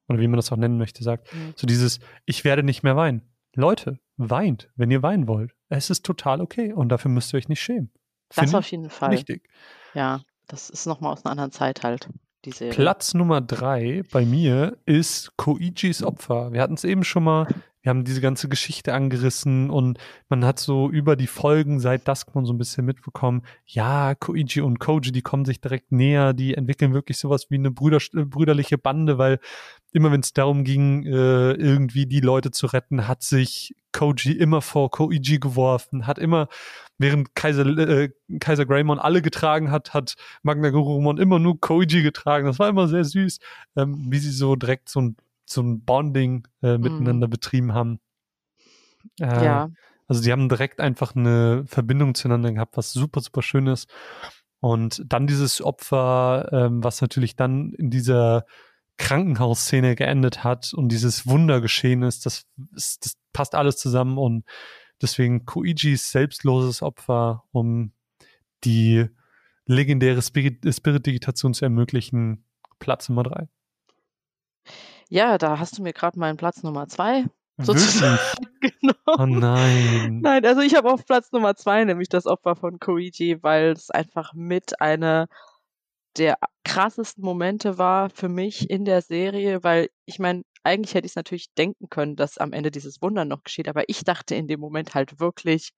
oder 0.10 0.19
wie 0.19 0.27
man 0.27 0.38
das 0.38 0.51
auch 0.51 0.57
nennen 0.57 0.77
möchte, 0.77 1.03
sagt, 1.03 1.34
Mhm. 1.34 1.53
so 1.55 1.68
dieses, 1.68 1.99
ich 2.26 2.43
werde 2.43 2.64
nicht 2.64 2.84
mehr 2.84 2.95
weinen. 2.95 3.22
Leute, 3.55 3.99
weint, 4.18 4.69
wenn 4.76 4.91
ihr 4.91 5.03
weinen 5.03 5.27
wollt. 5.27 5.53
Es 5.69 5.90
ist 5.90 6.06
total 6.06 6.41
okay 6.41 6.73
und 6.73 6.90
dafür 6.90 7.11
müsst 7.11 7.34
ihr 7.34 7.38
euch 7.38 7.49
nicht 7.49 7.61
schämen. 7.61 7.91
Das 8.30 8.40
Finde 8.40 8.57
auf 8.57 8.72
jeden 8.72 8.90
Fall. 8.90 9.11
wichtig. 9.11 9.49
Ja, 9.94 10.22
das 10.48 10.69
ist 10.69 10.85
nochmal 10.85 11.14
aus 11.14 11.26
einer 11.26 11.31
anderen 11.31 11.52
Zeit 11.52 11.84
halt. 11.84 12.10
Platz 12.72 13.14
Nummer 13.14 13.40
drei 13.40 14.03
bei 14.11 14.26
mir 14.26 14.77
ist 14.85 15.38
Koichis 15.38 16.03
Opfer. 16.03 16.52
Wir 16.52 16.61
hatten 16.61 16.73
es 16.73 16.84
eben 16.84 17.03
schon 17.06 17.23
mal. 17.23 17.48
Wir 17.84 17.89
haben 17.89 18.05
diese 18.05 18.22
ganze 18.22 18.47
Geschichte 18.47 18.93
angerissen 18.93 19.69
und 19.69 19.99
man 20.30 20.45
hat 20.45 20.57
so 20.57 20.89
über 20.89 21.15
die 21.15 21.27
Folgen 21.27 21.80
seit 21.80 22.07
Duskmon 22.07 22.45
so 22.45 22.53
ein 22.53 22.57
bisschen 22.57 22.85
mitbekommen, 22.85 23.43
ja, 23.65 24.15
Koichi 24.15 24.61
und 24.61 24.80
Koji, 24.80 25.11
die 25.11 25.22
kommen 25.22 25.43
sich 25.43 25.60
direkt 25.60 25.91
näher, 25.91 26.34
die 26.34 26.55
entwickeln 26.55 26.93
wirklich 26.93 27.18
sowas 27.18 27.47
wie 27.49 27.55
eine 27.55 27.72
Brüder, 27.72 27.99
brüderliche 28.14 28.77
Bande, 28.77 29.18
weil 29.18 29.39
immer 29.91 30.11
wenn 30.11 30.22
es 30.22 30.34
darum 30.34 30.64
ging, 30.64 31.05
äh, 31.05 31.51
irgendwie 31.51 32.05
die 32.05 32.22
Leute 32.22 32.51
zu 32.51 32.68
retten, 32.68 33.07
hat 33.07 33.22
sich 33.22 33.76
Koji 33.91 34.31
immer 34.31 34.61
vor 34.61 34.89
Koichi 34.89 35.39
geworfen, 35.39 36.07
hat 36.07 36.18
immer, 36.18 36.47
während 36.97 37.35
Kaiser, 37.35 37.65
äh, 37.65 38.10
Kaiser 38.39 38.65
Greymon 38.65 38.99
alle 38.99 39.22
getragen 39.22 39.72
hat, 39.72 39.93
hat 39.93 40.15
Magna 40.41 40.69
Gurumon 40.69 41.18
immer 41.18 41.38
nur 41.38 41.60
Koji 41.60 42.01
getragen. 42.01 42.45
Das 42.47 42.60
war 42.60 42.69
immer 42.69 42.88
sehr 42.88 43.03
süß, 43.03 43.39
ähm, 43.76 44.07
wie 44.10 44.19
sie 44.19 44.31
so 44.31 44.55
direkt 44.55 44.89
so 44.89 45.01
ein, 45.01 45.18
so 45.45 45.61
ein 45.61 45.84
Bonding 45.84 46.48
äh, 46.61 46.78
miteinander 46.78 47.28
mhm. 47.28 47.32
betrieben 47.32 47.74
haben. 47.74 47.99
Äh, 49.20 49.45
ja. 49.45 49.70
Also 50.07 50.22
die 50.22 50.32
haben 50.32 50.49
direkt 50.49 50.80
einfach 50.80 51.15
eine 51.15 51.65
Verbindung 51.65 52.15
zueinander 52.15 52.52
gehabt, 52.52 52.78
was 52.78 52.94
super, 52.94 53.22
super 53.22 53.41
schön 53.41 53.68
ist. 53.68 53.90
Und 54.60 55.03
dann 55.06 55.28
dieses 55.28 55.61
Opfer, 55.61 56.49
ähm, 56.52 56.84
was 56.84 57.02
natürlich 57.02 57.36
dann 57.36 57.74
in 57.74 57.90
dieser 57.90 58.45
Krankenhausszene 58.98 59.95
geendet 59.95 60.44
hat 60.44 60.74
und 60.74 60.90
dieses 60.90 61.28
Wunder 61.28 61.61
geschehen 61.61 62.03
ist, 62.03 62.26
das, 62.26 62.45
das 62.56 63.15
passt 63.34 63.56
alles 63.56 63.78
zusammen 63.78 64.18
und 64.18 64.45
deswegen 65.02 65.45
Koichis 65.45 66.11
selbstloses 66.11 66.82
Opfer, 66.82 67.44
um 67.52 67.91
die 68.64 69.07
legendäre 69.65 70.22
Spirit-Digitation 70.22 71.53
zu 71.53 71.65
ermöglichen, 71.65 72.45
Platz 72.80 73.10
Nummer 73.10 73.24
drei. 73.24 73.48
Ja, 75.14 75.38
da 75.38 75.60
hast 75.60 75.77
du 75.77 75.84
mir 75.84 75.94
gerade 75.94 76.18
meinen 76.18 76.38
Platz 76.38 76.64
Nummer 76.64 76.88
zwei 76.88 77.26
sozusagen 77.60 78.18
genau. 78.61 78.95
Oh 79.06 79.27
nein. 79.27 80.22
Nein, 80.22 80.44
also 80.44 80.61
ich 80.61 80.73
habe 80.73 80.91
auf 80.91 81.06
Platz 81.06 81.31
Nummer 81.31 81.56
zwei 81.56 81.84
nämlich 81.84 82.10
das 82.10 82.26
Opfer 82.26 82.56
von 82.56 82.80
Koichi, 82.80 83.44
weil 83.44 83.73
es 83.73 83.91
einfach 83.91 84.34
mit 84.34 84.81
einer 84.81 85.27
der 86.18 86.40
krassesten 86.64 87.23
Momente 87.23 87.77
war 87.77 88.10
für 88.10 88.27
mich 88.27 88.72
in 88.72 88.85
der 88.85 89.03
Serie, 89.03 89.64
weil 89.64 89.90
ich 90.06 90.18
meine, 90.18 90.41
eigentlich 90.64 90.95
hätte 90.95 91.06
ich 91.06 91.11
es 91.11 91.15
natürlich 91.15 91.53
denken 91.53 91.90
können, 91.91 92.15
dass 92.15 92.40
am 92.40 92.52
Ende 92.52 92.72
dieses 92.72 92.99
Wunder 93.03 93.23
noch 93.23 93.44
geschieht, 93.44 93.68
aber 93.68 93.84
ich 93.90 94.03
dachte 94.03 94.34
in 94.34 94.48
dem 94.48 94.60
Moment 94.60 94.95
halt 94.95 95.19
wirklich, 95.19 95.73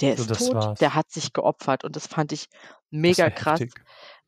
der 0.00 0.14
ist 0.14 0.28
so, 0.28 0.52
tot, 0.52 0.54
war's. 0.54 0.78
der 0.78 0.94
hat 0.94 1.10
sich 1.10 1.32
geopfert 1.32 1.82
und 1.82 1.96
das 1.96 2.06
fand 2.06 2.30
ich 2.30 2.46
mega 2.90 3.30
krass. 3.30 3.64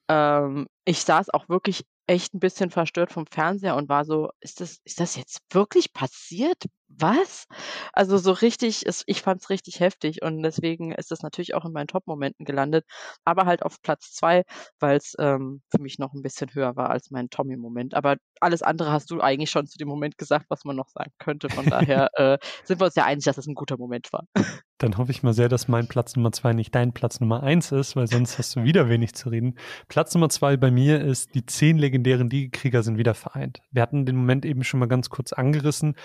Ähm, 0.09 0.67
ich 0.85 0.99
saß 1.05 1.31
auch 1.31 1.49
wirklich 1.49 1.85
echt 2.11 2.35
ein 2.35 2.41
bisschen 2.41 2.71
verstört 2.71 3.13
vom 3.13 3.27
Fernseher 3.27 3.77
und 3.77 3.89
war 3.89 4.05
so, 4.05 4.31
ist 4.41 4.61
das, 4.61 4.81
ist 4.85 5.01
das 5.01 5.17
jetzt 5.17 5.41
wirklich 5.51 5.93
passiert? 5.93 6.65
Was? 6.99 7.47
Also 7.93 8.19
so 8.19 8.33
richtig, 8.33 8.85
ist, 8.85 9.05
ich 9.07 9.23
fand 9.23 9.41
es 9.41 9.51
richtig 9.51 9.81
heftig 9.81 10.23
und 10.23 10.43
deswegen 10.43 10.93
ist 10.93 11.11
das 11.11 11.23
natürlich 11.23 11.55
auch 11.55 11.65
in 11.65 11.73
meinen 11.73 11.87
Top-Momenten 11.87 12.45
gelandet, 12.45 12.85
aber 13.25 13.47
halt 13.47 13.63
auf 13.63 13.81
Platz 13.81 14.13
zwei, 14.13 14.43
weil 14.81 14.97
es 14.97 15.15
ähm, 15.19 15.63
für 15.71 15.81
mich 15.81 15.99
noch 15.99 16.13
ein 16.13 16.23
bisschen 16.23 16.53
höher 16.53 16.77
war 16.77 16.91
als 16.91 17.11
mein 17.11 17.31
Tommy-Moment. 17.31 17.95
Aber 17.95 18.17
alles 18.41 18.63
andere 18.63 18.91
hast 18.91 19.11
du 19.11 19.21
eigentlich 19.21 19.51
schon 19.51 19.67
zu 19.67 19.79
dem 19.79 19.89
Moment 19.89 20.19
gesagt, 20.19 20.47
was 20.49 20.65
man 20.65 20.77
noch 20.77 20.89
sagen 20.89 21.13
könnte. 21.19 21.49
Von 21.49 21.67
daher 21.67 22.11
äh, 22.15 22.39
sind 22.65 22.81
wir 22.81 22.87
uns 22.87 22.97
ja 22.97 23.05
einig, 23.05 23.25
dass 23.25 23.39
es 23.39 23.47
ein 23.47 23.55
guter 23.55 23.77
Moment 23.77 24.13
war. 24.13 24.25
Dann 24.79 24.97
hoffe 24.97 25.11
ich 25.11 25.23
mal 25.23 25.35
sehr, 25.35 25.51
dass 25.51 25.69
mein 25.69 25.89
Platz 25.89 26.17
Nummer 26.17 26.33
zwei 26.33 26.55
nicht 26.55 26.75
dein 26.75 26.93
Platz 26.93 27.21
Nummer 27.21 27.43
eins 27.43 27.71
ist, 27.71 27.97
weil 27.97 28.07
sonst 28.07 28.39
hast 28.39 28.57
du 28.57 28.65
wieder 28.65 28.89
wenig 28.89 29.15
zu 29.15 29.29
reden. 29.29 29.59
Platz 29.89 30.15
Nummer 30.15 30.31
zwei 30.31 30.57
bei 30.57 30.71
mir 30.71 31.03
ist, 31.03 31.35
die 31.35 31.45
zehn 31.45 31.77
legendären 31.77 32.31
Ligekrieger 32.31 32.83
sind 32.83 32.97
wieder 32.97 33.15
vereint. 33.15 33.61
Wir 33.71 33.83
hatten 33.83 34.07
den 34.07 34.17
Moment 34.17 34.47
eben 34.47 34.65
schon 34.65 34.81
mal 34.81 34.87
ganz 34.87 35.11
kurz 35.11 35.35
angerissen, 35.35 35.97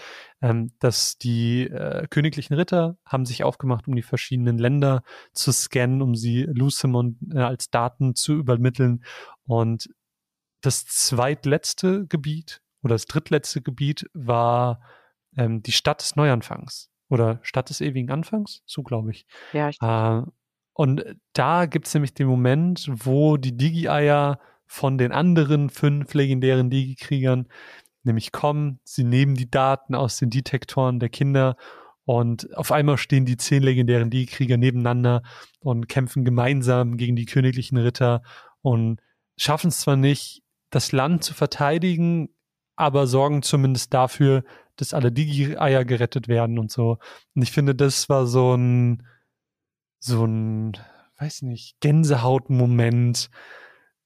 ähm, 0.41 0.71
dass 0.79 1.17
die 1.17 1.63
äh, 1.63 2.07
königlichen 2.09 2.55
Ritter 2.55 2.97
haben 3.05 3.25
sich 3.25 3.43
aufgemacht, 3.43 3.87
um 3.87 3.95
die 3.95 4.01
verschiedenen 4.01 4.57
Länder 4.57 5.03
zu 5.33 5.51
scannen, 5.51 6.01
um 6.01 6.15
sie 6.15 6.43
Lucemon 6.43 7.17
äh, 7.33 7.39
als 7.39 7.69
Daten 7.69 8.15
zu 8.15 8.33
übermitteln. 8.33 9.03
Und 9.45 9.89
das 10.61 10.85
zweitletzte 10.85 12.07
Gebiet 12.07 12.61
oder 12.83 12.95
das 12.95 13.05
drittletzte 13.05 13.61
Gebiet 13.61 14.09
war 14.13 14.81
ähm, 15.37 15.61
die 15.61 15.71
Stadt 15.71 16.01
des 16.01 16.15
Neuanfangs 16.15 16.89
oder 17.09 17.39
Stadt 17.43 17.69
des 17.69 17.81
ewigen 17.81 18.11
Anfangs, 18.11 18.61
so 18.65 18.83
glaube 18.83 19.11
ich. 19.11 19.25
Ja. 19.53 19.69
Ich 19.69 19.81
äh, 19.81 20.21
und 20.73 21.05
da 21.31 21.67
gibt 21.67 21.87
es 21.87 21.93
nämlich 21.93 22.13
den 22.13 22.27
Moment, 22.27 22.89
wo 22.91 23.37
die 23.37 23.55
Digi-Eier 23.55 24.39
von 24.65 24.97
den 24.97 25.13
anderen 25.13 25.69
fünf 25.69 26.13
legendären 26.13 26.69
Digi-Kriegern 26.69 27.47
nämlich 28.05 28.31
kommen, 28.31 28.79
sie 28.83 29.03
nehmen 29.03 29.35
die 29.35 29.49
Daten 29.49 29.95
aus 29.95 30.17
den 30.17 30.29
Detektoren 30.29 30.99
der 30.99 31.09
Kinder 31.09 31.57
und 32.05 32.55
auf 32.55 32.71
einmal 32.71 32.97
stehen 32.97 33.25
die 33.25 33.37
zehn 33.37 33.63
legendären 33.63 34.11
Digi-Krieger 34.11 34.57
nebeneinander 34.57 35.23
und 35.59 35.89
kämpfen 35.89 36.23
gemeinsam 36.23 36.97
gegen 36.97 37.15
die 37.15 37.25
königlichen 37.25 37.77
Ritter 37.77 38.21
und 38.61 39.01
schaffen 39.37 39.69
es 39.69 39.81
zwar 39.81 39.95
nicht, 39.95 40.43
das 40.69 40.91
Land 40.91 41.23
zu 41.23 41.33
verteidigen, 41.33 42.29
aber 42.75 43.07
sorgen 43.07 43.41
zumindest 43.41 43.93
dafür, 43.93 44.43
dass 44.75 44.93
alle 44.93 45.11
Digi-Eier 45.11 45.85
gerettet 45.85 46.27
werden 46.27 46.59
und 46.59 46.71
so. 46.71 46.97
Und 47.33 47.41
ich 47.41 47.51
finde, 47.51 47.73
das 47.73 48.09
war 48.09 48.27
so 48.27 48.55
ein, 48.55 49.07
so 49.99 50.25
ein, 50.25 50.73
weiß 51.17 51.43
nicht, 51.43 51.79
Gänsehaut-Moment, 51.79 53.29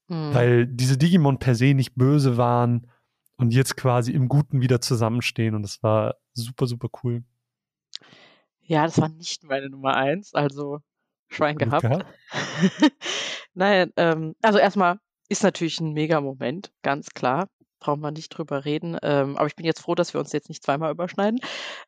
mhm. 0.07 0.33
weil 0.33 0.67
diese 0.67 0.97
Digimon 0.97 1.39
per 1.39 1.55
se 1.55 1.73
nicht 1.73 1.95
böse 1.95 2.37
waren 2.37 2.87
und 3.39 3.51
jetzt 3.51 3.75
quasi 3.75 4.11
im 4.11 4.27
Guten 4.27 4.61
wieder 4.61 4.81
zusammenstehen 4.81 5.55
und 5.55 5.63
das 5.63 5.81
war 5.81 6.15
super, 6.33 6.67
super 6.67 6.89
cool. 7.03 7.23
Ja, 8.61 8.85
das 8.85 8.99
war 8.99 9.09
nicht 9.09 9.43
meine 9.43 9.69
Nummer 9.69 9.95
eins, 9.95 10.33
also 10.33 10.79
Schwein 11.27 11.57
gehabt. 11.57 11.81
gehabt. 11.81 12.05
Nein, 13.53 13.91
ähm, 13.97 14.35
also 14.41 14.59
erstmal 14.59 14.99
ist 15.27 15.43
natürlich 15.43 15.79
ein 15.79 15.93
Mega-Moment, 15.93 16.71
ganz 16.83 17.09
klar 17.09 17.49
brauchen 17.79 18.01
wir 18.01 18.11
nicht 18.11 18.29
drüber 18.29 18.65
reden. 18.65 18.97
Ähm, 19.01 19.37
aber 19.37 19.47
ich 19.47 19.55
bin 19.55 19.65
jetzt 19.65 19.81
froh, 19.81 19.95
dass 19.95 20.13
wir 20.13 20.19
uns 20.19 20.31
jetzt 20.31 20.49
nicht 20.49 20.63
zweimal 20.63 20.91
überschneiden. 20.91 21.39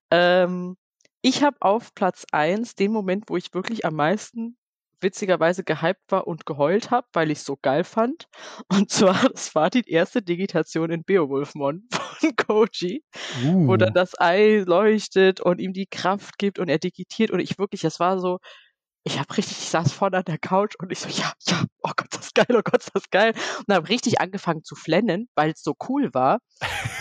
Ähm, 0.09 0.77
ich 1.21 1.43
habe 1.43 1.57
auf 1.59 1.93
Platz 1.93 2.25
1 2.31 2.75
den 2.75 2.91
Moment, 2.91 3.25
wo 3.27 3.37
ich 3.37 3.53
wirklich 3.53 3.85
am 3.85 3.95
meisten 3.95 4.57
witzigerweise 5.01 5.63
gehypt 5.63 6.11
war 6.11 6.27
und 6.27 6.45
geheult 6.45 6.91
habe, 6.91 7.07
weil 7.13 7.31
ich 7.31 7.39
es 7.39 7.45
so 7.45 7.57
geil 7.61 7.83
fand. 7.83 8.27
Und 8.69 8.89
zwar, 8.89 9.29
das 9.29 9.53
war 9.55 9.69
die 9.69 9.89
erste 9.89 10.21
Digitation 10.21 10.91
in 10.91 11.03
Beowulfmon 11.03 11.87
von 11.91 12.35
Koji, 12.35 13.03
uh. 13.43 13.67
wo 13.67 13.77
dann 13.77 13.93
das 13.93 14.19
Ei 14.19 14.63
leuchtet 14.65 15.41
und 15.41 15.59
ihm 15.59 15.73
die 15.73 15.87
Kraft 15.87 16.37
gibt 16.37 16.59
und 16.59 16.69
er 16.69 16.79
digitiert 16.79 17.31
und 17.31 17.39
ich 17.39 17.57
wirklich, 17.57 17.81
das 17.81 17.99
war 17.99 18.19
so, 18.19 18.39
ich 19.03 19.17
habe 19.19 19.35
richtig, 19.35 19.57
ich 19.57 19.69
saß 19.69 19.91
vorne 19.91 20.17
an 20.17 20.25
der 20.25 20.37
Couch 20.37 20.75
und 20.79 20.91
ich 20.91 20.99
so, 20.99 21.09
ja, 21.09 21.31
ja, 21.47 21.63
oh 21.81 21.91
Gott, 21.95 22.07
das 22.11 22.27
ist 22.27 22.35
geil, 22.35 22.45
oh 22.49 22.61
Gott, 22.63 22.81
das 22.81 22.89
ist 22.93 23.11
geil. 23.11 23.33
Und 23.65 23.73
habe 23.73 23.89
richtig 23.89 24.21
angefangen 24.21 24.63
zu 24.63 24.75
flennen, 24.75 25.27
weil 25.35 25.51
es 25.51 25.63
so 25.63 25.75
cool 25.89 26.13
war. 26.13 26.39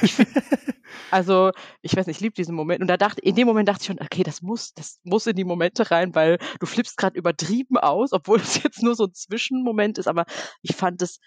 also, 1.11 1.51
ich 1.83 1.95
weiß 1.95 2.07
nicht, 2.07 2.17
ich 2.17 2.21
liebe 2.23 2.35
diesen 2.35 2.55
Moment. 2.55 2.81
Und 2.81 2.87
da 2.87 2.97
dachte, 2.97 3.21
in 3.21 3.35
dem 3.35 3.47
Moment 3.47 3.69
dachte 3.69 3.83
ich 3.83 3.87
schon, 3.87 4.01
okay, 4.01 4.23
das 4.23 4.41
muss, 4.41 4.73
das 4.73 5.01
muss 5.05 5.27
in 5.27 5.37
die 5.37 5.45
Momente 5.45 5.91
rein, 5.91 6.15
weil 6.15 6.39
du 6.59 6.67
flippst 6.67 6.97
gerade 6.97 7.19
übertrieben 7.19 7.77
aus, 7.77 8.13
obwohl 8.13 8.41
es 8.41 8.63
jetzt 8.63 8.83
nur 8.83 8.95
so 8.95 9.05
ein 9.05 9.15
Zwischenmoment 9.15 9.99
ist, 9.99 10.09
aber 10.09 10.25
ich 10.63 10.75
fand 10.75 11.03
es 11.03 11.21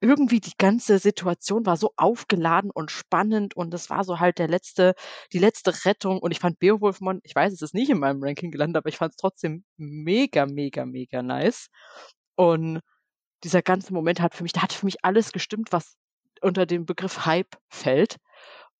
irgendwie 0.00 0.40
die 0.40 0.52
ganze 0.58 0.98
Situation 0.98 1.66
war 1.66 1.76
so 1.76 1.92
aufgeladen 1.96 2.70
und 2.70 2.90
spannend 2.90 3.56
und 3.56 3.72
es 3.74 3.90
war 3.90 4.04
so 4.04 4.20
halt 4.20 4.38
der 4.38 4.48
letzte, 4.48 4.94
die 5.32 5.38
letzte 5.38 5.84
Rettung 5.84 6.18
und 6.20 6.32
ich 6.32 6.40
fand 6.40 6.58
Beowulfmon, 6.58 7.20
ich 7.24 7.34
weiß, 7.34 7.52
es 7.52 7.62
ist 7.62 7.74
nicht 7.74 7.90
in 7.90 7.98
meinem 7.98 8.22
Ranking 8.22 8.50
gelandet, 8.50 8.78
aber 8.78 8.88
ich 8.88 8.98
fand 8.98 9.12
es 9.12 9.16
trotzdem 9.16 9.64
mega, 9.78 10.46
mega, 10.46 10.84
mega 10.86 11.22
nice. 11.22 11.68
Und 12.36 12.80
dieser 13.44 13.62
ganze 13.62 13.92
Moment 13.94 14.20
hat 14.20 14.34
für 14.34 14.42
mich, 14.42 14.52
da 14.52 14.62
hat 14.62 14.72
für 14.72 14.86
mich 14.86 15.04
alles 15.04 15.32
gestimmt, 15.32 15.72
was 15.72 15.96
unter 16.42 16.66
dem 16.66 16.86
Begriff 16.86 17.26
Hype 17.26 17.56
fällt. 17.70 18.16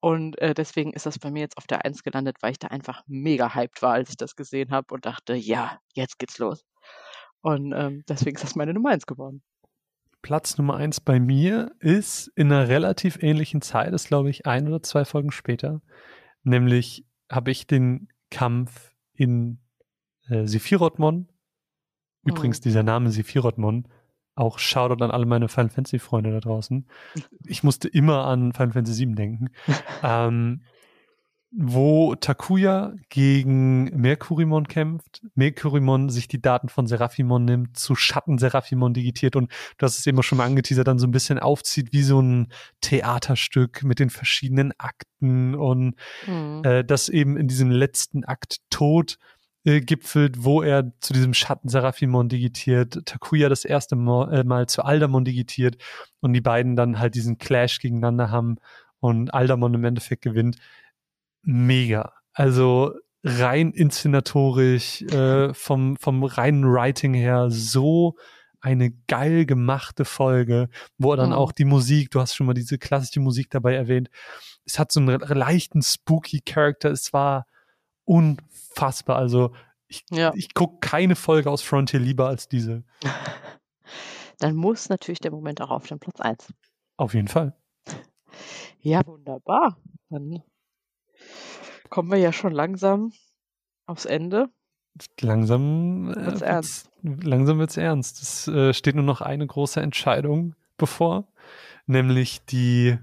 Und 0.01 0.39
äh, 0.41 0.55
deswegen 0.55 0.93
ist 0.93 1.07
das 1.07 1.19
bei 1.19 1.31
mir 1.31 1.41
jetzt 1.41 1.59
auf 1.59 1.67
der 1.67 1.85
Eins 1.85 2.03
gelandet, 2.03 2.39
weil 2.43 2.53
ich 2.53 2.59
da 2.59 2.69
einfach 2.69 3.03
mega 3.07 3.55
hyped 3.55 3.83
war, 3.83 3.95
als 3.95 4.11
ich 4.11 4.17
das 4.17 4.37
gesehen 4.37 4.71
habe 4.71 4.95
und 4.95 5.07
dachte, 5.07 5.35
ja, 5.35 5.81
jetzt 5.95 6.19
geht's 6.19 6.39
los. 6.39 6.65
Und 7.43 7.73
ähm, 7.73 8.05
deswegen 8.09 8.37
ist 8.37 8.45
das 8.45 8.57
meine 8.57 8.75
Nummer 8.75 8.91
eins 8.91 9.07
geworden. 9.07 9.43
Platz 10.27 10.59
Nummer 10.59 10.75
eins 10.75 10.99
bei 10.99 11.21
mir 11.21 11.71
ist 11.79 12.27
in 12.35 12.51
einer 12.51 12.67
relativ 12.67 13.23
ähnlichen 13.23 13.63
Zeit, 13.63 13.93
ist 13.93 14.09
glaube 14.09 14.29
ich 14.29 14.45
ein 14.45 14.67
oder 14.67 14.83
zwei 14.83 15.05
Folgen 15.05 15.31
später. 15.31 15.83
Nämlich 16.43 17.07
habe 17.31 17.53
ich 17.53 17.69
den 17.69 18.09
Kampf 18.29 18.91
in 19.13 19.61
äh, 20.29 20.45
Sephirothmon. 20.45 21.29
Übrigens, 22.25 22.59
oh. 22.59 22.63
dieser 22.65 22.83
Name 22.83 23.13
Sephirothmon, 23.13 23.87
auch 24.35 24.59
Shoutout 24.59 25.05
an 25.05 25.13
alle 25.13 25.27
meine 25.27 25.47
Final 25.49 25.69
Fantasy 25.69 26.01
Freunde 26.01 26.33
da 26.33 26.41
draußen. 26.41 26.89
Ich 27.45 27.63
musste 27.63 27.87
immer 27.87 28.25
an 28.25 28.53
Final 28.53 28.73
Fantasy 28.73 29.07
VII 29.07 29.15
denken. 29.15 29.51
ähm, 30.03 30.65
wo 31.59 32.15
Takuya 32.17 32.93
gegen 33.09 33.85
Mercurimon 33.99 34.69
kämpft, 34.69 35.23
Mercurimon 35.35 36.11
sich 36.11 36.29
die 36.29 36.43
Daten 36.43 36.69
von 36.69 36.87
Seraphimon 36.87 37.47
nimmt, 37.47 37.79
zu 37.79 37.95
Schatten 37.95 38.37
Seraphimon 38.37 38.93
digitiert 38.93 39.37
und 39.37 39.51
du 39.79 39.87
hast 39.87 39.99
es 39.99 40.07
eben 40.07 40.23
schon 40.23 40.37
mal 40.37 40.45
angeteasert, 40.45 40.87
dann 40.87 40.99
so 40.99 41.07
ein 41.07 41.13
bisschen 41.13 41.39
aufzieht 41.39 41.95
wie 41.95 42.03
so 42.03 42.21
ein 42.21 42.49
Theaterstück 42.83 43.85
mit 43.85 44.01
den 44.01 44.11
verschiedenen 44.11 44.75
Akten 44.77 45.55
und 45.55 45.95
mhm. 46.27 46.63
äh, 46.63 46.85
das 46.85 47.09
eben 47.09 47.39
in 47.39 47.49
diesem 47.49 47.71
letzten 47.71 48.25
Akt 48.25 48.59
Tod 48.69 49.17
äh, 49.65 49.81
gipfelt, 49.81 50.45
wo 50.45 50.61
er 50.61 50.93
zu 51.01 51.15
diesem 51.15 51.33
Schatten 51.33 51.71
Seraphimon 51.71 52.29
digitiert, 52.29 53.01
Takuya 53.07 53.49
das 53.49 53.65
erste 53.65 53.97
Mal, 53.97 54.31
äh, 54.33 54.45
mal 54.45 54.67
zu 54.67 54.85
Aldamon 54.85 55.25
digitiert 55.25 55.83
und 56.21 56.35
die 56.35 56.43
beiden 56.43 56.77
dann 56.77 56.99
halt 56.99 57.15
diesen 57.15 57.39
Clash 57.39 57.79
gegeneinander 57.79 58.31
haben 58.31 58.57
und 59.01 59.33
Aldamon 59.33 59.73
im 59.73 59.85
Endeffekt 59.85 60.23
gewinnt 60.23 60.59
mega. 61.47 62.13
Also 62.33 62.95
rein 63.25 63.73
inszenatorisch, 63.73 65.03
äh, 65.03 65.55
vom, 65.55 65.97
vom 65.97 66.23
reinen 66.25 66.65
Writing 66.65 67.15
her 67.15 67.47
so 67.51 68.17
eine 68.61 68.91
geil 69.07 69.47
gemachte 69.47 70.05
Folge, 70.05 70.69
wo 70.99 71.15
dann 71.15 71.31
mhm. 71.31 71.37
auch 71.37 71.53
die 71.53 71.65
Musik, 71.65 72.11
du 72.11 72.21
hast 72.21 72.35
schon 72.35 72.47
mal 72.47 72.55
diese 72.55 72.79
klassische 72.79 73.21
Musik 73.21 73.51
dabei 73.51 73.75
erwähnt, 73.75 74.11
es 74.65 74.79
hat 74.79 74.93
so 74.93 75.01
einen 75.01 75.21
leichten 75.21 75.83
spooky 75.83 76.41
Charakter, 76.41 76.91
es 76.91 77.13
war 77.13 77.47
unfassbar. 78.05 79.17
Also 79.17 79.55
ich, 79.87 80.05
ja. 80.11 80.33
ich 80.35 80.53
gucke 80.55 80.79
keine 80.81 81.15
Folge 81.15 81.51
aus 81.51 81.63
Frontier 81.63 82.01
lieber 82.01 82.27
als 82.29 82.49
diese. 82.49 82.83
Dann 84.39 84.57
muss 84.57 84.89
natürlich 84.89 85.21
der 85.21 85.31
Moment 85.31 85.61
auch 85.63 85.71
auf 85.71 85.87
den 85.87 85.99
Platz 85.99 86.21
1. 86.21 86.53
Auf 86.97 87.15
jeden 87.15 87.29
Fall. 87.29 87.57
Ja, 88.81 89.07
wunderbar. 89.07 89.81
Dann 90.11 90.43
kommen 91.91 92.11
wir 92.11 92.19
ja 92.19 92.33
schon 92.33 92.53
langsam 92.53 93.13
aufs 93.87 94.05
Ende. 94.05 94.49
Langsam 95.21 96.11
äh, 96.11 96.27
wird's 96.27 96.43
ernst. 96.43 96.91
Langsam 97.03 97.59
wird's 97.59 97.77
ernst. 97.77 98.23
Es 98.23 98.49
äh, 98.49 98.73
steht 98.73 98.95
nur 98.95 99.05
noch 99.05 99.21
eine 99.21 99.47
große 99.47 99.81
Entscheidung 99.81 100.55
bevor, 100.77 101.29
nämlich 101.87 102.45
die. 102.47 102.99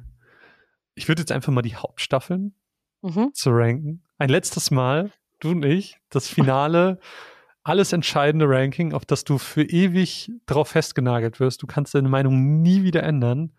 Ich 0.96 1.08
würde 1.08 1.22
jetzt 1.22 1.32
einfach 1.32 1.52
mal 1.52 1.62
die 1.62 1.76
Hauptstaffeln 1.76 2.54
mhm. 3.02 3.32
zu 3.34 3.50
ranken. 3.52 4.04
Ein 4.18 4.30
letztes 4.30 4.72
Mal, 4.72 5.12
du 5.40 5.52
und 5.52 5.66
ich, 5.66 5.98
das 6.10 6.28
Finale, 6.28 7.00
alles 7.64 7.94
entscheidende 7.94 8.48
Ranking, 8.48 8.94
auf 8.94 9.06
das 9.06 9.24
du 9.24 9.38
für 9.38 9.64
ewig 9.64 10.32
drauf 10.46 10.70
festgenagelt 10.70 11.40
wirst. 11.40 11.62
Du 11.64 11.68
kannst 11.68 11.96
deine 11.96 12.10
Meinung 12.10 12.62
nie 12.62 12.84
wieder 12.84 13.04
ändern. 13.04 13.54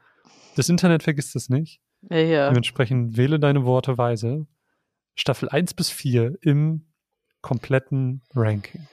Das 0.56 0.68
Internet 0.68 1.02
vergisst 1.02 1.34
es 1.34 1.48
nicht. 1.48 1.80
Ja, 2.10 2.18
ja. 2.18 2.48
Dementsprechend 2.48 3.16
wähle 3.16 3.40
deine 3.40 3.64
Worte 3.64 3.98
weise. 3.98 4.46
Staffel 5.14 5.48
1 5.48 5.74
bis 5.74 5.90
4 5.90 6.38
im 6.42 6.92
kompletten 7.40 8.22
Ranking. 8.34 8.88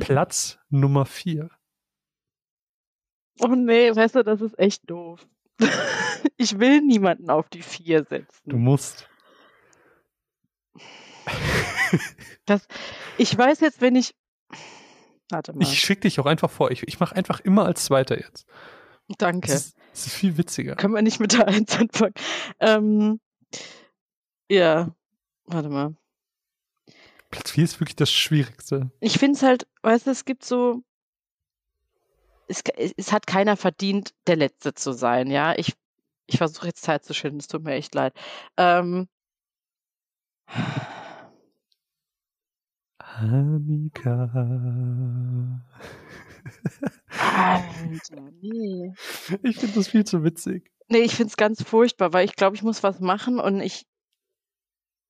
Platz 0.00 0.58
Nummer 0.68 1.06
4. 1.06 1.50
Oh 3.40 3.48
nee, 3.48 3.94
weißt 3.94 4.14
du, 4.14 4.22
das 4.22 4.40
ist 4.40 4.58
echt 4.58 4.88
doof. 4.88 5.26
ich 6.36 6.58
will 6.58 6.80
niemanden 6.80 7.30
auf 7.30 7.48
die 7.48 7.62
4 7.62 8.04
setzen. 8.04 8.42
Du 8.50 8.56
musst. 8.56 9.08
das, 12.46 12.66
ich 13.18 13.36
weiß 13.36 13.60
jetzt, 13.60 13.80
wenn 13.80 13.96
ich. 13.96 14.14
Warte 15.30 15.52
mal. 15.52 15.62
Ich 15.62 15.80
schicke 15.80 16.02
dich 16.02 16.20
auch 16.20 16.26
einfach 16.26 16.50
vor. 16.50 16.70
Ich, 16.70 16.86
ich 16.86 17.00
mache 17.00 17.16
einfach 17.16 17.40
immer 17.40 17.64
als 17.64 17.84
Zweiter 17.84 18.18
jetzt. 18.18 18.46
Danke. 19.18 19.48
Das 19.48 19.66
ist, 19.66 19.76
das 19.90 20.06
ist, 20.06 20.14
viel 20.14 20.38
witziger. 20.38 20.76
Können 20.76 20.94
wir 20.94 21.02
nicht 21.02 21.20
mit 21.20 21.32
der 21.32 21.48
1 21.48 21.78
anfangen? 21.78 22.14
Ähm, 22.60 23.20
ja, 24.50 24.94
Warte 25.46 25.68
mal. 25.68 25.94
Platz 27.30 27.50
4 27.50 27.64
ist 27.64 27.80
wirklich 27.80 27.96
das 27.96 28.12
Schwierigste. 28.12 28.90
Ich 29.00 29.18
finde 29.18 29.36
es 29.36 29.42
halt, 29.42 29.66
weißt 29.82 30.06
du, 30.06 30.10
es 30.10 30.24
gibt 30.24 30.44
so. 30.44 30.82
Es, 32.46 32.62
es, 32.96 33.10
hat 33.10 33.26
keiner 33.26 33.56
verdient, 33.56 34.14
der 34.26 34.36
Letzte 34.36 34.74
zu 34.74 34.92
sein, 34.92 35.30
ja. 35.30 35.54
Ich, 35.56 35.74
ich 36.26 36.36
versuche 36.38 36.66
jetzt 36.66 36.82
Zeit 36.82 37.04
zu 37.04 37.14
schinden, 37.14 37.40
es 37.40 37.48
tut 37.48 37.64
mir 37.64 37.72
echt 37.72 37.94
leid. 37.94 38.14
Ähm. 38.56 39.08
Annika. 42.98 44.30
Alter, 47.08 48.30
nee. 48.40 48.92
Ich 49.42 49.56
finde 49.56 49.74
das 49.74 49.88
viel 49.88 50.04
zu 50.04 50.22
witzig. 50.24 50.70
Nee, 50.88 50.98
ich 50.98 51.14
finde 51.14 51.30
es 51.30 51.36
ganz 51.36 51.62
furchtbar, 51.62 52.12
weil 52.12 52.24
ich 52.24 52.36
glaube, 52.36 52.56
ich 52.56 52.62
muss 52.62 52.82
was 52.82 53.00
machen 53.00 53.40
und 53.40 53.60
ich, 53.60 53.86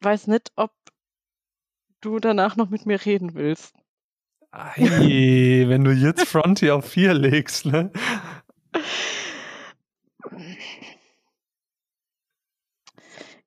weiß 0.01 0.27
nicht, 0.27 0.53
ob 0.57 0.73
du 2.01 2.19
danach 2.19 2.57
noch 2.57 2.69
mit 2.69 2.87
mir 2.87 3.05
reden 3.05 3.35
willst. 3.35 3.75
Ei, 4.51 5.65
wenn 5.67 5.83
du 5.83 5.91
jetzt 5.91 6.27
Frontier 6.29 6.77
auf 6.77 6.89
4 6.89 7.15
legst, 7.15 7.67
ne? 7.67 7.91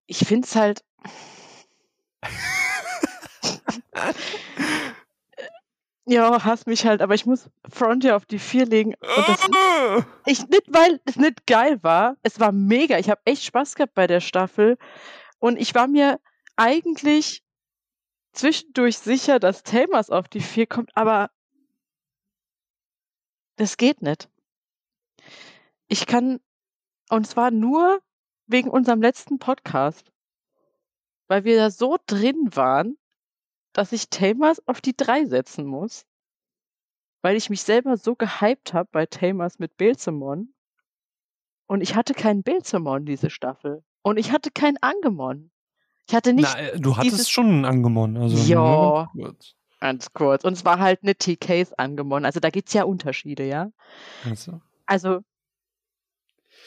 Ich 0.05 0.19
finde 0.19 0.45
es 0.47 0.55
halt. 0.55 0.83
ja, 6.05 6.43
hass 6.43 6.65
mich 6.65 6.85
halt, 6.85 7.01
aber 7.01 7.13
ich 7.13 7.25
muss 7.25 7.49
Frontier 7.69 8.15
auf 8.15 8.25
die 8.25 8.39
4 8.39 8.65
legen. 8.65 8.93
Das, 8.99 9.47
ich, 10.25 10.47
nicht, 10.47 10.63
weil 10.67 10.99
es 11.05 11.15
nicht 11.15 11.45
geil 11.45 11.79
war. 11.83 12.17
Es 12.23 12.39
war 12.39 12.51
mega. 12.51 12.97
Ich 12.97 13.09
habe 13.09 13.21
echt 13.25 13.43
Spaß 13.45 13.75
gehabt 13.75 13.93
bei 13.93 14.07
der 14.07 14.21
Staffel. 14.21 14.77
Und 15.39 15.57
ich 15.57 15.75
war 15.75 15.87
mir 15.87 16.19
eigentlich 16.57 17.43
zwischendurch 18.33 18.97
sicher, 18.97 19.39
dass 19.39 19.63
Tamers 19.63 20.09
auf 20.09 20.27
die 20.27 20.41
vier 20.41 20.67
kommt, 20.67 20.95
aber 20.95 21.31
das 23.55 23.77
geht 23.77 24.01
nicht. 24.01 24.29
Ich 25.87 26.05
kann, 26.05 26.39
und 27.09 27.25
zwar 27.25 27.51
nur 27.51 28.01
wegen 28.45 28.69
unserem 28.69 29.01
letzten 29.01 29.39
Podcast, 29.39 30.11
weil 31.27 31.43
wir 31.43 31.57
da 31.57 31.69
so 31.69 31.97
drin 32.05 32.49
waren, 32.51 32.97
dass 33.73 33.91
ich 33.91 34.09
Tamers 34.09 34.65
auf 34.67 34.81
die 34.81 34.95
drei 34.95 35.25
setzen 35.25 35.65
muss, 35.65 36.05
weil 37.21 37.35
ich 37.35 37.49
mich 37.49 37.61
selber 37.61 37.97
so 37.97 38.15
gehypt 38.15 38.73
habe 38.73 38.89
bei 38.91 39.05
Tamers 39.05 39.59
mit 39.59 39.75
Belzemon 39.77 40.53
und 41.67 41.81
ich 41.81 41.95
hatte 41.95 42.13
keinen 42.13 42.43
Belzemon 42.43 43.05
diese 43.05 43.29
Staffel 43.29 43.83
und 44.01 44.17
ich 44.17 44.31
hatte 44.31 44.51
keinen 44.51 44.77
Angemon. 44.77 45.51
Ich 46.07 46.15
hatte 46.15 46.33
nicht. 46.33 46.49
Na, 46.53 46.59
äh, 46.59 46.79
du 46.79 46.95
hattest 46.95 47.13
dieses, 47.13 47.29
schon 47.29 47.47
einen 47.47 47.65
Angemon. 47.65 48.17
Also 48.17 48.37
ja, 48.37 49.09
ganz 49.79 50.13
kurz. 50.13 50.43
Und 50.43 50.53
es 50.53 50.65
war 50.65 50.79
halt 50.79 51.03
eine 51.03 51.15
TKs 51.15 51.73
Angemon. 51.73 52.25
Also 52.25 52.39
da 52.39 52.49
gibt 52.49 52.69
es 52.69 52.73
ja 52.73 52.83
Unterschiede, 52.83 53.45
ja. 53.45 53.71
Also. 54.25 54.61
also 54.85 55.19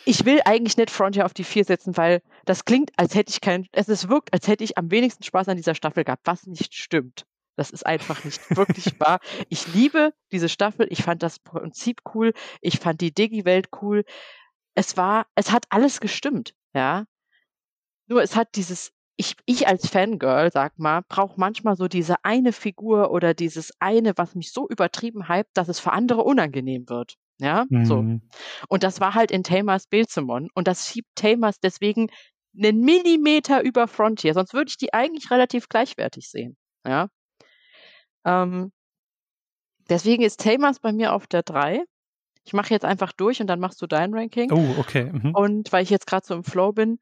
ich 0.05 0.25
will 0.25 0.41
eigentlich 0.45 0.77
nicht 0.77 0.91
Frontier 0.91 1.27
auf 1.27 1.35
die 1.35 1.45
4 1.45 1.65
setzen, 1.65 1.97
weil 1.97 2.23
das 2.45 2.65
klingt, 2.65 2.91
als 2.97 3.15
hätte 3.15 3.31
ich 3.31 3.41
keinen, 3.41 3.67
es 3.73 3.89
ist 3.89 4.09
wirkt, 4.09 4.33
als 4.33 4.49
hätte 4.49 4.65
ich 4.65 4.79
am 4.79 4.91
wenigsten 4.91 5.25
Spaß 5.25 5.49
an 5.49 5.57
dieser 5.57 5.75
Staffel 5.75 6.05
gehabt, 6.05 6.27
was 6.27 6.47
nicht 6.47 6.75
stimmt. 6.75 7.27
Das 7.57 7.71
ist 7.71 7.85
einfach 7.85 8.25
nicht 8.25 8.41
wirklich 8.57 8.99
wahr. 9.01 9.21
Ich 9.49 9.73
liebe 9.75 10.15
diese 10.33 10.49
Staffel. 10.49 10.87
Ich 10.91 11.03
fand 11.03 11.23
das 11.23 11.39
Prinzip 11.39 12.01
cool. 12.15 12.33
Ich 12.61 12.79
fand 12.79 13.01
die 13.01 13.13
Digi-Welt 13.13 13.69
cool. 13.83 14.05
Es 14.75 14.97
war, 14.97 15.27
es 15.35 15.51
hat 15.51 15.65
alles 15.69 16.01
gestimmt, 16.01 16.55
ja. 16.75 17.05
Nur 18.07 18.23
es 18.23 18.35
hat 18.35 18.57
dieses 18.57 18.93
ich, 19.21 19.37
ich 19.45 19.69
als 19.69 19.87
Fangirl, 19.87 20.51
sag 20.51 20.79
mal, 20.79 21.03
brauche 21.07 21.39
manchmal 21.39 21.77
so 21.77 21.89
diese 21.89 22.25
eine 22.25 22.53
Figur 22.53 23.11
oder 23.11 23.35
dieses 23.35 23.71
eine, 23.79 24.15
was 24.17 24.35
mich 24.35 24.51
so 24.51 24.67
übertrieben 24.67 25.29
hypt, 25.29 25.51
dass 25.59 25.69
es 25.69 25.79
für 25.79 25.93
andere 25.93 26.25
unangenehm 26.25 26.89
wird. 26.89 27.17
Ja, 27.39 27.67
mhm. 27.69 27.85
so. 27.85 27.97
Und 28.69 28.83
das 28.83 28.99
war 28.99 29.15
halt 29.15 29.31
in 29.31 29.45
Tamers 29.45 29.87
Bilzemon 29.87 30.49
und 30.55 30.67
das 30.67 30.89
schiebt 30.89 31.11
Tamers 31.17 31.61
deswegen 31.61 32.09
einen 32.57 32.81
Millimeter 32.81 33.63
über 33.63 33.89
Frontier, 33.89 34.33
sonst 34.33 34.55
würde 34.55 34.71
ich 34.71 34.79
die 34.79 34.95
eigentlich 34.95 35.31
relativ 35.31 35.69
gleichwertig 35.69 36.31
sehen. 36.31 36.57
Ja. 36.87 37.09
Ähm, 38.25 38.73
deswegen 39.91 40.23
ist 40.23 40.41
Tamers 40.41 40.81
bei 40.81 40.93
mir 40.93 41.13
auf 41.13 41.27
der 41.27 41.43
3. 41.43 41.85
Ich 42.45 42.55
mache 42.55 42.73
jetzt 42.73 42.87
einfach 42.87 43.13
durch 43.13 43.43
und 43.43 43.49
dann 43.49 43.61
machst 43.61 43.83
du 43.83 43.87
dein 43.87 44.15
Ranking. 44.15 44.51
Oh, 44.51 44.81
okay. 44.81 45.13
Mhm. 45.13 45.35
Und 45.35 45.73
weil 45.73 45.83
ich 45.83 45.91
jetzt 45.91 46.07
gerade 46.07 46.27
so 46.27 46.35
im 46.35 46.43
Flow 46.43 46.73
bin, 46.73 46.99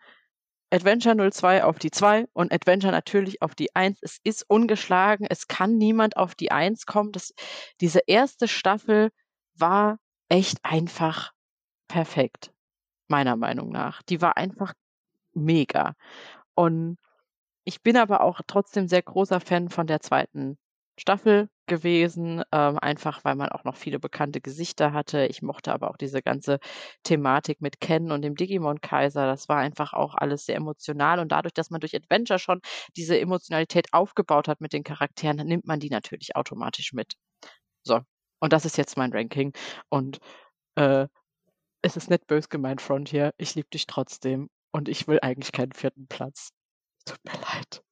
Adventure 0.70 1.30
02 1.30 1.64
auf 1.64 1.78
die 1.78 1.90
2 1.90 2.26
und 2.32 2.52
Adventure 2.52 2.92
natürlich 2.92 3.40
auf 3.40 3.54
die 3.54 3.74
1. 3.74 3.98
Es 4.02 4.18
ist 4.22 4.44
ungeschlagen, 4.48 5.26
es 5.28 5.48
kann 5.48 5.78
niemand 5.78 6.16
auf 6.16 6.34
die 6.34 6.50
1 6.50 6.84
kommen. 6.86 7.12
Das, 7.12 7.32
diese 7.80 8.00
erste 8.06 8.48
Staffel 8.48 9.10
war 9.54 9.98
echt 10.28 10.58
einfach 10.62 11.32
perfekt, 11.88 12.52
meiner 13.08 13.36
Meinung 13.36 13.70
nach. 13.70 14.02
Die 14.02 14.20
war 14.20 14.36
einfach 14.36 14.74
mega. 15.32 15.94
Und 16.54 16.98
ich 17.64 17.82
bin 17.82 17.96
aber 17.96 18.22
auch 18.22 18.40
trotzdem 18.46 18.88
sehr 18.88 19.02
großer 19.02 19.40
Fan 19.40 19.70
von 19.70 19.86
der 19.86 20.00
zweiten 20.00 20.58
Staffel 20.98 21.48
gewesen, 21.66 22.42
ähm, 22.52 22.78
einfach 22.78 23.24
weil 23.24 23.34
man 23.36 23.50
auch 23.50 23.64
noch 23.64 23.76
viele 23.76 23.98
bekannte 24.00 24.40
Gesichter 24.40 24.92
hatte. 24.92 25.26
Ich 25.26 25.42
mochte 25.42 25.72
aber 25.72 25.90
auch 25.90 25.96
diese 25.96 26.22
ganze 26.22 26.58
Thematik 27.04 27.60
mit 27.60 27.80
Ken 27.80 28.10
und 28.12 28.22
dem 28.22 28.34
Digimon-Kaiser. 28.36 29.26
Das 29.26 29.48
war 29.48 29.58
einfach 29.58 29.92
auch 29.92 30.14
alles 30.14 30.46
sehr 30.46 30.56
emotional 30.56 31.20
und 31.20 31.30
dadurch, 31.32 31.54
dass 31.54 31.70
man 31.70 31.80
durch 31.80 31.94
Adventure 31.94 32.38
schon 32.38 32.60
diese 32.96 33.18
Emotionalität 33.20 33.88
aufgebaut 33.92 34.48
hat 34.48 34.60
mit 34.60 34.72
den 34.72 34.84
Charakteren, 34.84 35.46
nimmt 35.46 35.66
man 35.66 35.80
die 35.80 35.90
natürlich 35.90 36.36
automatisch 36.36 36.92
mit. 36.92 37.14
So, 37.84 38.00
und 38.40 38.52
das 38.52 38.64
ist 38.64 38.78
jetzt 38.78 38.96
mein 38.96 39.12
Ranking 39.12 39.52
und, 39.90 40.18
äh, 40.76 41.06
es 41.82 41.96
ist 41.96 42.10
nicht 42.10 42.26
böse 42.26 42.48
gemeint, 42.48 42.80
Frontier. 42.82 43.32
Ich 43.38 43.54
liebe 43.56 43.68
dich 43.70 43.86
trotzdem 43.86 44.50
und 44.72 44.88
ich 44.88 45.08
will 45.08 45.18
eigentlich 45.22 45.52
keinen 45.52 45.72
vierten 45.72 46.08
Platz. 46.08 46.50
Tut 47.06 47.18
mir 47.24 47.32
leid. 47.34 47.82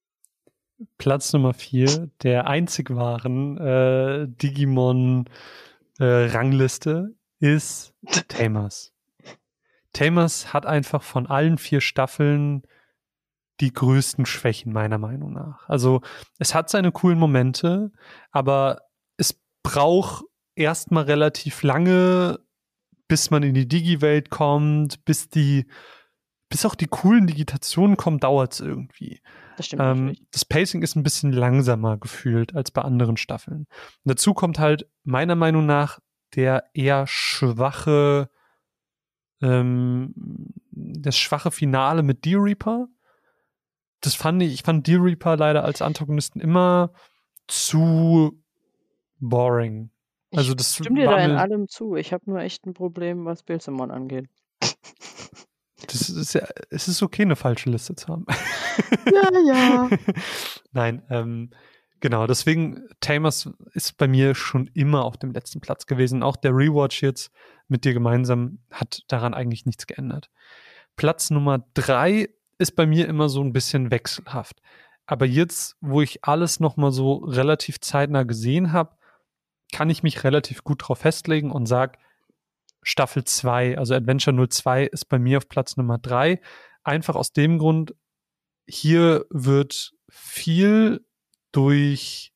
Platz 0.97 1.33
Nummer 1.33 1.53
vier 1.53 2.09
der 2.23 2.47
einzig 2.47 2.95
wahren 2.95 3.57
äh, 3.57 4.27
Digimon-Rangliste 4.27 7.13
äh, 7.39 7.55
ist 7.55 7.93
Tamers. 8.27 8.93
Tamers 9.93 10.51
hat 10.53 10.65
einfach 10.65 11.03
von 11.03 11.27
allen 11.27 11.57
vier 11.57 11.79
Staffeln 11.81 12.63
die 13.59 13.73
größten 13.73 14.27
Schwächen 14.27 14.71
meiner 14.71 14.99
Meinung 14.99 15.33
nach. 15.33 15.67
Also 15.67 16.01
es 16.37 16.53
hat 16.53 16.69
seine 16.69 16.91
coolen 16.91 17.17
Momente, 17.17 17.91
aber 18.31 18.83
es 19.17 19.41
braucht 19.63 20.25
erstmal 20.55 21.05
relativ 21.05 21.63
lange, 21.63 22.39
bis 23.07 23.31
man 23.31 23.41
in 23.43 23.55
die 23.55 23.67
Digi-Welt 23.67 24.29
kommt, 24.29 25.03
bis 25.05 25.29
die, 25.29 25.65
bis 26.49 26.65
auch 26.65 26.75
die 26.75 26.87
coolen 26.87 27.25
Digitationen 27.25 27.97
kommen, 27.97 28.19
dauert 28.19 28.53
es 28.53 28.59
irgendwie. 28.59 29.21
Das 29.57 29.65
stimmt 29.65 29.81
Ähm, 29.83 30.15
das 30.31 30.45
Pacing 30.45 30.81
ist 30.83 30.95
ein 30.95 31.03
bisschen 31.03 31.33
langsamer 31.33 31.97
gefühlt 31.97 32.55
als 32.55 32.71
bei 32.71 32.83
anderen 32.83 33.17
Staffeln. 33.17 33.61
Und 33.61 34.05
dazu 34.05 34.33
kommt 34.33 34.59
halt 34.59 34.87
meiner 35.03 35.35
Meinung 35.35 35.65
nach 35.65 35.99
der 36.35 36.69
eher 36.73 37.07
schwache, 37.07 38.29
ähm, 39.41 40.13
das 40.71 41.17
schwache 41.17 41.51
Finale 41.51 42.03
mit 42.03 42.23
Deer 42.23 42.41
Reaper. 42.41 42.87
Das 44.01 44.13
fand 44.13 44.43
ich, 44.43 44.53
ich 44.53 44.61
fand 44.61 44.85
Deer 44.85 45.03
Reaper 45.03 45.37
leider 45.37 45.63
als 45.63 45.81
Antagonisten 45.81 46.39
immer 46.39 46.93
zu 47.47 48.39
boring. 49.19 49.89
Also 50.35 50.53
das 50.53 50.71
ich 50.71 50.85
stimme 50.85 50.99
dir 50.99 51.09
da 51.09 51.17
in 51.17 51.31
allem 51.31 51.67
zu. 51.67 51.95
Ich 51.95 52.13
habe 52.13 52.29
nur 52.29 52.39
echt 52.39 52.65
ein 52.65 52.73
Problem, 52.73 53.25
was 53.25 53.43
Pilzemon 53.43 53.89
angeht. 53.89 54.29
Das 55.85 56.09
ist 56.09 56.33
ja, 56.33 56.47
es 56.69 56.87
ist 56.87 57.03
okay, 57.03 57.21
eine 57.21 57.35
falsche 57.35 57.69
Liste 57.69 57.95
zu 57.95 58.07
haben. 58.07 58.25
Ja, 59.11 59.29
ja. 59.47 59.89
Nein, 60.71 61.01
ähm, 61.09 61.49
genau, 61.99 62.27
deswegen 62.27 62.87
Tamers 62.99 63.49
ist 63.73 63.97
bei 63.97 64.07
mir 64.07 64.35
schon 64.35 64.69
immer 64.73 65.03
auf 65.03 65.17
dem 65.17 65.31
letzten 65.31 65.61
Platz 65.61 65.87
gewesen. 65.87 66.21
Auch 66.21 66.35
der 66.35 66.51
Rewatch 66.51 67.01
jetzt 67.01 67.31
mit 67.67 67.85
dir 67.85 67.93
gemeinsam 67.93 68.59
hat 68.71 69.03
daran 69.07 69.33
eigentlich 69.33 69.65
nichts 69.65 69.87
geändert. 69.87 70.29
Platz 70.95 71.31
Nummer 71.31 71.65
drei 71.73 72.29
ist 72.59 72.75
bei 72.75 72.85
mir 72.85 73.07
immer 73.07 73.29
so 73.29 73.41
ein 73.41 73.53
bisschen 73.53 73.89
wechselhaft. 73.89 74.61
Aber 75.07 75.25
jetzt, 75.25 75.77
wo 75.81 76.01
ich 76.01 76.23
alles 76.23 76.59
nochmal 76.59 76.91
so 76.91 77.15
relativ 77.15 77.79
zeitnah 77.79 78.23
gesehen 78.23 78.73
habe, 78.73 78.95
kann 79.71 79.89
ich 79.89 80.03
mich 80.03 80.23
relativ 80.23 80.63
gut 80.63 80.87
drauf 80.87 80.99
festlegen 80.99 81.51
und 81.51 81.65
sage, 81.65 81.97
Staffel 82.81 83.23
2, 83.23 83.77
also 83.77 83.93
Adventure 83.93 84.47
02 84.47 84.85
ist 84.85 85.05
bei 85.05 85.19
mir 85.19 85.37
auf 85.37 85.49
Platz 85.49 85.77
Nummer 85.77 85.97
3. 85.97 86.39
Einfach 86.83 87.15
aus 87.15 87.33
dem 87.33 87.57
Grund, 87.57 87.95
hier 88.67 89.25
wird 89.29 89.93
viel 90.09 91.05
durch 91.51 92.33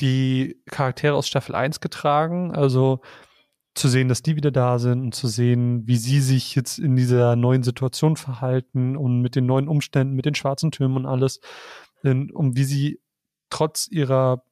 die 0.00 0.60
Charaktere 0.70 1.14
aus 1.14 1.28
Staffel 1.28 1.54
1 1.54 1.80
getragen. 1.80 2.54
Also 2.54 3.00
zu 3.76 3.88
sehen, 3.88 4.08
dass 4.08 4.22
die 4.22 4.36
wieder 4.36 4.50
da 4.50 4.78
sind 4.78 5.02
und 5.02 5.14
zu 5.14 5.28
sehen, 5.28 5.86
wie 5.86 5.96
sie 5.96 6.20
sich 6.20 6.54
jetzt 6.54 6.78
in 6.78 6.96
dieser 6.96 7.36
neuen 7.36 7.62
Situation 7.62 8.16
verhalten 8.16 8.96
und 8.96 9.20
mit 9.20 9.36
den 9.36 9.46
neuen 9.46 9.68
Umständen, 9.68 10.14
mit 10.14 10.24
den 10.24 10.34
schwarzen 10.34 10.70
Türmen 10.70 10.96
und 10.96 11.06
alles, 11.06 11.40
und 12.02 12.56
wie 12.56 12.64
sie 12.64 13.00
trotz 13.50 13.86
ihrer, 13.88 14.44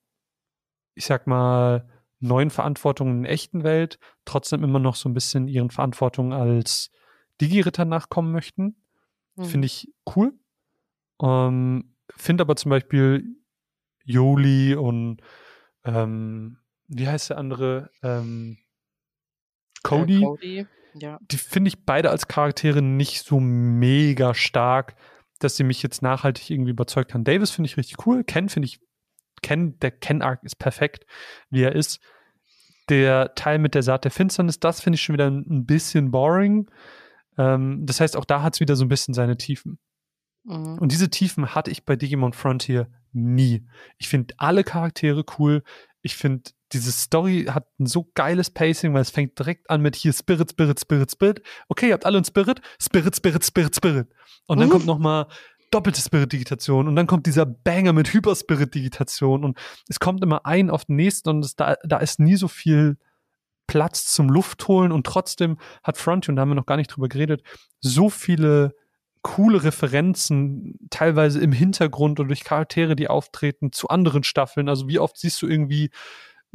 ich 0.95 1.07
sag 1.07 1.27
mal, 1.27 1.89
neuen 2.21 2.51
Verantwortungen 2.51 3.19
in 3.19 3.23
der 3.25 3.33
echten 3.33 3.65
Welt 3.65 3.99
trotzdem 4.25 4.65
immer 4.65 4.79
noch 4.79 4.97
so 4.97 5.09
ein 5.09 5.15
bisschen 5.15 5.49
ihren 5.49 5.71
Verantwortungen 5.71 6.33
als 6.33 6.91
Digi-Ritter 7.41 7.85
nachkommen 7.85 8.33
möchten. 8.33 8.77
Hm. 9.37 9.45
Finde 9.45 9.67
ich 9.67 9.93
cool. 10.15 10.33
Ähm, 11.23 11.95
Finde 12.17 12.43
aber 12.43 12.57
zum 12.57 12.71
Beispiel 12.71 13.25
Yoli 14.05 14.75
und 14.75 15.21
ähm, 15.85 16.59
wie 16.89 17.09
heißt 17.09 17.31
der 17.31 17.39
andere? 17.39 17.91
Ähm, 18.03 18.59
Cody. 19.83 20.17
Äh, 20.17 20.25
Cody. 20.25 20.67
Ja. 20.95 21.19
Die 21.31 21.39
finde 21.39 21.69
ich 21.69 21.85
beide 21.85 22.11
als 22.11 22.29
Charaktere 22.29 22.81
nicht 22.81 23.25
so 23.25 23.41
mega 23.41 24.35
stark, 24.35 24.95
dass 25.41 25.57
sie 25.57 25.65
mich 25.65 25.83
jetzt 25.83 26.03
nachhaltig 26.03 26.51
irgendwie 26.51 26.71
überzeugt 26.71 27.15
haben. 27.15 27.25
Davis 27.25 27.51
finde 27.51 27.67
ich 27.69 27.77
richtig 27.77 28.07
cool. 28.07 28.23
Ken 28.23 28.49
finde 28.49 28.67
ich, 28.67 28.81
Ken, 29.45 29.79
der 29.79 29.91
Ken-Arc 29.93 30.43
ist 30.43 30.59
perfekt, 30.59 31.05
wie 31.51 31.63
er 31.63 31.75
ist. 31.75 32.01
Der 32.89 33.35
Teil 33.35 33.59
mit 33.59 33.75
der 33.75 33.83
Saat 33.83 34.05
der 34.05 34.11
Finsternis, 34.11 34.59
das 34.59 34.81
finde 34.81 34.97
ich 34.97 35.03
schon 35.03 35.13
wieder 35.15 35.31
ein, 35.31 35.65
bisschen 35.65 36.11
boring. 36.11 36.71
Ähm, 37.39 37.87
das 37.87 38.01
heißt, 38.01 38.17
auch 38.17 38.25
da 38.25 38.43
hat 38.43 38.55
es 38.55 38.61
wieder 38.61 38.75
so 38.77 38.85
ein 38.85 38.89
bisschen 38.89 39.15
seine 39.15 39.37
Tiefen. 39.37 39.79
Mhm. 40.45 40.79
Und 40.79 40.93
diese 40.93 41.09
Tiefen 41.11 41.55
hatte 41.55 41.71
ich 41.71 41.85
bei 41.85 41.97
Digimon 41.97 42.33
Frontier 42.33 42.89
nie. 43.13 43.67
Ich 43.99 44.09
finde 44.09 44.35
alle 44.39 44.65
Charaktere 44.65 45.25
cool. 45.39 45.63
Ich 46.03 46.17
finde, 46.17 46.51
diese 46.73 46.93
Story 46.93 47.47
hat 47.49 47.69
ein 47.79 47.87
so 47.87 48.11
geiles 48.15 48.51
Pacing, 48.51 48.93
weil 48.93 49.03
es 49.03 49.11
fängt 49.11 49.39
direkt 49.39 49.71
an 49.71 49.81
mit 49.81 49.97
hier 49.97 50.13
Spirit, 50.13 50.51
Spirit, 50.51 50.81
Spirit, 50.81 51.11
Spirit. 51.11 51.43
Okay, 51.69 51.89
ihr 51.89 51.95
habt 51.95 52.05
alle 52.05 52.19
einen 52.19 52.25
Spirit. 52.25 52.61
Spirit, 52.79 53.17
Spirit, 53.17 53.45
Spirit, 53.45 53.77
Spirit. 53.77 54.09
Und 54.47 54.59
dann 54.59 54.69
Mhm. 54.69 54.73
kommt 54.73 54.87
noch 54.87 54.99
mal 54.99 55.29
doppelte 55.75 56.01
Spirit-Digitation 56.01 56.87
und 56.87 56.97
dann 56.97 57.07
kommt 57.07 57.27
dieser 57.27 57.47
Banger 57.47 57.93
mit 57.93 58.13
Hyper-Spirit-Digitation 58.13 59.45
und 59.45 59.59
es 59.89 59.99
kommt 59.99 60.23
immer 60.23 60.47
ein 60.47 60.71
auf 60.71 60.85
den 60.85 60.97
nächsten 60.97 61.29
und 61.31 61.45
es, 61.45 61.57
da, 61.57 61.77
da 61.85 61.99
ist 61.99 62.21
nie 62.21 62.37
so 62.37 62.49
viel 62.49 62.97
Platz 63.67 64.07
zum 64.13 64.29
Luftholen 64.29 64.93
und 64.93 65.07
trotzdem 65.07 65.59
hat 65.83 65.97
Frontier, 65.97 66.31
und 66.31 66.37
da 66.37 66.43
haben 66.43 66.51
wir 66.51 66.55
noch 66.55 66.67
gar 66.67 66.77
nicht 66.77 66.89
drüber 66.89 67.09
geredet, 67.09 67.43
so 67.81 68.09
viele 68.09 68.75
coole 69.23 69.65
Referenzen, 69.65 70.79
teilweise 70.91 71.41
im 71.41 71.51
Hintergrund 71.51 72.21
oder 72.21 72.29
durch 72.29 72.45
Charaktere, 72.45 72.95
die 72.95 73.09
auftreten, 73.09 73.73
zu 73.73 73.89
anderen 73.89 74.23
Staffeln. 74.23 74.69
Also 74.69 74.87
wie 74.87 74.99
oft 74.99 75.17
siehst 75.17 75.41
du 75.41 75.49
irgendwie 75.49 75.91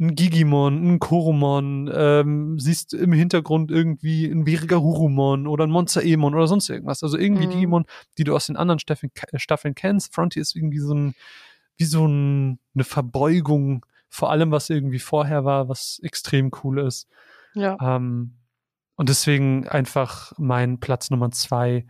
ein 0.00 0.14
Gigimon, 0.14 0.94
ein 0.94 0.98
Koromon, 0.98 1.90
ähm, 1.92 2.58
siehst 2.58 2.94
im 2.94 3.12
Hintergrund 3.12 3.70
irgendwie 3.70 4.24
ein 4.24 4.46
Virigahurumon 4.46 5.46
oder 5.46 5.64
ein 5.66 5.70
Monster-Emon 5.70 6.34
oder 6.34 6.46
sonst 6.46 6.70
irgendwas. 6.70 7.02
Also 7.02 7.18
irgendwie 7.18 7.46
Mhm. 7.46 7.50
Digimon, 7.50 7.84
die 8.16 8.24
du 8.24 8.34
aus 8.34 8.46
den 8.46 8.56
anderen 8.56 8.78
Staffeln, 8.78 9.12
Staffeln 9.36 9.74
kennst. 9.74 10.14
Frontier 10.14 10.40
ist 10.40 10.56
irgendwie 10.56 10.78
so 10.78 10.94
ein, 10.94 11.14
wie 11.76 11.84
so 11.84 12.06
ein, 12.06 12.58
eine 12.74 12.84
Verbeugung 12.84 13.84
vor 14.08 14.30
allem, 14.30 14.50
was 14.50 14.70
irgendwie 14.70 14.98
vorher 14.98 15.44
war, 15.44 15.68
was 15.68 16.00
extrem 16.02 16.50
cool 16.64 16.80
ist. 16.80 17.06
Ja. 17.54 17.76
Ähm, 17.80 18.36
und 18.96 19.08
deswegen 19.08 19.68
einfach 19.68 20.32
mein 20.36 20.80
Platz 20.80 21.10
Nummer 21.10 21.30
zwei, 21.30 21.86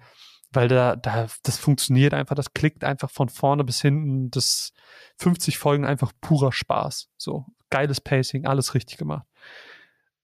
weil 0.52 0.68
da, 0.68 0.96
da, 0.96 1.28
das 1.42 1.58
funktioniert 1.58 2.12
einfach, 2.12 2.34
das 2.34 2.54
klickt 2.54 2.84
einfach 2.84 3.10
von 3.10 3.28
vorne 3.28 3.64
bis 3.64 3.80
hinten. 3.80 4.30
Das 4.30 4.72
50 5.18 5.58
Folgen 5.58 5.84
einfach 5.84 6.12
purer 6.20 6.52
Spaß. 6.52 7.08
So, 7.16 7.46
geiles 7.70 8.00
Pacing, 8.00 8.46
alles 8.46 8.74
richtig 8.74 8.98
gemacht. 8.98 9.26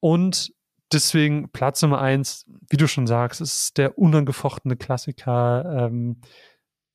Und 0.01 0.53
deswegen 0.93 1.51
Platz 1.51 1.83
Nummer 1.83 2.01
eins, 2.01 2.47
wie 2.69 2.77
du 2.77 2.87
schon 2.87 3.07
sagst, 3.07 3.41
ist 3.41 3.79
der 3.79 3.99
unangefochtene 3.99 4.77
Klassiker. 4.77 5.87
Ähm, 5.87 6.21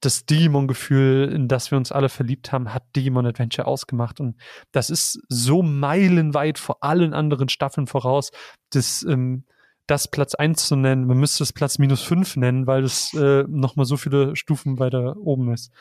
das 0.02 0.26
Digimon-Gefühl, 0.26 1.32
in 1.32 1.48
das 1.48 1.70
wir 1.70 1.78
uns 1.78 1.92
alle 1.92 2.10
verliebt 2.10 2.52
haben, 2.52 2.74
hat 2.74 2.84
Digimon 2.96 3.28
Adventure 3.28 3.68
ausgemacht. 3.68 4.20
Und 4.20 4.36
das 4.72 4.90
ist 4.90 5.22
so 5.30 5.62
meilenweit 5.62 6.58
vor 6.58 6.84
allen 6.84 7.14
anderen 7.14 7.50
Staffeln 7.50 7.86
voraus, 7.86 8.32
dass 8.72 9.04
ähm, 9.04 9.44
das 9.86 10.10
Platz 10.10 10.34
1 10.34 10.68
zu 10.68 10.76
nennen, 10.76 11.06
man 11.06 11.20
müsste 11.20 11.44
es 11.44 11.54
Platz 11.54 11.78
minus 11.78 12.02
5 12.02 12.38
nennen, 12.38 12.66
weil 12.66 12.84
es 12.84 13.14
äh, 13.14 13.44
nochmal 13.48 13.86
so 13.86 13.98
viele 13.98 14.36
Stufen 14.36 14.80
weiter 14.80 15.18
oben 15.18 15.54
ist. 15.54 15.72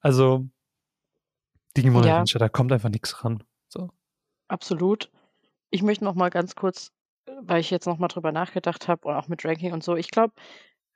Also 0.00 0.46
Digimon 1.76 2.04
Ja. 2.04 2.12
Adventure, 2.14 2.38
da 2.38 2.48
kommt 2.48 2.72
einfach 2.72 2.90
nichts 2.90 3.24
ran. 3.24 3.42
So. 4.48 4.54
Absolut. 4.54 5.10
Ich 5.70 5.82
möchte 5.82 6.04
noch 6.04 6.14
mal 6.14 6.30
ganz 6.30 6.54
kurz, 6.56 6.92
äh, 7.26 7.32
weil 7.42 7.60
ich 7.60 7.70
jetzt 7.70 7.86
noch 7.86 7.98
mal 7.98 8.08
drüber 8.08 8.32
nachgedacht 8.32 8.88
habe 8.88 9.08
und 9.08 9.14
auch 9.16 9.28
mit 9.28 9.44
Ranking 9.44 9.72
und 9.72 9.84
so. 9.84 9.96
Ich 9.96 10.10
glaube, 10.10 10.34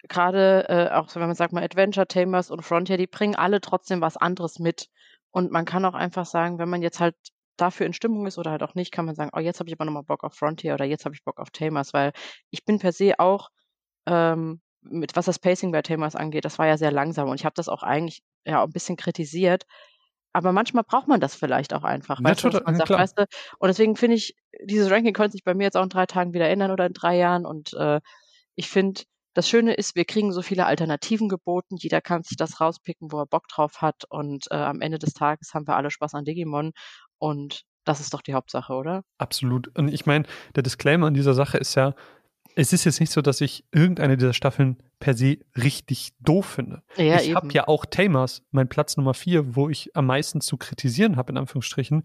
gerade 0.09 0.67
äh, 0.69 0.91
auch 0.95 1.15
wenn 1.15 1.23
man 1.23 1.35
sagt 1.37 1.53
mal 1.53 1.65
Adventure, 1.65 2.09
Tamers 2.09 2.51
und 2.51 2.63
Frontier, 2.65 2.97
die 2.99 3.07
bringen 3.07 3.37
alle 3.37 3.61
trotzdem 3.61 4.01
was 4.01 4.17
anderes 4.17 4.59
mit. 4.59 4.89
Und 5.33 5.53
man 5.53 5.65
kann 5.67 5.85
auch 5.85 5.95
einfach 5.95 6.27
sagen, 6.27 6.59
wenn 6.59 6.71
man 6.71 6.83
jetzt 6.83 7.01
halt 7.01 7.17
dafür 7.59 7.87
in 7.87 7.93
Stimmung 7.95 8.27
ist 8.27 8.39
oder 8.39 8.53
halt 8.53 8.63
auch 8.63 8.75
nicht, 8.75 8.93
kann 8.93 9.07
man 9.07 9.15
sagen, 9.17 9.31
oh, 9.35 9.41
jetzt 9.41 9.61
habe 9.61 9.69
ich 9.71 9.75
aber 9.77 9.85
noch 9.87 9.93
mal 9.93 10.03
Bock 10.03 10.25
auf 10.25 10.35
Frontier 10.35 10.75
oder 10.75 10.87
jetzt 10.87 11.05
habe 11.07 11.15
ich 11.17 11.25
Bock 11.25 11.41
auf 11.41 11.51
Tamers, 11.51 11.93
weil 11.95 12.13
ich 12.51 12.65
bin 12.65 12.79
per 12.81 12.93
se 12.93 13.15
auch 13.19 13.51
ähm, 14.07 14.61
mit 14.83 15.17
was 15.17 15.27
das 15.27 15.39
Pacing 15.39 15.73
bei 15.73 15.83
Tamers 15.83 16.17
angeht, 16.17 16.45
das 16.45 16.59
war 16.59 16.67
ja 16.67 16.79
sehr 16.79 16.93
langsam 16.93 17.29
und 17.29 17.37
ich 17.41 17.45
habe 17.47 17.55
das 17.57 17.69
auch 17.69 17.83
eigentlich 17.83 18.23
ja 18.47 18.61
auch 18.63 18.67
ein 18.67 18.73
bisschen 18.73 18.97
kritisiert. 18.97 19.65
Aber 20.33 20.53
manchmal 20.53 20.85
braucht 20.85 21.09
man 21.09 21.21
das 21.21 21.35
vielleicht 21.35 21.75
auch 21.75 21.85
einfach, 21.85 22.21
Ja, 22.21 22.25
weißt 22.31 22.45
du, 22.45 22.49
dass 22.49 22.61
total, 22.61 22.73
man 22.73 22.81
ja, 22.81 22.87
sagt, 22.87 23.01
weißt 23.01 23.19
du, 23.19 23.25
und 23.59 23.69
deswegen 23.69 23.97
finde 23.97 24.17
ich, 24.17 24.37
dieses 24.63 24.91
Ranking 24.91 25.13
könnte 25.13 25.33
sich 25.33 25.45
bei 25.45 25.55
mir 25.55 25.65
jetzt 25.65 25.77
auch 25.77 25.83
in 25.83 25.89
drei 25.89 26.07
Tagen 26.07 26.33
wieder 26.35 26.49
ändern 26.49 26.71
oder 26.71 26.87
in 26.87 26.93
drei 26.93 27.17
Jahren 27.17 27.47
und 27.47 27.73
äh, 27.75 28.01
ich 28.55 28.69
finde, 28.69 29.03
das 29.35 29.49
Schöne 29.49 29.75
ist, 29.75 29.95
wir 29.95 30.05
kriegen 30.05 30.33
so 30.33 30.43
viele 30.43 30.67
Alternativen 30.67 31.29
geboten, 31.29 31.77
jeder 31.79 32.01
kann 32.01 32.23
sich 32.23 32.37
das 32.37 32.61
rauspicken, 32.61 33.13
wo 33.13 33.21
er 33.21 33.27
Bock 33.27 33.47
drauf 33.49 33.81
hat 33.81 34.05
und 34.09 34.47
äh, 34.51 34.57
am 34.57 34.81
Ende 34.81 34.99
des 34.99 35.13
Tages 35.13 35.55
haben 35.55 35.67
wir 35.67 35.77
alle 35.77 35.91
Spaß 35.91 36.15
an 36.15 36.25
Digimon 36.25 36.73
und 37.19 37.63
das 37.85 38.01
ist 38.01 38.13
doch 38.13 38.23
die 38.23 38.35
Hauptsache, 38.35 38.73
oder? 38.75 39.03
Absolut. 39.19 39.77
Und 39.77 39.89
ich 39.93 40.05
meine, 40.07 40.27
der 40.55 40.63
Disclaimer 40.63 41.07
an 41.07 41.15
dieser 41.15 41.35
Sache 41.35 41.59
ist 41.59 41.75
ja, 41.75 41.95
es 42.57 42.73
ist 42.73 42.85
jetzt 42.85 43.01
nicht 43.01 43.13
so, 43.13 43.23
dass 43.23 43.41
ich 43.41 43.65
irgendeine 43.73 44.17
dieser 44.17 44.33
Staffeln 44.33 44.77
per 44.99 45.15
se 45.15 45.39
richtig 45.57 46.11
doof 46.21 46.47
finde. 46.47 46.83
Ja, 46.97 47.21
ich 47.21 47.35
habe 47.35 47.53
ja 47.53 47.69
auch 47.69 47.85
Tamers, 47.87 48.43
mein 48.51 48.69
Platz 48.69 48.97
Nummer 48.97 49.15
vier, 49.15 49.55
wo 49.57 49.69
ich 49.69 49.95
am 49.97 50.07
meisten 50.07 50.41
zu 50.41 50.57
kritisieren 50.57 51.17
habe, 51.17 51.33
in 51.33 51.39
Anführungsstrichen. 51.39 52.05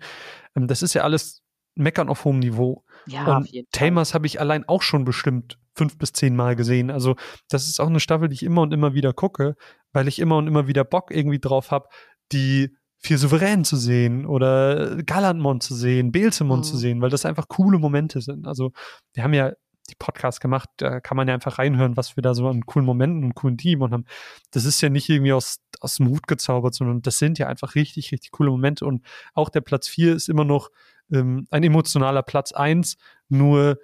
Ähm, 0.56 0.68
Das 0.68 0.82
ist 0.82 0.94
ja 0.94 1.04
alles 1.04 1.42
Meckern 1.76 2.08
auf 2.10 2.24
hohem 2.24 2.40
Niveau. 2.40 2.84
Ja, 3.08 3.38
Und. 3.38 3.50
Tamers 3.72 4.14
habe 4.14 4.28
ich 4.28 4.40
allein 4.40 4.68
auch 4.68 4.82
schon 4.82 5.04
bestimmt 5.04 5.58
fünf 5.76 5.98
bis 5.98 6.14
zehn 6.14 6.36
Mal 6.36 6.56
gesehen. 6.56 6.90
Also 6.90 7.16
das 7.50 7.68
ist 7.68 7.82
auch 7.82 7.88
eine 7.88 8.00
Staffel, 8.00 8.30
die 8.30 8.36
ich 8.36 8.44
immer 8.44 8.62
und 8.62 8.74
immer 8.74 8.94
wieder 8.94 9.12
gucke, 9.12 9.56
weil 9.92 10.08
ich 10.08 10.20
immer 10.20 10.38
und 10.38 10.48
immer 10.48 10.68
wieder 10.68 10.86
Bock 10.86 11.12
irgendwie 11.12 11.40
drauf 11.40 11.72
habe, 11.72 11.90
die 12.32 12.76
vier 12.98 13.18
Souveränen 13.18 13.66
zu 13.66 13.76
sehen 13.76 14.26
oder 14.26 15.04
Galantmon 15.04 15.60
zu 15.60 15.76
sehen, 15.76 16.12
Beelzemon 16.14 16.60
Mhm. 16.60 16.64
zu 16.64 16.78
sehen, 16.78 17.02
weil 17.02 17.10
das 17.10 17.26
einfach 17.26 17.50
coole 17.50 17.78
Momente 17.78 18.22
sind. 18.22 18.48
Also 18.48 18.72
wir 19.14 19.24
haben 19.24 19.34
ja 19.34 19.52
die 19.90 19.96
Podcasts 19.96 20.40
gemacht, 20.40 20.70
da 20.78 21.00
kann 21.00 21.16
man 21.16 21.28
ja 21.28 21.34
einfach 21.34 21.60
reinhören, 21.60 21.96
was 21.96 22.16
wir 22.16 22.24
da 22.24 22.34
so 22.34 22.48
an 22.48 22.66
coolen 22.66 22.86
Momenten 22.86 23.24
und 23.24 23.36
coolen 23.36 23.58
Team 23.58 23.84
haben. 23.84 24.06
Das 24.52 24.66
ist 24.66 24.82
ja 24.82 24.90
nicht 24.90 25.10
irgendwie 25.10 25.34
aus, 25.34 25.60
aus 25.80 25.98
dem 25.98 26.10
Hut 26.10 26.28
gezaubert, 26.28 26.74
sondern 26.74 27.02
das 27.02 27.20
sind 27.20 27.38
ja 27.38 27.48
einfach 27.48 27.76
richtig, 27.76 28.12
richtig 28.12 28.32
coole 28.32 28.50
Momente. 28.50 28.86
Und 28.86 29.06
auch 29.34 29.50
der 29.50 29.62
Platz 29.62 29.88
vier 29.88 30.16
ist 30.16 30.28
immer 30.28 30.44
noch 30.46 30.72
ähm, 31.12 31.48
ein 31.52 31.64
emotionaler 31.64 32.24
Platz 32.24 32.52
eins, 32.52 32.98
nur 33.30 33.80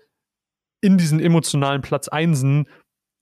in 0.82 0.98
diesen 0.98 1.20
emotionalen 1.20 1.82
Platz 1.82 2.08
Einsen 2.08 2.68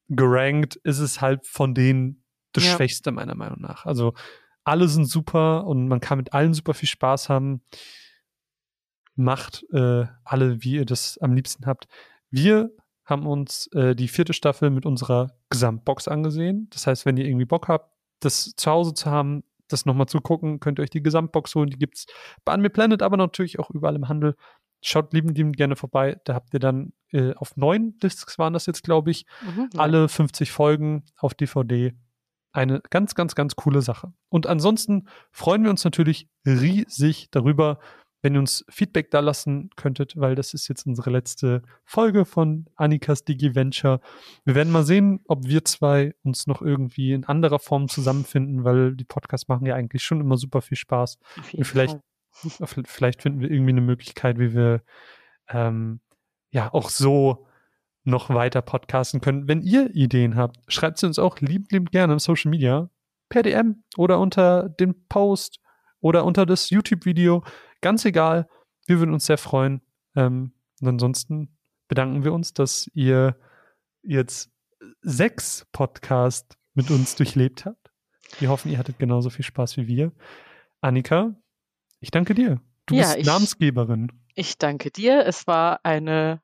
gerankt 0.07 0.75
ist 0.77 0.99
es 0.99 1.21
halt 1.21 1.45
von 1.45 1.75
denen 1.75 2.23
das 2.53 2.65
Ja. 2.65 2.75
Schwächste, 2.75 3.11
meiner 3.11 3.35
Meinung 3.35 3.61
nach. 3.61 3.85
Also 3.85 4.13
alle 4.63 4.87
sind 4.87 5.05
super 5.05 5.65
und 5.65 5.87
man 5.87 5.99
kann 5.99 6.17
mit 6.17 6.33
allen 6.33 6.53
super 6.53 6.73
viel 6.73 6.89
Spaß 6.89 7.29
haben. 7.29 7.61
Macht 9.15 9.65
äh, 9.71 10.05
alle, 10.23 10.63
wie 10.63 10.75
ihr 10.75 10.85
das 10.85 11.17
am 11.19 11.33
liebsten 11.33 11.65
habt. 11.65 11.87
Wir 12.31 12.71
haben 13.05 13.25
uns 13.25 13.67
äh, 13.73 13.95
die 13.95 14.07
vierte 14.07 14.33
Staffel 14.33 14.69
mit 14.69 14.85
unserer 14.85 15.31
Gesamtbox 15.49 16.07
angesehen. 16.07 16.67
Das 16.71 16.85
heißt, 16.87 17.05
wenn 17.05 17.17
ihr 17.17 17.25
irgendwie 17.25 17.45
Bock 17.45 17.67
habt, 17.67 17.91
das 18.19 18.53
zu 18.55 18.69
Hause 18.69 18.93
zu 18.93 19.09
haben, 19.09 19.43
das 19.67 19.85
nochmal 19.85 20.07
zu 20.07 20.19
gucken, 20.19 20.59
könnt 20.59 20.79
ihr 20.79 20.83
euch 20.83 20.89
die 20.89 21.01
Gesamtbox 21.03 21.55
holen. 21.55 21.69
Die 21.69 21.77
gibt's 21.77 22.05
bei 22.45 22.53
Anime 22.53 22.69
Planet, 22.69 23.01
aber 23.01 23.17
natürlich 23.17 23.59
auch 23.59 23.69
überall 23.71 23.95
im 23.95 24.07
Handel. 24.09 24.35
Schaut 24.81 25.13
liebend, 25.13 25.37
liebend 25.37 25.57
gerne 25.57 25.75
vorbei. 25.75 26.19
Da 26.23 26.33
habt 26.35 26.53
ihr 26.53 26.59
dann 26.59 26.93
äh, 27.11 27.33
auf 27.33 27.57
neun 27.57 27.97
Discs 27.99 28.37
waren 28.39 28.53
das 28.53 28.65
jetzt, 28.65 28.83
glaube 28.83 29.11
ich, 29.11 29.25
Mhm, 29.41 29.69
ja. 29.73 29.79
alle 29.79 30.07
50 30.07 30.51
Folgen 30.51 31.03
auf 31.17 31.33
DVD. 31.33 31.93
Eine 32.51 32.81
ganz, 32.89 33.13
ganz, 33.13 33.35
ganz 33.35 33.55
coole 33.55 33.81
Sache. 33.81 34.11
Und 34.29 34.47
ansonsten 34.47 35.07
freuen 35.31 35.63
wir 35.63 35.69
uns 35.69 35.83
natürlich 35.83 36.27
riesig 36.45 37.29
darüber, 37.31 37.79
wenn 38.21 38.33
ihr 38.33 38.39
uns 38.39 38.65
Feedback 38.69 39.11
da 39.11 39.19
lassen 39.21 39.69
könntet, 39.75 40.17
weil 40.17 40.35
das 40.35 40.53
ist 40.53 40.67
jetzt 40.67 40.85
unsere 40.85 41.09
letzte 41.09 41.61
Folge 41.85 42.25
von 42.25 42.65
Annikas 42.75 43.23
Digi 43.23 43.55
Venture. 43.55 44.01
Wir 44.45 44.55
werden 44.55 44.71
mal 44.71 44.83
sehen, 44.83 45.21
ob 45.27 45.47
wir 45.47 45.63
zwei 45.65 46.13
uns 46.23 46.47
noch 46.47 46.61
irgendwie 46.61 47.13
in 47.13 47.23
anderer 47.25 47.59
Form 47.59 47.87
zusammenfinden, 47.87 48.63
weil 48.63 48.95
die 48.95 49.05
Podcasts 49.05 49.47
machen 49.47 49.65
ja 49.65 49.75
eigentlich 49.75 50.03
schon 50.03 50.19
immer 50.19 50.37
super 50.37 50.61
viel 50.61 50.77
Spaß. 50.77 51.17
Jeden 51.51 51.63
vielleicht- 51.65 51.93
Fall. 51.93 52.01
Vielleicht 52.85 53.23
finden 53.23 53.41
wir 53.41 53.49
irgendwie 53.49 53.71
eine 53.71 53.81
Möglichkeit, 53.81 54.37
wie 54.37 54.53
wir 54.53 54.81
ähm, 55.49 55.99
ja 56.51 56.71
auch 56.73 56.89
so 56.89 57.47
noch 58.03 58.29
weiter 58.29 58.61
podcasten 58.61 59.19
können. 59.19 59.47
Wenn 59.47 59.61
ihr 59.61 59.93
Ideen 59.95 60.35
habt, 60.35 60.57
schreibt 60.71 60.99
sie 60.99 61.07
uns 61.07 61.19
auch 61.19 61.39
lieb, 61.39 61.71
lieb 61.71 61.91
gerne 61.91 62.13
im 62.13 62.19
Social 62.19 62.49
Media 62.51 62.89
per 63.29 63.43
DM 63.43 63.83
oder 63.97 64.19
unter 64.19 64.69
dem 64.69 64.95
Post 65.09 65.59
oder 66.01 66.23
unter 66.23 66.45
das 66.45 66.69
YouTube-Video. 66.69 67.43
Ganz 67.81 68.05
egal. 68.05 68.47
Wir 68.85 68.99
würden 68.99 69.13
uns 69.13 69.25
sehr 69.25 69.37
freuen. 69.37 69.81
Ähm, 70.15 70.53
und 70.81 70.87
ansonsten 70.87 71.57
bedanken 71.87 72.23
wir 72.23 72.33
uns, 72.33 72.53
dass 72.53 72.89
ihr 72.93 73.35
jetzt 74.03 74.49
sechs 75.01 75.65
Podcasts 75.71 76.57
mit 76.73 76.89
uns 76.91 77.15
durchlebt 77.15 77.65
habt. 77.65 77.91
Wir 78.39 78.49
hoffen, 78.49 78.71
ihr 78.71 78.77
hattet 78.77 78.99
genauso 78.99 79.29
viel 79.29 79.43
Spaß 79.45 79.77
wie 79.77 79.87
wir. 79.87 80.11
Annika, 80.81 81.35
ich 81.99 82.11
danke 82.11 82.33
dir. 82.33 82.61
Du 82.85 82.95
Ja, 82.95 83.03
bist 83.03 83.17
ich- 83.17 83.25
Namensgeberin. 83.25 84.11
Ich 84.35 84.57
danke 84.57 84.89
dir. 84.91 85.25
Es 85.25 85.47
war 85.47 85.83
eine 85.83 86.41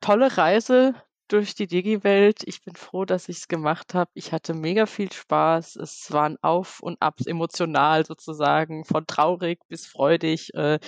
tolle 0.00 0.36
Reise 0.36 0.94
durch 1.28 1.54
die 1.54 1.66
Digi-Welt. 1.66 2.42
Ich 2.46 2.62
bin 2.62 2.74
froh, 2.76 3.04
dass 3.04 3.28
ich 3.28 3.38
es 3.38 3.48
gemacht 3.48 3.94
habe. 3.94 4.10
Ich 4.14 4.32
hatte 4.32 4.54
mega 4.54 4.86
viel 4.86 5.12
Spaß. 5.12 5.76
Es 5.76 6.10
waren 6.12 6.36
Auf 6.42 6.80
und 6.80 7.00
Abs 7.00 7.26
emotional 7.26 8.04
sozusagen, 8.06 8.84
von 8.84 9.06
traurig 9.06 9.60
bis 9.68 9.86
freudig. 9.86 10.54
Äh, 10.54 10.78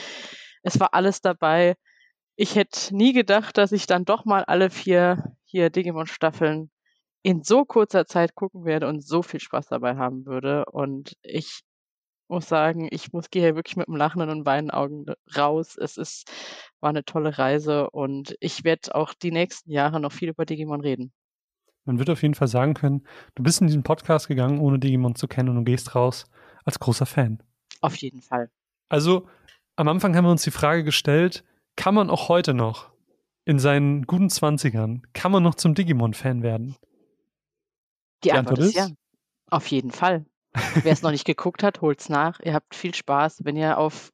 Es 0.62 0.79
war 0.81 0.95
alles 0.95 1.21
dabei. 1.23 1.77
Ich 2.37 2.57
hätte 2.57 2.95
nie 2.97 3.12
gedacht, 3.12 3.59
dass 3.59 3.73
ich 3.73 3.87
dann 3.87 4.05
doch 4.05 4.25
mal 4.25 4.45
alle 4.45 4.71
vier 4.71 5.37
hier 5.45 5.71
Digimon-Staffeln 5.71 6.71
in 7.23 7.43
so 7.43 7.65
kurzer 7.65 8.07
Zeit 8.07 8.35
gucken 8.35 8.65
werde 8.65 8.89
und 8.89 9.03
so 9.07 9.23
viel 9.23 9.41
Spaß 9.41 9.67
dabei 9.69 9.97
haben 9.97 10.27
würde. 10.27 10.65
Und 10.67 11.17
ich 11.23 11.62
muss 12.31 12.48
sagen, 12.48 12.89
ich 12.90 13.12
muss 13.12 13.31
gehe 13.31 13.43
hier 13.43 13.57
wirklich 13.57 13.77
mit 13.77 13.89
einem 13.89 13.97
lachenden 13.97 14.31
und 14.31 14.47
weinenden 14.47 14.70
Augen 14.70 15.07
raus. 15.36 15.77
Es 15.77 15.97
ist 15.97 16.31
war 16.81 16.90
eine 16.90 17.05
tolle 17.05 17.36
Reise 17.36 17.90
und 17.90 18.36
ich 18.40 18.65
werde 18.65 18.94
auch 18.94 19.12
die 19.12 19.32
nächsten 19.32 19.70
Jahre 19.70 20.01
noch 20.01 20.12
viel 20.12 20.31
über 20.31 20.47
Digimon 20.47 20.81
reden. 20.81 21.12
Man 21.85 21.98
wird 21.98 22.11
auf 22.11 22.23
jeden 22.23 22.35
Fall 22.35 22.48
sagen 22.48 22.74
können, 22.74 23.07
du 23.35 23.43
bist 23.43 23.61
in 23.61 23.66
diesen 23.66 23.82
Podcast 23.82 24.28
gegangen, 24.28 24.61
ohne 24.61 24.78
Digimon 24.78 25.15
zu 25.15 25.28
kennen 25.28 25.48
und 25.51 25.57
du 25.57 25.65
gehst 25.65 25.94
raus 25.94 26.27
als 26.65 26.78
großer 26.78 27.07
Fan. 27.07 27.43
Auf 27.81 27.97
jeden 27.97 28.23
Fall. 28.23 28.51
Also, 28.89 29.28
am 29.77 29.89
Anfang 29.89 30.15
haben 30.16 30.24
wir 30.24 30.31
uns 30.31 30.43
die 30.43 30.51
Frage 30.51 30.85
gestellt, 30.85 31.44
kann 31.77 31.94
man 31.94 32.11
auch 32.11 32.28
heute 32.28 32.55
noch 32.55 32.90
in 33.44 33.59
seinen 33.59 34.07
guten 34.07 34.31
Zwanzigern, 34.31 35.02
kann 35.15 35.32
man 35.32 35.43
noch 35.43 35.55
zum 35.55 35.74
Digimon-Fan 35.74 36.43
werden? 36.43 36.77
Die, 38.23 38.28
Die 38.28 38.32
Antwort, 38.32 38.59
Antwort 38.59 38.69
ist 38.69 38.77
ja. 38.77 38.89
Auf 39.51 39.66
jeden 39.69 39.90
Fall. 39.90 40.27
Wer 40.52 40.93
es 40.93 41.02
noch 41.02 41.10
nicht 41.10 41.24
geguckt 41.24 41.62
hat, 41.62 41.81
holt's 41.81 42.09
nach. 42.09 42.40
Ihr 42.40 42.55
habt 42.55 42.74
viel 42.74 42.94
Spaß, 42.94 43.44
wenn 43.44 43.56
ihr 43.56 43.78
auf 43.78 44.10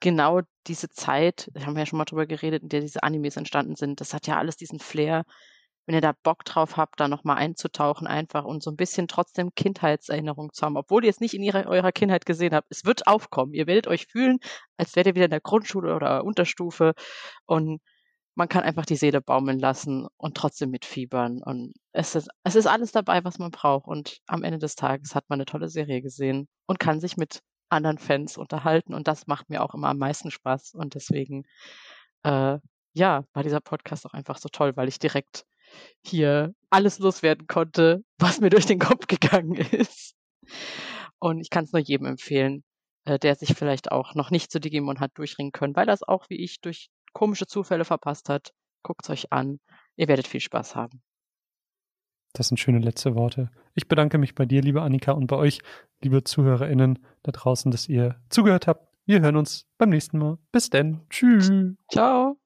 genau 0.00 0.42
diese 0.66 0.88
Zeit, 0.88 1.50
haben 1.58 1.74
wir 1.74 1.80
ja 1.80 1.86
schon 1.86 1.98
mal 1.98 2.04
drüber 2.04 2.26
geredet, 2.26 2.62
in 2.62 2.68
der 2.68 2.80
diese 2.80 3.02
Animes 3.02 3.36
entstanden 3.36 3.74
sind. 3.74 4.00
Das 4.00 4.14
hat 4.14 4.26
ja 4.26 4.36
alles 4.36 4.56
diesen 4.56 4.78
Flair. 4.78 5.24
Wenn 5.86 5.94
ihr 5.94 6.02
da 6.02 6.12
Bock 6.22 6.44
drauf 6.44 6.76
habt, 6.76 7.00
da 7.00 7.08
nochmal 7.08 7.38
einzutauchen 7.38 8.06
einfach 8.06 8.44
und 8.44 8.62
so 8.62 8.70
ein 8.70 8.76
bisschen 8.76 9.08
trotzdem 9.08 9.54
Kindheitserinnerung 9.54 10.52
zu 10.52 10.66
haben, 10.66 10.76
obwohl 10.76 11.02
ihr 11.02 11.10
es 11.10 11.20
nicht 11.20 11.32
in 11.32 11.42
ihrer, 11.42 11.66
eurer 11.66 11.92
Kindheit 11.92 12.26
gesehen 12.26 12.54
habt. 12.54 12.66
Es 12.70 12.84
wird 12.84 13.06
aufkommen. 13.06 13.54
Ihr 13.54 13.66
werdet 13.66 13.86
euch 13.86 14.06
fühlen, 14.06 14.38
als 14.76 14.94
wärt 14.96 15.06
ihr 15.06 15.14
wieder 15.14 15.24
in 15.24 15.30
der 15.30 15.40
Grundschule 15.40 15.94
oder 15.94 16.24
Unterstufe 16.24 16.92
und 17.46 17.80
man 18.38 18.48
kann 18.48 18.62
einfach 18.62 18.86
die 18.86 18.94
Seele 18.94 19.20
baumeln 19.20 19.58
lassen 19.58 20.06
und 20.16 20.36
trotzdem 20.36 20.70
mitfiebern. 20.70 21.42
Und 21.42 21.74
es 21.92 22.14
ist, 22.14 22.28
es 22.44 22.54
ist 22.54 22.68
alles 22.68 22.92
dabei, 22.92 23.24
was 23.24 23.40
man 23.40 23.50
braucht. 23.50 23.88
Und 23.88 24.20
am 24.28 24.44
Ende 24.44 24.58
des 24.58 24.76
Tages 24.76 25.16
hat 25.16 25.24
man 25.28 25.38
eine 25.38 25.44
tolle 25.44 25.68
Serie 25.68 26.00
gesehen 26.02 26.46
und 26.66 26.78
kann 26.78 27.00
sich 27.00 27.16
mit 27.16 27.40
anderen 27.68 27.98
Fans 27.98 28.38
unterhalten. 28.38 28.94
Und 28.94 29.08
das 29.08 29.26
macht 29.26 29.50
mir 29.50 29.60
auch 29.60 29.74
immer 29.74 29.88
am 29.88 29.98
meisten 29.98 30.30
Spaß. 30.30 30.74
Und 30.74 30.94
deswegen, 30.94 31.46
äh, 32.22 32.58
ja, 32.92 33.24
war 33.32 33.42
dieser 33.42 33.60
Podcast 33.60 34.06
auch 34.06 34.14
einfach 34.14 34.38
so 34.38 34.48
toll, 34.48 34.76
weil 34.76 34.86
ich 34.86 35.00
direkt 35.00 35.44
hier 36.06 36.54
alles 36.70 37.00
loswerden 37.00 37.48
konnte, 37.48 38.04
was 38.18 38.40
mir 38.40 38.50
durch 38.50 38.66
den 38.66 38.78
Kopf 38.78 39.08
gegangen 39.08 39.56
ist. 39.56 40.14
Und 41.18 41.40
ich 41.40 41.50
kann 41.50 41.64
es 41.64 41.72
nur 41.72 41.82
jedem 41.82 42.06
empfehlen, 42.06 42.62
äh, 43.04 43.18
der 43.18 43.34
sich 43.34 43.54
vielleicht 43.54 43.90
auch 43.90 44.14
noch 44.14 44.30
nicht 44.30 44.52
zu 44.52 44.60
Digimon 44.60 45.00
hat 45.00 45.10
durchringen 45.16 45.50
können, 45.50 45.74
weil 45.74 45.86
das 45.86 46.04
auch 46.04 46.30
wie 46.30 46.36
ich 46.36 46.60
durch 46.60 46.88
komische 47.12 47.46
Zufälle 47.46 47.84
verpasst 47.84 48.28
hat. 48.28 48.52
Guckt's 48.82 49.10
euch 49.10 49.32
an. 49.32 49.60
Ihr 49.96 50.08
werdet 50.08 50.26
viel 50.26 50.40
Spaß 50.40 50.76
haben. 50.76 51.02
Das 52.32 52.48
sind 52.48 52.58
schöne 52.58 52.78
letzte 52.78 53.14
Worte. 53.14 53.50
Ich 53.74 53.88
bedanke 53.88 54.18
mich 54.18 54.34
bei 54.34 54.44
dir, 54.44 54.62
liebe 54.62 54.82
Annika, 54.82 55.12
und 55.12 55.26
bei 55.26 55.36
euch, 55.36 55.60
liebe 56.02 56.24
ZuhörerInnen 56.24 57.04
da 57.22 57.32
draußen, 57.32 57.70
dass 57.70 57.88
ihr 57.88 58.20
zugehört 58.28 58.66
habt. 58.66 58.86
Wir 59.06 59.20
hören 59.20 59.36
uns 59.36 59.66
beim 59.78 59.88
nächsten 59.88 60.18
Mal. 60.18 60.38
Bis 60.52 60.70
denn. 60.70 61.00
Tschüss. 61.08 61.50
Ciao. 61.90 62.38